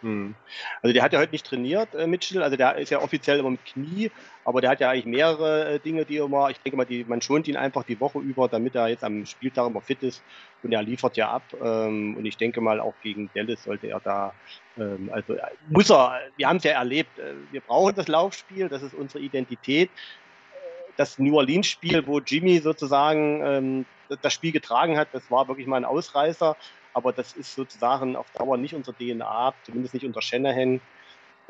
Hm. 0.00 0.36
Also 0.80 0.94
der 0.94 1.02
hat 1.02 1.12
ja 1.12 1.18
heute 1.18 1.32
nicht 1.32 1.46
trainiert, 1.46 1.92
äh, 1.94 2.06
Mitchell. 2.06 2.42
Also 2.42 2.56
der 2.56 2.76
ist 2.76 2.90
ja 2.90 3.00
offiziell 3.00 3.40
immer 3.40 3.50
mit 3.50 3.64
Knie, 3.64 4.12
aber 4.44 4.60
der 4.60 4.70
hat 4.70 4.80
ja 4.80 4.90
eigentlich 4.90 5.06
mehrere 5.06 5.74
äh, 5.74 5.80
Dinge, 5.80 6.04
die 6.04 6.18
immer, 6.18 6.50
ich 6.50 6.58
denke 6.58 6.76
mal, 6.76 6.84
die, 6.84 7.04
man 7.04 7.20
schont 7.20 7.48
ihn 7.48 7.56
einfach 7.56 7.82
die 7.82 7.98
Woche 7.98 8.20
über, 8.20 8.48
damit 8.48 8.76
er 8.76 8.88
jetzt 8.88 9.02
am 9.02 9.26
Spieltag 9.26 9.66
immer 9.66 9.82
fit 9.82 10.02
ist 10.04 10.22
und 10.62 10.72
er 10.72 10.82
liefert 10.82 11.16
ja 11.16 11.30
ab. 11.30 11.42
Ähm, 11.60 12.16
und 12.16 12.24
ich 12.24 12.36
denke 12.36 12.60
mal, 12.60 12.78
auch 12.78 12.94
gegen 13.02 13.28
Dallas 13.34 13.64
sollte 13.64 13.88
er 13.88 14.00
da, 14.00 14.32
ähm, 14.76 15.10
also 15.12 15.34
äh, 15.34 15.40
muss 15.68 15.90
er, 15.90 16.20
wir 16.36 16.48
haben 16.48 16.58
es 16.58 16.64
ja 16.64 16.72
erlebt, 16.72 17.18
äh, 17.18 17.34
wir 17.50 17.60
brauchen 17.60 17.96
das 17.96 18.06
Laufspiel, 18.06 18.68
das 18.68 18.82
ist 18.82 18.94
unsere 18.94 19.20
Identität. 19.20 19.90
Das 20.96 21.18
New 21.18 21.36
Orleans-Spiel, 21.36 22.06
wo 22.08 22.18
Jimmy 22.18 22.58
sozusagen 22.58 23.40
ähm, 23.44 23.86
das 24.20 24.32
Spiel 24.32 24.50
getragen 24.52 24.96
hat, 24.96 25.08
das 25.12 25.30
war 25.30 25.46
wirklich 25.46 25.66
mal 25.68 25.76
ein 25.76 25.84
Ausreißer 25.84 26.56
aber 26.98 27.12
das 27.12 27.32
ist 27.32 27.54
sozusagen 27.54 28.16
auf 28.16 28.30
Dauer 28.32 28.58
nicht 28.58 28.74
unser 28.74 28.92
DNA, 28.92 29.54
zumindest 29.64 29.94
nicht 29.94 30.04
unter 30.04 30.20
Shanahan. 30.20 30.80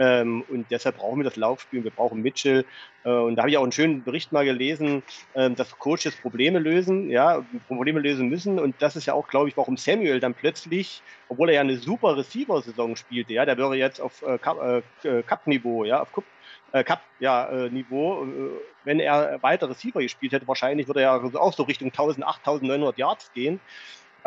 Ähm, 0.01 0.45
und 0.49 0.71
deshalb 0.71 0.99
brauchen 0.99 1.19
wir 1.19 1.25
das 1.25 1.35
Laufspiel, 1.35 1.83
wir 1.83 1.91
brauchen 1.91 2.23
Mitchell. 2.23 2.65
Äh, 3.05 3.11
und 3.11 3.35
da 3.35 3.43
habe 3.43 3.51
ich 3.51 3.59
auch 3.59 3.65
einen 3.65 3.73
schönen 3.73 4.05
Bericht 4.05 4.31
mal 4.31 4.45
gelesen, 4.45 5.03
äh, 5.35 5.51
dass 5.51 5.77
Coaches 5.79 6.15
Probleme 6.23 6.61
lösen, 6.61 7.11
ja, 7.11 7.45
Probleme 7.67 7.99
lösen 7.99 8.29
müssen. 8.29 8.61
Und 8.61 8.77
das 8.81 8.95
ist 8.95 9.07
ja 9.07 9.15
auch, 9.15 9.27
glaube 9.27 9.49
ich, 9.49 9.57
warum 9.57 9.77
Samuel 9.77 10.21
dann 10.21 10.35
plötzlich, 10.35 11.03
obwohl 11.29 11.49
er 11.49 11.57
ja 11.57 11.61
eine 11.63 11.79
super 11.79 12.17
Receiver-Saison 12.17 12.95
spielte, 12.95 13.33
ja, 13.33 13.45
der 13.45 13.59
wäre 13.59 13.75
jetzt 13.75 14.01
auf 14.01 14.23
äh, 14.23 14.37
äh 14.37 15.23
Cup-Niveau, 15.25 15.85
ja, 15.85 16.03
auf 16.03 16.13
Cup 16.13 16.25
äh, 16.73 16.85
Cup-Niveau, 16.85 18.25
ja, 18.25 18.31
äh, 18.31 18.51
wenn 18.85 19.01
er 19.01 19.43
weiter 19.43 19.69
Receiver 19.69 20.01
gespielt 20.01 20.33
hätte, 20.33 20.47
wahrscheinlich 20.47 20.87
würde 20.87 21.03
er 21.03 21.15
auch 21.15 21.53
so 21.53 21.65
Richtung 21.65 21.89
1000, 21.89 22.25
8900 22.25 22.99
Yards 22.99 23.33
gehen. 23.33 23.61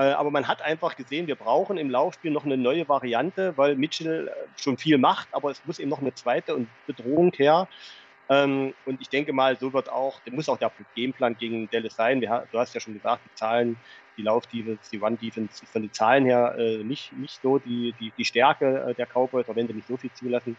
Äh, 0.02 0.14
aber 0.14 0.32
man 0.32 0.48
hat 0.48 0.64
einfach 0.64 0.96
gesehen, 0.96 1.28
wir 1.28 1.36
brauchen 1.36 1.78
im 1.78 1.92
Laufspiel 1.92 2.32
noch 2.32 2.44
eine 2.44 2.58
neue 2.58 2.90
Variante, 2.90 3.56
weil 3.56 3.76
Mitchell 3.76 4.30
äh, 4.30 4.32
schon 4.60 4.80
viel 4.80 4.98
macht, 4.98 5.28
aber 5.32 5.52
es 5.52 5.64
muss 5.66 5.78
eben 5.78 5.92
noch 5.92 6.02
eine 6.02 6.16
zweite 6.16 6.66
Bedrohung 6.88 7.32
her. 7.34 7.68
Ähm, 8.28 8.74
und 8.88 9.00
ich 9.00 9.10
denke 9.10 9.32
mal, 9.32 9.60
so 9.60 9.74
wird 9.74 9.90
auch, 9.92 10.20
muss 10.32 10.50
auch 10.50 10.58
der 10.58 10.72
Gameplan 10.96 11.38
gegen 11.38 11.70
Dallas 11.70 11.96
sein. 11.96 12.20
du 12.20 12.30
hast 12.58 12.74
ja 12.74 12.80
schon 12.80 12.96
gesagt, 12.96 13.22
die 13.26 13.36
Zahlen, 13.36 13.78
die 14.18 14.24
Lauf-Defense, 14.24 14.90
die 14.92 14.98
Run-Defense 14.98 15.68
von 15.68 15.84
den 15.84 15.94
Zahlen 15.94 16.26
her 16.26 16.56
äh, 16.58 16.84
nicht, 16.84 17.14
nicht 17.14 17.40
so 17.40 17.60
die, 17.60 17.94
die, 18.00 18.12
die 18.18 18.26
Stärke 18.26 18.96
der 18.98 19.06
Cowboys, 19.06 19.48
auch 19.50 19.56
wenn 19.56 19.68
sie 19.68 19.74
nicht 19.76 19.88
so 19.88 19.98
viel 19.98 20.12
zulassen. 20.14 20.58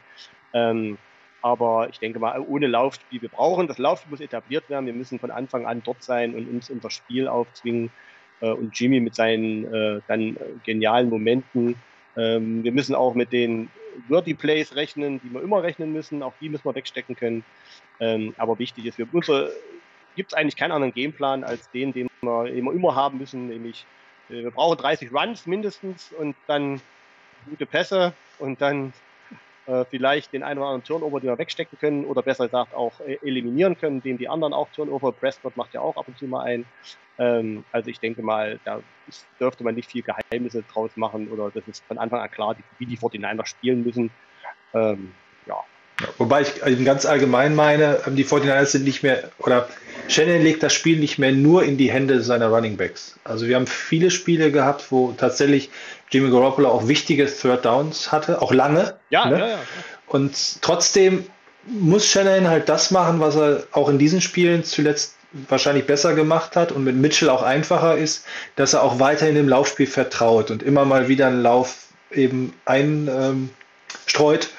Ähm, 0.52 0.98
aber 1.40 1.88
ich 1.90 1.98
denke 1.98 2.20
mal, 2.20 2.38
ohne 2.38 2.68
Laufspiel, 2.68 3.20
wir 3.20 3.28
brauchen, 3.28 3.66
das 3.66 3.78
Laufspiel 3.78 4.10
muss 4.10 4.20
etabliert 4.20 4.70
werden. 4.70 4.86
Wir 4.86 4.92
müssen 4.92 5.18
von 5.18 5.32
Anfang 5.32 5.66
an 5.66 5.82
dort 5.82 6.04
sein 6.04 6.36
und 6.36 6.48
uns 6.48 6.70
unser 6.70 6.90
Spiel 6.90 7.26
aufzwingen. 7.26 7.90
Äh, 8.42 8.50
und 8.50 8.78
Jimmy 8.78 9.00
mit 9.00 9.14
seinen 9.14 9.72
äh, 9.72 10.00
dann 10.08 10.36
genialen 10.64 11.08
Momenten. 11.08 11.76
Ähm, 12.16 12.62
wir 12.62 12.72
müssen 12.72 12.94
auch 12.94 13.14
mit 13.14 13.32
den 13.32 13.70
Wordy 14.08 14.34
Plays 14.34 14.74
rechnen, 14.74 15.20
die 15.22 15.32
wir 15.32 15.42
immer 15.42 15.62
rechnen 15.62 15.92
müssen. 15.92 16.22
Auch 16.22 16.34
die 16.40 16.50
müssen 16.50 16.64
wir 16.64 16.74
wegstecken 16.74 17.16
können. 17.16 17.44
Ähm, 18.00 18.34
aber 18.36 18.58
wichtig 18.58 18.84
ist, 18.86 18.96
gibt 18.98 20.32
es 20.32 20.34
eigentlich 20.34 20.56
keinen 20.56 20.72
anderen 20.72 20.92
Gameplan 20.92 21.44
als 21.44 21.70
den, 21.70 21.92
den 21.92 22.08
wir 22.20 22.46
immer, 22.46 22.72
immer 22.72 22.94
haben 22.94 23.18
müssen, 23.18 23.48
nämlich 23.48 23.86
äh, 24.28 24.42
wir 24.42 24.50
brauchen 24.50 24.78
30 24.78 25.12
Runs 25.12 25.46
mindestens 25.46 26.12
und 26.18 26.36
dann 26.46 26.80
gute 27.48 27.66
Pässe 27.66 28.12
und 28.38 28.60
dann 28.60 28.92
äh, 29.66 29.84
vielleicht 29.88 30.32
den 30.32 30.42
einen 30.42 30.58
oder 30.58 30.68
anderen 30.68 30.84
Turnover, 30.84 31.20
den 31.20 31.30
wir 31.30 31.38
wegstecken 31.38 31.78
können 31.78 32.04
oder 32.04 32.22
besser 32.22 32.46
gesagt 32.46 32.74
auch 32.74 33.00
äh, 33.00 33.18
eliminieren 33.22 33.78
können, 33.78 33.96
indem 33.96 34.18
die 34.18 34.28
anderen 34.28 34.52
auch 34.52 34.68
Turnover, 34.72 35.12
Prescott 35.12 35.56
macht 35.56 35.74
ja 35.74 35.80
auch 35.80 35.96
ab 35.96 36.08
und 36.08 36.18
zu 36.18 36.26
mal 36.26 36.42
ein. 36.42 36.64
Ähm, 37.18 37.64
also 37.70 37.90
ich 37.90 38.00
denke 38.00 38.22
mal, 38.22 38.58
da 38.64 38.80
ist, 39.06 39.26
dürfte 39.38 39.62
man 39.62 39.74
nicht 39.74 39.90
viel 39.90 40.02
Geheimnisse 40.02 40.64
draus 40.72 40.90
machen 40.96 41.28
oder 41.28 41.50
das 41.50 41.66
ist 41.68 41.84
von 41.86 41.98
Anfang 41.98 42.20
an 42.20 42.30
klar, 42.30 42.56
wie 42.78 42.86
die 42.86 42.98
49ers 42.98 43.46
spielen 43.46 43.84
müssen. 43.84 44.10
Ähm, 44.74 45.12
ja. 45.46 45.56
Wobei 46.18 46.42
ich 46.42 46.84
ganz 46.84 47.06
allgemein 47.06 47.54
meine, 47.54 48.00
ähm, 48.06 48.16
die 48.16 48.24
49ers 48.24 48.66
sind 48.66 48.84
nicht 48.84 49.02
mehr, 49.02 49.30
oder 49.38 49.68
Shannon 50.08 50.42
legt 50.42 50.62
das 50.62 50.72
Spiel 50.72 50.98
nicht 50.98 51.18
mehr 51.18 51.32
nur 51.32 51.64
in 51.64 51.76
die 51.76 51.90
Hände 51.90 52.22
seiner 52.22 52.48
Running 52.48 52.76
Backs. 52.76 53.18
Also 53.24 53.46
wir 53.46 53.56
haben 53.56 53.66
viele 53.66 54.10
Spiele 54.10 54.50
gehabt, 54.50 54.90
wo 54.90 55.12
tatsächlich 55.12 55.70
Jimmy 56.10 56.30
Garoppolo 56.30 56.68
auch 56.68 56.88
wichtige 56.88 57.26
Third 57.26 57.64
Downs 57.64 58.12
hatte, 58.12 58.42
auch 58.42 58.52
lange. 58.52 58.94
Ja, 59.10 59.26
ne? 59.26 59.38
ja, 59.38 59.48
ja. 59.48 59.58
Und 60.06 60.62
trotzdem 60.62 61.24
muss 61.66 62.06
Shannon 62.06 62.48
halt 62.48 62.68
das 62.68 62.90
machen, 62.90 63.20
was 63.20 63.36
er 63.36 63.64
auch 63.72 63.88
in 63.88 63.98
diesen 63.98 64.20
Spielen 64.20 64.64
zuletzt 64.64 65.16
wahrscheinlich 65.48 65.86
besser 65.86 66.14
gemacht 66.14 66.56
hat 66.56 66.72
und 66.72 66.84
mit 66.84 66.96
Mitchell 66.96 67.30
auch 67.30 67.42
einfacher 67.42 67.96
ist, 67.96 68.24
dass 68.56 68.74
er 68.74 68.82
auch 68.82 69.00
weiterhin 69.00 69.36
im 69.36 69.48
Laufspiel 69.48 69.86
vertraut 69.86 70.50
und 70.50 70.62
immer 70.62 70.84
mal 70.84 71.08
wieder 71.08 71.28
einen 71.28 71.42
Lauf 71.42 71.86
eben 72.10 72.52
einstreut, 72.64 73.50
ähm, 74.14 74.50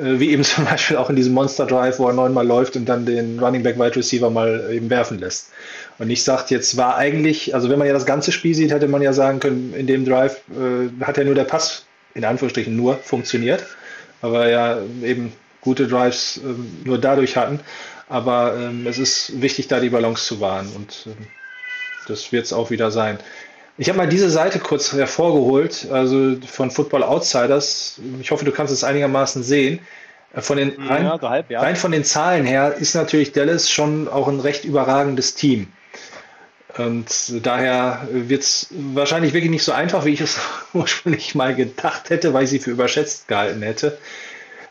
wie 0.00 0.30
eben 0.30 0.44
zum 0.44 0.64
Beispiel 0.64 0.96
auch 0.96 1.10
in 1.10 1.16
diesem 1.16 1.34
Monster 1.34 1.66
Drive, 1.66 1.98
wo 1.98 2.06
er 2.06 2.12
neunmal 2.12 2.46
läuft 2.46 2.76
und 2.76 2.86
dann 2.86 3.06
den 3.06 3.38
Running 3.38 3.62
Back 3.62 3.78
Wide 3.78 3.96
Receiver 3.96 4.30
mal 4.30 4.70
eben 4.72 4.90
werfen 4.90 5.18
lässt. 5.18 5.50
Und 5.98 6.10
ich 6.10 6.24
sagte 6.24 6.54
jetzt 6.54 6.76
war 6.76 6.96
eigentlich, 6.96 7.54
also 7.54 7.68
wenn 7.68 7.78
man 7.78 7.86
ja 7.86 7.92
das 7.92 8.06
ganze 8.06 8.32
Spiel 8.32 8.54
sieht, 8.54 8.72
hätte 8.72 8.88
man 8.88 9.02
ja 9.02 9.12
sagen 9.12 9.40
können, 9.40 9.74
in 9.74 9.86
dem 9.86 10.04
Drive 10.04 10.40
äh, 10.50 11.04
hat 11.04 11.18
ja 11.18 11.24
nur 11.24 11.34
der 11.34 11.44
Pass, 11.44 11.84
in 12.14 12.24
Anführungsstrichen 12.24 12.74
nur, 12.74 12.96
funktioniert. 12.96 13.66
Aber 14.22 14.48
ja 14.48 14.78
eben 15.02 15.32
gute 15.60 15.86
Drives 15.86 16.38
äh, 16.38 16.86
nur 16.86 16.98
dadurch 16.98 17.36
hatten. 17.36 17.60
Aber 18.08 18.56
ähm, 18.58 18.86
es 18.86 18.98
ist 18.98 19.40
wichtig, 19.40 19.68
da 19.68 19.78
die 19.80 19.90
Balance 19.90 20.24
zu 20.24 20.40
wahren. 20.40 20.68
Und 20.74 21.06
äh, 21.06 21.10
das 22.08 22.32
wird 22.32 22.46
es 22.46 22.52
auch 22.52 22.70
wieder 22.70 22.90
sein. 22.90 23.18
Ich 23.80 23.88
habe 23.88 23.96
mal 23.96 24.06
diese 24.06 24.28
Seite 24.28 24.58
kurz 24.58 24.92
hervorgeholt, 24.92 25.88
also 25.90 26.36
von 26.46 26.70
Football 26.70 27.02
Outsiders. 27.02 27.98
Ich 28.20 28.30
hoffe, 28.30 28.44
du 28.44 28.52
kannst 28.52 28.74
es 28.74 28.84
einigermaßen 28.84 29.42
sehen. 29.42 29.78
Von 30.34 30.58
den, 30.58 30.74
rein, 30.82 31.04
ja, 31.04 31.18
so 31.18 31.30
halb, 31.30 31.50
ja. 31.50 31.62
rein 31.62 31.76
von 31.76 31.90
den 31.90 32.04
Zahlen 32.04 32.44
her 32.44 32.74
ist 32.78 32.94
natürlich 32.94 33.32
Dallas 33.32 33.70
schon 33.70 34.06
auch 34.06 34.28
ein 34.28 34.38
recht 34.38 34.66
überragendes 34.66 35.34
Team. 35.34 35.68
Und 36.76 37.06
daher 37.46 38.06
wird 38.12 38.42
es 38.42 38.66
wahrscheinlich 38.70 39.32
wirklich 39.32 39.50
nicht 39.50 39.64
so 39.64 39.72
einfach, 39.72 40.04
wie 40.04 40.12
ich 40.12 40.20
es 40.20 40.38
ursprünglich 40.74 41.34
mal 41.34 41.54
gedacht 41.54 42.10
hätte, 42.10 42.34
weil 42.34 42.44
ich 42.44 42.50
sie 42.50 42.58
für 42.58 42.72
überschätzt 42.72 43.28
gehalten 43.28 43.62
hätte. 43.62 43.96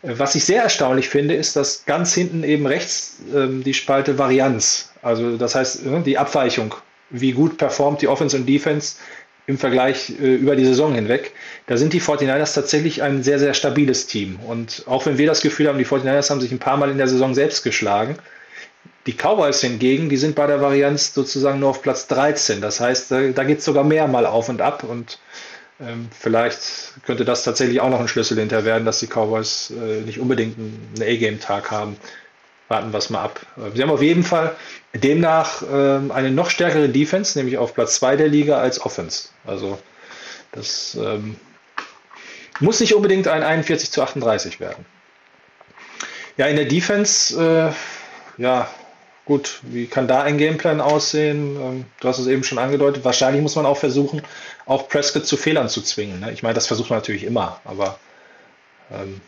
Was 0.03 0.35
ich 0.35 0.45
sehr 0.45 0.61
erstaunlich 0.61 1.09
finde, 1.09 1.33
ist, 1.33 1.55
dass 1.55 1.83
ganz 1.87 2.13
hinten 2.13 2.43
eben 2.43 2.67
rechts 2.67 3.17
ähm, 3.33 3.63
die 3.63 3.73
Spalte 3.73 4.19
Varianz, 4.19 4.91
also 5.01 5.35
das 5.35 5.55
heißt 5.55 5.83
äh, 5.87 6.01
die 6.01 6.19
Abweichung, 6.19 6.75
wie 7.09 7.31
gut 7.31 7.57
performt 7.57 8.01
die 8.01 8.07
Offense 8.07 8.37
und 8.37 8.45
Defense 8.47 8.95
im 9.47 9.57
Vergleich 9.57 10.11
äh, 10.21 10.35
über 10.35 10.55
die 10.55 10.65
Saison 10.65 10.93
hinweg, 10.93 11.31
da 11.65 11.75
sind 11.75 11.93
die 11.93 12.01
49ers 12.01 12.53
tatsächlich 12.53 13.01
ein 13.01 13.23
sehr, 13.23 13.39
sehr 13.39 13.55
stabiles 13.55 14.05
Team. 14.05 14.39
Und 14.47 14.83
auch 14.85 15.05
wenn 15.07 15.17
wir 15.17 15.25
das 15.25 15.41
Gefühl 15.41 15.67
haben, 15.67 15.79
die 15.79 15.87
49ers 15.87 16.29
haben 16.29 16.39
sich 16.39 16.51
ein 16.51 16.59
paar 16.59 16.77
Mal 16.77 16.91
in 16.91 16.99
der 16.99 17.07
Saison 17.07 17.33
selbst 17.33 17.63
geschlagen, 17.63 18.17
die 19.07 19.13
Cowboys 19.13 19.61
hingegen, 19.61 20.07
die 20.09 20.17
sind 20.17 20.35
bei 20.35 20.45
der 20.45 20.61
Varianz 20.61 21.15
sozusagen 21.15 21.59
nur 21.59 21.69
auf 21.69 21.81
Platz 21.81 22.05
13. 22.07 22.61
Das 22.61 22.79
heißt, 22.79 23.11
da, 23.11 23.21
da 23.29 23.43
geht 23.43 23.59
es 23.59 23.65
sogar 23.65 23.83
mehr 23.83 24.07
mal 24.07 24.27
auf 24.27 24.49
und 24.49 24.61
ab 24.61 24.83
und 24.83 25.17
ähm, 25.81 26.09
vielleicht 26.11 26.93
könnte 27.05 27.25
das 27.25 27.43
tatsächlich 27.43 27.81
auch 27.81 27.89
noch 27.89 28.01
ein 28.01 28.07
Schlüssel 28.07 28.37
hinter 28.37 28.65
werden, 28.65 28.85
dass 28.85 28.99
die 28.99 29.07
Cowboys 29.07 29.71
äh, 29.71 30.01
nicht 30.01 30.19
unbedingt 30.19 30.57
einen 30.57 31.01
A-Game-Tag 31.01 31.71
haben. 31.71 31.97
Warten 32.69 32.91
wir 32.93 32.97
es 32.99 33.09
mal 33.09 33.23
ab. 33.23 33.45
Sie 33.73 33.81
haben 33.81 33.91
auf 33.91 34.01
jeden 34.01 34.23
Fall 34.23 34.55
demnach 34.93 35.63
äh, 35.63 35.99
eine 36.11 36.31
noch 36.31 36.49
stärkere 36.49 36.87
Defense, 36.87 37.37
nämlich 37.37 37.57
auf 37.57 37.73
Platz 37.73 37.95
2 37.95 38.15
der 38.15 38.27
Liga 38.27 38.59
als 38.59 38.79
Offense. 38.81 39.29
Also 39.45 39.77
das 40.51 40.97
ähm, 40.99 41.35
muss 42.59 42.79
nicht 42.79 42.95
unbedingt 42.95 43.27
ein 43.27 43.43
41 43.43 43.91
zu 43.91 44.01
38 44.01 44.59
werden. 44.59 44.85
Ja, 46.37 46.45
in 46.47 46.55
der 46.55 46.65
Defense, 46.65 47.73
äh, 48.37 48.41
ja, 48.41 48.69
Gut, 49.29 49.59
wie 49.61 49.85
kann 49.85 50.07
da 50.07 50.23
ein 50.23 50.39
Gameplan 50.39 50.81
aussehen? 50.81 51.55
Ähm, 51.55 51.85
du 51.99 52.07
hast 52.07 52.17
es 52.17 52.25
eben 52.25 52.43
schon 52.43 52.57
angedeutet. 52.57 53.05
Wahrscheinlich 53.05 53.43
muss 53.43 53.55
man 53.55 53.67
auch 53.67 53.77
versuchen, 53.77 54.23
auch 54.65 54.89
Prescott 54.89 55.27
zu 55.27 55.37
Fehlern 55.37 55.69
zu 55.69 55.83
zwingen. 55.83 56.19
Ne? 56.19 56.31
Ich 56.31 56.41
meine, 56.41 56.55
das 56.55 56.65
versucht 56.65 56.89
man 56.89 56.97
natürlich 56.97 57.25
immer, 57.25 57.61
aber. 57.63 57.99
Ähm 58.91 59.21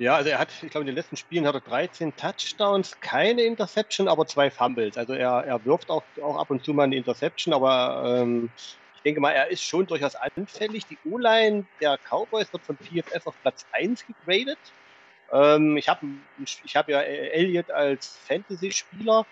ja, 0.00 0.16
also 0.16 0.30
er 0.30 0.38
hat, 0.38 0.48
ich 0.62 0.70
glaube, 0.70 0.82
in 0.82 0.86
den 0.86 0.94
letzten 0.94 1.18
Spielen 1.18 1.46
hat 1.46 1.54
er 1.54 1.60
13 1.60 2.16
Touchdowns, 2.16 2.98
keine 3.00 3.42
Interception, 3.42 4.08
aber 4.08 4.26
zwei 4.26 4.50
Fumbles. 4.50 4.96
Also 4.96 5.12
er, 5.12 5.44
er 5.44 5.62
wirft 5.66 5.90
auch, 5.90 6.02
auch 6.22 6.38
ab 6.38 6.50
und 6.50 6.64
zu 6.64 6.72
mal 6.72 6.84
eine 6.84 6.96
Interception, 6.96 7.52
aber 7.52 8.20
ähm, 8.22 8.48
ich 8.96 9.02
denke 9.02 9.20
mal, 9.20 9.32
er 9.32 9.48
ist 9.48 9.62
schon 9.62 9.86
durchaus 9.86 10.14
anfällig. 10.14 10.86
Die 10.86 10.96
O-Line 11.04 11.66
der 11.82 11.98
Cowboys 11.98 12.50
wird 12.50 12.62
von 12.62 12.78
PFF 12.78 13.26
auf 13.26 13.34
Platz 13.42 13.66
1 13.72 14.06
gegradet. 14.06 14.58
Ähm, 15.32 15.76
ich 15.76 15.86
habe 15.90 16.06
ich 16.38 16.76
hab 16.76 16.88
ja 16.88 17.02
Elliot 17.02 17.70
als 17.70 18.16
Fantasy-Spieler. 18.26 19.26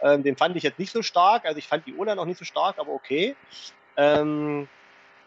Ähm, 0.00 0.22
den 0.22 0.38
fand 0.38 0.56
ich 0.56 0.62
jetzt 0.62 0.78
nicht 0.78 0.92
so 0.92 1.02
stark. 1.02 1.44
Also 1.44 1.58
ich 1.58 1.68
fand 1.68 1.86
die 1.86 1.94
Ola 1.98 2.14
noch 2.14 2.24
nicht 2.24 2.38
so 2.38 2.46
stark, 2.46 2.78
aber 2.78 2.92
okay. 2.92 3.36
Ähm, 3.98 4.68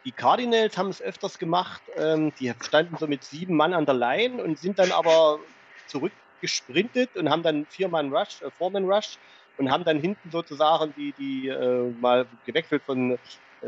die 0.08 0.14
Cardinals 0.14 0.78
haben 0.78 0.88
es 0.88 1.02
öfters 1.02 1.38
gemacht. 1.38 1.82
Ähm, 1.98 2.34
die 2.40 2.54
standen 2.64 2.96
so 2.96 3.08
mit 3.08 3.26
sieben 3.26 3.58
Mann 3.58 3.74
an 3.74 3.86
der 3.86 3.96
Line 3.96 4.42
und 4.42 4.58
sind 4.58 4.80
dann 4.80 4.94
aber 4.94 5.38
zurückgesprintet 5.86 7.18
und 7.18 7.30
haben 7.30 7.44
dann 7.44 7.66
vier 7.66 7.90
Mann 7.90 8.14
Rush, 8.14 8.42
äh, 8.42 8.50
Four 8.52 8.72
Man 8.72 8.86
Rush 8.86 9.18
und 9.58 9.70
haben 9.70 9.84
dann 9.84 10.00
hinten 10.00 10.32
sozusagen 10.32 10.94
die, 10.96 11.12
die 11.12 11.50
äh, 11.50 11.92
mal 12.00 12.26
gewechselt 12.46 12.84
von 12.86 13.12
äh, 13.12 13.18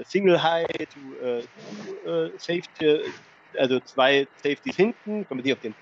Single 0.06 0.42
High 0.42 0.66
to 0.94 1.00
äh, 1.22 1.40
äh 2.10 2.32
Safety, 2.38 3.02
also 3.58 3.82
zwei 3.82 4.26
Safeties 4.42 4.78
hinten, 4.78 5.28
kommen 5.28 5.44
wir 5.44 5.56
auf 5.56 5.60
den 5.60 5.76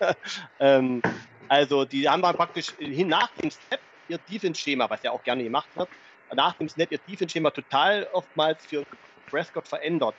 ähm, 0.60 1.02
also 1.48 1.84
die 1.84 2.08
haben 2.08 2.22
dann 2.22 2.34
praktisch 2.34 2.70
hin 2.78 3.08
nach 3.08 3.28
dem 3.34 3.50
Step 3.50 3.80
ihr 4.08 4.16
Defense-Schema, 4.16 4.88
was 4.88 5.02
ja 5.02 5.10
auch 5.10 5.22
gerne 5.22 5.44
gemacht 5.44 5.68
wird, 5.74 5.90
nach 6.34 6.54
dem 6.54 6.70
Snap 6.70 6.90
ihr 6.90 6.98
Defense-Schema 7.06 7.50
total 7.50 8.08
oftmals 8.12 8.64
für 8.64 8.82
Prescott 9.26 9.68
verändert. 9.68 10.16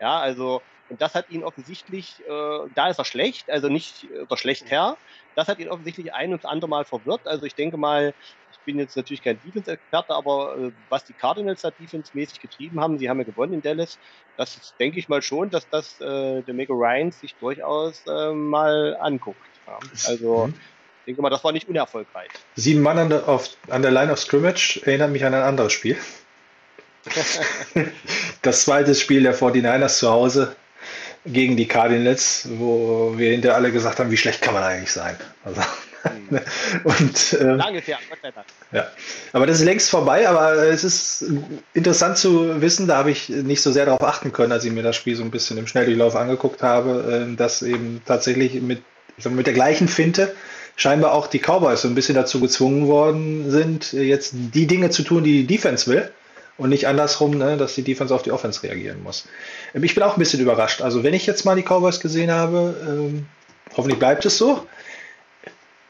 Ja, 0.00 0.18
also 0.18 0.62
und 0.90 1.00
das 1.00 1.14
hat 1.14 1.30
ihn 1.30 1.44
offensichtlich, 1.44 2.20
äh, 2.28 2.68
da 2.74 2.88
ist 2.88 2.98
er 2.98 3.04
schlecht, 3.04 3.48
also 3.48 3.68
nicht 3.68 4.08
oder 4.22 4.36
schlecht 4.36 4.70
her, 4.70 4.96
das 5.36 5.46
hat 5.46 5.60
ihn 5.60 5.68
offensichtlich 5.68 6.12
ein 6.12 6.32
und 6.32 6.44
andere 6.44 6.68
Mal 6.68 6.84
verwirrt. 6.84 7.26
Also 7.28 7.46
ich 7.46 7.54
denke 7.54 7.76
mal, 7.76 8.12
ich 8.52 8.58
bin 8.64 8.78
jetzt 8.78 8.96
natürlich 8.96 9.22
kein 9.22 9.40
Defense-Experte, 9.44 10.12
aber 10.12 10.56
äh, 10.58 10.72
was 10.88 11.04
die 11.04 11.12
Cardinals 11.12 11.62
da 11.62 11.70
defense-mäßig 11.70 12.40
getrieben 12.40 12.80
haben, 12.80 12.98
sie 12.98 13.08
haben 13.08 13.18
ja 13.18 13.24
gewonnen 13.24 13.54
in 13.54 13.62
Dallas, 13.62 13.98
das 14.36 14.56
ist, 14.56 14.74
denke 14.80 14.98
ich 14.98 15.08
mal 15.08 15.22
schon, 15.22 15.48
dass 15.50 15.68
das 15.68 16.00
äh, 16.00 16.42
der 16.42 16.54
Mega 16.54 16.74
Ryan 16.74 17.12
sich 17.12 17.36
durchaus 17.36 18.02
äh, 18.08 18.32
mal 18.32 18.96
anguckt. 19.00 19.38
Ja. 19.68 19.78
Also 20.08 20.48
mhm. 20.48 20.54
ich 21.00 21.04
denke 21.06 21.22
mal, 21.22 21.30
das 21.30 21.44
war 21.44 21.52
nicht 21.52 21.68
unerfolgreich. 21.68 22.30
Sieben 22.56 22.82
Mann 22.82 22.98
an 22.98 23.10
der, 23.10 23.28
auf, 23.28 23.56
an 23.68 23.82
der 23.82 23.92
Line 23.92 24.10
of 24.10 24.18
Scrimmage 24.18 24.82
erinnert 24.84 25.12
mich 25.12 25.24
an 25.24 25.34
ein 25.34 25.42
anderes 25.42 25.72
Spiel. 25.72 25.96
das 28.42 28.64
zweite 28.64 28.94
Spiel 28.94 29.22
der 29.22 29.34
49ers 29.34 29.98
zu 29.98 30.10
Hause 30.10 30.56
gegen 31.26 31.56
die 31.56 31.66
Cardinals, 31.66 32.48
wo 32.52 33.14
wir 33.16 33.30
hinter 33.30 33.54
alle 33.54 33.72
gesagt 33.72 33.98
haben, 33.98 34.10
wie 34.10 34.16
schlecht 34.16 34.40
kann 34.40 34.54
man 34.54 34.62
eigentlich 34.62 34.92
sein. 34.92 35.16
Also, 35.44 35.60
mhm. 36.04 36.40
und, 36.84 37.36
ähm, 37.40 37.56
Lange 37.56 37.80
her, 37.80 37.98
Gott 38.08 38.18
sei 38.22 38.30
Dank. 38.30 38.46
Ja. 38.72 38.86
Aber 39.32 39.46
das 39.46 39.58
ist 39.58 39.64
längst 39.64 39.90
vorbei, 39.90 40.28
aber 40.28 40.54
es 40.54 40.84
ist 40.84 41.24
interessant 41.74 42.16
zu 42.16 42.60
wissen, 42.62 42.86
da 42.86 42.96
habe 42.96 43.10
ich 43.10 43.28
nicht 43.28 43.60
so 43.60 43.70
sehr 43.70 43.86
darauf 43.86 44.02
achten 44.02 44.32
können, 44.32 44.52
als 44.52 44.64
ich 44.64 44.72
mir 44.72 44.82
das 44.82 44.96
Spiel 44.96 45.14
so 45.14 45.22
ein 45.22 45.30
bisschen 45.30 45.58
im 45.58 45.66
Schnelldurchlauf 45.66 46.16
angeguckt 46.16 46.62
habe, 46.62 47.28
äh, 47.30 47.36
dass 47.36 47.62
eben 47.62 48.02
tatsächlich 48.06 48.54
mit, 48.62 48.82
mit 49.28 49.46
der 49.46 49.54
gleichen 49.54 49.88
Finte 49.88 50.34
scheinbar 50.76 51.12
auch 51.12 51.26
die 51.26 51.40
Cowboys 51.40 51.82
so 51.82 51.88
ein 51.88 51.94
bisschen 51.94 52.14
dazu 52.14 52.40
gezwungen 52.40 52.86
worden 52.86 53.50
sind, 53.50 53.92
jetzt 53.92 54.32
die 54.32 54.66
Dinge 54.66 54.88
zu 54.88 55.02
tun, 55.02 55.24
die 55.24 55.44
die 55.44 55.56
Defense 55.56 55.90
will 55.90 56.10
und 56.60 56.68
nicht 56.68 56.86
andersrum, 56.86 57.38
ne, 57.38 57.56
dass 57.56 57.74
die 57.74 57.82
Defense 57.82 58.14
auf 58.14 58.22
die 58.22 58.32
Offense 58.32 58.62
reagieren 58.62 59.02
muss. 59.02 59.26
Ähm, 59.74 59.82
ich 59.82 59.94
bin 59.94 60.04
auch 60.04 60.16
ein 60.16 60.18
bisschen 60.18 60.40
überrascht. 60.40 60.82
Also 60.82 61.02
wenn 61.02 61.14
ich 61.14 61.26
jetzt 61.26 61.44
mal 61.44 61.56
die 61.56 61.62
Cowboys 61.62 62.00
gesehen 62.00 62.30
habe, 62.30 62.76
ähm, 62.86 63.26
hoffentlich 63.74 63.98
bleibt 63.98 64.26
es 64.26 64.36
so. 64.36 64.66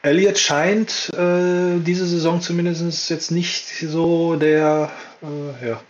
Elliott 0.01 0.39
scheint 0.39 1.09
äh, 1.13 1.77
diese 1.79 2.07
Saison 2.07 2.41
zumindest 2.41 3.09
jetzt 3.09 3.31
nicht 3.31 3.67
so 3.81 4.37
der 4.37 4.89
äh, 5.21 5.67
ja, 5.67 5.81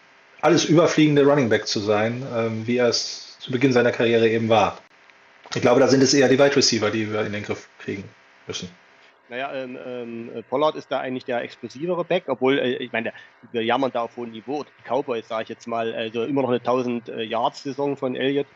alles 0.41 0.65
überfliegende 0.65 1.23
Running 1.23 1.47
Back 1.47 1.67
zu 1.67 1.79
sein, 1.79 2.25
ähm, 2.35 2.65
wie 2.65 2.77
er 2.77 2.89
es 2.89 3.37
zu 3.39 3.51
Beginn 3.51 3.71
seiner 3.71 3.91
Karriere 3.91 4.27
eben 4.27 4.49
war. 4.49 4.79
Ich 5.53 5.61
glaube, 5.61 5.79
da 5.79 5.87
sind 5.87 6.01
es 6.01 6.13
eher 6.13 6.27
die 6.27 6.39
Wide 6.39 6.55
Receiver, 6.55 6.89
die 6.89 7.11
wir 7.13 7.21
in 7.21 7.33
den 7.33 7.43
Griff 7.43 7.69
kriegen 7.79 8.03
müssen. 8.47 8.69
Naja, 9.31 9.53
ähm, 9.53 9.79
ähm, 9.85 10.43
Pollard 10.49 10.75
ist 10.75 10.91
da 10.91 10.99
eigentlich 10.99 11.23
der 11.23 11.41
explosivere 11.41 12.03
Back, 12.03 12.25
obwohl, 12.27 12.59
äh, 12.59 12.75
ich 12.83 12.91
meine, 12.91 13.13
wir 13.53 13.63
jammern 13.63 13.89
da 13.93 14.01
auf 14.01 14.17
hohem 14.17 14.31
Niveau. 14.31 14.65
Die 14.65 14.89
Cowboys, 14.89 15.25
sage 15.25 15.43
ich 15.43 15.49
jetzt 15.49 15.67
mal, 15.67 15.93
also 15.93 16.25
immer 16.25 16.41
noch 16.41 16.49
eine 16.49 16.57
1000 16.57 17.07
äh, 17.07 17.95
von 17.95 18.15
Elliott. 18.17 18.47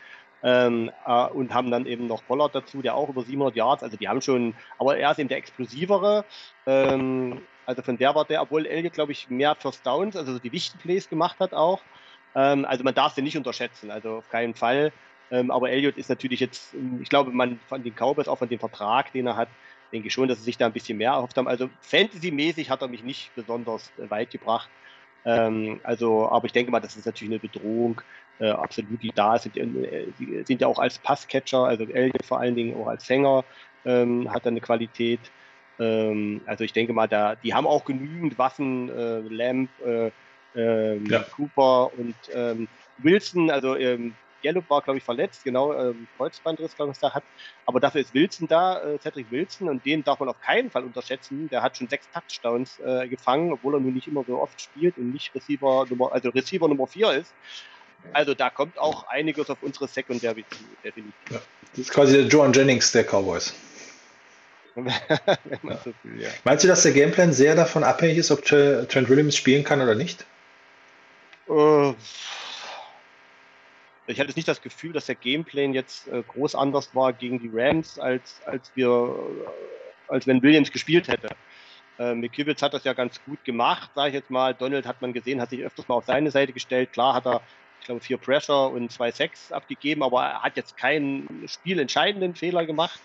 Ähm, 0.43 0.91
äh, 1.05 1.27
und 1.27 1.53
haben 1.53 1.71
dann 1.71 1.85
eben 1.85 2.07
noch 2.07 2.25
Pollard 2.27 2.53
dazu, 2.53 2.81
der 2.81 2.93
auch 2.95 3.07
über 3.07 3.23
700 3.23 3.55
Yards, 3.55 3.83
also 3.83 3.95
die 3.95 4.09
haben 4.09 4.21
schon, 4.21 4.53
aber 4.77 4.97
er 4.97 5.11
ist 5.11 5.19
eben 5.19 5.29
der 5.29 5.37
explosivere. 5.37 6.25
Ähm, 6.65 7.39
also 7.65 7.81
von 7.81 7.97
der 7.97 8.13
war 8.13 8.25
der, 8.25 8.41
obwohl 8.41 8.65
Elliott, 8.65 8.93
glaube 8.93 9.13
ich, 9.13 9.29
mehr 9.29 9.55
First 9.55 9.87
Downs, 9.87 10.17
also 10.17 10.37
die 10.39 10.51
wichtigen 10.51 10.83
Plays 10.83 11.09
gemacht 11.09 11.39
hat 11.39 11.53
auch. 11.53 11.79
Ähm, 12.35 12.65
also 12.65 12.83
man 12.83 12.93
darf 12.93 13.15
den 13.15 13.23
nicht 13.23 13.37
unterschätzen, 13.37 13.91
also 13.91 14.17
auf 14.17 14.29
keinen 14.29 14.55
Fall. 14.55 14.91
Ähm, 15.31 15.51
aber 15.51 15.69
Elliott 15.69 15.95
ist 15.95 16.09
natürlich 16.09 16.41
jetzt, 16.41 16.75
ich 17.01 17.09
glaube, 17.09 17.31
man 17.31 17.59
von 17.69 17.81
den 17.81 17.95
Cowboys, 17.95 18.27
auch 18.27 18.37
von 18.37 18.49
dem 18.49 18.59
Vertrag, 18.59 19.13
den 19.13 19.27
er 19.27 19.37
hat, 19.37 19.47
denke 19.95 20.09
schon, 20.09 20.27
dass 20.27 20.39
sie 20.39 20.45
sich 20.45 20.57
da 20.57 20.65
ein 20.65 20.73
bisschen 20.73 20.97
mehr 20.97 21.11
erhofft 21.11 21.37
haben. 21.37 21.47
Also 21.47 21.69
Fantasy-mäßig 21.81 22.69
hat 22.69 22.81
er 22.81 22.87
mich 22.87 23.03
nicht 23.03 23.33
besonders 23.35 23.91
äh, 23.97 24.09
weit 24.09 24.31
gebracht. 24.31 24.69
Ähm, 25.25 25.79
also, 25.83 26.29
aber 26.29 26.45
ich 26.45 26.51
denke 26.51 26.71
mal, 26.71 26.81
das 26.81 26.95
ist 26.95 27.05
natürlich 27.05 27.31
eine 27.31 27.39
Bedrohung, 27.39 28.01
äh, 28.39 28.49
absolut, 28.49 29.01
die 29.01 29.11
da 29.15 29.39
sind. 29.39 29.57
Äh, 29.57 30.07
die 30.19 30.43
sind 30.43 30.61
ja 30.61 30.67
auch 30.67 30.79
als 30.79 30.99
Passcatcher, 30.99 31.63
also 31.63 31.85
Elliot 31.85 32.25
vor 32.25 32.39
allen 32.39 32.55
Dingen 32.55 32.75
auch 32.79 32.87
als 32.87 33.07
Sänger, 33.07 33.43
ähm, 33.85 34.31
hat 34.31 34.45
er 34.45 34.51
eine 34.51 34.61
Qualität. 34.61 35.21
Ähm, 35.79 36.41
also 36.45 36.63
ich 36.63 36.73
denke 36.73 36.93
mal, 36.93 37.07
da, 37.07 37.35
die 37.35 37.53
haben 37.53 37.65
auch 37.65 37.85
genügend 37.85 38.37
Waffen, 38.37 38.89
äh, 38.89 39.21
Lamp, 39.21 39.69
äh, 39.83 40.11
ähm, 40.55 41.05
ja. 41.07 41.19
Cooper 41.35 41.91
und 41.97 42.15
ähm, 42.33 42.67
Wilson, 42.99 43.49
also 43.49 43.75
ähm, 43.75 44.13
Gallup 44.45 44.69
war, 44.69 44.81
glaube 44.81 44.99
ich, 44.99 45.03
verletzt, 45.03 45.43
genau, 45.43 45.73
ähm, 45.73 46.07
Kreuzbandriss, 46.17 46.75
glaube 46.75 46.91
ich, 46.91 46.99
da 46.99 47.13
hat. 47.13 47.23
Aber 47.65 47.79
dafür 47.79 48.01
ist 48.01 48.13
Wilson 48.13 48.47
da, 48.47 48.81
äh, 48.81 48.99
Cedric 48.99 49.31
Wilson, 49.31 49.69
und 49.69 49.85
den 49.85 50.03
darf 50.03 50.19
man 50.19 50.29
auf 50.29 50.39
keinen 50.39 50.69
Fall 50.69 50.83
unterschätzen. 50.83 51.49
Der 51.49 51.61
hat 51.61 51.77
schon 51.77 51.89
sechs 51.89 52.07
Touchdowns 52.11 52.79
äh, 52.79 53.07
gefangen, 53.07 53.51
obwohl 53.51 53.75
er 53.75 53.79
nun 53.79 53.93
nicht 53.93 54.07
immer 54.07 54.23
so 54.25 54.41
oft 54.41 54.61
spielt 54.61 54.97
und 54.97 55.11
nicht 55.11 55.33
Receiver 55.33 55.85
Nummer, 55.89 56.11
also 56.11 56.29
Receiver 56.29 56.67
Nummer 56.67 56.87
vier 56.87 57.13
ist. 57.13 57.33
Also 58.13 58.35
da 58.35 58.51
kommt 58.51 58.77
auch 58.77 59.07
einiges 59.07 59.49
auf 59.49 59.57
unsere 59.61 59.87
Secondary 59.87 60.45
zu, 60.49 60.63
definitiv. 60.83 61.13
Ja. 61.31 61.41
Das 61.71 61.79
ist 61.79 61.91
quasi 61.91 62.13
der 62.13 62.27
Joan 62.27 62.53
Jennings 62.53 62.91
der 62.91 63.03
Cowboys. 63.03 63.53
so 64.75 64.83
will, 66.03 66.21
ja. 66.21 66.29
Meinst 66.43 66.63
du, 66.63 66.67
dass 66.67 66.83
der 66.83 66.91
Gameplan 66.91 67.33
sehr 67.33 67.55
davon 67.55 67.83
abhängig 67.83 68.17
ist, 68.17 68.29
ob 68.29 68.43
Trent 68.43 69.09
Williams 69.09 69.35
spielen 69.35 69.63
kann 69.63 69.81
oder 69.81 69.95
nicht? 69.95 70.25
Äh, 71.47 71.93
ich 74.07 74.19
hatte 74.19 74.33
nicht 74.35 74.47
das 74.47 74.61
Gefühl, 74.61 74.93
dass 74.93 75.07
der 75.07 75.15
Gameplan 75.15 75.73
jetzt 75.73 76.07
äh, 76.07 76.21
groß 76.21 76.55
anders 76.55 76.93
war 76.93 77.13
gegen 77.13 77.39
die 77.39 77.49
Rams, 77.51 77.97
als, 77.99 78.41
als 78.45 78.71
wir, 78.75 78.87
äh, 78.87 80.11
als 80.13 80.27
wenn 80.27 80.41
Williams 80.41 80.71
gespielt 80.71 81.07
hätte. 81.07 81.29
Äh, 81.97 82.13
McKivitz 82.13 82.61
hat 82.61 82.73
das 82.73 82.83
ja 82.83 82.93
ganz 82.93 83.23
gut 83.23 83.43
gemacht, 83.43 83.89
sage 83.95 84.09
ich 84.09 84.13
jetzt 84.15 84.29
mal. 84.29 84.53
Donald 84.53 84.85
hat 84.85 85.01
man 85.01 85.13
gesehen, 85.13 85.41
hat 85.41 85.49
sich 85.49 85.63
öfters 85.63 85.87
mal 85.87 85.95
auf 85.95 86.05
seine 86.05 86.29
Seite 86.29 86.53
gestellt. 86.53 86.93
Klar 86.93 87.15
hat 87.15 87.25
er, 87.25 87.41
ich 87.79 87.85
glaube, 87.85 88.01
vier 88.01 88.17
Pressure 88.17 88.71
und 88.71 88.91
zwei 88.91 89.11
Sacks 89.11 89.51
abgegeben, 89.51 90.03
aber 90.03 90.23
er 90.23 90.41
hat 90.43 90.57
jetzt 90.57 90.77
keinen 90.77 91.47
spielentscheidenden 91.47 92.35
Fehler 92.35 92.65
gemacht. 92.65 92.99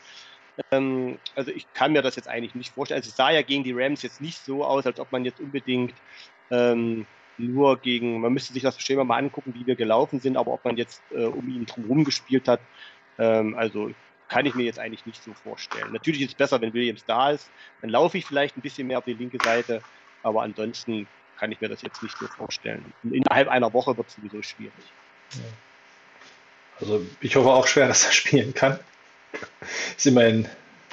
Ähm, 0.70 1.18
also 1.35 1.51
ich 1.51 1.72
kann 1.72 1.93
mir 1.93 2.02
das 2.02 2.16
jetzt 2.16 2.28
eigentlich 2.28 2.55
nicht 2.55 2.74
vorstellen. 2.74 2.98
Also 2.98 3.09
es 3.09 3.16
sah 3.16 3.31
ja 3.31 3.43
gegen 3.43 3.64
die 3.64 3.72
Rams 3.72 4.02
jetzt 4.02 4.20
nicht 4.20 4.39
so 4.39 4.64
aus, 4.64 4.85
als 4.86 5.01
ob 5.01 5.12
man 5.12 5.24
jetzt 5.24 5.40
unbedingt 5.40 5.94
ähm, 6.51 7.06
nur 7.47 7.79
gegen, 7.79 8.21
man 8.21 8.33
müsste 8.33 8.53
sich 8.53 8.62
das 8.62 8.81
Schema 8.81 9.05
mal 9.05 9.17
angucken, 9.17 9.55
wie 9.57 9.67
wir 9.67 9.77
gelaufen 9.77 10.21
sind, 10.21 10.37
aber 10.37 10.53
ob 10.53 10.65
man 10.65 10.77
jetzt 10.77 11.03
äh, 11.11 11.25
um 11.25 11.49
ihn 11.49 11.67
drumherum 11.67 12.05
gespielt 12.05 12.49
hat, 12.49 12.61
ähm, 13.19 13.55
also 13.57 13.91
kann 14.29 14.47
ich 14.47 14.55
mir 14.55 14.62
jetzt 14.62 14.79
eigentlich 14.79 15.05
nicht 15.07 15.23
so 15.23 15.33
vorstellen. 15.35 15.93
Natürlich 15.93 16.23
ist 16.23 16.29
es 16.29 16.35
besser, 16.35 16.61
wenn 16.61 16.73
Williams 16.73 17.05
da 17.07 17.31
ist, 17.31 17.51
dann 17.81 17.91
laufe 17.91 18.17
ich 18.17 18.25
vielleicht 18.25 18.57
ein 18.57 18.61
bisschen 18.61 18.87
mehr 18.87 18.99
auf 18.99 19.05
die 19.05 19.15
linke 19.15 19.39
Seite, 19.43 19.83
aber 20.23 20.43
ansonsten 20.43 21.07
kann 21.39 21.51
ich 21.51 21.61
mir 21.61 21.69
das 21.69 21.83
jetzt 21.83 22.03
nicht 22.03 22.17
so 22.17 22.27
vorstellen. 22.27 22.85
Innerhalb 23.03 23.49
einer 23.49 23.73
Woche 23.73 23.97
wird 23.97 24.09
es 24.09 24.15
sowieso 24.15 24.43
schwierig. 24.43 24.73
Also 26.79 27.05
ich 27.21 27.35
hoffe 27.37 27.49
auch 27.49 27.67
schwer, 27.67 27.89
dass 27.89 28.05
er 28.05 28.12
spielen 28.12 28.55
kann. 28.55 28.79
Ist 29.97 30.07
immerhin 30.07 30.47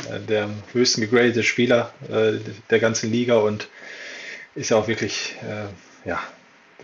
äh, 0.10 0.20
der 0.20 0.50
höchsten 0.74 1.02
gegradete 1.02 1.44
Spieler 1.44 1.94
äh, 2.10 2.40
der 2.70 2.80
ganzen 2.80 3.12
Liga 3.12 3.38
und 3.38 3.68
ist 4.56 4.72
ja 4.72 4.78
auch 4.78 4.88
wirklich 4.88 5.36
äh, 5.44 6.08
ja, 6.08 6.20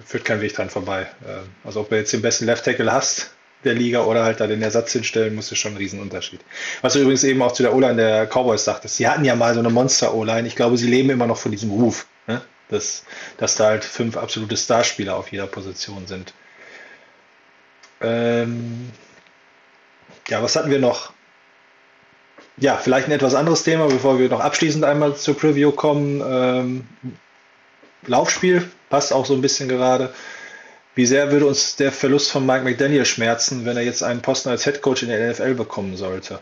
führt 0.05 0.25
kein 0.25 0.41
Weg 0.41 0.53
dran 0.53 0.69
vorbei. 0.69 1.07
Ähm, 1.27 1.49
also 1.63 1.81
ob 1.81 1.89
du 1.89 1.97
jetzt 1.97 2.13
den 2.13 2.21
besten 2.21 2.45
Left 2.45 2.65
Tackle 2.65 2.91
hast 2.91 3.31
der 3.63 3.73
Liga 3.73 4.03
oder 4.03 4.23
halt 4.23 4.39
da 4.39 4.47
den 4.47 4.61
Ersatz 4.61 4.91
hinstellen, 4.91 5.35
muss 5.35 5.51
ist 5.51 5.59
schon 5.59 5.73
ein 5.73 5.77
Riesenunterschied. 5.77 6.41
Was 6.81 6.93
du 6.93 6.99
übrigens 6.99 7.23
eben 7.23 7.41
auch 7.41 7.53
zu 7.53 7.63
der 7.63 7.73
O-Line 7.73 7.95
der 7.95 8.27
Cowboys 8.27 8.63
sagtest, 8.63 8.97
sie 8.97 9.07
hatten 9.07 9.25
ja 9.25 9.35
mal 9.35 9.53
so 9.53 9.59
eine 9.59 9.69
Monster-O-Line. 9.69 10.47
Ich 10.47 10.55
glaube, 10.55 10.77
sie 10.77 10.87
leben 10.87 11.09
immer 11.09 11.27
noch 11.27 11.37
von 11.37 11.51
diesem 11.51 11.71
Ruf, 11.71 12.07
ne? 12.27 12.41
dass, 12.69 13.05
dass 13.37 13.55
da 13.55 13.67
halt 13.67 13.83
fünf 13.83 14.17
absolute 14.17 14.57
Starspieler 14.57 15.15
auf 15.15 15.31
jeder 15.31 15.47
Position 15.47 16.07
sind. 16.07 16.33
Ähm 18.01 18.91
ja, 20.27 20.41
was 20.41 20.55
hatten 20.55 20.71
wir 20.71 20.79
noch? 20.79 21.13
Ja, 22.57 22.77
vielleicht 22.77 23.07
ein 23.07 23.13
etwas 23.13 23.33
anderes 23.33 23.63
Thema, 23.63 23.87
bevor 23.87 24.19
wir 24.19 24.29
noch 24.29 24.39
abschließend 24.39 24.83
einmal 24.83 25.15
zur 25.15 25.37
Preview 25.37 25.71
kommen. 25.71 26.21
Ähm 26.25 26.87
Laufspiel 28.07 28.69
passt 28.89 29.13
auch 29.13 29.25
so 29.25 29.33
ein 29.33 29.41
bisschen 29.41 29.69
gerade. 29.69 30.13
Wie 30.95 31.05
sehr 31.05 31.31
würde 31.31 31.47
uns 31.47 31.75
der 31.75 31.91
Verlust 31.91 32.31
von 32.31 32.45
Mike 32.45 32.63
McDaniel 32.63 33.05
schmerzen, 33.05 33.65
wenn 33.65 33.77
er 33.77 33.83
jetzt 33.83 34.03
einen 34.03 34.21
Posten 34.21 34.49
als 34.49 34.63
Head 34.63 34.81
Coach 34.81 35.03
in 35.03 35.09
der 35.09 35.31
NFL 35.31 35.55
bekommen 35.55 35.97
sollte? 35.97 36.39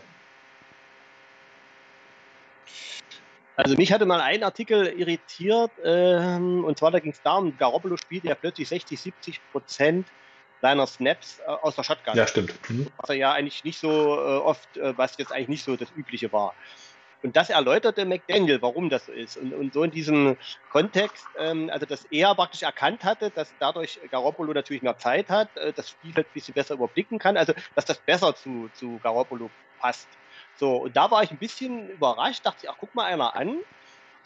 Also 3.56 3.76
mich 3.76 3.92
hatte 3.92 4.06
mal 4.06 4.20
ein 4.20 4.42
Artikel 4.42 4.86
irritiert, 4.86 5.70
ähm, 5.84 6.64
und 6.64 6.78
zwar 6.78 6.90
da 6.90 7.00
ging 7.00 7.12
es 7.12 7.22
darum, 7.22 7.56
Garoppolo 7.56 7.96
spielt 7.96 8.24
ja 8.24 8.34
plötzlich 8.34 8.68
60, 8.68 8.98
70 8.98 9.40
Prozent 9.52 10.06
seiner 10.62 10.86
Snaps 10.86 11.40
äh, 11.40 11.50
aus 11.50 11.76
der 11.76 11.82
Shotgun. 11.82 12.16
Ja, 12.16 12.26
stimmt. 12.26 12.54
Mhm. 12.70 12.86
Was 12.96 13.10
er 13.10 13.16
ja 13.16 13.32
eigentlich 13.32 13.62
nicht 13.64 13.78
so 13.78 13.90
äh, 13.90 14.38
oft, 14.38 14.76
äh, 14.76 14.96
was 14.96 15.16
jetzt 15.18 15.32
eigentlich 15.32 15.48
nicht 15.48 15.64
so 15.64 15.76
das 15.76 15.90
Übliche 15.94 16.32
war. 16.32 16.54
Und 17.22 17.36
das 17.36 17.50
erläuterte 17.50 18.04
McDaniel, 18.04 18.60
warum 18.62 18.90
das 18.90 19.06
so 19.06 19.12
ist. 19.12 19.36
Und, 19.36 19.54
und 19.54 19.72
so 19.72 19.84
in 19.84 19.90
diesem 19.90 20.36
Kontext, 20.70 21.26
ähm, 21.38 21.70
also 21.72 21.86
dass 21.86 22.04
er 22.06 22.34
praktisch 22.34 22.62
erkannt 22.62 23.04
hatte, 23.04 23.30
dass 23.30 23.52
dadurch 23.60 24.00
Garoppolo 24.10 24.52
natürlich 24.52 24.82
mehr 24.82 24.98
Zeit 24.98 25.30
hat, 25.30 25.56
äh, 25.56 25.72
das 25.72 25.90
Spielfeld 25.90 26.26
ein 26.26 26.34
bisschen 26.34 26.54
besser 26.54 26.74
überblicken 26.74 27.18
kann, 27.18 27.36
also 27.36 27.52
dass 27.74 27.84
das 27.84 27.98
besser 27.98 28.34
zu, 28.34 28.68
zu 28.74 28.98
Garoppolo 29.02 29.50
passt. 29.78 30.08
So, 30.56 30.76
und 30.82 30.96
da 30.96 31.10
war 31.10 31.22
ich 31.22 31.30
ein 31.30 31.38
bisschen 31.38 31.90
überrascht, 31.90 32.44
dachte 32.44 32.60
ich, 32.62 32.70
ach, 32.70 32.76
guck 32.78 32.94
mal 32.94 33.04
einer 33.04 33.36
an. 33.36 33.58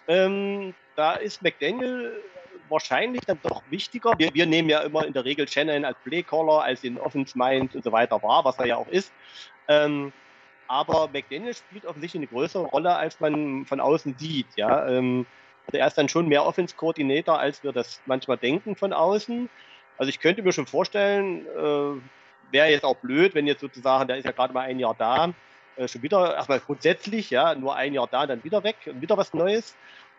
Ähm, 0.08 0.74
da 0.94 1.14
ist 1.14 1.42
McDaniel 1.42 2.12
wahrscheinlich 2.68 3.22
dann 3.26 3.38
doch 3.42 3.62
wichtiger. 3.70 4.12
Wir, 4.18 4.32
wir 4.34 4.46
nehmen 4.46 4.68
ja 4.68 4.80
immer 4.80 5.06
in 5.06 5.12
der 5.12 5.24
Regel 5.24 5.46
Shannon 5.46 5.84
als 5.84 5.98
Playcaller, 6.04 6.62
als 6.62 6.80
den 6.80 6.98
Offense 6.98 7.36
Mind 7.36 7.74
und 7.74 7.84
so 7.84 7.92
weiter 7.92 8.22
wahr, 8.22 8.44
was 8.44 8.58
er 8.58 8.66
ja 8.66 8.76
auch 8.76 8.88
ist. 8.88 9.12
Ähm, 9.68 10.12
aber 10.68 11.08
McDaniel 11.12 11.54
spielt 11.54 11.86
offensichtlich 11.86 12.20
eine 12.20 12.26
größere 12.28 12.64
Rolle, 12.64 12.96
als 12.96 13.20
man 13.20 13.64
von 13.66 13.80
außen 13.80 14.16
sieht. 14.18 14.46
Ja? 14.56 14.88
Ähm, 14.88 15.26
er 15.72 15.86
ist 15.86 15.98
dann 15.98 16.08
schon 16.08 16.28
mehr 16.28 16.46
Offense-Koordinator, 16.46 17.38
als 17.38 17.62
wir 17.64 17.72
das 17.72 18.00
manchmal 18.06 18.36
denken 18.36 18.76
von 18.76 18.92
außen. 18.92 19.48
Also 19.98 20.10
ich 20.10 20.20
könnte 20.20 20.42
mir 20.42 20.52
schon 20.52 20.66
vorstellen, 20.66 21.46
äh, 21.46 22.52
wäre 22.52 22.70
jetzt 22.70 22.84
auch 22.84 22.96
blöd, 22.96 23.34
wenn 23.34 23.46
jetzt 23.46 23.60
sozusagen, 23.60 24.06
der 24.06 24.18
ist 24.18 24.24
ja 24.24 24.32
gerade 24.32 24.54
mal 24.54 24.60
ein 24.60 24.78
Jahr 24.78 24.94
da, 24.96 25.32
äh, 25.76 25.88
schon 25.88 26.02
wieder, 26.02 26.34
erstmal 26.34 26.60
grundsätzlich, 26.60 27.30
ja, 27.30 27.54
nur 27.54 27.74
ein 27.74 27.94
Jahr 27.94 28.08
da, 28.10 28.26
dann 28.26 28.44
wieder 28.44 28.62
weg, 28.62 28.76
wieder 28.84 29.16
was 29.16 29.34
Neues. 29.34 29.74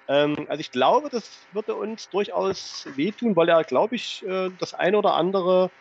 Ähm, 0.08 0.46
also 0.48 0.62
ich 0.62 0.72
glaube, 0.72 1.10
das 1.10 1.48
würde 1.52 1.76
uns 1.76 2.10
durchaus 2.10 2.86
wehtun, 2.96 3.36
weil 3.36 3.50
er, 3.50 3.64
glaube 3.64 3.96
ich, 3.96 4.26
äh, 4.26 4.50
das 4.58 4.74
ein 4.74 4.96
oder 4.96 5.14
andere 5.16 5.72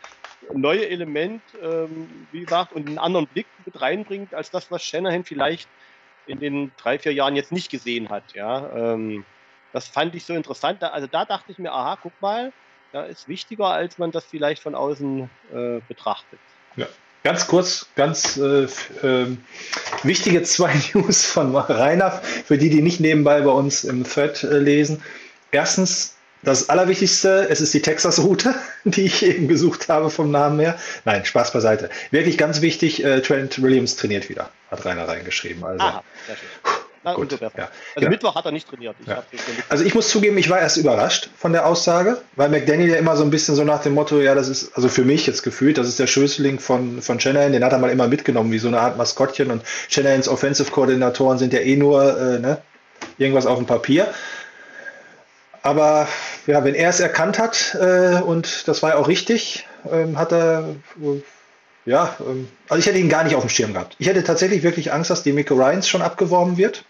neue 0.53 0.87
Element, 0.89 1.43
ähm, 1.61 2.27
wie 2.31 2.41
gesagt, 2.41 2.73
und 2.73 2.87
einen 2.87 2.97
anderen 2.97 3.27
Blick 3.27 3.47
mit 3.65 3.79
reinbringt, 3.79 4.33
als 4.33 4.51
das, 4.51 4.69
was 4.69 4.83
Shanahan 4.83 5.23
vielleicht 5.23 5.69
in 6.25 6.39
den 6.39 6.73
drei, 6.75 6.99
vier 6.99 7.13
Jahren 7.13 7.35
jetzt 7.35 7.51
nicht 7.51 7.71
gesehen 7.71 8.09
hat. 8.09 8.33
Ja, 8.33 8.93
ähm, 8.93 9.25
das 9.71 9.87
fand 9.87 10.13
ich 10.15 10.25
so 10.25 10.33
interessant. 10.33 10.83
Also 10.83 11.07
da 11.07 11.25
dachte 11.25 11.51
ich 11.51 11.57
mir, 11.57 11.71
aha, 11.71 11.97
guck 12.01 12.19
mal, 12.19 12.53
da 12.91 13.03
ist 13.03 13.27
wichtiger, 13.27 13.67
als 13.67 13.97
man 13.97 14.11
das 14.11 14.25
vielleicht 14.25 14.61
von 14.61 14.75
außen 14.75 15.29
äh, 15.51 15.81
betrachtet. 15.87 16.41
Ja. 16.75 16.87
Ganz 17.27 17.45
kurz, 17.45 17.87
ganz 17.97 18.37
äh, 18.37 18.67
äh, 19.05 19.27
wichtige 20.03 20.43
zwei 20.43 20.73
News 20.93 21.25
von 21.25 21.53
Rainer, 21.53 22.21
für 22.45 22.57
die, 22.57 22.69
die 22.69 22.81
nicht 22.81 23.01
nebenbei 23.01 23.41
bei 23.41 23.51
uns 23.51 23.83
im 23.83 24.05
Thread 24.05 24.45
äh, 24.45 24.59
lesen. 24.59 25.03
Erstens, 25.51 26.15
das 26.43 26.69
Allerwichtigste, 26.69 27.49
es 27.49 27.59
ist 27.59 27.73
die 27.73 27.81
Texas-Route, 27.81 28.55
die 28.85 29.07
ich 29.07 29.25
eben 29.25 29.49
gesucht 29.49 29.89
habe 29.89 30.09
vom 30.09 30.31
Namen 30.31 30.57
her. 30.61 30.79
Nein, 31.03 31.25
Spaß 31.25 31.51
beiseite. 31.51 31.89
Wirklich 32.11 32.37
ganz 32.37 32.61
wichtig, 32.61 33.03
äh, 33.03 33.19
Trent 33.19 33.61
Williams 33.61 33.97
trainiert 33.97 34.29
wieder, 34.29 34.49
hat 34.71 34.85
Rainer 34.85 35.09
reingeschrieben. 35.09 35.65
Also, 35.65 35.83
Aha, 35.83 36.03
sehr 36.27 36.37
schön. 36.37 36.76
Na, 37.03 37.13
Gut, 37.13 37.31
ja. 37.39 37.49
Also 37.55 37.69
ja. 37.99 38.09
Mittwoch 38.09 38.35
hat 38.35 38.45
er 38.45 38.51
nicht 38.51 38.67
trainiert. 38.67 38.95
Ich 39.01 39.07
ja. 39.07 39.23
Also 39.69 39.83
ich 39.83 39.95
muss 39.95 40.09
zugeben, 40.09 40.37
ich 40.37 40.49
war 40.49 40.59
erst 40.59 40.77
überrascht 40.77 41.29
von 41.37 41.53
der 41.53 41.65
Aussage, 41.65 42.21
weil 42.35 42.49
McDaniel 42.49 42.89
ja 42.89 42.95
immer 42.97 43.15
so 43.15 43.23
ein 43.23 43.29
bisschen 43.29 43.55
so 43.55 43.63
nach 43.63 43.81
dem 43.81 43.93
Motto, 43.93 44.19
ja, 44.19 44.35
das 44.35 44.47
ist, 44.47 44.75
also 44.75 44.89
für 44.89 45.03
mich 45.03 45.27
jetzt 45.27 45.43
gefühlt, 45.43 45.77
das 45.77 45.87
ist 45.87 45.99
der 45.99 46.07
Schößling 46.07 46.59
von, 46.59 47.01
von 47.01 47.19
Shanahan, 47.19 47.51
den 47.51 47.63
hat 47.63 47.71
er 47.71 47.79
mal 47.79 47.91
immer 47.91 48.07
mitgenommen, 48.07 48.51
wie 48.51 48.59
so 48.59 48.67
eine 48.67 48.79
Art 48.79 48.97
Maskottchen 48.97 49.51
und 49.51 49.63
Shanahans 49.89 50.27
Offensive-Koordinatoren 50.27 51.37
sind 51.37 51.53
ja 51.53 51.59
eh 51.59 51.75
nur 51.75 52.17
äh, 52.17 52.39
ne, 52.39 52.61
irgendwas 53.17 53.45
auf 53.45 53.57
dem 53.57 53.67
Papier. 53.67 54.07
Aber 55.61 56.07
ja, 56.45 56.63
wenn 56.63 56.75
er 56.75 56.89
es 56.89 56.99
erkannt 56.99 57.39
hat, 57.39 57.75
äh, 57.79 58.21
und 58.21 58.67
das 58.67 58.83
war 58.83 58.91
ja 58.91 58.95
auch 58.97 59.07
richtig, 59.07 59.67
ähm, 59.91 60.17
hat 60.17 60.31
er 60.31 60.75
äh, 61.01 61.21
ja, 61.87 62.15
ähm, 62.19 62.47
also 62.69 62.79
ich 62.79 62.85
hätte 62.85 62.99
ihn 62.99 63.09
gar 63.09 63.23
nicht 63.23 63.35
auf 63.35 63.43
dem 63.43 63.49
Schirm 63.49 63.73
gehabt. 63.73 63.95
Ich 63.97 64.07
hätte 64.07 64.23
tatsächlich 64.23 64.61
wirklich 64.61 64.91
Angst, 64.93 65.09
dass 65.09 65.23
die 65.23 65.33
Miko 65.33 65.55
Ryans 65.55 65.87
schon 65.87 66.01
abgeworben 66.01 66.57
wird 66.57 66.83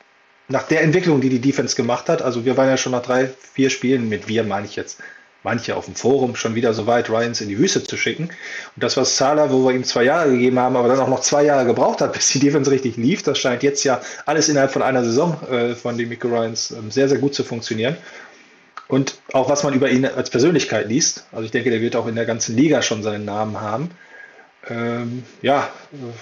nach 0.50 0.64
der 0.64 0.82
Entwicklung, 0.82 1.22
die 1.22 1.30
die 1.30 1.40
Defense 1.40 1.76
gemacht 1.76 2.10
hat, 2.10 2.22
also 2.22 2.46
wir 2.46 2.58
waren 2.58 2.70
ja 2.70 2.78
schon 2.78 2.94
nach 2.94 3.02
drei, 3.02 3.30
vier 3.54 3.70
Spielen, 3.70 4.10
mit 4.10 4.28
wir 4.28 4.44
meine 4.44 4.66
ich 4.66 4.76
jetzt 4.76 5.00
manche 5.44 5.76
auf 5.76 5.86
dem 5.86 5.96
Forum, 5.96 6.36
schon 6.36 6.56
wieder 6.56 6.74
so 6.74 6.88
weit, 6.88 7.10
Ryans 7.10 7.42
in 7.42 7.48
die 7.48 7.60
Wüste 7.60 7.84
zu 7.84 7.96
schicken. 7.96 8.24
Und 8.24 8.84
das, 8.84 8.98
was 8.98 9.16
Zahler, 9.16 9.52
wo 9.52 9.66
wir 9.66 9.76
ihm 9.76 9.84
zwei 9.84 10.04
Jahre 10.04 10.32
gegeben 10.32 10.60
haben, 10.60 10.76
aber 10.76 10.88
dann 10.88 11.00
auch 11.00 11.08
noch 11.08 11.22
zwei 11.22 11.44
Jahre 11.44 11.66
gebraucht 11.66 12.02
hat, 12.02 12.14
bis 12.14 12.30
die 12.30 12.40
Defense 12.40 12.72
richtig 12.72 12.98
lief, 12.98 13.24
das 13.24 13.38
scheint 13.38 13.64
jetzt 13.64 13.84
ja 13.84 14.02
alles 14.26 14.50
innerhalb 14.50 14.72
von 14.72 14.82
einer 14.82 15.04
Saison 15.04 15.38
äh, 15.50 15.76
von 15.76 15.98
den 15.98 16.10
Miko 16.10 16.28
Ryans 16.28 16.72
äh, 16.72 16.76
sehr, 16.90 17.08
sehr 17.08 17.20
gut 17.20 17.36
zu 17.36 17.44
funktionieren. 17.44 17.98
Und 18.88 19.20
auch 19.34 19.50
was 19.50 19.64
man 19.64 19.74
über 19.74 19.90
ihn 19.90 20.06
als 20.06 20.30
Persönlichkeit 20.30 20.88
liest, 20.88 21.26
also 21.32 21.44
ich 21.44 21.52
denke, 21.52 21.70
der 21.70 21.82
wird 21.82 21.96
auch 21.96 22.08
in 22.08 22.16
der 22.16 22.26
ganzen 22.26 22.56
Liga 22.56 22.82
schon 22.82 23.04
seinen 23.04 23.26
Namen 23.26 23.60
haben. 23.60 23.92
Ähm, 24.70 25.24
ja, 25.42 25.70
äh, 25.94 26.14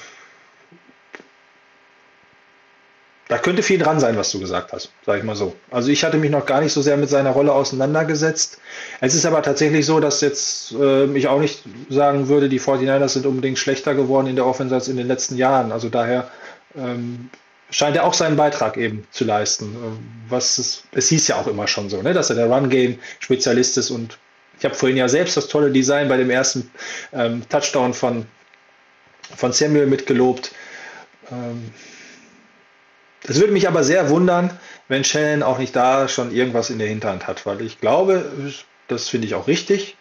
Da 3.27 3.39
könnte 3.39 3.63
viel 3.63 3.79
dran 3.79 3.99
sein, 3.99 4.17
was 4.17 4.31
du 4.31 4.39
gesagt 4.39 4.71
hast, 4.71 4.91
sage 5.03 5.17
ich 5.17 5.25
mal 5.25 5.35
so. 5.35 5.55
Also 5.71 5.89
ich 5.89 6.03
hatte 6.03 6.17
mich 6.17 6.29
noch 6.29 6.45
gar 6.45 6.61
nicht 6.61 6.73
so 6.73 6.81
sehr 6.83 6.95
mit 6.95 7.09
seiner 7.09 7.31
Rolle 7.31 7.53
auseinandergesetzt. 7.53 8.59
Es 9.01 9.15
ist 9.15 9.25
aber 9.25 9.41
tatsächlich 9.41 9.85
so, 9.87 9.99
dass 9.99 10.21
jetzt 10.21 10.73
äh, 10.73 11.05
ich 11.05 11.27
auch 11.27 11.39
nicht 11.39 11.63
sagen 11.89 12.27
würde, 12.27 12.49
die 12.49 12.59
49ers 12.59 13.09
sind 13.09 13.25
unbedingt 13.25 13.57
schlechter 13.57 13.95
geworden 13.95 14.27
in 14.27 14.35
der 14.35 14.45
Offense 14.45 14.75
als 14.75 14.89
in 14.89 14.97
den 14.97 15.07
letzten 15.07 15.37
Jahren. 15.37 15.71
Also 15.71 15.89
daher 15.89 16.29
ähm, 16.75 17.31
scheint 17.71 17.95
er 17.95 18.05
auch 18.05 18.13
seinen 18.13 18.35
Beitrag 18.35 18.77
eben 18.77 19.07
zu 19.09 19.25
leisten. 19.25 19.75
Was 20.29 20.59
es, 20.59 20.83
es 20.91 21.09
hieß 21.09 21.27
ja 21.27 21.37
auch 21.37 21.47
immer 21.47 21.67
schon 21.67 21.89
so, 21.89 22.03
ne, 22.03 22.13
dass 22.13 22.29
er 22.29 22.35
der 22.35 22.45
Run-Game-Spezialist 22.45 23.79
ist 23.79 23.89
und 23.89 24.19
ich 24.57 24.65
habe 24.65 24.75
vorhin 24.75 24.97
ja 24.97 25.07
selbst 25.07 25.37
das 25.37 25.47
tolle 25.47 25.71
Design 25.71 26.07
bei 26.07 26.17
dem 26.17 26.29
ersten 26.29 26.71
ähm, 27.13 27.43
Touchdown 27.49 27.93
von, 27.93 28.25
von 29.35 29.51
Samuel 29.51 29.87
mitgelobt. 29.87 30.51
Ähm, 31.31 31.71
es 33.27 33.39
würde 33.39 33.53
mich 33.53 33.67
aber 33.67 33.83
sehr 33.83 34.09
wundern, 34.09 34.51
wenn 34.87 35.03
Shannon 35.03 35.43
auch 35.43 35.57
nicht 35.57 35.75
da 35.75 36.07
schon 36.07 36.33
irgendwas 36.33 36.69
in 36.69 36.77
der 36.77 36.87
Hinterhand 36.87 37.27
hat, 37.27 37.45
weil 37.45 37.61
ich 37.61 37.81
glaube, 37.81 38.25
das 38.87 39.09
finde 39.09 39.27
ich 39.27 39.35
auch 39.35 39.47
richtig. 39.47 39.97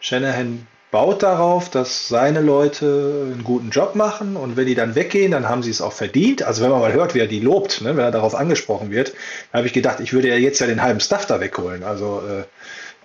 Shanahan 0.00 0.66
baut 0.90 1.22
darauf, 1.22 1.68
dass 1.68 2.08
seine 2.08 2.40
Leute 2.40 3.30
einen 3.32 3.44
guten 3.44 3.70
Job 3.70 3.94
machen 3.94 4.36
und 4.36 4.56
wenn 4.56 4.66
die 4.66 4.74
dann 4.74 4.94
weggehen, 4.94 5.32
dann 5.32 5.48
haben 5.48 5.62
sie 5.62 5.70
es 5.70 5.80
auch 5.80 5.92
verdient. 5.92 6.42
Also 6.42 6.62
wenn 6.62 6.70
man 6.70 6.80
mal 6.80 6.92
hört, 6.92 7.14
wer 7.14 7.26
die 7.26 7.40
lobt, 7.40 7.82
ne, 7.82 7.96
wenn 7.96 8.04
er 8.04 8.10
darauf 8.10 8.34
angesprochen 8.34 8.90
wird, 8.90 9.12
habe 9.52 9.66
ich 9.66 9.72
gedacht, 9.72 10.00
ich 10.00 10.12
würde 10.12 10.28
ja 10.28 10.36
jetzt 10.36 10.60
ja 10.60 10.66
den 10.66 10.82
halben 10.82 11.00
Stuff 11.00 11.26
da 11.26 11.40
wegholen. 11.40 11.82
Also 11.82 12.22
äh, 12.26 12.44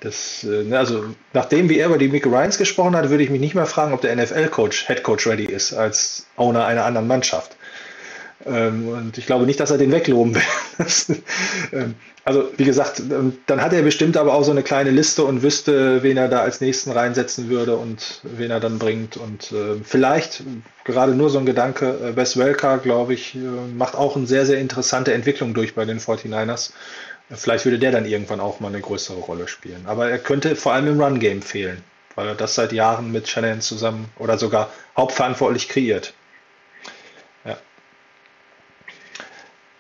das, 0.02 0.44
äh, 0.44 0.64
ne, 0.64 0.78
also 0.78 1.06
nachdem 1.32 1.70
wie 1.70 1.78
er 1.78 1.88
über 1.88 1.98
die 1.98 2.10
Mickey 2.10 2.28
Ryans 2.28 2.58
gesprochen 2.58 2.96
hat, 2.96 3.10
würde 3.10 3.24
ich 3.24 3.30
mich 3.30 3.40
nicht 3.40 3.56
mehr 3.56 3.68
fragen, 3.68 3.94
ob 3.94 4.02
der 4.02 4.16
NFL-Coach, 4.16 4.88
Head 4.88 5.04
Coach 5.04 5.28
ready 5.28 5.46
ist 5.46 5.74
als 5.74 6.26
Owner 6.36 6.66
einer 6.66 6.86
anderen 6.86 7.08
Mannschaft. 7.08 7.56
Ähm, 8.46 8.88
und 8.88 9.18
ich 9.20 9.28
glaube 9.28 9.46
nicht, 9.46 9.60
dass 9.60 9.70
er 9.70 9.78
den 9.78 9.92
wegloben 9.92 10.34
will. 10.34 10.42
ähm, 11.72 11.96
also 12.24 12.52
wie 12.58 12.66
gesagt, 12.66 13.00
ähm, 13.00 13.38
dann 13.46 13.62
hat 13.62 13.74
er 13.74 13.84
bestimmt 13.84 14.18
aber 14.18 14.34
auch 14.34 14.44
so 14.44 14.52
eine 14.52 14.64
kleine 14.64 14.90
Liste 14.90 15.24
und 15.24 15.44
wüsste, 15.44 16.02
wen 16.02 16.18
er 16.18 16.28
da 16.28 16.42
als 16.42 16.62
nächsten 16.62 16.92
reinsetzen 16.92 17.50
würde 17.50 17.76
und 17.76 18.22
wen 18.24 18.50
er 18.50 18.60
dann 18.60 18.80
bringt. 18.80 19.18
Und 19.18 19.52
äh, 19.52 19.82
vielleicht 19.84 20.44
gerade 20.84 21.14
nur 21.14 21.30
so 21.30 21.38
ein 21.38 21.46
Gedanke, 21.46 21.90
äh, 22.04 22.16
Wes 22.16 22.38
Welker, 22.38 22.80
glaube 22.80 23.14
ich, 23.14 23.36
äh, 23.36 23.40
macht 23.76 23.96
auch 23.96 24.16
eine 24.16 24.26
sehr, 24.26 24.46
sehr 24.46 24.60
interessante 24.60 25.14
Entwicklung 25.14 25.54
durch 25.54 25.76
bei 25.76 25.86
den 25.86 26.00
49ers. 26.00 26.72
Vielleicht 27.34 27.66
würde 27.66 27.80
der 27.80 27.92
dann 27.92 28.06
irgendwann 28.06 28.40
auch 28.40 28.60
mal 28.60 28.68
eine 28.68 28.82
größere 28.82 29.20
Rolle 29.20 29.48
spielen. 29.48 29.86
Aber 29.86 30.10
er 30.10 30.20
könnte 30.20 30.56
vor 30.56 30.74
allem 30.74 30.88
im 30.88 31.02
Run-Game 31.02 31.42
fehlen, 31.42 31.84
weil 32.16 32.28
er 32.28 32.36
das 32.36 32.56
seit 32.56 32.74
Jahren 32.74 33.12
mit 33.12 33.28
Shannon 33.28 33.62
zusammen 33.62 34.10
oder 34.20 34.38
sogar 34.38 34.72
hauptverantwortlich 34.96 35.70
kreiert. 35.70 36.14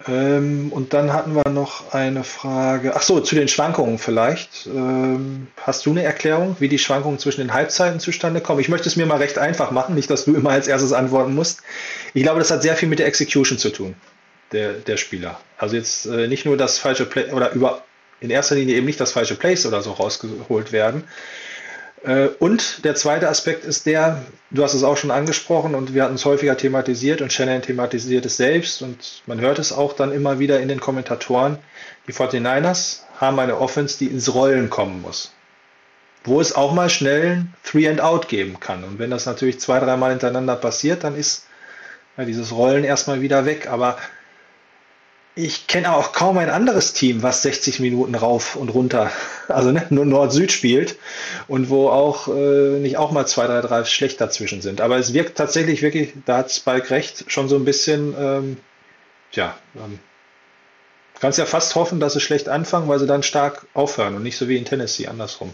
Ähm, 0.08 0.72
und 0.72 0.94
dann 0.94 1.14
hatten 1.14 1.36
wir 1.36 1.50
noch 1.50 1.94
eine 1.94 2.24
Frage. 2.24 2.94
Ach 2.96 3.02
so, 3.02 3.20
zu 3.20 3.36
den 3.36 3.48
Schwankungen 3.48 3.98
vielleicht. 3.98 4.66
Ähm, 4.68 5.48
hast 5.62 5.86
du 5.86 5.92
eine 5.92 6.04
Erklärung, 6.04 6.56
wie 6.60 6.70
die 6.70 6.80
Schwankungen 6.80 7.20
zwischen 7.20 7.42
den 7.42 7.54
Halbzeiten 7.54 8.00
zustande 8.00 8.42
kommen? 8.42 8.60
Ich 8.60 8.70
möchte 8.70 8.88
es 8.88 8.96
mir 8.96 9.06
mal 9.06 9.18
recht 9.18 9.38
einfach 9.38 9.72
machen, 9.72 9.96
nicht, 9.96 10.10
dass 10.10 10.26
du 10.26 10.34
immer 10.34 10.52
als 10.52 10.68
erstes 10.68 10.94
antworten 10.94 11.36
musst. 11.36 11.62
Ich 12.14 12.24
glaube, 12.24 12.40
das 12.40 12.52
hat 12.52 12.64
sehr 12.64 12.76
viel 12.76 12.90
mit 12.90 13.00
der 13.00 13.08
Execution 13.08 13.58
zu 13.58 13.70
tun, 13.70 13.96
der, 14.52 14.74
der 14.74 14.98
Spieler. 14.98 15.40
Also 15.58 15.76
jetzt 15.76 16.06
äh, 16.06 16.28
nicht 16.28 16.46
nur 16.46 16.58
das 16.58 16.78
falsche 16.78 17.06
Play 17.06 17.32
oder 17.32 17.52
über 17.52 17.84
in 18.20 18.30
erster 18.30 18.56
Linie 18.56 18.76
eben 18.76 18.86
nicht 18.86 19.00
das 19.00 19.14
falsche 19.14 19.36
Place 19.36 19.66
oder 19.66 19.82
so 19.82 19.92
rausgeholt 19.94 20.72
werden, 20.72 21.06
äh, 22.04 22.30
und 22.40 22.84
der 22.84 22.96
zweite 22.96 23.30
Aspekt 23.30 23.64
ist 23.64 23.86
der, 23.86 24.24
du 24.50 24.64
hast 24.64 24.74
es 24.74 24.84
auch 24.84 24.98
schon 24.98 25.12
angesprochen 25.12 25.76
und 25.76 25.94
wir 25.94 26.04
hatten 26.04 26.16
es 26.16 26.26
häufiger 26.26 26.58
thematisiert 26.58 27.22
und 27.22 27.32
Shannon 27.32 27.62
thematisiert 27.62 28.26
es 28.26 28.38
selbst 28.38 28.82
und 28.82 29.22
man 29.28 29.40
hört 29.40 29.60
es 29.60 29.72
auch 29.72 29.94
dann 29.94 30.12
immer 30.12 30.40
wieder 30.40 30.60
in 30.60 30.68
den 30.68 30.80
Kommentatoren. 30.80 31.58
Die 32.08 32.14
49ers 32.14 33.02
haben 33.20 33.40
eine 33.40 33.60
Offense, 33.60 34.00
die 34.00 34.08
ins 34.08 34.34
Rollen 34.34 34.70
kommen 34.70 35.02
muss. 35.02 35.34
Wo 36.24 36.42
es 36.42 36.56
auch 36.56 36.74
mal 36.74 36.90
schnell 36.90 37.32
ein 37.32 37.54
Three 37.64 37.88
and 37.88 38.02
Out 38.02 38.28
geben 38.28 38.60
kann. 38.60 38.84
Und 38.84 39.00
wenn 39.00 39.12
das 39.12 39.26
natürlich 39.26 39.60
zwei, 39.60 39.80
dreimal 39.80 40.12
hintereinander 40.12 40.56
passiert, 40.56 41.04
dann 41.04 41.16
ist 41.16 41.46
ja, 42.18 42.26
dieses 42.26 42.52
Rollen 42.52 42.84
erstmal 42.84 43.22
wieder 43.22 43.46
weg. 43.46 43.68
Aber 43.68 43.98
ich 45.36 45.68
kenne 45.68 45.94
auch 45.94 46.12
kaum 46.12 46.38
ein 46.38 46.50
anderes 46.50 46.94
Team, 46.94 47.24
was 47.24 47.42
60 47.42 47.80
Minuten 47.80 48.16
rauf 48.16 48.56
und 48.56 48.70
runter, 48.70 49.12
also 49.48 49.72
ne, 49.72 49.86
nur 49.90 50.06
Nord-Süd 50.06 50.52
spielt 50.52 50.98
und 51.48 51.70
wo 51.70 51.90
auch 51.90 52.28
äh, 52.28 52.80
nicht 52.80 52.98
auch 52.98 53.12
mal 53.12 53.26
zwei, 53.26 53.48
drei 53.48 53.62
Drives 53.62 53.92
schlecht 53.92 54.20
dazwischen 54.20 54.62
sind. 54.62 54.82
Aber 54.82 54.98
es 54.98 55.14
wirkt 55.14 55.38
tatsächlich 55.38 55.82
wirklich, 55.82 56.14
da 56.26 56.38
hat 56.38 56.52
Spike 56.52 56.90
recht, 56.90 57.26
schon 57.32 57.48
so 57.48 57.56
ein 57.56 57.66
bisschen, 57.66 58.14
ähm, 58.20 58.58
ja, 59.32 59.56
ähm, 59.76 60.00
kannst 61.22 61.40
ja 61.40 61.46
fast 61.46 61.76
hoffen, 61.76 62.00
dass 62.00 62.14
sie 62.14 62.20
schlecht 62.20 62.50
anfangen, 62.50 62.90
weil 62.90 63.00
sie 63.00 63.08
dann 63.08 63.24
stark 63.24 63.66
aufhören 63.74 64.16
und 64.16 64.24
nicht 64.24 64.38
so 64.38 64.50
wie 64.50 64.58
in 64.58 64.66
Tennessee 64.66 65.08
andersrum. 65.08 65.54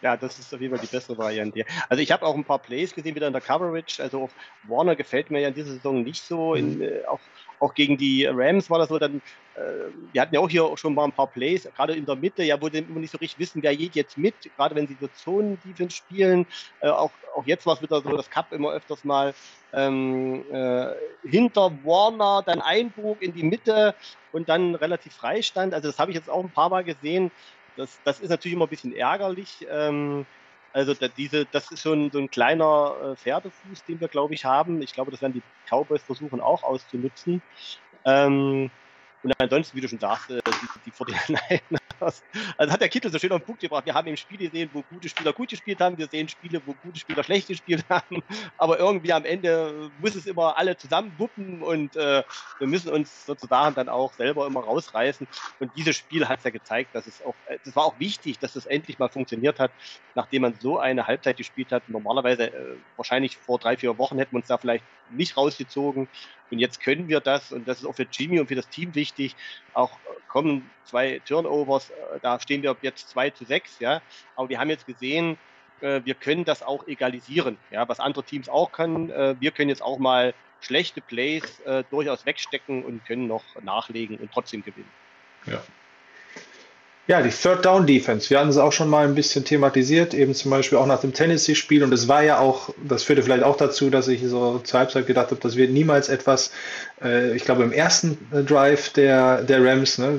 Ja, 0.00 0.16
das 0.16 0.38
ist 0.38 0.54
auf 0.54 0.60
jeden 0.60 0.76
Fall 0.76 0.84
die 0.84 0.90
bessere 0.90 1.18
Variante. 1.18 1.64
Also 1.88 2.02
ich 2.02 2.12
habe 2.12 2.24
auch 2.24 2.36
ein 2.36 2.44
paar 2.44 2.60
Plays 2.60 2.94
gesehen 2.94 3.16
wieder 3.16 3.26
in 3.26 3.32
der 3.32 3.42
Coverage. 3.42 4.00
Also 4.00 4.22
auf 4.22 4.30
Warner 4.62 4.94
gefällt 4.94 5.30
mir 5.30 5.40
ja 5.40 5.48
in 5.48 5.54
dieser 5.54 5.72
Saison 5.72 6.02
nicht 6.04 6.22
so. 6.22 6.54
In, 6.54 6.80
äh, 6.80 7.04
auch, 7.08 7.18
auch 7.58 7.74
gegen 7.74 7.98
die 7.98 8.24
Rams 8.26 8.70
war 8.70 8.78
das 8.78 8.90
so. 8.90 8.98
Dann, 8.98 9.16
äh, 9.56 9.60
wir 10.12 10.22
hatten 10.22 10.34
ja 10.34 10.40
auch 10.40 10.48
hier 10.48 10.70
schon 10.76 10.94
mal 10.94 11.04
ein 11.04 11.12
paar 11.12 11.26
Plays, 11.26 11.68
gerade 11.74 11.94
in 11.94 12.06
der 12.06 12.14
Mitte, 12.14 12.44
ja, 12.44 12.60
wo 12.62 12.68
sie 12.68 12.78
immer 12.78 13.00
nicht 13.00 13.10
so 13.10 13.18
richtig 13.18 13.40
wissen, 13.40 13.62
wer 13.62 13.74
geht 13.74 13.96
jetzt 13.96 14.16
mit. 14.16 14.34
Gerade 14.56 14.76
wenn 14.76 14.86
sie 14.86 14.96
so 15.00 15.08
Zonen-Defense 15.08 15.96
spielen. 15.96 16.46
Äh, 16.80 16.90
auch, 16.90 17.10
auch 17.34 17.46
jetzt 17.46 17.66
war 17.66 17.74
es 17.74 17.82
wieder 17.82 18.00
so, 18.00 18.16
das 18.16 18.30
Cup 18.30 18.52
immer 18.52 18.70
öfters 18.70 19.02
mal 19.02 19.34
ähm, 19.72 20.44
äh, 20.52 20.92
hinter 21.24 21.72
Warner 21.82 22.42
dann 22.46 22.60
Einbug 22.60 23.20
in 23.20 23.32
die 23.32 23.42
Mitte 23.42 23.96
und 24.30 24.48
dann 24.48 24.76
relativ 24.76 25.14
frei 25.14 25.42
stand. 25.42 25.74
Also 25.74 25.88
das 25.88 25.98
habe 25.98 26.12
ich 26.12 26.16
jetzt 26.16 26.30
auch 26.30 26.44
ein 26.44 26.50
paar 26.50 26.68
Mal 26.70 26.84
gesehen 26.84 27.32
das, 27.78 27.98
das 28.04 28.20
ist 28.20 28.28
natürlich 28.28 28.54
immer 28.54 28.66
ein 28.66 28.70
bisschen 28.70 28.94
ärgerlich. 28.94 29.66
Ähm, 29.70 30.26
also 30.72 30.92
da, 30.94 31.08
diese, 31.08 31.46
das 31.46 31.70
ist 31.70 31.80
schon 31.80 32.10
so 32.10 32.18
ein 32.18 32.30
kleiner 32.30 33.12
äh, 33.12 33.16
Pferdefuß, 33.16 33.84
den 33.84 34.00
wir, 34.00 34.08
glaube 34.08 34.34
ich, 34.34 34.44
haben. 34.44 34.82
Ich 34.82 34.92
glaube, 34.92 35.10
das 35.10 35.22
werden 35.22 35.32
die 35.32 35.42
Cowboys 35.70 36.02
versuchen 36.02 36.40
auch 36.40 36.62
auszunutzen. 36.62 37.40
Ähm, 38.04 38.70
und 39.22 39.32
ansonsten, 39.38 39.76
wie 39.76 39.80
du 39.80 39.88
schon 39.88 39.98
sagst, 39.98 40.30
äh, 40.30 40.40
die, 40.86 40.90
die 40.90 40.92
49 40.92 41.62
Also 42.00 42.72
hat 42.72 42.80
der 42.80 42.88
Kittel 42.88 43.10
so 43.10 43.18
schön 43.18 43.32
auf 43.32 43.40
den 43.40 43.46
Punkt 43.46 43.60
gebracht. 43.60 43.86
Wir 43.86 43.94
haben 43.94 44.06
eben 44.06 44.16
Spiele 44.16 44.50
gesehen, 44.50 44.70
wo 44.72 44.82
gute 44.82 45.08
Spieler 45.08 45.32
gut 45.32 45.50
gespielt 45.50 45.80
haben. 45.80 45.98
Wir 45.98 46.08
sehen 46.08 46.28
Spiele, 46.28 46.60
wo 46.64 46.74
gute 46.74 47.00
Spieler 47.00 47.24
schlecht 47.24 47.48
gespielt 47.48 47.84
haben. 47.90 48.22
Aber 48.56 48.78
irgendwie 48.78 49.12
am 49.12 49.24
Ende 49.24 49.90
muss 49.98 50.14
es 50.14 50.26
immer 50.26 50.56
alle 50.56 50.76
zusammen 50.76 51.18
wuppen 51.18 51.62
und 51.62 51.96
äh, 51.96 52.22
wir 52.58 52.66
müssen 52.66 52.90
uns 52.90 53.24
sozusagen 53.24 53.74
dann 53.74 53.88
auch 53.88 54.12
selber 54.14 54.46
immer 54.46 54.60
rausreißen. 54.60 55.26
Und 55.58 55.76
dieses 55.76 55.96
Spiel 55.96 56.28
hat 56.28 56.38
es 56.38 56.44
ja 56.44 56.50
gezeigt, 56.50 56.94
dass 56.94 57.06
es 57.06 57.22
auch, 57.22 57.34
äh, 57.46 57.58
das 57.64 57.74
war 57.76 57.84
auch 57.84 57.98
wichtig, 57.98 58.38
dass 58.38 58.56
es 58.56 58.66
endlich 58.66 58.98
mal 58.98 59.08
funktioniert 59.10 59.58
hat, 59.58 59.72
nachdem 60.14 60.42
man 60.42 60.54
so 60.54 60.78
eine 60.78 61.06
Halbzeit 61.06 61.36
gespielt 61.36 61.72
hat. 61.72 61.88
Normalerweise, 61.88 62.52
äh, 62.52 62.76
wahrscheinlich 62.96 63.38
vor 63.38 63.58
drei, 63.58 63.76
vier 63.76 63.98
Wochen 63.98 64.18
hätten 64.18 64.32
wir 64.32 64.38
uns 64.38 64.48
da 64.48 64.58
vielleicht 64.58 64.84
nicht 65.10 65.36
rausgezogen. 65.36 66.08
Und 66.50 66.58
jetzt 66.58 66.80
können 66.80 67.08
wir 67.08 67.20
das, 67.20 67.52
und 67.52 67.68
das 67.68 67.80
ist 67.80 67.86
auch 67.86 67.94
für 67.94 68.06
Jimmy 68.10 68.40
und 68.40 68.48
für 68.48 68.54
das 68.54 68.68
Team 68.68 68.94
wichtig, 68.94 69.36
auch 69.74 69.98
kommen 70.28 70.70
zwei 70.84 71.20
Turnovers, 71.26 71.90
äh, 71.90 72.20
da 72.22 72.38
stehen 72.38 72.62
wir 72.62 72.76
jetzt 72.82 73.08
2 73.10 73.30
zu 73.30 73.44
6, 73.44 73.80
ja. 73.80 74.00
Aber 74.36 74.48
wir 74.48 74.60
haben 74.60 74.70
jetzt 74.70 74.86
gesehen, 74.86 75.38
äh, 75.80 76.00
wir 76.04 76.14
können 76.14 76.44
das 76.44 76.62
auch 76.62 76.86
egalisieren, 76.86 77.58
ja, 77.70 77.88
was 77.88 78.00
andere 78.00 78.24
Teams 78.24 78.48
auch 78.48 78.72
können. 78.72 79.10
Äh, 79.10 79.36
wir 79.40 79.50
können 79.50 79.70
jetzt 79.70 79.82
auch 79.82 79.98
mal 79.98 80.34
schlechte 80.60 81.00
Plays 81.00 81.62
durchaus 81.88 82.26
wegstecken 82.26 82.84
und 82.84 83.04
können 83.04 83.28
noch 83.28 83.44
nachlegen 83.62 84.16
und 84.16 84.32
trotzdem 84.32 84.64
gewinnen. 84.64 84.90
Ja. 85.46 85.62
Ja, 87.08 87.22
die 87.22 87.30
Third 87.30 87.64
Down 87.64 87.86
Defense. 87.86 88.28
Wir 88.28 88.38
hatten 88.38 88.50
es 88.50 88.58
auch 88.58 88.70
schon 88.70 88.90
mal 88.90 89.06
ein 89.06 89.14
bisschen 89.14 89.42
thematisiert, 89.42 90.12
eben 90.12 90.34
zum 90.34 90.50
Beispiel 90.50 90.76
auch 90.76 90.84
nach 90.84 91.00
dem 91.00 91.14
Tennessee-Spiel. 91.14 91.82
Und 91.82 91.90
es 91.94 92.06
war 92.06 92.22
ja 92.22 92.38
auch, 92.38 92.68
das 92.86 93.02
führte 93.02 93.22
vielleicht 93.22 93.44
auch 93.44 93.56
dazu, 93.56 93.88
dass 93.88 94.08
ich 94.08 94.22
so 94.26 94.58
zur 94.58 94.80
Halbzeit 94.80 95.06
gedacht 95.06 95.30
habe, 95.30 95.40
das 95.40 95.56
wird 95.56 95.70
niemals 95.70 96.10
etwas, 96.10 96.50
äh, 97.02 97.34
ich 97.34 97.44
glaube 97.44 97.62
im 97.62 97.72
ersten 97.72 98.18
äh, 98.30 98.42
Drive 98.42 98.90
der, 98.90 99.40
der 99.40 99.64
Rams, 99.64 99.96
ne, 99.96 100.18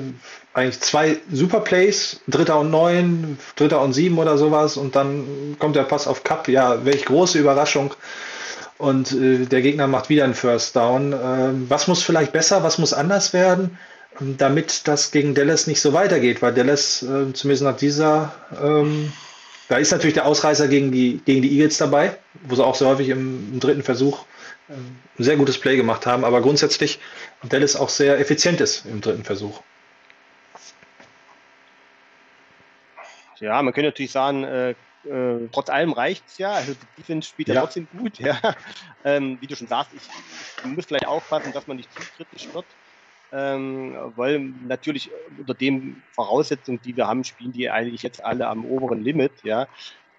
eigentlich 0.52 0.80
zwei 0.80 1.18
Super 1.30 1.60
Plays, 1.60 2.22
Dritter 2.26 2.58
und 2.58 2.72
Neun, 2.72 3.38
Dritter 3.54 3.80
und 3.82 3.92
Sieben 3.92 4.18
oder 4.18 4.36
sowas. 4.36 4.76
Und 4.76 4.96
dann 4.96 5.54
kommt 5.60 5.76
der 5.76 5.84
Pass 5.84 6.08
auf 6.08 6.24
Cup. 6.24 6.48
Ja, 6.48 6.84
welch 6.84 7.04
große 7.04 7.38
Überraschung. 7.38 7.94
Und 8.78 9.12
äh, 9.12 9.46
der 9.46 9.62
Gegner 9.62 9.86
macht 9.86 10.08
wieder 10.08 10.24
einen 10.24 10.34
First 10.34 10.74
Down. 10.74 11.12
Äh, 11.12 11.70
was 11.70 11.86
muss 11.86 12.02
vielleicht 12.02 12.32
besser, 12.32 12.64
was 12.64 12.78
muss 12.78 12.92
anders 12.92 13.32
werden? 13.32 13.78
Damit 14.20 14.86
das 14.86 15.10
gegen 15.10 15.34
Dallas 15.34 15.66
nicht 15.66 15.80
so 15.80 15.92
weitergeht, 15.92 16.42
weil 16.42 16.52
Dallas 16.52 17.02
äh, 17.02 17.32
zumindest 17.32 17.62
nach 17.62 17.76
dieser, 17.76 18.34
ähm, 18.62 19.12
da 19.68 19.76
ist 19.76 19.92
natürlich 19.92 20.14
der 20.14 20.26
Ausreißer 20.26 20.68
gegen 20.68 20.92
die, 20.92 21.20
gegen 21.24 21.42
die 21.42 21.52
Eagles 21.52 21.78
dabei, 21.78 22.18
wo 22.42 22.54
sie 22.54 22.64
auch 22.64 22.74
so 22.74 22.86
häufig 22.86 23.08
im, 23.08 23.54
im 23.54 23.60
dritten 23.60 23.82
Versuch 23.82 24.26
äh, 24.68 24.72
ein 24.74 25.24
sehr 25.24 25.36
gutes 25.36 25.58
Play 25.58 25.76
gemacht 25.76 26.06
haben, 26.06 26.24
aber 26.24 26.42
grundsätzlich 26.42 27.00
Dallas 27.42 27.76
auch 27.76 27.88
sehr 27.88 28.18
effizient 28.20 28.60
ist 28.60 28.84
im 28.84 29.00
dritten 29.00 29.24
Versuch. 29.24 29.62
Ja, 33.40 33.62
man 33.62 33.72
könnte 33.72 33.88
natürlich 33.88 34.12
sagen, 34.12 34.44
äh, 34.44 34.74
äh, 35.08 35.48
trotz 35.50 35.70
allem 35.70 35.94
reicht 35.94 36.24
es 36.28 36.36
ja. 36.36 36.52
Also 36.52 36.74
die 36.74 37.00
Defense 37.00 37.26
spielt 37.26 37.48
ja, 37.48 37.54
ja 37.54 37.60
trotzdem 37.62 37.88
gut. 37.96 38.18
Ja. 38.20 38.38
Ähm, 39.02 39.38
wie 39.40 39.46
du 39.46 39.56
schon 39.56 39.66
sagst, 39.66 39.92
ich, 39.94 40.02
ich 40.58 40.76
muss 40.76 40.84
vielleicht 40.84 41.06
aufpassen, 41.06 41.54
dass 41.54 41.66
man 41.66 41.78
nicht 41.78 41.90
zu 41.94 42.02
kritisch 42.16 42.52
wird 42.52 42.66
ähm, 43.32 43.96
weil 44.16 44.40
natürlich 44.40 45.10
unter 45.38 45.54
den 45.54 46.02
Voraussetzungen, 46.12 46.80
die 46.82 46.96
wir 46.96 47.06
haben, 47.06 47.24
spielen 47.24 47.52
die 47.52 47.70
eigentlich 47.70 48.02
jetzt 48.02 48.24
alle 48.24 48.48
am 48.48 48.64
oberen 48.64 49.00
Limit, 49.00 49.42
ja. 49.42 49.68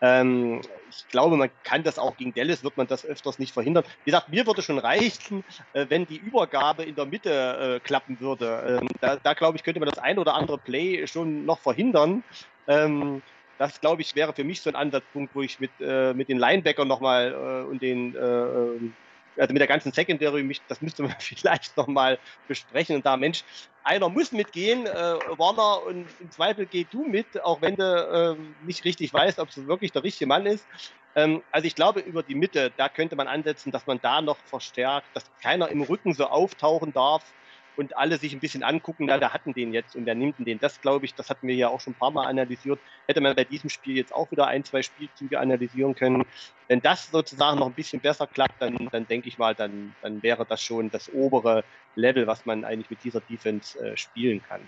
Ähm, 0.03 0.61
ich 0.89 1.07
glaube, 1.09 1.37
man 1.37 1.51
kann 1.63 1.83
das 1.83 1.99
auch 1.99 2.17
gegen 2.17 2.33
Dallas, 2.33 2.63
wird 2.63 2.75
man 2.75 2.87
das 2.87 3.05
öfters 3.05 3.37
nicht 3.37 3.53
verhindern. 3.53 3.83
Wie 4.03 4.09
gesagt, 4.11 4.29
mir 4.29 4.47
würde 4.47 4.63
schon 4.63 4.79
reichen, 4.79 5.43
äh, 5.73 5.85
wenn 5.89 6.07
die 6.07 6.17
Übergabe 6.17 6.83
in 6.83 6.95
der 6.95 7.05
Mitte 7.05 7.77
äh, 7.77 7.79
klappen 7.79 8.19
würde. 8.19 8.79
Ähm, 8.81 8.87
da, 8.99 9.17
da 9.17 9.33
glaube 9.35 9.57
ich, 9.57 9.63
könnte 9.63 9.79
man 9.79 9.89
das 9.89 9.99
ein 9.99 10.17
oder 10.17 10.33
andere 10.33 10.57
Play 10.57 11.05
schon 11.05 11.45
noch 11.45 11.59
verhindern. 11.59 12.23
Ähm, 12.67 13.21
das, 13.59 13.79
glaube 13.79 14.01
ich, 14.01 14.15
wäre 14.15 14.33
für 14.33 14.43
mich 14.43 14.61
so 14.61 14.71
ein 14.71 14.75
Ansatzpunkt, 14.75 15.35
wo 15.35 15.41
ich 15.43 15.59
mit, 15.59 15.73
äh, 15.79 16.15
mit 16.15 16.29
den 16.29 16.39
Linebackern 16.39 16.87
nochmal 16.87 17.63
äh, 17.63 17.69
und 17.69 17.81
den 17.83 18.15
äh, 18.15 18.19
ähm, 18.19 18.97
also 19.37 19.53
mit 19.53 19.59
der 19.59 19.67
ganzen 19.67 19.91
Secondary, 19.91 20.61
das 20.67 20.81
müsste 20.81 21.03
man 21.03 21.15
vielleicht 21.19 21.77
nochmal 21.77 22.19
besprechen. 22.47 22.95
Und 22.95 23.05
da, 23.05 23.17
Mensch, 23.17 23.43
einer 23.83 24.09
muss 24.09 24.31
mitgehen, 24.31 24.85
äh, 24.85 24.91
Warner, 24.91 25.83
und 25.83 26.19
im 26.19 26.31
Zweifel 26.31 26.67
geh 26.67 26.85
du 26.85 27.03
mit, 27.03 27.43
auch 27.43 27.61
wenn 27.61 27.75
du 27.75 27.83
äh, 27.83 28.63
nicht 28.63 28.85
richtig 28.85 29.13
weißt, 29.13 29.39
ob 29.39 29.49
es 29.49 29.67
wirklich 29.67 29.91
der 29.91 30.03
richtige 30.03 30.27
Mann 30.27 30.45
ist. 30.45 30.67
Ähm, 31.15 31.43
also 31.51 31.67
ich 31.67 31.75
glaube, 31.75 32.01
über 32.01 32.23
die 32.23 32.35
Mitte, 32.35 32.71
da 32.77 32.89
könnte 32.89 33.15
man 33.15 33.27
ansetzen, 33.27 33.71
dass 33.71 33.85
man 33.85 33.99
da 34.01 34.21
noch 34.21 34.45
verstärkt, 34.47 35.09
dass 35.13 35.25
keiner 35.41 35.69
im 35.69 35.81
Rücken 35.81 36.13
so 36.13 36.25
auftauchen 36.25 36.93
darf, 36.93 37.33
und 37.75 37.97
alle 37.97 38.17
sich 38.17 38.33
ein 38.33 38.39
bisschen 38.39 38.63
angucken, 38.63 39.05
na, 39.05 39.19
wer 39.19 39.33
hatten 39.33 39.53
den 39.53 39.73
jetzt 39.73 39.95
und 39.95 40.05
wer 40.05 40.15
nimmt 40.15 40.35
den. 40.39 40.59
Das 40.59 40.81
glaube 40.81 41.05
ich, 41.05 41.15
das 41.15 41.29
hatten 41.29 41.47
wir 41.47 41.55
ja 41.55 41.69
auch 41.69 41.79
schon 41.79 41.93
ein 41.93 41.99
paar 41.99 42.11
Mal 42.11 42.27
analysiert. 42.27 42.79
Hätte 43.07 43.21
man 43.21 43.35
bei 43.35 43.43
diesem 43.43 43.69
Spiel 43.69 43.95
jetzt 43.95 44.13
auch 44.13 44.29
wieder 44.31 44.47
ein, 44.47 44.63
zwei 44.63 44.81
Spielzüge 44.81 45.39
analysieren 45.39 45.95
können. 45.95 46.25
Wenn 46.67 46.81
das 46.81 47.09
sozusagen 47.11 47.59
noch 47.59 47.67
ein 47.67 47.73
bisschen 47.73 47.99
besser 47.99 48.27
klappt, 48.27 48.61
dann, 48.61 48.89
dann 48.91 49.07
denke 49.07 49.27
ich 49.27 49.37
mal, 49.37 49.55
dann, 49.55 49.95
dann 50.01 50.21
wäre 50.23 50.45
das 50.45 50.61
schon 50.61 50.89
das 50.91 51.11
obere 51.13 51.63
Level, 51.95 52.27
was 52.27 52.45
man 52.45 52.63
eigentlich 52.63 52.89
mit 52.89 53.03
dieser 53.03 53.21
Defense 53.21 53.79
äh, 53.79 53.97
spielen 53.97 54.41
kann. 54.47 54.61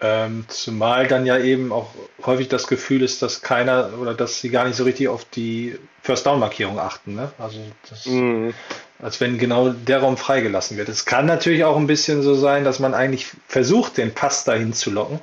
Ähm, 0.00 0.44
zumal 0.46 1.08
dann 1.08 1.26
ja 1.26 1.38
eben 1.38 1.72
auch 1.72 1.92
häufig 2.24 2.48
das 2.48 2.68
Gefühl 2.68 3.02
ist, 3.02 3.20
dass 3.20 3.42
keiner 3.42 3.98
oder 3.98 4.14
dass 4.14 4.40
sie 4.40 4.48
gar 4.48 4.64
nicht 4.64 4.76
so 4.76 4.84
richtig 4.84 5.08
auf 5.08 5.24
die 5.24 5.76
First 6.02 6.24
Down 6.24 6.38
Markierung 6.38 6.78
achten. 6.78 7.16
Ne? 7.16 7.32
Also 7.36 7.58
das, 7.90 8.06
mm. 8.06 8.50
Als 9.00 9.20
wenn 9.20 9.38
genau 9.38 9.70
der 9.70 10.00
Raum 10.00 10.16
freigelassen 10.16 10.76
wird. 10.76 10.88
Es 10.88 11.04
kann 11.04 11.26
natürlich 11.26 11.64
auch 11.64 11.76
ein 11.76 11.86
bisschen 11.86 12.22
so 12.22 12.34
sein, 12.34 12.64
dass 12.64 12.78
man 12.78 12.94
eigentlich 12.94 13.28
versucht, 13.46 13.96
den 13.96 14.12
Pass 14.12 14.44
dahin 14.44 14.72
zu 14.72 14.90
locken, 14.90 15.20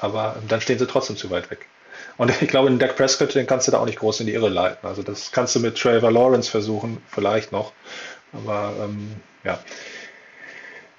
aber 0.00 0.36
dann 0.48 0.60
stehen 0.60 0.78
sie 0.78 0.86
trotzdem 0.86 1.16
zu 1.16 1.30
weit 1.30 1.50
weg. 1.50 1.66
Und 2.16 2.30
ich 2.42 2.48
glaube, 2.48 2.68
den 2.68 2.78
Dak 2.78 2.96
Prescott, 2.96 3.34
den 3.34 3.46
kannst 3.46 3.66
du 3.66 3.72
da 3.72 3.78
auch 3.78 3.86
nicht 3.86 3.98
groß 3.98 4.20
in 4.20 4.26
die 4.26 4.34
Irre 4.34 4.50
leiten. 4.50 4.86
Also 4.86 5.02
das 5.02 5.32
kannst 5.32 5.54
du 5.54 5.60
mit 5.60 5.78
Trevor 5.78 6.10
Lawrence 6.10 6.50
versuchen, 6.50 7.02
vielleicht 7.08 7.52
noch. 7.52 7.72
Aber 8.32 8.74
ähm, 8.84 9.16
ja. 9.42 9.58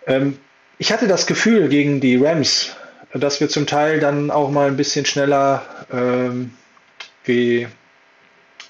Ähm, 0.07 0.39
ich 0.77 0.91
hatte 0.91 1.07
das 1.07 1.27
Gefühl 1.27 1.69
gegen 1.69 2.01
die 2.01 2.17
Rams, 2.17 2.75
dass 3.13 3.39
wir 3.39 3.49
zum 3.49 3.67
Teil 3.67 3.99
dann 3.99 4.31
auch 4.31 4.49
mal 4.49 4.67
ein 4.67 4.77
bisschen 4.77 5.05
schneller 5.05 5.63
ähm, 5.91 6.53
wie 7.23 7.67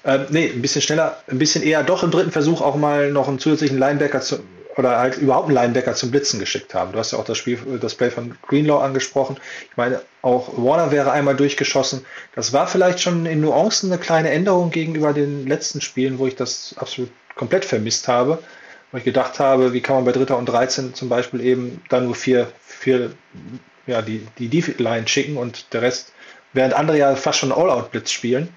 äh, 0.04 0.20
nee, 0.30 0.50
ein 0.50 0.62
bisschen 0.62 0.82
schneller, 0.82 1.22
ein 1.28 1.38
bisschen 1.38 1.62
eher 1.62 1.82
doch 1.82 2.02
im 2.02 2.10
dritten 2.10 2.32
Versuch 2.32 2.60
auch 2.60 2.76
mal 2.76 3.10
noch 3.10 3.28
einen 3.28 3.38
zusätzlichen 3.38 3.78
Linebacker 3.78 4.20
zu, 4.20 4.40
oder 4.76 4.98
halt 4.98 5.18
überhaupt 5.18 5.48
einen 5.48 5.56
Linebacker 5.56 5.94
zum 5.94 6.10
Blitzen 6.10 6.40
geschickt 6.40 6.74
haben. 6.74 6.92
Du 6.92 6.98
hast 6.98 7.12
ja 7.12 7.18
auch 7.18 7.24
das 7.24 7.38
Spiel, 7.38 7.58
das 7.80 7.94
Play 7.94 8.10
von 8.10 8.36
Greenlaw 8.48 8.82
angesprochen. 8.82 9.36
Ich 9.70 9.76
meine, 9.76 10.00
auch 10.22 10.50
Warner 10.56 10.90
wäre 10.90 11.12
einmal 11.12 11.36
durchgeschossen. 11.36 12.06
Das 12.34 12.52
war 12.52 12.66
vielleicht 12.66 13.00
schon 13.00 13.26
in 13.26 13.40
Nuancen 13.40 13.92
eine 13.92 14.00
kleine 14.00 14.30
Änderung 14.30 14.70
gegenüber 14.70 15.12
den 15.12 15.46
letzten 15.46 15.80
Spielen, 15.80 16.18
wo 16.18 16.26
ich 16.26 16.36
das 16.36 16.74
absolut 16.78 17.10
komplett 17.34 17.64
vermisst 17.64 18.08
habe 18.08 18.38
wo 18.92 18.98
ich 18.98 19.04
gedacht 19.04 19.40
habe, 19.40 19.72
wie 19.72 19.80
kann 19.80 19.96
man 19.96 20.04
bei 20.04 20.12
Dritter 20.12 20.38
und 20.38 20.46
13 20.46 20.94
zum 20.94 21.08
Beispiel 21.08 21.40
eben 21.40 21.82
dann 21.88 22.04
nur 22.04 22.14
vier, 22.14 22.52
vier 22.64 23.12
ja, 23.86 24.02
die, 24.02 24.26
die 24.38 24.48
Defense-Line 24.48 25.08
schicken 25.08 25.38
und 25.38 25.72
der 25.72 25.82
Rest, 25.82 26.12
während 26.52 26.74
andere 26.74 26.98
ja 26.98 27.16
fast 27.16 27.38
schon 27.38 27.52
All-Out-Blitz 27.52 28.10
spielen. 28.10 28.54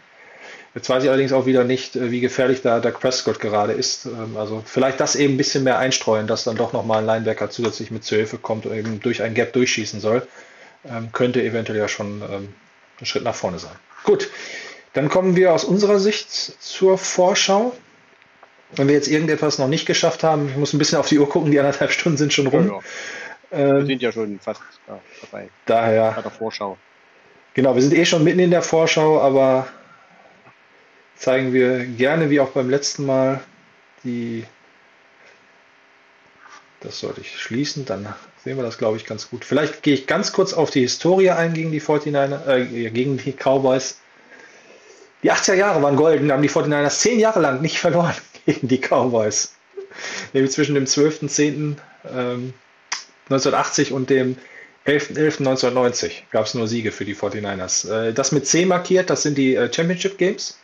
Jetzt 0.76 0.89
weiß 0.89 1.03
ich 1.03 1.10
allerdings 1.10 1.31
auch 1.31 1.45
wieder 1.45 1.64
nicht, 1.64 1.95
äh, 1.95 2.11
wie 2.11 2.19
gefährlich 2.19 2.61
da 2.61 2.81
der 2.81 2.91
Prescott 2.91 3.39
gerade 3.39 3.72
ist. 3.73 4.06
Ähm, 4.06 4.35
also 4.38 4.61
vielleicht 4.65 4.99
das 4.99 5.15
eben 5.15 5.35
ein 5.35 5.38
bisschen 5.38 5.64
mehr 5.64 5.80
einstreuen, 5.80 6.27
dass 6.27 6.43
dann 6.43 6.57
doch 6.57 6.73
nochmal 6.73 6.99
ein 6.99 7.06
Linebacker 7.06 7.49
zusätzlich 7.49 7.91
mit 7.91 8.03
zur 8.03 8.18
Hilfe 8.18 8.38
kommt 8.38 8.65
und 8.65 8.76
eben 8.76 8.99
durch 8.99 9.23
ein 9.23 9.34
Gap 9.34 9.53
durchschießen 9.53 10.02
soll. 10.02 10.27
Ähm, 10.85 11.10
könnte 11.14 11.41
eventuell 11.41 11.80
ja 11.80 11.88
schon 11.88 12.22
ähm, 12.22 12.53
ein 12.99 13.06
Schritt 13.06 13.23
nach 13.23 13.34
vorne 13.34 13.57
sein. 13.57 13.76
Gut, 14.03 14.30
dann 14.93 15.07
kommen 15.10 15.38
wir 15.38 15.53
aus 15.53 15.64
unserer 15.64 15.99
Sicht 15.99 16.30
zur 16.31 16.97
Vorschau. 16.97 17.73
Wenn 18.76 18.88
wir 18.88 18.95
jetzt 18.95 19.07
irgendetwas 19.07 19.57
noch 19.57 19.69
nicht 19.69 19.85
geschafft 19.85 20.23
haben, 20.23 20.49
ich 20.49 20.57
muss 20.57 20.73
ein 20.73 20.77
bisschen 20.77 20.97
auf 20.97 21.07
die 21.07 21.18
Uhr 21.18 21.30
gucken, 21.30 21.52
die 21.52 21.60
anderthalb 21.60 21.91
Stunden 21.93 22.18
sind 22.18 22.34
schon 22.34 22.47
rum. 22.47 22.68
Ja, 23.52 23.57
ja. 23.57 23.77
Wir 23.77 23.85
sind 23.85 24.02
ja 24.02 24.11
schon 24.11 24.39
fast 24.39 24.61
ja, 24.89 24.99
dabei. 25.22 25.49
Daher. 25.65 26.11
Bei 26.18 26.22
der 26.22 26.31
Vorschau. 26.31 26.77
Genau, 27.53 27.73
wir 27.76 27.81
sind 27.81 27.93
eh 27.93 28.06
schon 28.06 28.26
mitten 28.26 28.39
in 28.39 28.52
der 28.52 28.61
Vorschau, 28.61 29.22
aber 29.22 29.68
zeigen 31.16 31.54
wir 31.54 31.86
gerne, 31.86 32.30
wie 32.30 32.40
auch 32.40 32.50
beim 32.50 32.70
letzten 32.70 33.06
Mal, 33.06 33.42
die. 34.04 34.46
Das 36.82 37.00
sollte 37.00 37.22
ich 37.22 37.40
schließen, 37.40 37.86
dann 37.86 38.14
sehen 38.44 38.58
wir 38.58 38.64
das, 38.64 38.78
glaube 38.78 38.98
ich, 38.98 39.06
ganz 39.06 39.30
gut. 39.30 39.44
Vielleicht 39.44 39.82
gehe 39.82 39.96
ich 39.96 40.06
ganz 40.06 40.34
kurz 40.34 40.54
auf 40.54 40.70
die 40.70 40.82
Historie 40.82 41.32
ein 41.32 41.54
gegen 41.54 41.72
die 41.72 41.82
49 41.82 42.48
äh, 42.48 42.92
gegen 42.92 43.18
die 43.18 43.34
Cowboys. 43.34 44.00
Die 45.24 45.32
80er 45.32 45.56
Jahre 45.56 45.82
waren 45.82 45.96
golden, 45.96 46.32
haben 46.32 46.44
die 46.44 46.50
49ers 46.50 47.00
zehn 47.00 47.20
Jahre 47.20 47.40
lang 47.40 47.62
nicht 47.62 47.80
verloren 47.80 48.14
gegen 48.46 48.68
die 48.68 48.80
Cowboys. 48.80 49.56
Nämlich 50.34 50.52
zwischen 50.52 50.76
dem 50.76 50.86
12.10. 50.86 51.78
Ähm, 52.14 52.54
1980 53.30 53.92
und 53.92 54.12
dem 54.12 54.38
11.11.1990 54.86 56.12
gab 56.32 56.46
es 56.46 56.54
nur 56.54 56.68
Siege 56.68 56.92
für 56.92 57.06
die 57.06 57.16
49ers. 57.16 57.90
Äh, 57.90 58.14
das 58.14 58.32
mit 58.32 58.46
C 58.46 58.66
markiert, 58.66 59.10
das 59.10 59.24
sind 59.24 59.38
die 59.38 59.56
äh, 59.56 59.72
Championship 59.74 60.18
Games. 60.18 60.60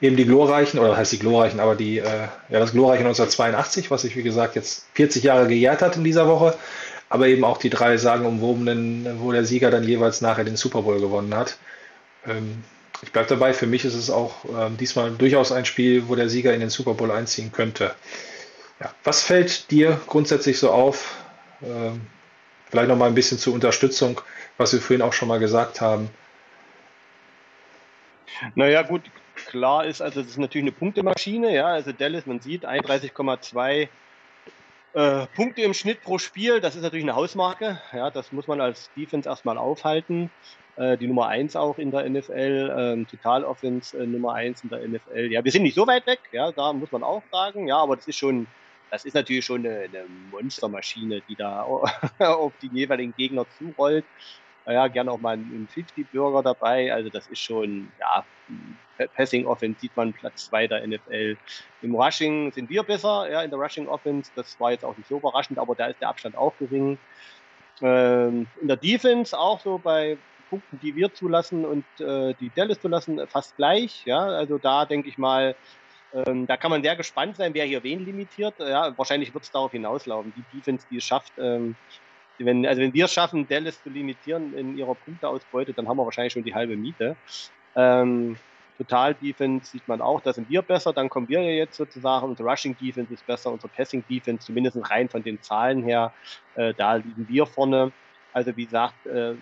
Eben 0.00 0.16
die 0.16 0.24
glorreichen, 0.24 0.80
oder 0.80 0.96
heißt 0.96 1.12
die 1.12 1.18
glorreichen, 1.18 1.60
aber 1.60 1.76
die, 1.76 1.98
äh, 1.98 2.28
ja, 2.48 2.58
das 2.58 2.72
glorreiche 2.72 3.04
1982, 3.04 3.90
was 3.90 4.02
sich 4.02 4.16
wie 4.16 4.22
gesagt 4.22 4.56
jetzt 4.56 4.86
40 4.94 5.22
Jahre 5.22 5.46
gejährt 5.46 5.82
hat 5.82 5.96
in 5.96 6.04
dieser 6.04 6.26
Woche. 6.26 6.56
Aber 7.08 7.26
eben 7.26 7.44
auch 7.44 7.58
die 7.58 7.70
drei 7.70 7.96
sagenumwobenen, 7.96 9.20
wo 9.20 9.32
der 9.32 9.44
Sieger 9.44 9.70
dann 9.70 9.84
jeweils 9.84 10.20
nachher 10.20 10.44
den 10.44 10.56
Super 10.56 10.82
Bowl 10.82 11.00
gewonnen 11.00 11.34
hat. 11.34 11.58
Ähm, 12.26 12.62
ich 13.02 13.12
bleibe 13.12 13.28
dabei, 13.28 13.52
für 13.52 13.66
mich 13.66 13.84
ist 13.84 13.94
es 13.94 14.10
auch 14.10 14.44
ähm, 14.44 14.76
diesmal 14.76 15.10
durchaus 15.10 15.52
ein 15.52 15.64
Spiel, 15.64 16.08
wo 16.08 16.14
der 16.14 16.28
Sieger 16.28 16.54
in 16.54 16.60
den 16.60 16.70
Super 16.70 16.94
Bowl 16.94 17.10
einziehen 17.10 17.50
könnte. 17.52 17.94
Ja, 18.78 18.94
was 19.04 19.22
fällt 19.22 19.70
dir 19.70 20.00
grundsätzlich 20.06 20.58
so 20.58 20.70
auf? 20.70 21.16
Ähm, 21.62 22.00
Vielleicht 22.70 22.88
noch 22.88 22.96
mal 22.96 23.08
ein 23.08 23.14
bisschen 23.14 23.38
zur 23.38 23.52
Unterstützung, 23.52 24.20
was 24.56 24.72
wir 24.72 24.80
vorhin 24.80 25.02
auch 25.02 25.12
schon 25.12 25.26
mal 25.26 25.40
gesagt 25.40 25.80
haben. 25.80 26.08
Naja, 28.54 28.82
gut, 28.82 29.02
klar 29.50 29.84
ist, 29.84 30.00
also 30.00 30.22
das 30.22 30.30
ist 30.30 30.38
natürlich 30.38 30.64
eine 30.64 30.72
Punktemaschine, 30.72 31.54
ja, 31.54 31.66
also 31.66 31.92
Dallas, 31.92 32.26
man 32.26 32.40
sieht 32.40 32.66
31,2 32.66 33.88
äh, 34.92 35.26
Punkte 35.34 35.62
im 35.62 35.74
Schnitt 35.74 36.02
pro 36.02 36.18
Spiel, 36.18 36.60
das 36.60 36.76
ist 36.76 36.82
natürlich 36.82 37.04
eine 37.04 37.14
Hausmarke, 37.14 37.80
ja, 37.92 38.10
das 38.10 38.32
muss 38.32 38.46
man 38.46 38.60
als 38.60 38.90
Defense 38.96 39.28
erstmal 39.28 39.58
aufhalten. 39.58 40.30
Äh, 40.76 40.96
die 40.96 41.08
Nummer 41.08 41.28
1 41.28 41.56
auch 41.56 41.78
in 41.78 41.90
der 41.90 42.08
NFL, 42.08 42.74
ähm, 42.76 43.06
Total 43.06 43.44
Offense 43.44 43.98
äh, 43.98 44.06
Nummer 44.06 44.34
1 44.34 44.64
in 44.64 44.70
der 44.70 44.88
NFL. 44.88 45.30
Ja, 45.30 45.44
wir 45.44 45.52
sind 45.52 45.64
nicht 45.64 45.74
so 45.74 45.86
weit 45.86 46.06
weg, 46.06 46.20
ja, 46.32 46.52
da 46.52 46.72
muss 46.72 46.92
man 46.92 47.02
auch 47.02 47.22
sagen, 47.30 47.66
ja, 47.66 47.76
aber 47.76 47.96
das 47.96 48.08
ist 48.08 48.16
schon 48.16 48.46
das 48.90 49.04
ist 49.04 49.14
natürlich 49.14 49.44
schon 49.44 49.64
eine, 49.64 49.80
eine 49.80 50.04
Monstermaschine, 50.30 51.22
die 51.28 51.36
da 51.36 51.62
auf 52.18 52.52
die 52.60 52.70
jeweiligen 52.72 53.14
Gegner 53.16 53.46
zurollt. 53.58 54.04
Ja, 54.66 54.86
gerne 54.88 55.10
auch 55.10 55.20
mal 55.20 55.36
ein 55.36 55.68
50-Bürger 55.74 56.42
dabei. 56.42 56.92
Also 56.92 57.10
das 57.10 57.26
ist 57.28 57.40
schon, 57.40 57.90
ja, 57.98 58.24
Passing 59.14 59.46
Offense 59.46 59.80
sieht 59.80 59.96
man 59.96 60.12
Platz 60.12 60.46
2 60.46 60.66
der 60.66 60.86
NFL. 60.86 61.36
Im 61.82 61.94
Rushing 61.94 62.52
sind 62.52 62.68
wir 62.68 62.82
besser, 62.82 63.30
ja, 63.30 63.42
in 63.42 63.50
der 63.50 63.58
Rushing 63.58 63.88
Offense. 63.88 64.30
Das 64.34 64.58
war 64.60 64.72
jetzt 64.72 64.84
auch 64.84 64.96
nicht 64.96 65.08
so 65.08 65.16
überraschend, 65.16 65.58
aber 65.58 65.74
da 65.74 65.86
ist 65.86 66.00
der 66.00 66.08
Abstand 66.08 66.36
auch 66.36 66.56
gering. 66.58 66.98
Ähm, 67.82 68.46
in 68.60 68.68
der 68.68 68.76
Defense 68.76 69.38
auch 69.38 69.60
so 69.60 69.78
bei 69.78 70.18
Punkten, 70.50 70.80
die 70.80 70.94
wir 70.94 71.14
zulassen 71.14 71.64
und 71.64 71.84
äh, 72.00 72.34
die 72.34 72.50
Dallas 72.54 72.80
zulassen, 72.80 73.26
fast 73.28 73.56
gleich. 73.56 74.04
Ja, 74.04 74.18
also 74.18 74.58
da 74.58 74.84
denke 74.84 75.08
ich 75.08 75.16
mal, 75.16 75.54
ähm, 76.12 76.46
da 76.46 76.56
kann 76.56 76.70
man 76.70 76.82
sehr 76.82 76.96
gespannt 76.96 77.36
sein, 77.36 77.54
wer 77.54 77.64
hier 77.64 77.82
wen 77.82 78.04
limitiert. 78.04 78.54
Ja, 78.58 78.96
wahrscheinlich 78.98 79.32
wird 79.32 79.44
es 79.44 79.50
darauf 79.50 79.70
hinauslaufen. 79.70 80.34
Die 80.36 80.58
Defense, 80.58 80.86
die 80.90 80.98
es 80.98 81.04
schafft, 81.04 81.32
ähm, 81.38 81.76
wenn, 82.44 82.66
also 82.66 82.80
wenn 82.80 82.94
wir 82.94 83.04
es 83.04 83.12
schaffen, 83.12 83.46
Dallas 83.46 83.82
zu 83.82 83.90
limitieren 83.90 84.56
in 84.56 84.76
ihrer 84.76 84.94
Punkteausbeute, 84.94 85.72
dann 85.72 85.88
haben 85.88 85.96
wir 85.96 86.04
wahrscheinlich 86.04 86.32
schon 86.32 86.44
die 86.44 86.54
halbe 86.54 86.76
Miete. 86.76 87.16
Ähm, 87.76 88.36
Total 88.80 89.14
Defense 89.14 89.72
sieht 89.72 89.86
man 89.88 90.00
auch, 90.00 90.22
da 90.22 90.32
sind 90.32 90.48
wir 90.48 90.62
besser, 90.62 90.94
dann 90.94 91.10
kommen 91.10 91.28
wir 91.28 91.42
ja 91.42 91.50
jetzt 91.50 91.76
sozusagen, 91.76 92.26
unsere 92.26 92.48
Rushing 92.48 92.74
Defense 92.78 93.12
ist 93.12 93.26
besser, 93.26 93.52
unsere 93.52 93.68
Passing 93.68 94.02
Defense, 94.08 94.46
zumindest 94.46 94.78
rein 94.90 95.10
von 95.10 95.22
den 95.22 95.42
Zahlen 95.42 95.82
her, 95.82 96.14
äh, 96.54 96.72
da 96.72 96.94
liegen 96.94 97.28
wir 97.28 97.44
vorne. 97.44 97.92
Also 98.32 98.56
wie 98.56 98.64
gesagt, 98.64 99.04
äh, 99.06 99.34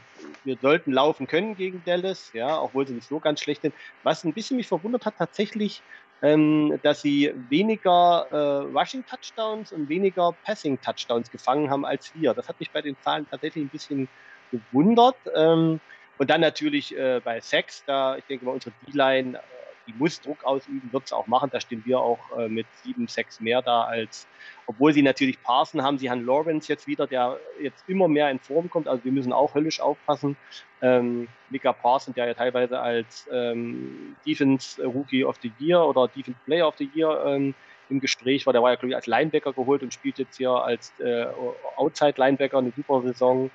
wir 0.43 0.57
sollten 0.61 0.93
laufen 0.93 1.29
können 1.29 1.55
gegen 1.55 1.85
Dallas, 1.85 2.33
ja, 2.33 2.61
obwohl 2.61 2.87
sie 2.89 2.95
nicht 2.95 3.07
so 3.07 3.21
ganz 3.21 3.41
schlecht 3.41 3.63
sind. 3.63 3.75
Was 4.03 4.25
ein 4.25 4.33
bisschen 4.33 4.57
mich 4.57 4.67
verwundert 4.67 5.07
hat, 5.07 5.19
tatsächlich 5.19 5.83
ähm, 6.23 6.79
dass 6.83 7.01
sie 7.01 7.33
weniger 7.49 8.27
äh, 8.31 8.79
Rushing 8.79 9.05
Touchdowns 9.05 9.73
und 9.73 9.89
weniger 9.89 10.33
Passing 10.45 10.81
Touchdowns 10.81 11.31
gefangen 11.31 11.71
haben 11.71 11.85
als 11.85 12.13
wir. 12.15 12.35
Das 12.35 12.49
hat 12.49 12.59
mich 12.59 12.73
bei 12.73 12.83
den 12.83 12.97
Zahlen 13.01 13.27
tatsächlich 13.31 13.65
ein 13.65 13.71
bisschen 13.71 14.09
gewundert. 14.51 15.17
Ähm, 15.35 15.81
und 16.19 16.31
dann 16.31 16.41
natürlich 16.41 16.97
äh, 16.97 17.21
bei 17.23 17.41
Sex, 17.41 17.85
da 17.85 18.17
ich 18.17 18.25
denke 18.25 18.45
mal, 18.45 18.53
unsere 18.53 18.75
D-Line, 18.87 19.39
äh, 19.39 19.41
die 19.89 19.95
muss 19.95 20.21
Druck 20.21 20.45
ausüben, 20.45 20.93
wird 20.93 21.07
es 21.07 21.13
auch 21.13 21.27
machen. 21.27 21.51
Da 21.51 21.61
stehen 21.61 21.83
wir 21.85 21.99
auch 21.99 22.21
äh, 22.39 22.49
mit 22.49 22.67
sieben, 22.85 23.09
sechs 23.09 23.41
mehr 23.41 23.63
da 23.63 23.83
als 23.83 24.29
obwohl 24.69 24.93
sie 24.93 25.01
natürlich 25.01 25.43
Parson 25.43 25.83
haben, 25.83 25.99
sie 25.99 26.11
haben 26.11 26.27
Lawrence 26.27 26.69
jetzt 26.69 26.87
wieder, 26.87 27.07
der 27.07 27.41
jetzt 27.59 27.89
immer 27.89 28.07
mehr 28.07 28.31
in 28.31 28.39
Form 28.39 28.69
kommt. 28.69 28.87
Also 28.87 29.03
wir 29.03 29.13
müssen 29.13 29.33
auch 29.33 29.55
höllisch 29.55 29.81
aufpassen. 29.81 30.37
Ähm, 30.83 31.27
Mika 31.49 31.73
Parson, 31.73 32.13
der 32.13 32.27
ja 32.27 32.35
teilweise 32.35 32.79
als 32.79 33.27
ähm, 33.33 34.15
Defense 34.27 34.83
Rookie 34.85 35.25
of 35.25 35.37
the 35.41 35.51
Year 35.59 35.83
oder 35.87 36.07
Defense 36.07 36.39
Player 36.45 36.69
of 36.69 36.77
the 36.77 36.91
Year 36.95 37.25
ähm, 37.27 37.55
im 37.89 38.01
Gespräch 38.01 38.45
war, 38.45 38.53
der 38.53 38.63
war 38.63 38.71
ja, 38.71 38.77
glaube 38.77 38.91
ich, 38.91 38.97
als 38.97 39.07
Linebacker 39.07 39.55
geholt 39.55 39.83
und 39.83 39.95
spielt 39.95 40.19
jetzt 40.19 40.37
hier 40.37 40.51
als 40.51 40.93
äh, 41.01 41.27
Outside-Linebacker 41.77 42.59
eine 42.59 42.73
super 42.77 43.01
Saison. 43.01 43.51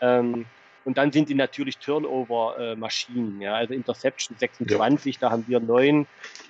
Ähm, 0.00 0.46
und 0.88 0.96
dann 0.96 1.12
sind 1.12 1.28
die 1.28 1.34
natürlich 1.34 1.76
Turnover-Maschinen, 1.80 3.42
ja, 3.42 3.52
also 3.52 3.74
Interception 3.74 4.38
26, 4.38 5.16
ja. 5.16 5.20
da 5.20 5.30
haben 5.30 5.44
wir 5.46 5.60
neun, 5.60 6.06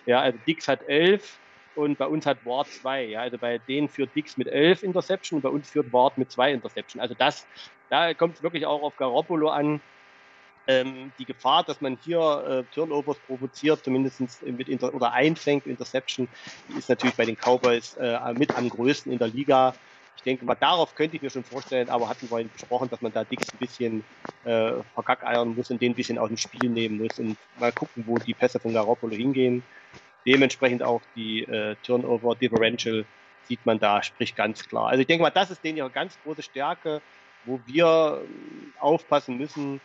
ja, 0.06 0.20
also 0.20 0.39
Dix 0.47 0.69
hat 0.69 0.89
elf, 0.89 1.40
und 1.74 1.98
bei 1.98 2.06
uns 2.06 2.24
hat 2.24 2.44
Ward 2.44 2.69
zwei. 2.69 3.05
Ja, 3.05 3.20
also 3.20 3.36
bei 3.36 3.59
denen 3.59 3.89
führt 3.89 4.15
Dix 4.15 4.36
mit 4.36 4.47
elf 4.47 4.85
Interception 4.85 5.39
und 5.39 5.43
bei 5.43 5.48
uns 5.48 5.70
führt 5.70 5.93
Ward 5.93 6.19
mit 6.19 6.31
zwei 6.31 6.52
Interception. 6.52 7.01
Also 7.01 7.15
das, 7.15 7.47
da 7.90 8.15
kommt 8.15 8.36
es 8.36 8.43
wirklich 8.44 8.65
auch 8.65 8.82
auf 8.82 8.97
Garoppolo 8.97 9.48
an. 9.48 9.81
Ähm, 10.69 11.12
die 11.19 11.24
Gefahr, 11.24 11.65
dass 11.65 11.81
man 11.81 11.97
hier 12.01 12.20
äh, 12.20 12.74
Turnovers 12.74 13.19
provoziert, 13.27 13.85
zumindest 13.85 14.43
mit 14.44 14.69
Inter 14.69 14.94
oder 14.94 15.12
einfängt 15.12 15.66
Interception, 15.66 16.28
die 16.69 16.78
ist 16.78 16.89
natürlich 16.89 17.16
bei 17.16 17.24
den 17.24 17.36
Cowboys 17.36 17.97
äh, 17.97 18.19
mit 18.35 18.56
am 18.56 18.69
größten 18.69 19.10
in 19.10 19.19
der 19.19 19.28
Liga. 19.28 19.74
Denke 20.28 20.44
mal, 20.44 20.56
darauf 20.56 20.94
könnte 20.94 21.16
ich 21.16 21.22
mir 21.22 21.30
schon 21.30 21.42
vorstellen, 21.42 21.88
aber 21.88 22.06
hatten 22.06 22.30
wir 22.30 22.44
besprochen, 22.44 22.90
dass 22.90 23.00
man 23.00 23.10
da 23.14 23.24
Dix 23.24 23.50
ein 23.55 23.59
bisschen 23.59 24.05
äh, 24.44 24.72
verkackeiern 24.92 25.55
muss 25.56 25.70
und 25.70 25.80
den 25.80 25.92
ein 25.92 25.94
bisschen 25.94 26.18
aus 26.18 26.28
dem 26.28 26.36
Spiel 26.36 26.68
nehmen 26.68 26.98
muss 26.98 27.18
und 27.18 27.38
mal 27.59 27.72
gucken, 27.72 28.05
wo 28.06 28.18
die 28.18 28.34
Pässe 28.34 28.60
von 28.60 28.74
Garoppolo 28.74 29.16
hingehen. 29.16 29.62
Dementsprechend 30.26 30.82
auch 30.82 31.00
die 31.16 31.44
äh, 31.44 31.76
Turnover 31.82 32.34
Differential 32.34 33.06
sieht 33.44 33.64
man 33.64 33.78
da, 33.78 34.02
spricht 34.02 34.36
ganz 34.36 34.68
klar. 34.68 34.88
Also 34.88 35.00
ich 35.00 35.06
denke 35.06 35.22
mal, 35.22 35.30
das 35.30 35.50
ist 35.50 35.64
denen 35.64 35.78
ihre 35.78 35.88
ganz 35.88 36.18
große 36.22 36.42
Stärke, 36.42 37.00
wo 37.46 37.59
wir 37.64 38.20
aufpassen 38.80 39.38
müssen. 39.38 39.80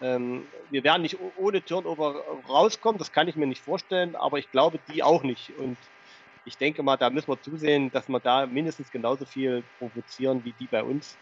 Ähm, 0.00 0.44
wir 0.70 0.84
werden 0.84 1.02
nicht 1.02 1.16
ohne 1.38 1.64
Turnover 1.64 2.22
rauskommen, 2.48 3.00
das 3.00 3.10
kann 3.10 3.26
ich 3.26 3.34
mir 3.34 3.48
nicht 3.48 3.64
vorstellen, 3.64 4.14
aber 4.14 4.38
ich 4.38 4.48
glaube, 4.52 4.78
die 4.92 5.02
auch 5.02 5.24
nicht. 5.24 5.50
Und 5.58 5.76
ich 6.48 6.56
denke 6.56 6.82
mal, 6.82 6.96
da 6.96 7.10
müssen 7.10 7.28
wir 7.28 7.40
zusehen, 7.40 7.92
dass 7.92 8.08
wir 8.08 8.20
da 8.20 8.46
mindestens 8.46 8.90
genauso 8.90 9.26
viel 9.26 9.62
provozieren 9.78 10.44
wie 10.44 10.54
die 10.58 10.66
bei 10.66 10.82
uns. 10.82 11.16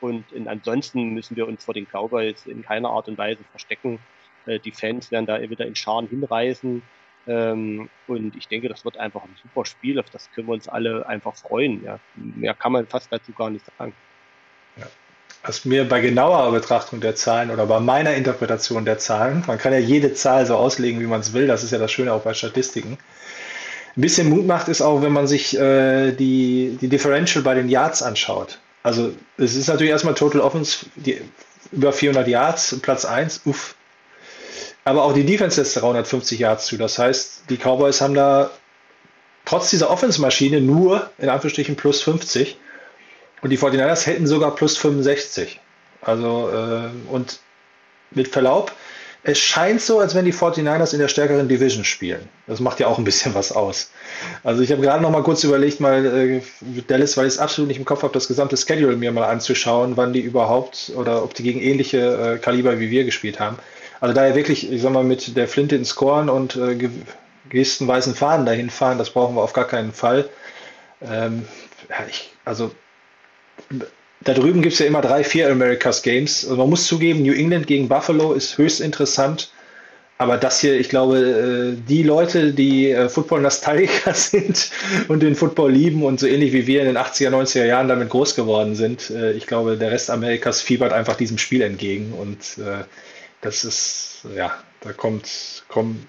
Und 0.00 0.30
in, 0.32 0.48
ansonsten 0.48 1.14
müssen 1.14 1.36
wir 1.36 1.46
uns 1.46 1.64
vor 1.64 1.72
den 1.72 1.86
Cowboys 1.86 2.44
in 2.46 2.62
keiner 2.62 2.90
Art 2.90 3.08
und 3.08 3.16
Weise 3.16 3.44
verstecken. 3.52 4.00
Äh, 4.44 4.58
die 4.58 4.72
Fans 4.72 5.10
werden 5.10 5.26
da 5.26 5.40
wieder 5.40 5.66
in 5.66 5.76
Scharen 5.76 6.08
hinreisen. 6.08 6.82
Ähm, 7.28 7.88
und 8.08 8.36
ich 8.36 8.48
denke, 8.48 8.68
das 8.68 8.84
wird 8.84 8.98
einfach 8.98 9.22
ein 9.22 9.36
super 9.40 9.64
Spiel, 9.64 9.98
auf 9.98 10.10
das 10.10 10.30
können 10.32 10.48
wir 10.48 10.54
uns 10.54 10.68
alle 10.68 11.06
einfach 11.06 11.34
freuen. 11.34 11.82
Ja. 11.84 11.98
Mehr 12.14 12.54
kann 12.54 12.72
man 12.72 12.86
fast 12.86 13.10
dazu 13.10 13.32
gar 13.32 13.50
nicht 13.50 13.64
sagen. 13.78 13.94
Ja. 14.76 14.86
Was 15.42 15.64
mir 15.64 15.88
bei 15.88 16.00
genauerer 16.00 16.50
Betrachtung 16.50 17.00
der 17.00 17.14
Zahlen 17.14 17.50
oder 17.50 17.66
bei 17.66 17.78
meiner 17.78 18.14
Interpretation 18.14 18.84
der 18.84 18.98
Zahlen, 18.98 19.44
man 19.46 19.58
kann 19.58 19.72
ja 19.72 19.78
jede 19.78 20.12
Zahl 20.12 20.44
so 20.44 20.56
auslegen, 20.56 21.00
wie 21.00 21.06
man 21.06 21.20
es 21.20 21.32
will, 21.32 21.46
das 21.46 21.62
ist 21.62 21.70
ja 21.70 21.78
das 21.78 21.92
Schöne 21.92 22.12
auch 22.12 22.22
bei 22.22 22.34
Statistiken, 22.34 22.98
ein 23.96 24.00
bisschen 24.00 24.28
Mut 24.28 24.46
macht, 24.46 24.68
ist 24.68 24.82
auch, 24.82 25.02
wenn 25.02 25.12
man 25.12 25.26
sich 25.26 25.56
äh, 25.58 26.12
die, 26.12 26.76
die 26.80 26.88
Differential 26.88 27.42
bei 27.42 27.54
den 27.54 27.68
Yards 27.68 28.02
anschaut. 28.02 28.58
Also 28.82 29.12
es 29.38 29.56
ist 29.56 29.68
natürlich 29.68 29.90
erstmal 29.90 30.14
Total 30.14 30.40
Offense, 30.40 30.86
die, 30.96 31.20
über 31.72 31.92
400 31.92 32.28
Yards, 32.28 32.78
Platz 32.82 33.04
1, 33.04 33.42
uff, 33.46 33.74
aber 34.84 35.02
auch 35.02 35.12
die 35.12 35.24
Defense 35.24 35.60
lässt 35.60 35.80
350 35.80 36.38
Yards 36.38 36.66
zu. 36.66 36.76
Das 36.76 36.98
heißt, 36.98 37.50
die 37.50 37.56
Cowboys 37.56 38.00
haben 38.00 38.14
da 38.14 38.50
trotz 39.44 39.70
dieser 39.70 39.90
Offense-Maschine 39.90 40.60
nur 40.60 41.10
in 41.18 41.28
Anführungsstrichen 41.28 41.74
plus 41.74 42.02
50 42.02 42.56
und 43.42 43.50
die 43.50 43.58
49ers 43.58 44.06
hätten 44.06 44.26
sogar 44.26 44.54
plus 44.54 44.76
65. 44.76 45.60
Also, 46.02 46.50
äh, 46.50 47.10
und 47.10 47.40
mit 48.12 48.28
Verlaub, 48.28 48.72
es 49.28 49.40
scheint 49.40 49.80
so, 49.80 49.98
als 49.98 50.14
wenn 50.14 50.24
die 50.24 50.32
49ers 50.32 50.92
in 50.92 51.00
der 51.00 51.08
stärkeren 51.08 51.48
Division 51.48 51.84
spielen. 51.84 52.28
Das 52.46 52.60
macht 52.60 52.78
ja 52.78 52.86
auch 52.86 52.96
ein 52.96 53.04
bisschen 53.04 53.34
was 53.34 53.50
aus. 53.50 53.90
Also 54.44 54.62
ich 54.62 54.70
habe 54.70 54.82
gerade 54.82 55.02
noch 55.02 55.10
mal 55.10 55.24
kurz 55.24 55.42
überlegt, 55.42 55.80
mal 55.80 56.06
äh, 56.06 56.42
Dallas, 56.86 57.16
weil 57.16 57.26
ich 57.26 57.34
es 57.34 57.38
absolut 57.40 57.66
nicht 57.66 57.78
im 57.78 57.84
Kopf 57.84 58.04
habe, 58.04 58.12
das 58.12 58.28
gesamte 58.28 58.56
Schedule 58.56 58.96
mir 58.96 59.10
mal 59.10 59.24
anzuschauen, 59.24 59.96
wann 59.96 60.12
die 60.12 60.20
überhaupt 60.20 60.92
oder 60.94 61.24
ob 61.24 61.34
die 61.34 61.42
gegen 61.42 61.60
ähnliche 61.60 62.36
äh, 62.36 62.38
Kaliber 62.38 62.78
wie 62.78 62.90
wir 62.90 63.04
gespielt 63.04 63.40
haben. 63.40 63.58
Also 64.00 64.14
da 64.14 64.28
ja 64.28 64.36
wirklich, 64.36 64.70
ich 64.70 64.80
sag 64.80 64.92
mal, 64.92 65.02
mit 65.02 65.36
der 65.36 65.48
Flinte 65.48 65.74
ins 65.74 65.96
Korn 65.96 66.28
und 66.28 66.54
äh, 66.54 66.76
gegesten 67.48 67.88
weißen 67.88 68.14
Fahnen 68.14 68.46
dahin 68.46 68.70
fahren, 68.70 68.98
das 68.98 69.10
brauchen 69.10 69.34
wir 69.34 69.42
auf 69.42 69.54
gar 69.54 69.66
keinen 69.66 69.92
Fall. 69.92 70.28
Ähm, 71.02 71.46
ja, 71.88 71.96
ich, 72.08 72.32
also 72.44 72.70
da 74.20 74.34
drüben 74.34 74.62
gibt 74.62 74.72
es 74.72 74.78
ja 74.78 74.86
immer 74.86 75.02
drei, 75.02 75.22
vier 75.22 75.50
Americas 75.50 76.02
Games. 76.02 76.44
Also 76.44 76.56
man 76.56 76.70
muss 76.70 76.86
zugeben, 76.86 77.22
New 77.22 77.34
England 77.34 77.66
gegen 77.66 77.88
Buffalo 77.88 78.32
ist 78.32 78.58
höchst 78.58 78.80
interessant. 78.80 79.50
Aber 80.18 80.38
das 80.38 80.60
hier, 80.60 80.80
ich 80.80 80.88
glaube, 80.88 81.18
äh, 81.18 81.88
die 81.88 82.02
Leute, 82.02 82.52
die 82.52 82.90
äh, 82.90 83.08
Football-Nostalgiker 83.08 84.14
sind 84.14 84.70
und 85.08 85.22
den 85.22 85.34
Football 85.34 85.72
lieben 85.72 86.02
und 86.02 86.18
so 86.20 86.26
ähnlich 86.26 86.52
wie 86.54 86.66
wir 86.66 86.80
in 86.80 86.86
den 86.86 86.96
80er, 86.96 87.28
90er 87.28 87.66
Jahren 87.66 87.88
damit 87.88 88.08
groß 88.08 88.34
geworden 88.34 88.74
sind, 88.74 89.10
äh, 89.10 89.32
ich 89.32 89.46
glaube, 89.46 89.76
der 89.76 89.90
Rest 89.90 90.10
Amerikas 90.10 90.62
fiebert 90.62 90.92
einfach 90.92 91.16
diesem 91.16 91.36
Spiel 91.36 91.60
entgegen. 91.60 92.12
Und 92.12 92.38
das 93.42 93.64
ist, 93.64 94.24
ja, 94.34 94.54
da 94.80 94.92
kommt, 94.92 95.64
kommen 95.68 96.08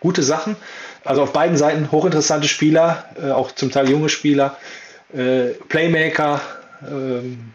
gute 0.00 0.22
Sachen. 0.22 0.56
Also 1.04 1.22
auf 1.22 1.32
beiden 1.32 1.56
Seiten 1.56 1.92
hochinteressante 1.92 2.48
Spieler, 2.48 3.04
auch 3.34 3.52
zum 3.52 3.70
Teil 3.70 3.90
junge 3.90 4.08
Spieler, 4.08 4.56
Playmaker, 5.68 6.40
ähm, 6.88 7.52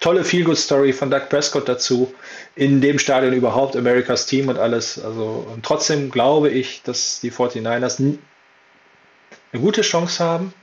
tolle 0.00 0.24
Feel-Good-Story 0.24 0.92
von 0.92 1.10
Doug 1.10 1.28
Prescott 1.28 1.68
dazu. 1.68 2.14
In 2.54 2.80
dem 2.80 2.98
Stadion 2.98 3.32
überhaupt, 3.32 3.76
Americas 3.76 4.26
Team 4.26 4.48
und 4.48 4.58
alles. 4.58 5.02
Also, 5.02 5.46
und 5.52 5.64
trotzdem 5.64 6.10
glaube 6.10 6.50
ich, 6.50 6.82
dass 6.82 7.20
die 7.20 7.32
49ers 7.32 7.98
eine 8.00 9.62
gute 9.62 9.82
Chance 9.82 10.22
haben. 10.22 10.54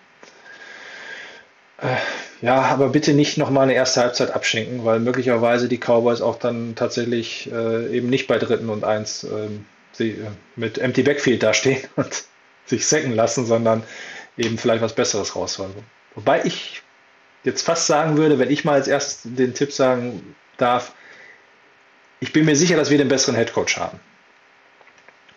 Äh, 1.82 1.96
ja, 2.42 2.62
aber 2.62 2.90
bitte 2.90 3.14
nicht 3.14 3.38
nochmal 3.38 3.64
eine 3.64 3.74
erste 3.74 4.02
Halbzeit 4.02 4.32
abschenken, 4.32 4.86
weil 4.86 5.00
möglicherweise 5.00 5.68
die 5.68 5.78
Cowboys 5.78 6.22
auch 6.22 6.38
dann 6.38 6.76
tatsächlich 6.76 7.52
äh, 7.52 7.96
eben 7.96 8.10
nicht 8.10 8.28
bei 8.28 8.38
dritten 8.38 8.70
und 8.70 8.84
eins 8.84 9.24
äh, 9.24 9.48
sie, 9.94 10.12
äh, 10.12 10.28
mit 10.56 10.78
Empty 10.78 11.04
Backfield 11.04 11.42
dastehen 11.42 11.82
und 11.96 12.26
sich 12.66 12.86
sacken 12.86 13.16
lassen, 13.16 13.46
sondern 13.46 13.84
eben 14.38 14.58
vielleicht 14.58 14.82
was 14.82 14.94
Besseres 14.94 15.36
rausholen. 15.36 15.74
Wobei 16.16 16.44
ich 16.46 16.83
jetzt 17.44 17.64
fast 17.64 17.88
sagen 17.88 18.18
würde, 18.18 18.40
wenn 18.40 18.50
ich 18.52 18.66
mal 18.66 18.74
als 18.74 18.88
erstes 18.88 19.22
den 19.24 19.54
Tipp 19.54 19.72
sagen 19.72 20.36
darf, 20.58 20.94
ich 22.20 22.32
bin 22.32 22.46
mir 22.46 22.56
sicher, 22.56 22.78
dass 22.78 22.90
wir 22.90 22.98
den 22.98 23.10
besseren 23.10 23.36
Headcoach 23.36 23.78
haben. 23.78 24.00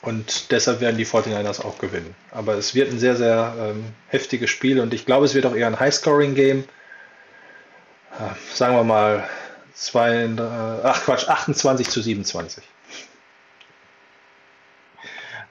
Und 0.02 0.52
deshalb 0.52 0.80
werden 0.80 0.96
die 0.96 1.06
49ers 1.06 1.60
auch 1.60 1.78
gewinnen. 1.78 2.14
Aber 2.30 2.54
es 2.54 2.74
wird 2.76 2.92
ein 2.92 3.00
sehr, 3.00 3.16
sehr 3.16 3.54
ähm, 3.58 3.86
heftiges 4.08 4.50
Spiel 4.50 4.78
und 4.78 4.94
ich 4.94 5.04
glaube, 5.04 5.26
es 5.26 5.34
wird 5.34 5.46
auch 5.46 5.54
eher 5.56 5.66
ein 5.66 5.80
High-Scoring-Game. 5.80 6.60
Äh, 6.60 8.54
sagen 8.54 8.76
wir 8.76 8.84
mal 8.84 9.28
zwei, 9.74 10.12
äh, 10.12 10.40
ach 10.84 11.02
Quatsch, 11.02 11.28
28 11.28 11.88
zu 11.88 12.00
27. 12.00 12.62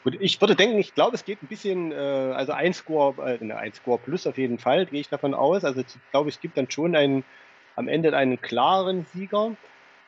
Gut, 0.06 0.18
ich 0.20 0.40
würde 0.40 0.56
denken, 0.56 0.78
ich 0.78 0.94
glaube, 0.94 1.16
es 1.16 1.26
geht 1.26 1.42
ein 1.42 1.48
bisschen, 1.48 1.92
äh, 1.92 1.96
also 1.96 2.52
ein 2.52 2.74
Score, 2.74 3.28
äh, 3.28 3.52
ein 3.52 3.74
Score 3.74 3.98
plus 4.00 4.28
auf 4.28 4.38
jeden 4.38 4.60
Fall, 4.60 4.86
gehe 4.86 5.02
ich 5.02 5.10
davon 5.10 5.34
aus. 5.34 5.64
Also 5.64 5.82
ich 5.82 5.98
glaube, 6.12 6.30
es 6.30 6.40
gibt 6.40 6.58
dann 6.58 6.70
schon 6.70 6.96
einen, 6.96 7.24
am 7.76 7.88
Ende 7.88 8.16
einen 8.16 8.40
klaren 8.40 9.06
Sieger. 9.06 9.58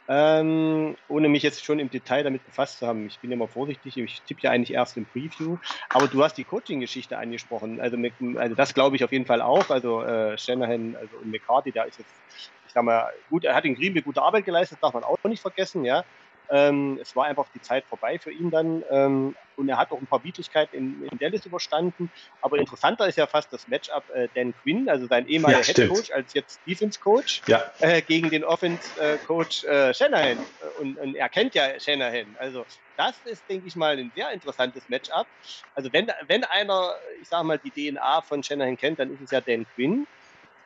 Ähm, 0.10 0.95
ohne 1.10 1.30
mich 1.30 1.44
jetzt 1.44 1.65
schon 1.65 1.80
im 1.80 1.90
Detail 1.90 2.24
damit 2.24 2.45
befasst 2.45 2.78
zu 2.78 2.88
haben. 2.88 3.07
Ich 3.07 3.19
bin 3.19 3.32
immer 3.32 3.49
vorsichtig, 3.49 3.98
ich 3.98 4.22
tippe 4.24 4.41
ja 4.44 4.52
eigentlich 4.52 4.72
erst 4.72 4.95
im 4.98 5.06
Preview. 5.06 5.57
Aber 5.90 6.07
du 6.07 6.24
hast 6.24 6.36
die 6.38 6.45
Coaching-Geschichte 6.45 7.18
angesprochen. 7.18 7.82
Also, 7.82 7.98
also 8.38 8.56
das 8.56 8.74
glaube 8.76 8.95
ich 8.95 9.03
auf 9.03 9.11
jeden 9.11 9.26
Fall 9.26 9.41
auch. 9.41 9.69
Also 9.72 10.03
äh, 10.03 10.38
Shanahan 10.38 10.95
also 10.95 11.18
und 11.18 11.32
McCarthy, 11.32 11.72
da 11.74 11.84
ist 11.84 11.98
jetzt, 11.98 12.22
ich 12.65 12.72
sag 12.72 12.84
mal, 12.84 13.11
gut, 13.30 13.45
er 13.45 13.56
hat 13.56 13.65
in 13.65 13.76
Green 13.76 13.95
Bay 13.95 14.03
gute 14.03 14.22
Arbeit 14.22 14.45
geleistet, 14.45 14.78
darf 14.82 14.94
man 14.94 15.03
auch 15.03 15.18
nicht 15.26 15.41
vergessen, 15.41 15.84
ja. 15.84 16.06
Ähm, 16.49 16.99
es 17.02 17.15
war 17.15 17.26
einfach 17.26 17.48
die 17.53 17.61
Zeit 17.61 17.86
vorbei 17.86 18.19
für 18.19 18.32
ihn 18.32 18.49
dann 18.49 18.84
ähm, 18.90 19.36
und 19.57 19.68
er 19.68 19.78
hat 19.78 19.91
auch 19.91 19.99
ein 19.99 20.06
paar 20.06 20.24
Widrigkeiten 20.24 20.76
in, 20.78 21.07
in 21.10 21.18
Dallas 21.18 21.45
überstanden. 21.45 22.10
Aber 22.41 22.57
interessanter 22.57 23.07
ist 23.07 23.18
ja 23.18 23.28
fast 23.28 23.52
das 23.52 23.68
Matchup 23.68 24.03
äh, 24.14 24.28
Dan 24.34 24.53
Quinn, 24.61 24.88
also 24.88 25.07
sein 25.07 25.28
ehemaliger 25.28 25.61
ja, 25.61 25.65
Head 25.65 25.90
Coach 25.90 26.11
als 26.11 26.34
jetzt 26.34 26.60
Defense 26.65 26.99
Coach, 26.99 27.41
ja. 27.48 27.64
äh, 27.80 28.02
gegen 28.02 28.30
den 28.30 28.44
Offense 28.44 28.82
äh, 29.02 29.18
Coach 29.18 29.64
äh, 29.65 29.94
Shanahan. 29.94 30.38
Und, 30.80 30.98
und, 30.98 31.15
er 31.15 31.28
kennt 31.30 31.56
ja 31.56 31.80
Shanahan. 31.80 32.36
Also 32.40 32.65
das 32.95 33.15
ist, 33.26 33.44
denke 33.49 33.68
ich 33.68 33.76
mal, 33.76 33.98
ein 33.98 34.11
sehr 34.15 34.32
interessantes 34.32 34.88
Matchup. 34.90 35.28
Also 35.76 35.91
wenn, 35.91 36.11
wenn 36.28 36.44
einer, 36.44 36.95
ich 37.22 37.28
sage 37.28 37.44
mal, 37.44 37.60
die 37.60 37.72
DNA 37.72 38.22
von 38.22 38.44
Shanahan 38.44 38.78
kennt, 38.78 38.99
dann 38.99 39.14
ist 39.14 39.22
es 39.22 39.32
ja 39.32 39.41
Dan 39.41 39.65
Quinn 39.76 40.07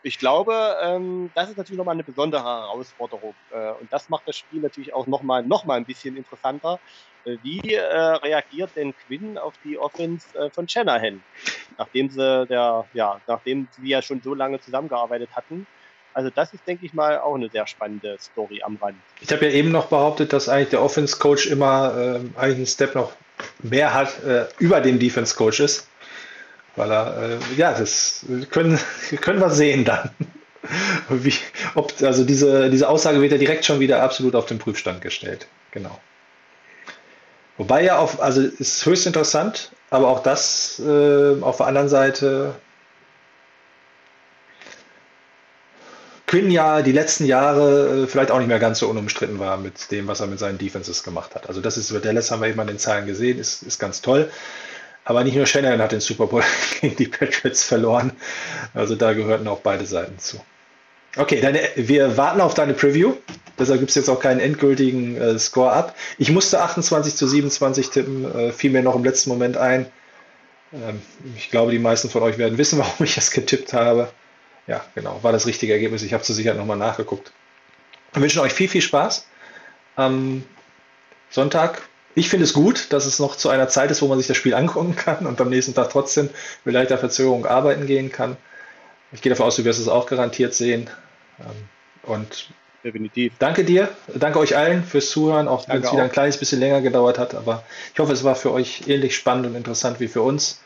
ich 0.04 0.18
glaube, 0.18 0.78
ähm, 0.82 1.32
das 1.36 1.50
ist 1.50 1.58
natürlich 1.58 1.78
nochmal 1.78 1.96
eine 1.96 2.04
besondere 2.04 2.44
Herausforderung. 2.44 3.36
Äh, 3.52 3.72
und 3.74 3.92
das 3.94 4.10
macht 4.10 4.28
das 4.28 4.36
Spiel 4.38 4.62
natürlich 4.62 4.94
auch 4.94 5.08
nochmal 5.08 5.44
noch 5.44 5.66
mal 5.66 5.76
ein 5.76 5.86
bisschen 5.86 6.18
interessanter. 6.18 6.80
Äh, 7.26 7.38
wie 7.44 7.76
äh, 7.76 7.86
reagiert 7.86 8.72
denn 8.76 8.96
Quinn 8.96 9.38
auf 9.38 9.54
die 9.64 9.78
Offense 9.78 10.38
äh, 10.38 10.50
von 10.50 10.68
Shanahan? 10.68 11.22
Nachdem 11.78 12.10
sie 12.10 12.48
der, 12.48 12.86
ja, 12.94 13.22
nachdem 13.28 13.68
sie 13.72 13.90
ja 13.90 14.02
schon 14.02 14.22
so 14.22 14.34
lange 14.34 14.60
zusammengearbeitet 14.60 15.30
hatten. 15.36 15.68
Also 16.14 16.30
das 16.30 16.54
ist, 16.54 16.68
denke 16.68 16.86
ich 16.86 16.94
mal, 16.94 17.20
auch 17.20 17.36
eine 17.36 17.50
sehr 17.50 17.66
spannende 17.68 18.18
Story 18.20 18.62
am 18.64 18.78
Rand. 18.82 18.98
Ich 19.22 19.32
habe 19.32 19.46
ja 19.46 19.52
eben 19.52 19.72
noch 19.72 19.86
behauptet, 19.86 20.34
dass 20.34 20.50
eigentlich 20.50 20.70
der 20.70 20.82
Offense-Coach 20.82 21.48
immer 21.48 21.96
äh, 21.96 22.16
eigentlich 22.38 22.58
einen 22.58 22.66
Step 22.66 22.96
noch 22.96 23.14
mehr 23.64 23.94
hat, 23.94 24.22
äh, 24.24 24.48
über 24.60 24.82
dem 24.82 25.00
Defense-Coach 25.00 25.62
ist. 25.62 25.91
Weil 26.76 26.92
er, 26.92 27.18
äh, 27.24 27.38
ja, 27.58 27.74
das 27.74 28.26
können, 28.50 28.80
können 29.22 29.40
wir 29.40 29.50
sehen 29.50 29.86
dann. 29.86 30.10
Wie, 31.10 31.34
ob, 31.76 31.94
also 32.02 32.24
diese, 32.24 32.70
diese 32.70 32.88
Aussage 32.88 33.22
wird 33.22 33.32
ja 33.32 33.38
direkt 33.38 33.66
schon 33.66 33.80
wieder 33.80 34.02
absolut 34.02 34.36
auf 34.36 34.46
den 34.46 34.60
Prüfstand 34.60 35.02
gestellt. 35.02 35.48
Genau. 35.72 36.00
Wobei 37.58 37.84
ja 37.84 37.98
auf, 37.98 38.22
also 38.22 38.42
ist 38.42 38.86
höchst 38.86 39.06
interessant, 39.06 39.72
aber 39.90 40.08
auch 40.08 40.24
das 40.24 40.80
äh, 40.80 41.42
auf 41.42 41.58
der 41.58 41.68
anderen 41.68 41.90
Seite 41.90 42.56
Quinn 46.32 46.50
ja 46.50 46.82
die 46.82 46.94
letzten 46.94 47.26
Jahre 47.26 48.04
äh, 48.04 48.08
vielleicht 48.08 48.32
auch 48.32 48.40
nicht 48.40 48.48
mehr 48.48 48.58
ganz 48.58 48.80
so 48.80 48.88
unumstritten 48.88 49.38
war 49.38 49.58
mit 49.58 49.92
dem, 49.92 50.08
was 50.08 50.22
er 50.22 50.28
mit 50.28 50.40
seinen 50.40 50.58
Defenses 50.58 51.04
gemacht 51.04 51.36
hat. 51.36 51.50
Also 51.50 51.60
das 51.60 51.76
ist 51.76 51.90
über 51.90 52.00
Dallas 52.00 52.32
haben 52.32 52.42
wir 52.42 52.48
eben 52.48 52.60
an 52.62 52.68
den 52.68 52.80
Zahlen 52.80 53.06
gesehen, 53.06 53.38
ist, 53.38 53.64
ist 53.64 53.80
ganz 53.80 54.02
toll. 54.02 54.32
Aber 55.04 55.24
nicht 55.24 55.36
nur 55.36 55.46
Shanahan 55.46 55.82
hat 55.82 55.92
den 55.92 56.00
Super 56.00 56.28
Bowl 56.28 56.44
gegen 56.82 56.96
die 56.96 57.08
Patriots 57.08 57.64
verloren. 57.64 58.12
Also 58.74 58.96
da 58.96 59.14
gehörten 59.14 59.48
auch 59.48 59.60
beide 59.60 59.86
Seiten 59.86 60.20
zu. 60.20 60.40
Okay, 61.18 61.42
dann, 61.42 61.58
wir 61.76 62.16
warten 62.18 62.40
auf 62.40 62.54
deine 62.54 62.74
Preview. 62.74 63.16
Deshalb 63.60 63.80
gibt 63.80 63.90
es 63.90 63.96
jetzt 63.96 64.10
auch 64.10 64.20
keinen 64.20 64.40
endgültigen 64.40 65.18
äh, 65.18 65.38
Score 65.38 65.72
ab. 65.72 65.96
Ich 66.18 66.32
musste 66.32 66.62
28 66.62 67.16
zu 67.16 67.28
27 67.28 67.90
tippen, 67.90 68.34
äh, 68.34 68.52
fiel 68.52 68.72
mir 68.72 68.82
noch 68.82 68.96
im 68.96 69.04
letzten 69.04 69.30
Moment 69.30 69.58
ein. 69.58 69.88
Ähm, 70.74 71.02
ich 71.36 71.50
glaube, 71.50 71.72
die 71.72 71.80
meisten 71.80 72.10
von 72.10 72.24
euch 72.24 72.38
werden 72.38 72.58
wissen, 72.58 72.80
warum 72.80 73.06
ich 73.06 73.16
das 73.16 73.32
getippt 73.32 73.74
habe. 73.74 74.10
Ja, 74.68 74.86
genau, 74.96 75.20
war 75.22 75.32
das 75.32 75.48
richtige 75.48 75.74
Ergebnis. 75.74 76.04
Ich 76.04 76.14
habe 76.14 76.24
zur 76.24 76.36
Sicherheit 76.36 76.58
nochmal 76.58 76.78
nachgeguckt. 76.78 77.34
Wir 78.14 78.22
wünschen 78.22 78.40
euch 78.40 78.54
viel, 78.54 78.70
viel 78.70 78.82
Spaß 78.82 79.28
am 79.96 80.44
Sonntag 81.30 81.82
ich 82.16 82.30
finde 82.30 82.44
es 82.44 82.54
gut, 82.54 82.92
dass 82.92 83.06
es 83.06 83.20
noch 83.20 83.36
zu 83.36 83.50
einer 83.50 83.68
Zeit 83.70 83.92
ist, 83.92 84.02
wo 84.02 84.08
man 84.08 84.18
sich 84.18 84.28
das 84.28 84.38
Spiel 84.38 84.54
angucken 84.54 84.96
kann 84.96 85.26
und 85.26 85.40
am 85.40 85.50
nächsten 85.50 85.74
Tag 85.74 85.90
trotzdem 85.90 86.30
mit 86.66 86.74
leichter 86.74 86.98
Verzögerung 86.98 87.46
arbeiten 87.46 87.88
gehen 87.88 88.12
kann. 88.12 88.38
Ich 89.12 89.22
gehe 89.22 89.30
davon 89.30 89.46
aus, 89.46 89.56
du 89.56 89.66
wirst 89.66 89.80
es 89.80 89.88
auch 89.88 90.06
garantiert 90.06 90.54
sehen. 90.54 90.90
Ähm, 91.40 91.70
und 92.04 92.50
definitiv. 92.84 93.34
Danke 93.40 93.64
dir, 93.64 93.90
danke 94.16 94.40
euch 94.40 94.56
allen 94.56 94.84
fürs 94.84 95.10
Zuhören, 95.10 95.48
auch 95.48 95.68
wenn 95.68 95.84
es 95.84 95.92
wieder 95.92 96.04
ein 96.04 96.12
kleines 96.12 96.38
bisschen 96.38 96.60
länger 96.60 96.82
gedauert 96.82 97.20
hat. 97.20 97.36
Aber 97.36 97.64
ich 97.94 98.00
hoffe, 98.00 98.14
es 98.14 98.24
war 98.24 98.36
für 98.36 98.52
euch 98.52 98.88
ähnlich 98.88 99.16
spannend 99.16 99.46
und 99.48 99.56
interessant 99.56 100.00
wie 100.00 100.08
für 100.08 100.22
uns. 100.22 100.62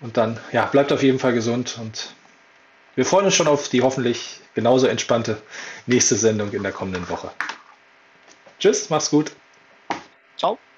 Und 0.00 0.16
dann, 0.16 0.40
ja, 0.52 0.66
bleibt 0.66 0.92
auf 0.92 1.02
jeden 1.02 1.18
Fall 1.18 1.32
gesund 1.32 1.78
und 1.80 2.14
wir 2.94 3.04
freuen 3.04 3.26
uns 3.26 3.34
schon 3.34 3.48
auf 3.48 3.68
die 3.68 3.82
hoffentlich 3.82 4.40
genauso 4.54 4.86
entspannte 4.86 5.40
nächste 5.86 6.16
Sendung 6.16 6.52
in 6.52 6.62
der 6.62 6.72
kommenden 6.72 7.08
Woche. 7.08 7.30
Tschüss, 8.58 8.90
mach's 8.90 9.10
gut. 9.10 9.32
Ciao. 10.40 10.69